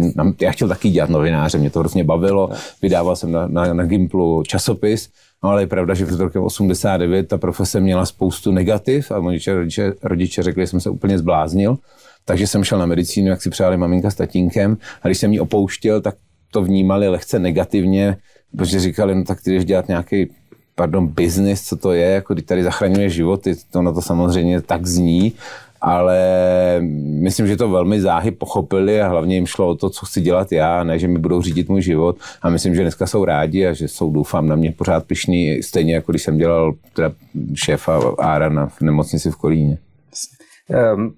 já 0.42 0.52
chtěl 0.52 0.68
taky 0.68 0.90
dělat 0.90 1.10
novináře, 1.10 1.58
mě 1.58 1.70
to 1.70 1.80
hrozně 1.80 2.04
bavilo, 2.04 2.50
vydával 2.82 3.16
jsem 3.16 3.32
na, 3.32 3.48
na, 3.48 3.74
na 3.74 3.86
Gimplu 3.86 4.44
časopis, 4.44 5.10
no, 5.44 5.50
ale 5.50 5.62
je 5.62 5.68
pravda, 5.68 5.94
že 5.94 6.06
v 6.06 6.22
roce 6.22 6.40
89 6.40 7.28
ta 7.28 7.38
profese 7.38 7.80
měla 7.80 8.06
spoustu 8.06 8.52
negativ 8.52 9.12
a 9.12 9.20
rodiče, 9.20 9.54
rodiče, 9.54 9.94
rodiče 10.04 10.44
řekli, 10.44 10.64
že 10.64 10.68
jsem 10.68 10.80
se 10.80 10.90
úplně 10.90 11.18
zbláznil, 11.18 11.78
takže 12.26 12.48
jsem 12.48 12.64
šel 12.64 12.80
na 12.80 12.86
medicínu, 12.86 13.28
jak 13.28 13.42
si 13.42 13.50
přáli 13.50 13.78
maminka 13.78 14.12
s 14.12 14.16
tatínkem 14.16 14.78
a 15.02 15.08
když 15.08 15.18
jsem 15.18 15.34
ji 15.34 15.40
opouštěl, 15.40 16.02
tak 16.02 16.16
to 16.52 16.62
vnímali 16.62 17.08
lehce 17.08 17.40
negativně, 17.40 18.18
protože 18.58 18.80
říkali, 18.80 19.16
no 19.16 19.24
tak 19.24 19.42
ty 19.42 19.52
jdeš 19.52 19.66
dělat 19.66 19.88
nějaký 19.88 20.32
pardon, 20.76 21.08
business, 21.08 21.62
co 21.62 21.76
to 21.76 21.94
je, 21.94 22.10
jako 22.10 22.34
když 22.34 22.46
tady 22.46 22.64
zachraňuje 22.64 23.10
životy, 23.10 23.56
to 23.72 23.82
na 23.82 23.94
to 23.94 24.02
samozřejmě 24.02 24.62
tak 24.62 24.88
zní, 24.88 25.34
ale 25.82 26.20
myslím, 27.20 27.48
že 27.48 27.58
to 27.58 27.70
velmi 27.70 28.02
záhy 28.02 28.32
pochopili 28.32 29.02
a 29.02 29.08
hlavně 29.08 29.36
jim 29.36 29.48
šlo 29.48 29.68
o 29.68 29.76
to, 29.76 29.90
co 29.90 30.06
chci 30.06 30.22
dělat 30.22 30.52
já, 30.52 30.84
ne, 30.84 31.00
že 31.00 31.08
mi 31.08 31.20
budou 31.20 31.42
řídit 31.42 31.70
můj 31.70 31.82
život 31.82 32.18
a 32.42 32.50
myslím, 32.50 32.76
že 32.76 32.82
dneska 32.82 33.08
jsou 33.08 33.26
rádi 33.26 33.68
a 33.68 33.74
že 33.74 33.88
jsou, 33.88 34.12
doufám, 34.12 34.48
na 34.48 34.56
mě 34.56 34.72
pořád 34.72 35.06
pišný, 35.06 35.64
stejně 35.64 35.94
jako 35.94 36.12
když 36.12 36.24
jsem 36.24 36.38
dělal 36.38 36.74
teda 36.94 37.12
šéfa 37.56 38.02
Ára 38.18 38.50
na 38.50 38.68
v 38.68 38.82
nemocnici 38.82 39.32
v 39.32 39.36
Kolíně. 39.36 39.78
Um, 40.96 41.14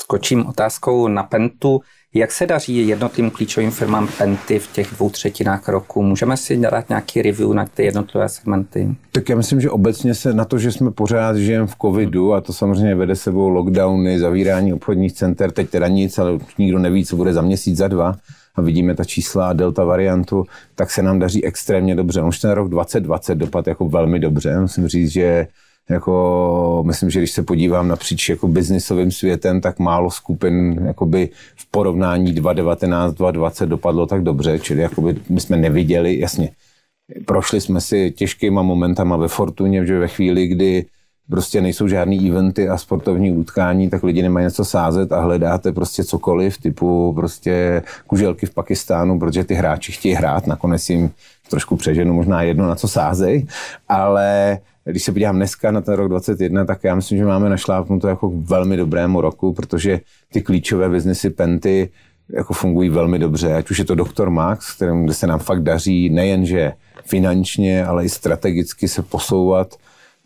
skočím 0.00 0.46
otázkou 0.46 1.08
na 1.08 1.22
Pentu. 1.22 1.80
Jak 2.14 2.32
se 2.32 2.46
daří 2.46 2.88
jednotlivým 2.88 3.30
klíčovým 3.30 3.70
firmám 3.70 4.08
Penty 4.18 4.58
v 4.58 4.66
těch 4.72 4.90
dvou 4.90 5.10
třetinách 5.10 5.68
roku? 5.68 6.02
Můžeme 6.02 6.36
si 6.36 6.56
dát 6.56 6.88
nějaký 6.88 7.22
review 7.22 7.52
na 7.52 7.66
ty 7.66 7.84
jednotlivé 7.84 8.28
segmenty? 8.28 8.94
Tak 9.12 9.28
já 9.28 9.36
myslím, 9.36 9.60
že 9.60 9.70
obecně 9.70 10.14
se 10.14 10.34
na 10.34 10.44
to, 10.44 10.58
že 10.58 10.72
jsme 10.72 10.90
pořád 10.90 11.36
žijeme 11.36 11.66
v 11.66 11.76
covidu 11.82 12.34
a 12.34 12.40
to 12.40 12.52
samozřejmě 12.52 12.94
vede 12.94 13.16
sebou 13.16 13.48
lockdowny, 13.48 14.18
zavírání 14.18 14.72
obchodních 14.72 15.12
center, 15.12 15.50
teď 15.50 15.70
teda 15.70 15.88
nic, 15.88 16.18
ale 16.18 16.38
nikdo 16.58 16.78
neví, 16.78 17.04
co 17.04 17.16
bude 17.16 17.32
za 17.32 17.42
měsíc, 17.42 17.76
za 17.76 17.88
dva 17.88 18.16
a 18.54 18.62
vidíme 18.62 18.94
ta 18.94 19.04
čísla 19.04 19.52
delta 19.52 19.84
variantu, 19.84 20.44
tak 20.74 20.90
se 20.90 21.02
nám 21.02 21.18
daří 21.18 21.44
extrémně 21.44 21.94
dobře. 21.94 22.22
Už 22.22 22.38
ten 22.38 22.50
rok 22.50 22.68
2020 22.68 23.34
dopad 23.34 23.66
jako 23.66 23.88
velmi 23.88 24.18
dobře. 24.18 24.60
Musím 24.60 24.88
říct, 24.88 25.10
že 25.10 25.46
jako, 25.90 26.82
myslím, 26.86 27.10
že 27.10 27.20
když 27.20 27.30
se 27.30 27.42
podívám 27.42 27.88
napříč 27.88 28.28
jako 28.28 28.48
biznisovým 28.48 29.10
světem, 29.10 29.60
tak 29.60 29.78
málo 29.78 30.10
skupin 30.10 30.80
jakoby 30.86 31.28
v 31.56 31.70
porovnání 31.70 32.32
2019, 32.32 33.14
2020 33.14 33.66
dopadlo 33.66 34.06
tak 34.06 34.22
dobře, 34.22 34.58
čili 34.58 34.82
jakoby 34.82 35.16
my 35.28 35.40
jsme 35.40 35.56
neviděli, 35.56 36.18
jasně, 36.18 36.50
prošli 37.26 37.60
jsme 37.60 37.80
si 37.80 38.10
těžkýma 38.10 38.62
momentama 38.62 39.16
ve 39.16 39.28
Fortuně, 39.28 39.86
že 39.86 39.98
ve 39.98 40.08
chvíli, 40.08 40.46
kdy 40.46 40.86
prostě 41.30 41.60
nejsou 41.60 41.88
žádný 41.88 42.30
eventy 42.30 42.68
a 42.68 42.78
sportovní 42.78 43.30
utkání, 43.30 43.90
tak 43.90 44.02
lidi 44.02 44.22
nemají 44.22 44.44
něco 44.44 44.64
sázet 44.64 45.12
a 45.12 45.20
hledáte 45.20 45.72
prostě 45.72 46.04
cokoliv, 46.04 46.58
typu 46.58 47.12
prostě 47.16 47.82
kuželky 48.06 48.46
v 48.46 48.54
Pakistánu, 48.54 49.18
protože 49.18 49.44
ty 49.44 49.54
hráči 49.54 49.92
chtějí 49.92 50.14
hrát, 50.14 50.46
nakonec 50.46 50.90
jim 50.90 51.10
trošku 51.50 51.76
přeženu 51.76 52.14
možná 52.14 52.42
jedno, 52.42 52.68
na 52.68 52.74
co 52.74 52.88
sázej, 52.88 53.46
ale 53.88 54.58
když 54.84 55.02
se 55.02 55.12
podívám 55.12 55.36
dneska 55.36 55.70
na 55.70 55.80
ten 55.80 55.94
rok 55.94 56.08
2021, 56.08 56.64
tak 56.64 56.84
já 56.84 56.94
myslím, 56.94 57.18
že 57.18 57.24
máme 57.24 57.48
našlápnuto 57.48 58.08
jako 58.08 58.32
velmi 58.34 58.76
dobrému 58.76 59.20
roku, 59.20 59.52
protože 59.52 60.00
ty 60.32 60.42
klíčové 60.42 60.88
biznesy 60.88 61.30
Penty 61.30 61.90
jako 62.32 62.54
fungují 62.54 62.88
velmi 62.88 63.18
dobře, 63.18 63.54
ať 63.54 63.70
už 63.70 63.78
je 63.78 63.84
to 63.84 63.94
Dr. 63.94 64.30
Max, 64.30 64.76
kterým, 64.76 65.04
kde 65.04 65.14
se 65.14 65.26
nám 65.26 65.38
fakt 65.38 65.62
daří 65.62 66.10
nejenže 66.10 66.72
finančně, 67.04 67.86
ale 67.86 68.04
i 68.04 68.08
strategicky 68.08 68.88
se 68.88 69.02
posouvat 69.02 69.74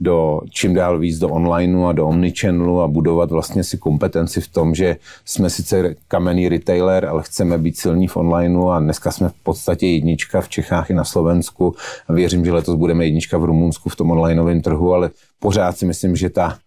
do 0.03 0.41
čím 0.51 0.75
dál 0.75 0.99
víc 0.99 1.19
do 1.19 1.29
onlineu 1.29 1.85
a 1.85 1.93
do 1.93 2.07
omnichannelu 2.07 2.81
a 2.81 2.89
budovat 2.89 3.31
vlastně 3.31 3.65
si 3.65 3.79
kompetenci 3.79 4.41
v 4.41 4.49
tom, 4.49 4.75
že 4.75 4.97
jsme 5.25 5.51
sice 5.51 5.95
kamenný 6.09 6.49
retailer, 6.49 7.05
ale 7.05 7.23
chceme 7.23 7.59
být 7.59 7.79
silní 7.79 8.09
v 8.09 8.17
onlineu 8.17 8.69
a 8.69 8.81
dneska 8.81 9.11
jsme 9.11 9.29
v 9.29 9.35
podstatě 9.43 9.87
jednička 9.87 10.41
v 10.41 10.49
Čechách 10.49 10.91
i 10.91 10.95
na 10.95 11.05
Slovensku. 11.05 11.75
A 12.09 12.13
věřím, 12.13 12.45
že 12.45 12.53
letos 12.53 12.75
budeme 12.75 13.05
jednička 13.05 13.39
v 13.39 13.45
Rumunsku 13.45 13.89
v 13.89 13.97
tom 13.97 14.11
onlineovém 14.11 14.61
trhu, 14.61 14.95
ale 14.95 15.11
pořád 15.39 15.77
si 15.79 15.87
myslím, 15.87 16.17
že 16.17 16.31
ta 16.31 16.59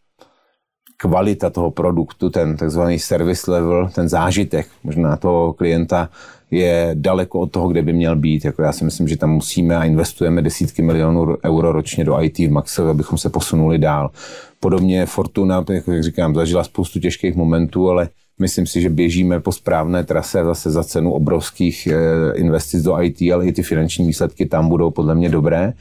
kvalita 0.98 1.50
toho 1.50 1.72
produktu, 1.72 2.30
ten 2.30 2.58
takzvaný 2.58 3.00
service 3.00 3.52
level, 3.52 3.90
ten 3.96 4.10
zážitek 4.10 4.68
možná 4.84 5.18
toho 5.18 5.54
klienta 5.54 6.10
je 6.52 6.92
daleko 6.94 7.40
od 7.40 7.52
toho, 7.52 7.68
kde 7.68 7.82
by 7.82 7.94
měl 7.94 8.16
být. 8.16 8.46
Jako 8.46 8.62
já 8.62 8.72
si 8.72 8.86
myslím, 8.86 9.08
že 9.08 9.18
tam 9.18 9.30
musíme 9.30 9.76
a 9.76 9.84
investujeme 9.84 10.42
desítky 10.42 10.82
milionů 10.82 11.38
euro 11.46 11.72
ročně 11.72 12.04
do 12.04 12.24
IT 12.24 12.40
v 12.40 12.52
Maxovi, 12.52 12.90
abychom 12.90 13.18
se 13.18 13.30
posunuli 13.30 13.78
dál. 13.78 14.12
Podobně 14.60 15.06
Fortuna, 15.06 15.66
jako 15.70 15.92
jak 15.92 16.04
říkám, 16.04 16.36
zažila 16.36 16.64
spoustu 16.64 17.00
těžkých 17.00 17.36
momentů, 17.36 17.90
ale 17.90 18.10
myslím 18.40 18.68
si, 18.68 18.82
že 18.82 18.90
běžíme 18.90 19.40
po 19.40 19.52
správné 19.52 20.04
trase 20.04 20.44
zase 20.44 20.72
za 20.72 20.84
cenu 20.84 21.14
obrovských 21.14 21.88
eh, 21.88 22.38
investic 22.38 22.84
do 22.84 23.02
IT, 23.02 23.22
ale 23.34 23.48
i 23.48 23.52
ty 23.52 23.64
finanční 23.64 24.08
výsledky 24.08 24.46
tam 24.46 24.70
budou 24.70 24.92
podle 24.92 25.16
mě 25.16 25.30
dobré. 25.30 25.74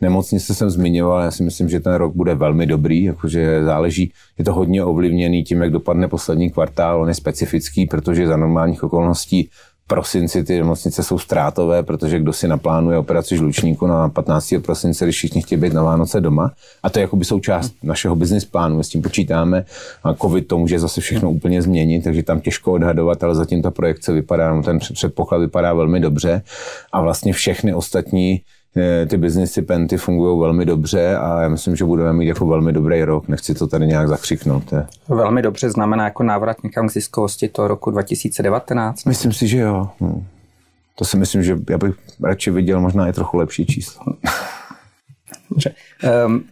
Nemocnice 0.00 0.54
jsem 0.54 0.70
zmiňoval, 0.70 1.22
já 1.22 1.30
si 1.30 1.42
myslím, 1.42 1.68
že 1.68 1.80
ten 1.80 1.94
rok 1.94 2.14
bude 2.14 2.34
velmi 2.34 2.66
dobrý, 2.66 3.04
jakože 3.04 3.64
záleží, 3.64 4.12
je 4.38 4.44
to 4.44 4.52
hodně 4.52 4.84
ovlivněný 4.84 5.44
tím, 5.44 5.62
jak 5.62 5.70
dopadne 5.70 6.08
poslední 6.08 6.50
kvartál, 6.50 7.02
on 7.02 7.08
je 7.08 7.14
specifický, 7.14 7.86
protože 7.86 8.26
za 8.26 8.36
normálních 8.36 8.82
okolností 8.82 9.50
prosinci 9.86 10.44
ty 10.44 10.58
nemocnice 10.58 11.02
jsou 11.02 11.18
ztrátové, 11.18 11.82
protože 11.82 12.18
kdo 12.18 12.32
si 12.32 12.48
naplánuje 12.48 12.98
operaci 12.98 13.36
žlučníku 13.36 13.86
na 13.86 14.08
15. 14.08 14.54
prosince, 14.64 15.04
když 15.04 15.16
všichni 15.16 15.42
chtějí 15.42 15.60
být 15.60 15.72
na 15.72 15.82
Vánoce 15.82 16.20
doma. 16.20 16.52
A 16.82 16.90
to 16.90 16.98
je 16.98 17.00
jakoby 17.00 17.24
součást 17.24 17.74
našeho 17.82 18.16
business 18.16 18.44
plánu, 18.44 18.82
s 18.82 18.88
tím 18.88 19.02
počítáme. 19.02 19.64
A 20.04 20.14
COVID 20.14 20.48
to 20.48 20.58
může 20.58 20.78
zase 20.78 21.00
všechno 21.00 21.30
úplně 21.30 21.62
změnit, 21.62 22.04
takže 22.04 22.22
tam 22.22 22.40
těžko 22.40 22.72
odhadovat, 22.72 23.24
ale 23.24 23.34
zatím 23.34 23.62
ta 23.62 23.70
projekce 23.70 24.12
vypadá, 24.12 24.54
no 24.54 24.62
ten 24.62 24.78
předpoklad 24.78 25.38
vypadá 25.38 25.74
velmi 25.74 26.00
dobře. 26.00 26.42
A 26.92 27.00
vlastně 27.00 27.32
všechny 27.32 27.74
ostatní 27.74 28.40
ty 29.06 29.16
biznisy 29.16 29.62
Penty 29.62 29.96
fungují 29.96 30.40
velmi 30.40 30.64
dobře 30.64 31.16
a 31.16 31.42
já 31.42 31.48
myslím, 31.48 31.76
že 31.76 31.84
budeme 31.84 32.12
mít 32.12 32.26
jako 32.26 32.46
velmi 32.46 32.72
dobrý 32.72 33.04
rok. 33.04 33.28
Nechci 33.28 33.54
to 33.54 33.66
tady 33.66 33.86
nějak 33.86 34.08
zakřiknout. 34.08 34.72
Je. 34.72 34.86
Velmi 35.08 35.42
dobře 35.42 35.70
znamená 35.70 36.04
jako 36.04 36.22
návrat 36.22 36.62
někam 36.62 36.88
k 36.88 36.92
ziskovosti 36.92 37.48
toho 37.48 37.68
roku 37.68 37.90
2019? 37.90 39.04
Myslím 39.04 39.32
si, 39.32 39.48
že 39.48 39.58
jo. 39.58 39.88
Hm. 40.00 40.24
To 40.94 41.04
si 41.04 41.16
myslím, 41.16 41.42
že 41.42 41.58
já 41.70 41.78
bych 41.78 41.94
radši 42.24 42.50
viděl 42.50 42.80
možná 42.80 43.08
i 43.08 43.12
trochu 43.12 43.36
lepší 43.36 43.66
číslo. 43.66 44.04
Dobře. 45.50 45.74
Um, 46.26 46.44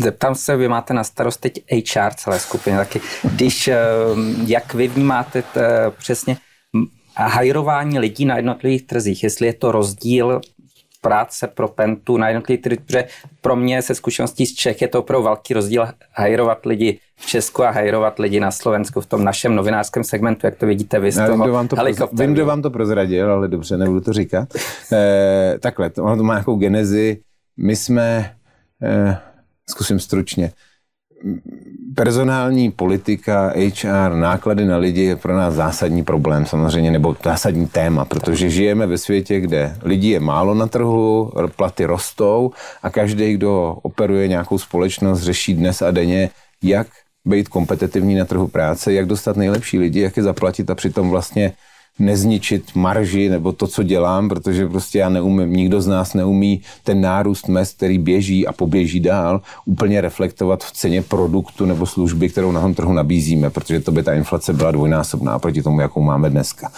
zeptám 0.00 0.34
se, 0.34 0.56
vy 0.56 0.68
máte 0.68 0.94
na 0.94 1.04
starost 1.04 1.40
teď 1.40 1.62
HR 1.72 2.14
celé 2.16 2.38
skupiny 2.38 2.76
taky. 2.76 3.00
Když, 3.34 3.70
um, 4.14 4.44
jak 4.46 4.74
vy 4.74 4.88
vnímáte 4.88 5.42
t, 5.42 5.90
přesně 5.98 6.36
hajrování 7.16 7.98
lidí 7.98 8.24
na 8.24 8.36
jednotlivých 8.36 8.86
trzích, 8.86 9.22
jestli 9.22 9.46
je 9.46 9.52
to 9.52 9.72
rozdíl 9.72 10.40
práce 11.00 11.46
pro 11.46 11.68
Pentu 11.68 12.16
na 12.16 12.28
jednotlivý 12.28 12.62
protože 12.62 13.04
pro 13.40 13.56
mě 13.56 13.82
se 13.82 13.94
zkušeností 13.94 14.46
z 14.46 14.54
Čech 14.54 14.82
je 14.82 14.88
to 14.88 14.98
opravdu 14.98 15.24
velký 15.24 15.54
rozdíl 15.54 15.88
hajrovat 16.12 16.66
lidi 16.66 16.98
v 17.16 17.26
Česku 17.26 17.62
a 17.62 17.70
hajrovat 17.70 18.18
lidi 18.18 18.40
na 18.40 18.50
Slovensku 18.50 19.00
v 19.00 19.06
tom 19.06 19.24
našem 19.24 19.54
novinářském 19.54 20.04
segmentu, 20.04 20.46
jak 20.46 20.56
to 20.56 20.66
vidíte 20.66 21.00
vy 21.00 21.12
z 21.12 21.16
toho 21.16 21.32
vím, 21.32 21.42
kdo 21.42 21.52
vám 21.52 21.68
to, 21.68 21.76
prozradil, 21.76 22.08
vím, 22.12 22.34
kdo 22.34 22.46
vám 22.46 22.62
to 22.62 22.70
prozradil, 22.70 23.32
ale 23.32 23.48
dobře, 23.48 23.76
nebudu 23.76 24.00
to 24.00 24.12
říkat. 24.12 24.48
Eh, 24.92 25.58
takhle, 25.60 25.90
to, 25.90 26.04
ono 26.04 26.16
to 26.16 26.22
má 26.22 26.34
nějakou 26.34 26.56
genezi. 26.56 27.20
My 27.56 27.76
jsme, 27.76 28.36
eh, 28.82 29.18
zkusím 29.70 30.00
stručně, 30.00 30.52
personální 31.94 32.70
politika, 32.70 33.52
HR, 33.56 34.14
náklady 34.14 34.64
na 34.64 34.76
lidi 34.76 35.02
je 35.02 35.16
pro 35.16 35.36
nás 35.36 35.54
zásadní 35.54 36.04
problém 36.04 36.46
samozřejmě, 36.46 36.90
nebo 36.90 37.16
zásadní 37.24 37.66
téma, 37.66 38.04
protože 38.04 38.50
žijeme 38.50 38.86
ve 38.86 38.98
světě, 38.98 39.40
kde 39.40 39.76
lidí 39.82 40.08
je 40.08 40.20
málo 40.20 40.54
na 40.54 40.66
trhu, 40.66 41.32
platy 41.56 41.84
rostou 41.84 42.50
a 42.82 42.90
každý, 42.90 43.32
kdo 43.32 43.78
operuje 43.82 44.28
nějakou 44.28 44.58
společnost, 44.58 45.20
řeší 45.20 45.54
dnes 45.54 45.82
a 45.82 45.90
denně, 45.90 46.30
jak 46.62 46.86
být 47.24 47.48
kompetitivní 47.48 48.14
na 48.14 48.24
trhu 48.24 48.48
práce, 48.48 48.92
jak 48.92 49.06
dostat 49.06 49.36
nejlepší 49.36 49.78
lidi, 49.78 50.00
jak 50.00 50.16
je 50.16 50.22
zaplatit 50.22 50.70
a 50.70 50.74
přitom 50.74 51.10
vlastně 51.10 51.52
nezničit 52.00 52.74
marži 52.74 53.28
nebo 53.28 53.52
to, 53.52 53.66
co 53.66 53.82
dělám, 53.82 54.28
protože 54.28 54.68
prostě 54.68 54.98
já 54.98 55.08
neumím, 55.08 55.52
nikdo 55.52 55.80
z 55.80 55.86
nás 55.86 56.14
neumí 56.14 56.60
ten 56.84 57.00
nárůst 57.00 57.48
mest, 57.48 57.76
který 57.76 57.98
běží 57.98 58.46
a 58.46 58.52
poběží 58.52 59.00
dál, 59.00 59.40
úplně 59.64 60.00
reflektovat 60.00 60.64
v 60.64 60.72
ceně 60.72 61.02
produktu 61.02 61.66
nebo 61.66 61.86
služby, 61.86 62.28
kterou 62.28 62.52
na 62.52 62.60
tom 62.60 62.74
trhu 62.74 62.92
nabízíme, 62.92 63.50
protože 63.50 63.80
to 63.80 63.92
by 63.92 64.02
ta 64.02 64.14
inflace 64.14 64.52
byla 64.52 64.70
dvojnásobná 64.70 65.38
proti 65.38 65.62
tomu, 65.62 65.80
jakou 65.80 66.02
máme 66.02 66.30
dneska. 66.30 66.72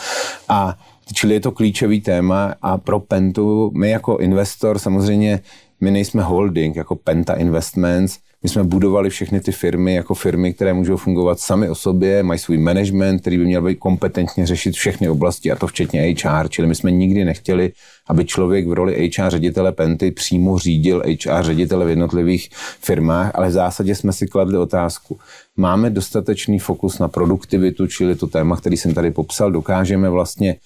A 0.49 0.79
Čili 1.15 1.35
je 1.35 1.41
to 1.41 1.53
klíčový 1.53 2.01
téma 2.01 2.55
a 2.63 2.79
pro 2.79 3.01
Pentu, 3.01 3.71
my 3.75 3.91
jako 3.91 4.17
investor 4.17 4.79
samozřejmě, 4.79 5.41
my 5.81 5.91
nejsme 5.91 6.23
holding 6.23 6.77
jako 6.77 6.97
Penta 6.97 7.35
Investments, 7.35 8.19
my 8.43 8.49
jsme 8.49 8.65
budovali 8.65 9.11
všechny 9.11 9.41
ty 9.41 9.53
firmy 9.53 9.95
jako 9.95 10.15
firmy, 10.15 10.55
které 10.55 10.73
můžou 10.73 10.97
fungovat 10.97 11.41
sami 11.41 11.69
o 11.69 11.75
sobě, 11.75 12.23
mají 12.23 12.39
svůj 12.39 12.59
management, 12.59 13.21
který 13.21 13.39
by 13.39 13.45
měl 13.45 13.63
být 13.63 13.79
kompetentně 13.79 14.47
řešit 14.47 14.75
všechny 14.75 15.09
oblasti, 15.09 15.51
a 15.53 15.57
to 15.57 15.67
včetně 15.67 16.15
HR. 16.25 16.49
Čili 16.49 16.69
my 16.69 16.75
jsme 16.75 16.91
nikdy 16.91 17.25
nechtěli, 17.25 17.73
aby 18.09 18.25
člověk 18.25 18.67
v 18.67 18.73
roli 18.73 19.11
HR 19.17 19.31
ředitele 19.31 19.73
Penty 19.73 20.11
přímo 20.11 20.59
řídil 20.59 21.03
HR 21.07 21.43
ředitele 21.43 21.87
v 21.87 21.89
jednotlivých 21.89 22.49
firmách, 22.81 23.31
ale 23.35 23.49
v 23.49 23.53
zásadě 23.53 23.95
jsme 23.95 24.13
si 24.13 24.27
kladli 24.27 24.59
otázku. 24.59 25.19
Máme 25.57 25.91
dostatečný 25.91 26.59
fokus 26.59 26.99
na 26.99 27.09
produktivitu, 27.09 27.87
čili 27.87 28.17
to 28.17 28.27
téma, 28.27 28.57
který 28.57 28.77
jsem 28.77 28.95
tady 28.95 29.11
popsal, 29.11 29.51
dokážeme 29.51 30.11
vlastně 30.11 30.57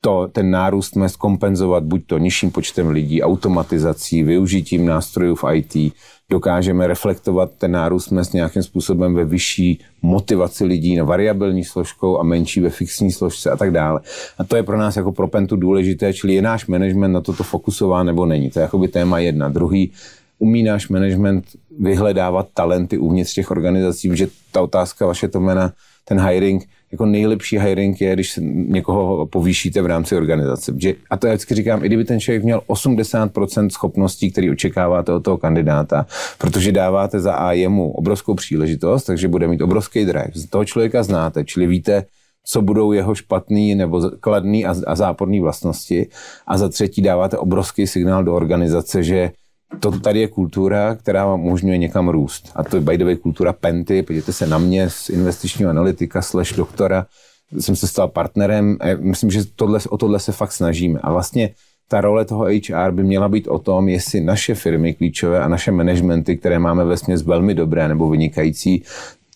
to, 0.00 0.28
ten 0.32 0.50
nárůst 0.50 0.96
mest 0.96 1.16
kompenzovat 1.16 1.84
buď 1.84 2.06
to 2.06 2.18
nižším 2.18 2.50
počtem 2.50 2.88
lidí, 2.88 3.22
automatizací, 3.22 4.22
využitím 4.22 4.86
nástrojů 4.86 5.34
v 5.34 5.44
IT, 5.54 5.94
dokážeme 6.30 6.86
reflektovat 6.86 7.50
ten 7.58 7.70
nárůst 7.70 8.10
mest 8.10 8.34
nějakým 8.34 8.62
způsobem 8.62 9.14
ve 9.14 9.24
vyšší 9.24 9.80
motivaci 10.02 10.64
lidí 10.64 10.96
na 10.96 11.04
variabilní 11.04 11.64
složkou 11.64 12.18
a 12.18 12.22
menší 12.22 12.60
ve 12.60 12.70
fixní 12.70 13.12
složce 13.12 13.50
a 13.50 13.56
tak 13.56 13.70
dále. 13.70 14.00
A 14.38 14.44
to 14.44 14.56
je 14.56 14.62
pro 14.62 14.78
nás 14.78 14.96
jako 14.96 15.12
pro 15.12 15.28
Pentu 15.28 15.56
důležité, 15.56 16.14
čili 16.14 16.34
je 16.34 16.42
náš 16.42 16.66
management 16.66 17.12
na 17.12 17.20
toto 17.20 17.42
fokusován 17.42 18.06
nebo 18.06 18.26
není. 18.26 18.50
To 18.50 18.58
je 18.58 18.62
jakoby 18.62 18.88
téma 18.88 19.18
jedna. 19.18 19.48
Druhý, 19.48 19.92
umí 20.38 20.62
náš 20.62 20.88
management 20.88 21.44
vyhledávat 21.78 22.48
talenty 22.54 22.98
uvnitř 22.98 23.34
těch 23.34 23.50
organizací, 23.50 24.08
protože 24.08 24.28
ta 24.52 24.60
otázka 24.60 25.06
vaše 25.06 25.28
to 25.28 25.40
jména, 25.40 25.72
ten 26.04 26.20
hiring, 26.20 26.68
jako 26.92 27.06
nejlepší 27.06 27.58
hiring 27.58 28.00
je, 28.00 28.14
když 28.14 28.38
někoho 28.42 29.26
povýšíte 29.26 29.82
v 29.82 29.86
rámci 29.86 30.16
organizace. 30.16 30.74
A 31.10 31.16
to 31.16 31.26
já 31.26 31.32
vždycky 31.32 31.54
říkám, 31.54 31.84
i 31.84 31.86
kdyby 31.86 32.04
ten 32.04 32.20
člověk 32.20 32.44
měl 32.44 32.62
80% 32.68 33.68
schopností, 33.68 34.30
který 34.30 34.50
očekáváte 34.50 35.12
od 35.12 35.20
toho 35.20 35.38
kandidáta, 35.38 36.06
protože 36.38 36.72
dáváte 36.72 37.20
za 37.20 37.34
A 37.34 37.52
jemu 37.52 37.90
obrovskou 37.90 38.34
příležitost, 38.34 39.04
takže 39.04 39.28
bude 39.28 39.48
mít 39.48 39.62
obrovský 39.62 40.04
drive. 40.04 40.30
Z 40.34 40.46
toho 40.46 40.64
člověka 40.64 41.02
znáte, 41.02 41.44
čili 41.44 41.66
víte, 41.66 42.04
co 42.44 42.62
budou 42.62 42.92
jeho 42.92 43.14
špatný 43.14 43.74
nebo 43.74 44.10
kladný 44.20 44.66
a, 44.66 44.74
a 44.86 44.94
záporný 44.94 45.40
vlastnosti. 45.40 46.08
A 46.46 46.58
za 46.58 46.68
třetí 46.68 47.02
dáváte 47.02 47.38
obrovský 47.38 47.86
signál 47.86 48.24
do 48.24 48.34
organizace, 48.34 49.02
že 49.02 49.30
to 49.80 50.00
tady 50.00 50.20
je 50.20 50.28
kultura, 50.28 50.94
která 50.94 51.26
vám 51.26 51.40
umožňuje 51.40 51.78
někam 51.78 52.08
růst. 52.08 52.52
A 52.54 52.64
to 52.64 52.76
je 52.76 52.82
by 52.82 52.98
the 52.98 53.04
way 53.04 53.16
kultura 53.16 53.52
Penty, 53.52 54.02
podívejte 54.02 54.32
se 54.32 54.46
na 54.46 54.58
mě 54.58 54.90
z 54.90 55.10
investičního 55.10 55.70
analytika 55.70 56.22
slash 56.22 56.52
doktora, 56.52 57.06
jsem 57.58 57.76
se 57.76 57.86
stal 57.86 58.08
partnerem 58.08 58.76
a 58.80 58.84
myslím, 59.00 59.30
že 59.30 59.44
tohle, 59.56 59.80
o 59.88 59.96
tohle 59.96 60.18
se 60.20 60.32
fakt 60.32 60.52
snažíme. 60.52 61.00
A 61.02 61.12
vlastně 61.12 61.50
ta 61.88 62.00
role 62.00 62.24
toho 62.24 62.44
HR 62.44 62.90
by 62.90 63.02
měla 63.02 63.28
být 63.28 63.48
o 63.48 63.58
tom, 63.58 63.88
jestli 63.88 64.20
naše 64.20 64.54
firmy 64.54 64.94
klíčové 64.94 65.40
a 65.40 65.48
naše 65.48 65.72
managementy, 65.72 66.36
které 66.36 66.58
máme 66.58 66.84
ve 66.84 66.96
směs 66.96 67.22
velmi 67.22 67.54
dobré 67.54 67.88
nebo 67.88 68.10
vynikající, 68.10 68.82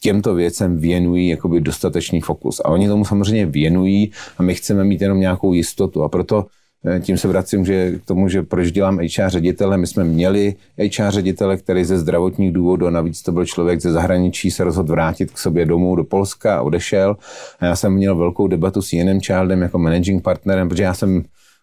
těmto 0.00 0.34
věcem 0.34 0.78
věnují 0.78 1.28
jakoby 1.28 1.60
dostatečný 1.60 2.20
fokus. 2.20 2.60
A 2.60 2.68
oni 2.68 2.88
tomu 2.88 3.04
samozřejmě 3.04 3.46
věnují 3.46 4.12
a 4.38 4.42
my 4.42 4.54
chceme 4.54 4.84
mít 4.84 5.00
jenom 5.02 5.20
nějakou 5.20 5.52
jistotu. 5.52 6.02
A 6.02 6.08
proto 6.08 6.46
tím 7.00 7.16
se 7.16 7.28
vracím 7.28 7.64
že 7.64 7.98
k 7.98 8.04
tomu, 8.04 8.28
že 8.28 8.42
proč 8.42 8.72
dělám 8.72 8.98
HR 8.98 9.28
ředitele. 9.30 9.78
My 9.78 9.86
jsme 9.86 10.04
měli 10.04 10.54
HR 10.78 11.10
ředitele, 11.10 11.56
který 11.56 11.84
ze 11.84 11.98
zdravotních 11.98 12.52
důvodů, 12.52 12.90
navíc 12.90 13.22
to 13.22 13.32
byl 13.32 13.46
člověk 13.46 13.80
ze 13.80 13.92
zahraničí, 13.92 14.50
se 14.50 14.64
rozhodl 14.64 14.92
vrátit 14.92 15.30
k 15.30 15.38
sobě 15.38 15.66
domů 15.66 15.96
do 15.96 16.04
Polska 16.04 16.56
a 16.56 16.62
odešel. 16.62 17.16
A 17.60 17.66
já 17.66 17.76
jsem 17.76 17.92
měl 17.92 18.16
velkou 18.16 18.46
debatu 18.46 18.82
s 18.82 18.92
jiným 18.92 19.20
Childem 19.20 19.62
jako 19.62 19.78
managing 19.78 20.22
partnerem, 20.22 20.68
protože 20.68 20.82
já 20.82 20.94
jsem 20.94 21.22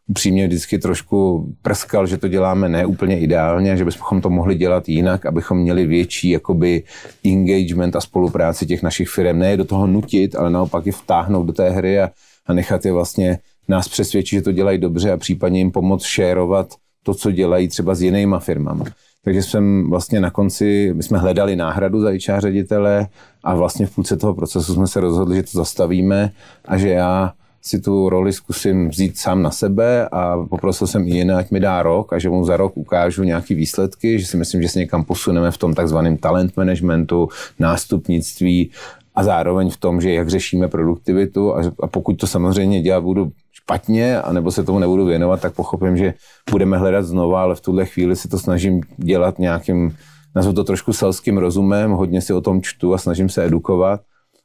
upřímně 0.09 0.47
vždycky 0.47 0.77
trošku 0.77 1.47
prskal, 1.61 2.07
že 2.07 2.17
to 2.17 2.27
děláme 2.27 2.69
neúplně 2.69 3.19
ideálně, 3.19 3.77
že 3.77 3.85
bychom 3.85 4.21
to 4.21 4.29
mohli 4.29 4.55
dělat 4.55 4.89
jinak, 4.89 5.25
abychom 5.25 5.57
měli 5.57 5.87
větší 5.87 6.29
jakoby 6.29 6.83
engagement 7.25 7.95
a 7.95 8.01
spolupráci 8.01 8.65
těch 8.65 8.83
našich 8.83 9.09
firm. 9.09 9.39
Ne 9.39 9.57
do 9.57 9.65
toho 9.65 9.87
nutit, 9.87 10.35
ale 10.35 10.49
naopak 10.49 10.85
je 10.85 10.91
vtáhnout 10.91 11.47
do 11.47 11.53
té 11.53 11.69
hry 11.69 11.99
a, 11.99 12.09
a 12.45 12.53
nechat 12.53 12.85
je 12.85 12.91
vlastně 12.91 13.39
nás 13.69 13.87
přesvědčit, 13.87 14.35
že 14.35 14.41
to 14.41 14.51
dělají 14.51 14.77
dobře 14.77 15.11
a 15.11 15.17
případně 15.17 15.59
jim 15.59 15.71
pomoct 15.71 16.03
šérovat 16.03 16.73
to, 17.03 17.13
co 17.13 17.31
dělají 17.31 17.67
třeba 17.67 17.95
s 17.95 18.01
jinýma 18.01 18.39
firmama. 18.39 18.85
Takže 19.23 19.43
jsem 19.43 19.89
vlastně 19.89 20.19
na 20.19 20.29
konci, 20.29 20.91
my 20.93 21.03
jsme 21.03 21.17
hledali 21.17 21.55
náhradu 21.55 22.01
za 22.01 22.09
HR 22.09 22.41
ředitele 22.41 23.07
a 23.43 23.55
vlastně 23.55 23.85
v 23.85 23.95
půlce 23.95 24.17
toho 24.17 24.33
procesu 24.33 24.73
jsme 24.73 24.87
se 24.87 24.99
rozhodli, 24.99 25.35
že 25.35 25.43
to 25.43 25.57
zastavíme 25.57 26.31
a 26.65 26.77
že 26.77 26.89
já 26.89 27.33
si 27.61 27.81
tu 27.81 28.09
roli 28.09 28.33
zkusím 28.33 28.89
vzít 28.89 29.17
sám 29.17 29.41
na 29.41 29.51
sebe 29.51 30.09
a 30.11 30.37
poprosil 30.49 30.87
jsem 30.87 31.07
i 31.07 31.09
jiné, 31.09 31.33
ať 31.33 31.51
mi 31.51 31.59
dá 31.59 31.83
rok 31.83 32.13
a 32.13 32.19
že 32.19 32.29
mu 32.29 32.45
za 32.45 32.57
rok 32.57 32.77
ukážu 32.77 33.23
nějaké 33.23 33.55
výsledky, 33.55 34.19
že 34.19 34.25
si 34.25 34.37
myslím, 34.37 34.61
že 34.61 34.69
se 34.69 34.79
někam 34.79 35.03
posuneme 35.03 35.51
v 35.51 35.57
tom 35.57 35.73
takzvaném 35.73 36.17
talent 36.17 36.57
managementu, 36.57 37.29
nástupnictví 37.59 38.71
a 39.15 39.23
zároveň 39.23 39.69
v 39.69 39.77
tom, 39.77 40.01
že 40.01 40.13
jak 40.13 40.29
řešíme 40.29 40.67
produktivitu 40.67 41.55
a, 41.55 41.61
a 41.83 41.87
pokud 41.87 42.13
to 42.13 42.27
samozřejmě 42.27 42.81
dělat 42.81 43.01
budu 43.01 43.31
špatně, 43.69 44.21
anebo 44.21 44.51
se 44.51 44.63
tomu 44.63 44.79
nebudu 44.79 45.05
věnovat, 45.05 45.41
tak 45.41 45.53
pochopím, 45.53 45.97
že 45.97 46.13
budeme 46.51 46.77
hledat 46.77 47.05
znova, 47.05 47.41
ale 47.41 47.55
v 47.55 47.61
tuhle 47.61 47.85
chvíli 47.85 48.15
si 48.15 48.27
to 48.27 48.39
snažím 48.39 48.81
dělat 48.97 49.39
nějakým, 49.39 49.95
nazvu 50.35 50.53
to 50.53 50.63
trošku 50.63 50.93
selským 50.93 51.37
rozumem, 51.37 51.91
hodně 51.91 52.21
si 52.21 52.33
o 52.33 52.41
tom 52.41 52.61
čtu 52.61 52.93
a 52.93 52.97
snažím 52.97 53.29
se 53.29 53.45
edukovat 53.45 54.01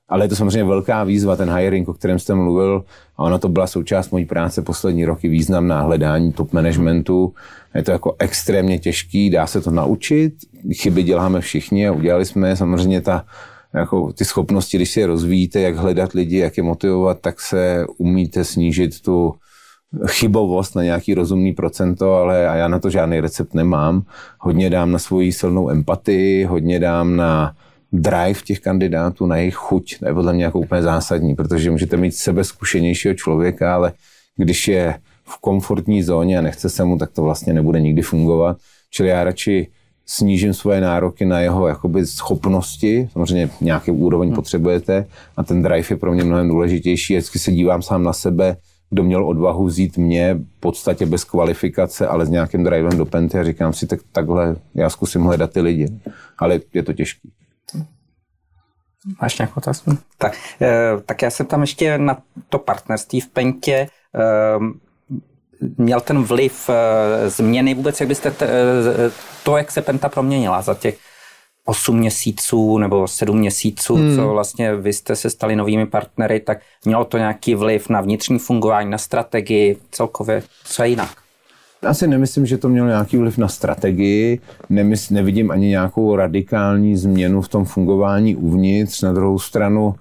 ale 0.09 0.25
je 0.25 0.29
to 0.29 0.37
samozřejmě 0.37 0.65
velká 0.65 1.05
výzva, 1.05 1.37
ten 1.37 1.51
hiring, 1.51 1.89
o 1.89 1.95
kterém 1.95 2.19
jste 2.19 2.35
mluvil, 2.35 2.85
a 3.17 3.23
ona 3.23 3.39
to 3.39 3.49
byla 3.49 3.67
součást 3.67 4.11
mojí 4.11 4.25
práce 4.25 4.63
poslední 4.63 5.05
roky, 5.05 5.29
významná 5.29 5.81
hledání 5.81 6.33
top 6.33 6.53
managementu. 6.53 7.35
Je 7.75 7.83
to 7.83 7.91
jako 7.91 8.17
extrémně 8.19 8.79
těžký, 8.79 9.31
dá 9.31 9.47
se 9.47 9.61
to 9.61 9.71
naučit, 9.71 10.35
chyby 10.73 11.03
děláme 11.03 11.41
všichni 11.41 11.89
a 11.89 11.93
udělali 11.93 12.25
jsme 12.25 12.57
samozřejmě 12.57 13.01
ta, 13.01 13.25
jako 13.75 14.13
ty 14.13 14.25
schopnosti, 14.25 14.77
když 14.77 14.91
si 14.91 15.01
je 15.01 15.07
rozvíjíte, 15.07 15.61
jak 15.61 15.77
hledat 15.77 16.13
lidi, 16.13 16.39
jak 16.39 16.57
je 16.57 16.63
motivovat, 16.63 17.21
tak 17.21 17.41
se 17.41 17.87
umíte 17.99 18.45
snížit 18.45 19.01
tu 19.01 19.35
chybovost 20.07 20.77
na 20.77 20.83
nějaký 20.83 21.15
rozumný 21.15 21.53
procento, 21.53 22.15
ale 22.15 22.49
a 22.49 22.55
já 22.55 22.69
na 22.69 22.79
to 22.79 22.91
žádný 22.91 23.21
recept 23.21 23.55
nemám. 23.55 24.03
Hodně 24.39 24.71
dám 24.71 24.93
na 24.93 24.99
svoji 24.99 25.33
silnou 25.33 25.71
empatii, 25.71 26.45
hodně 26.45 26.81
dám 26.81 27.17
na 27.17 27.55
drive 27.93 28.41
těch 28.45 28.61
kandidátů, 28.61 29.27
na 29.27 29.37
jejich 29.37 29.55
chuť. 29.55 29.99
To 29.99 30.09
je 30.09 30.15
podle 30.15 30.33
mě 30.33 30.45
jako 30.45 30.59
úplně 30.59 30.83
zásadní, 30.83 31.35
protože 31.35 31.71
můžete 31.71 31.97
mít 31.97 32.15
sebe 32.15 32.45
zkušenějšího 32.45 33.15
člověka, 33.15 33.75
ale 33.75 33.93
když 34.37 34.69
je 34.69 34.99
v 35.25 35.41
komfortní 35.41 36.03
zóně 36.03 36.39
a 36.39 36.43
nechce 36.43 36.71
se 36.71 36.85
mu, 36.85 36.99
tak 36.99 37.11
to 37.11 37.23
vlastně 37.23 37.53
nebude 37.53 37.81
nikdy 37.81 38.03
fungovat. 38.03 38.57
Čili 38.91 39.09
já 39.09 39.25
radši 39.25 39.69
snížím 40.07 40.55
svoje 40.55 40.81
nároky 40.81 41.25
na 41.25 41.41
jeho 41.41 41.69
jakoby 41.69 42.07
schopnosti, 42.07 43.09
samozřejmě 43.13 43.51
nějaký 43.61 43.91
úroveň 43.91 44.29
hmm. 44.29 44.37
potřebujete 44.37 45.07
a 45.37 45.43
ten 45.43 45.63
drive 45.63 45.89
je 45.91 45.97
pro 45.97 46.13
mě 46.13 46.25
mnohem 46.25 46.49
důležitější. 46.49 47.15
Vždycky 47.15 47.39
se 47.39 47.53
dívám 47.53 47.83
sám 47.83 48.03
na 48.03 48.13
sebe, 48.13 48.57
kdo 48.91 49.03
měl 49.03 49.29
odvahu 49.29 49.65
vzít 49.65 49.97
mě 49.97 50.35
v 50.35 50.61
podstatě 50.61 51.07
bez 51.07 51.25
kvalifikace, 51.25 52.07
ale 52.07 52.27
s 52.27 52.29
nějakým 52.29 52.65
drivem 52.65 52.99
do 52.99 53.07
penty 53.07 53.39
a 53.39 53.45
říkám 53.45 53.73
si, 53.73 53.87
tak 53.87 54.01
takhle 54.13 54.57
já 54.75 54.91
zkusím 54.91 55.23
hledat 55.23 55.53
ty 55.53 55.61
lidi. 55.61 55.89
Ale 56.39 56.61
je 56.75 56.83
to 56.83 56.93
těžké. 56.93 57.29
Máš 59.23 59.39
nějakou 59.39 59.55
otázku? 59.57 59.99
Tak, 60.19 60.33
eh, 60.63 60.93
tak 61.07 61.23
já 61.23 61.31
jsem 61.31 61.47
tam 61.47 61.61
ještě 61.61 61.99
na 61.99 62.19
to 62.49 62.59
partnerství 62.59 63.21
v 63.21 63.29
Pentě 63.29 63.75
eh, 63.75 64.59
měl 65.79 66.01
ten 66.01 66.23
vliv 66.23 66.71
eh, 66.71 67.31
změny 67.31 67.75
vůbec, 67.75 68.01
jak 68.01 68.09
byste 68.09 68.35
to, 69.43 69.57
jak 69.57 69.71
se 69.71 69.83
Penta 69.83 70.09
proměnila 70.09 70.63
za 70.63 70.75
těch 70.75 70.99
8 71.65 71.99
měsíců 71.99 72.79
nebo 72.79 73.09
7 73.09 73.39
měsíců, 73.39 73.95
hmm. 73.95 74.17
co 74.17 74.29
vlastně 74.29 74.77
vy 74.77 74.93
jste 74.93 75.17
se 75.17 75.31
stali 75.31 75.57
novými 75.57 75.87
partnery, 75.87 76.41
tak 76.41 76.59
mělo 76.85 77.05
to 77.05 77.19
nějaký 77.19 77.55
vliv 77.55 77.89
na 77.89 78.01
vnitřní 78.01 78.39
fungování, 78.39 78.91
na 78.91 78.99
strategii, 78.99 79.77
celkově, 79.91 80.43
co 80.65 80.83
je 80.83 80.89
jinak? 80.89 81.25
Asi 81.83 82.07
nemyslím, 82.07 82.47
že 82.47 82.59
to 82.59 82.69
mělo 82.69 82.89
nějaký 82.89 83.17
vliv 83.17 83.39
na 83.39 83.49
strategii, 83.49 84.41
Nemysl, 84.71 85.15
nevidím 85.15 85.51
ani 85.51 85.69
nějakou 85.69 86.17
radikální 86.17 86.97
změnu 86.97 87.43
v 87.43 87.49
tom 87.49 87.65
fungování 87.65 88.37
uvnitř. 88.37 89.03
Na 89.03 89.13
druhou 89.13 89.39
stranu 89.39 89.95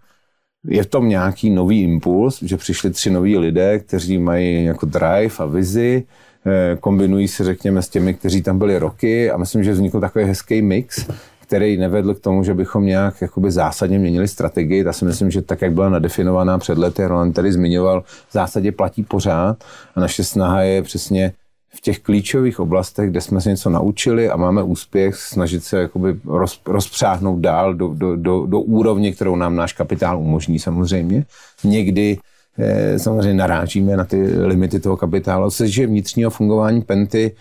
je 0.68 0.84
v 0.84 0.88
tom 0.88 1.10
nějaký 1.10 1.50
nový 1.50 1.84
impuls, 1.84 2.44
že 2.44 2.58
přišli 2.58 2.90
tři 2.90 3.10
noví 3.10 3.38
lidé, 3.38 3.80
kteří 3.80 4.18
mají 4.18 4.66
jako 4.66 4.86
drive 4.86 5.36
a 5.38 5.46
vizi, 5.46 6.04
eh, 6.46 6.78
kombinují 6.80 7.28
se, 7.28 7.44
řekněme, 7.44 7.82
s 7.82 7.90
těmi, 7.90 8.14
kteří 8.14 8.42
tam 8.42 8.58
byli 8.58 8.80
roky 8.80 9.32
a 9.32 9.38
myslím, 9.38 9.64
že 9.64 9.72
vznikl 9.72 10.00
takový 10.00 10.26
hezký 10.26 10.62
mix, 10.62 11.06
který 11.42 11.78
nevedl 11.78 12.14
k 12.14 12.20
tomu, 12.20 12.44
že 12.44 12.54
bychom 12.54 12.86
nějak 12.86 13.22
jakoby 13.22 13.52
zásadně 13.52 14.00
měnili 14.00 14.28
strategii. 14.28 14.84
Já 14.86 14.94
si 14.94 15.06
myslím, 15.06 15.32
že 15.32 15.42
tak, 15.42 15.62
jak 15.62 15.74
byla 15.74 15.90
nadefinovaná 15.90 16.58
před 16.58 16.78
lety, 16.78 17.06
Roland 17.06 17.34
tady 17.34 17.52
zmiňoval, 17.52 18.02
v 18.02 18.34
zásadě 18.34 18.72
platí 18.72 19.04
pořád 19.04 19.64
a 19.96 20.00
naše 20.00 20.24
snaha 20.24 20.62
je 20.62 20.82
přesně 20.82 21.34
v 21.76 21.82
těch 21.82 22.00
klíčových 22.00 22.60
oblastech, 22.60 23.10
kde 23.10 23.22
jsme 23.22 23.42
se 23.42 23.50
něco 23.50 23.70
naučili 23.70 24.30
a 24.30 24.38
máme 24.38 24.64
úspěch, 24.64 25.16
snažit 25.16 25.64
se 25.64 25.80
jakoby 25.80 26.16
roz, 26.26 26.62
rozpřáhnout 26.66 27.40
dál 27.40 27.74
do, 27.74 27.88
do, 27.88 28.16
do, 28.16 28.46
do 28.46 28.60
úrovně, 28.60 29.12
kterou 29.12 29.36
nám 29.36 29.56
náš 29.56 29.74
kapitál 29.74 30.20
umožní 30.20 30.60
samozřejmě. 30.60 31.26
Někdy 31.64 32.18
eh, 32.58 33.00
samozřejmě 33.00 33.34
narážíme 33.34 33.98
na 33.98 34.06
ty 34.06 34.22
limity 34.40 34.80
toho 34.80 34.98
kapitálu. 34.98 35.52
Co 35.52 35.58
se 35.58 35.66
týče 35.66 35.88
vnitřního 35.88 36.30
fungování 36.30 36.82
Penty, 36.82 37.32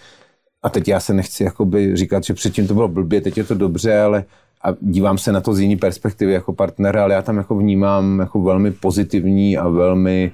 a 0.62 0.68
teď 0.68 0.88
já 0.88 1.00
se 1.00 1.14
nechci 1.14 1.44
jakoby 1.44 1.96
říkat, 1.96 2.24
že 2.24 2.34
předtím 2.34 2.66
to 2.66 2.74
bylo 2.74 2.88
blbě, 2.88 3.20
teď 3.20 3.38
je 3.38 3.44
to 3.44 3.54
dobře, 3.54 4.00
ale 4.00 4.24
a 4.64 4.68
dívám 4.80 5.18
se 5.18 5.32
na 5.32 5.40
to 5.40 5.54
z 5.54 5.60
jiné 5.60 5.76
perspektivy 5.76 6.32
jako 6.32 6.52
partnera, 6.52 7.02
ale 7.02 7.14
já 7.14 7.22
tam 7.22 7.36
jako 7.36 7.56
vnímám 7.56 8.20
jako 8.20 8.42
velmi 8.42 8.70
pozitivní 8.70 9.58
a 9.58 9.68
velmi 9.68 10.32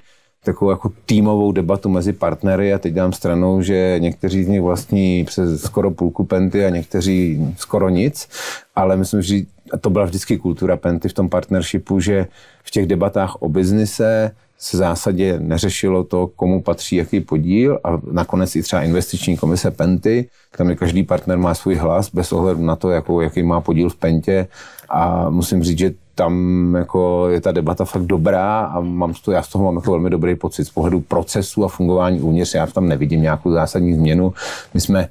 takovou 0.53 0.71
jako 0.71 0.93
týmovou 1.07 1.53
debatu 1.53 1.89
mezi 1.89 2.13
partnery 2.13 2.75
a 2.75 2.79
teď 2.79 2.95
dám 2.95 3.13
stranou, 3.13 3.63
že 3.63 3.97
někteří 3.99 4.45
z 4.45 4.49
nich 4.49 4.61
vlastní 4.61 5.25
přes 5.25 5.63
skoro 5.63 5.91
půlku 5.91 6.25
penty 6.25 6.65
a 6.65 6.71
někteří 6.71 7.55
skoro 7.57 7.89
nic, 7.89 8.29
ale 8.77 8.97
myslím, 8.97 9.23
že 9.23 9.37
to 9.81 9.91
byla 9.91 10.05
vždycky 10.05 10.37
kultura 10.39 10.77
penty 10.77 11.09
v 11.09 11.13
tom 11.13 11.29
partnershipu, 11.29 12.01
že 12.01 12.27
v 12.65 12.71
těch 12.71 12.87
debatách 12.87 13.43
o 13.43 13.49
biznise 13.49 14.31
se 14.59 14.77
zásadě 14.77 15.39
neřešilo 15.39 16.05
to, 16.05 16.27
komu 16.27 16.63
patří 16.63 16.97
jaký 16.97 17.21
podíl 17.21 17.81
a 17.85 18.01
nakonec 18.13 18.57
i 18.57 18.63
třeba 18.63 18.83
investiční 18.83 19.37
komise 19.37 19.71
Penty, 19.71 20.29
tam 20.57 20.71
je 20.71 20.77
každý 20.77 21.03
partner 21.03 21.39
má 21.39 21.55
svůj 21.55 21.75
hlas 21.75 22.11
bez 22.15 22.33
ohledu 22.33 22.65
na 22.65 22.77
to, 22.77 22.91
jakou, 22.91 23.21
jaký 23.21 23.43
má 23.43 23.61
podíl 23.61 23.89
v 23.89 23.97
Pentě 23.97 24.49
a 24.89 25.31
musím 25.31 25.63
říct, 25.63 25.79
že 25.79 25.95
tam 26.19 26.75
jako 26.79 27.29
je 27.29 27.41
ta 27.41 27.53
debata 27.53 27.85
fakt 27.85 28.03
dobrá 28.03 28.61
a 28.61 28.81
mám 28.81 29.15
to, 29.25 29.33
já 29.33 29.43
z 29.43 29.49
toho 29.49 29.65
mám 29.65 29.77
jako 29.77 29.91
velmi 29.91 30.11
dobrý 30.11 30.35
pocit 30.35 30.65
z 30.65 30.71
pohledu 30.71 31.01
procesu 31.01 31.65
a 31.65 31.69
fungování 31.69 32.21
uvnitř. 32.21 32.55
Já 32.55 32.67
tam 32.67 32.89
nevidím 32.89 33.23
nějakou 33.23 33.53
zásadní 33.53 33.95
změnu. 33.95 34.33
My 34.75 34.81
jsme 34.81 35.09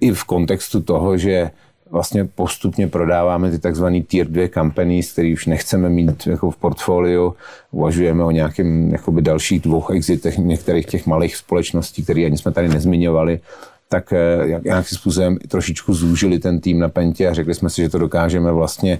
i 0.00 0.12
v 0.12 0.24
kontextu 0.24 0.80
toho, 0.80 1.16
že 1.16 1.50
vlastně 1.90 2.24
postupně 2.24 2.88
prodáváme 2.88 3.50
ty 3.50 3.58
takzvané 3.58 4.00
tier 4.00 4.26
2 4.26 4.48
companies, 4.48 5.12
který 5.12 5.32
už 5.32 5.46
nechceme 5.46 5.88
mít 5.88 6.26
jako 6.26 6.50
v 6.50 6.56
portfoliu. 6.56 7.34
Uvažujeme 7.70 8.24
o 8.24 8.30
jakoby 8.90 9.22
dalších 9.22 9.60
dvou 9.60 9.88
exitech 9.88 10.38
některých 10.38 10.86
těch 10.86 11.06
malých 11.06 11.36
společností, 11.36 12.02
které 12.02 12.26
ani 12.26 12.38
jsme 12.38 12.52
tady 12.52 12.68
nezmiňovali 12.68 13.40
tak 13.88 14.12
eh, 14.12 14.48
jak, 14.48 14.64
nějakým 14.64 14.98
způsobem 14.98 15.38
trošičku 15.48 15.94
zúžili 15.94 16.38
ten 16.38 16.60
tým 16.60 16.78
na 16.78 16.88
Pentě 16.88 17.28
a 17.28 17.34
řekli 17.34 17.54
jsme 17.54 17.70
si, 17.70 17.82
že 17.82 17.88
to 17.88 17.98
dokážeme 17.98 18.52
vlastně 18.52 18.98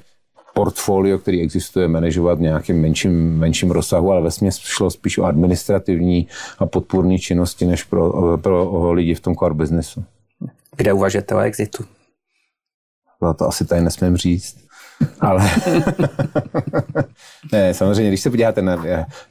portfolio, 0.55 1.19
který 1.19 1.43
existuje, 1.43 1.89
manažovat 1.89 2.39
v 2.39 2.41
nějakým 2.41 2.81
menším, 2.81 3.39
menším 3.39 3.71
rozsahu, 3.71 4.11
ale 4.13 4.23
ve 4.23 4.51
šlo 4.51 4.91
spíš 4.91 5.19
o 5.19 5.25
administrativní 5.25 6.29
a 6.59 6.67
podpůrní 6.67 7.19
činnosti, 7.19 7.67
než 7.67 7.85
pro, 7.85 8.39
pro 8.39 8.93
lidi 8.93 9.15
v 9.15 9.21
tom 9.21 9.35
core 9.35 9.55
businessu. 9.55 10.05
Kde 10.77 10.93
uvažujete 10.93 11.35
o 11.35 11.39
exitu? 11.39 11.85
No, 13.23 13.35
to 13.35 13.49
asi 13.49 13.65
tady 13.65 13.81
nesmím 13.81 14.17
říct. 14.17 14.62
Ale 15.21 15.43
ne, 17.53 17.75
samozřejmě, 17.75 18.09
když 18.09 18.21
se 18.21 18.31
podíváte 18.31 18.63
na, 18.63 18.85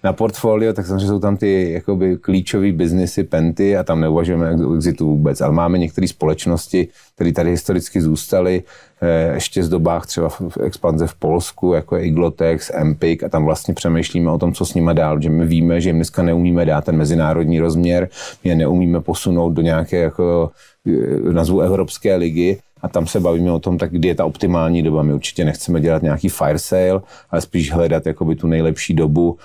na 0.03 0.13
portfolio, 0.13 0.73
tak 0.73 0.85
samozřejmě 0.85 1.07
jsou 1.07 1.19
tam 1.19 1.37
ty 1.37 1.71
jakoby 1.71 2.17
klíčové 2.17 2.71
biznesy, 2.71 3.23
penty 3.23 3.77
a 3.77 3.83
tam 3.83 4.01
neuvažujeme 4.01 4.65
o 4.65 4.75
exitu 4.75 5.07
vůbec. 5.07 5.41
Ale 5.41 5.53
máme 5.53 5.77
některé 5.77 6.07
společnosti, 6.07 6.87
které 7.15 7.33
tady 7.33 7.49
historicky 7.49 8.01
zůstaly, 8.01 8.63
eh, 9.01 9.33
ještě 9.33 9.63
z 9.63 9.69
dobách 9.69 10.05
třeba 10.05 10.29
v 10.29 10.57
expanze 10.63 11.07
v 11.07 11.15
Polsku, 11.15 11.73
jako 11.73 11.95
je 11.95 12.05
Iglotex, 12.05 12.71
Empik 12.73 13.23
a 13.23 13.29
tam 13.29 13.45
vlastně 13.45 13.73
přemýšlíme 13.73 14.31
o 14.31 14.37
tom, 14.37 14.53
co 14.53 14.65
s 14.65 14.73
nimi 14.73 14.91
dál, 14.93 15.21
že 15.21 15.29
my 15.29 15.45
víme, 15.45 15.81
že 15.81 15.89
jim 15.89 15.95
dneska 15.95 16.23
neumíme 16.23 16.65
dát 16.65 16.85
ten 16.85 16.97
mezinárodní 16.97 17.59
rozměr, 17.59 18.09
my 18.43 18.49
je 18.49 18.55
neumíme 18.55 19.01
posunout 19.01 19.49
do 19.49 19.61
nějaké 19.61 19.97
jako 19.97 20.51
eh, 20.87 21.33
nazvu 21.33 21.61
Evropské 21.61 22.15
ligy, 22.15 22.59
a 22.81 22.87
tam 22.87 23.07
se 23.07 23.19
bavíme 23.19 23.51
o 23.51 23.59
tom, 23.59 23.77
tak 23.77 23.91
kdy 23.91 24.07
je 24.07 24.15
ta 24.15 24.25
optimální 24.25 24.83
doba. 24.83 25.03
My 25.03 25.13
určitě 25.13 25.45
nechceme 25.45 25.81
dělat 25.81 26.01
nějaký 26.01 26.29
fire 26.29 26.59
sale, 26.59 27.01
ale 27.31 27.41
spíš 27.41 27.71
hledat 27.71 28.05
jakoby 28.05 28.35
tu 28.35 28.47
nejlepší 28.47 28.93
dobu. 28.93 29.37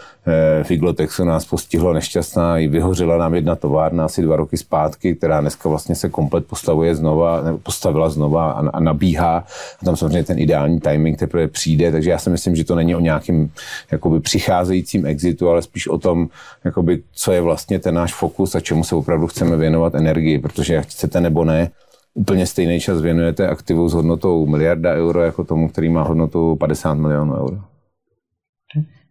V 0.62 0.70
Iglotexu 0.70 1.24
nás 1.24 1.44
postihlo 1.44 1.92
nešťastná, 1.92 2.58
i 2.58 2.68
vyhořela 2.68 3.16
nám 3.16 3.34
jedna 3.34 3.56
továrna 3.56 4.04
asi 4.04 4.22
dva 4.22 4.36
roky 4.36 4.56
zpátky, 4.56 5.14
která 5.14 5.40
dneska 5.40 5.68
vlastně 5.68 5.94
se 5.94 6.08
komplet 6.08 6.46
postavuje 6.46 6.94
znova, 6.94 7.42
postavila 7.62 8.08
znova 8.10 8.50
a, 8.50 8.68
a 8.68 8.80
nabíhá. 8.80 9.44
A 9.82 9.84
tam 9.84 9.96
samozřejmě 9.96 10.24
ten 10.24 10.38
ideální 10.38 10.80
timing 10.80 11.18
teprve 11.18 11.48
přijde, 11.48 11.92
takže 11.92 12.10
já 12.10 12.18
si 12.18 12.30
myslím, 12.30 12.56
že 12.56 12.64
to 12.64 12.74
není 12.74 12.94
o 12.94 13.00
nějakým 13.00 13.52
jakoby 13.90 14.20
přicházejícím 14.20 15.06
exitu, 15.06 15.48
ale 15.48 15.62
spíš 15.62 15.88
o 15.88 15.98
tom, 15.98 16.28
jakoby, 16.64 17.02
co 17.14 17.32
je 17.32 17.40
vlastně 17.40 17.78
ten 17.78 17.94
náš 17.94 18.14
fokus 18.14 18.54
a 18.54 18.60
čemu 18.60 18.84
se 18.84 18.94
opravdu 18.94 19.26
chceme 19.26 19.56
věnovat 19.56 19.94
energii, 19.94 20.38
protože 20.38 20.82
chcete 20.82 21.20
nebo 21.20 21.44
ne, 21.44 21.70
úplně 22.16 22.46
stejný 22.46 22.80
čas 22.80 23.00
věnujete 23.00 23.48
aktivu 23.48 23.88
s 23.88 23.92
hodnotou 23.92 24.46
miliarda 24.46 24.94
euro 24.94 25.22
jako 25.22 25.44
tomu, 25.44 25.68
který 25.68 25.88
má 25.88 26.02
hodnotu 26.02 26.56
50 26.56 26.94
milionů 26.94 27.34
euro. 27.34 27.60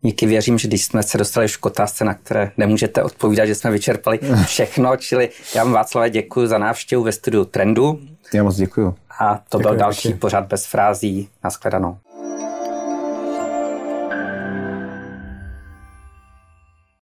Díky, 0.02 0.26
věřím, 0.26 0.58
že 0.58 0.68
když 0.68 0.86
jsme 0.86 1.04
se 1.04 1.18
dostali 1.18 1.46
už 1.46 1.58
k 1.58 1.66
otázce, 1.66 2.06
na 2.06 2.14
které 2.14 2.52
nemůžete 2.58 3.04
odpovídat, 3.04 3.46
že 3.46 3.56
jsme 3.56 3.72
vyčerpali 3.72 4.20
všechno, 4.46 4.98
čili 4.98 5.30
já 5.56 5.64
vám 5.64 5.74
Václave 5.74 6.10
děkuji 6.10 6.48
za 6.48 6.58
návštěvu 6.58 7.04
ve 7.04 7.12
studiu 7.12 7.46
Trendu. 7.46 8.00
Já 8.34 8.44
moc 8.44 8.56
děkuji. 8.56 8.96
A 9.20 9.36
to 9.50 9.58
děkuji, 9.58 9.70
byl 9.70 9.76
další 9.78 10.08
děkuji. 10.08 10.20
pořad 10.20 10.48
bez 10.48 10.66
frází. 10.66 11.30
Naschledanou. 11.44 11.98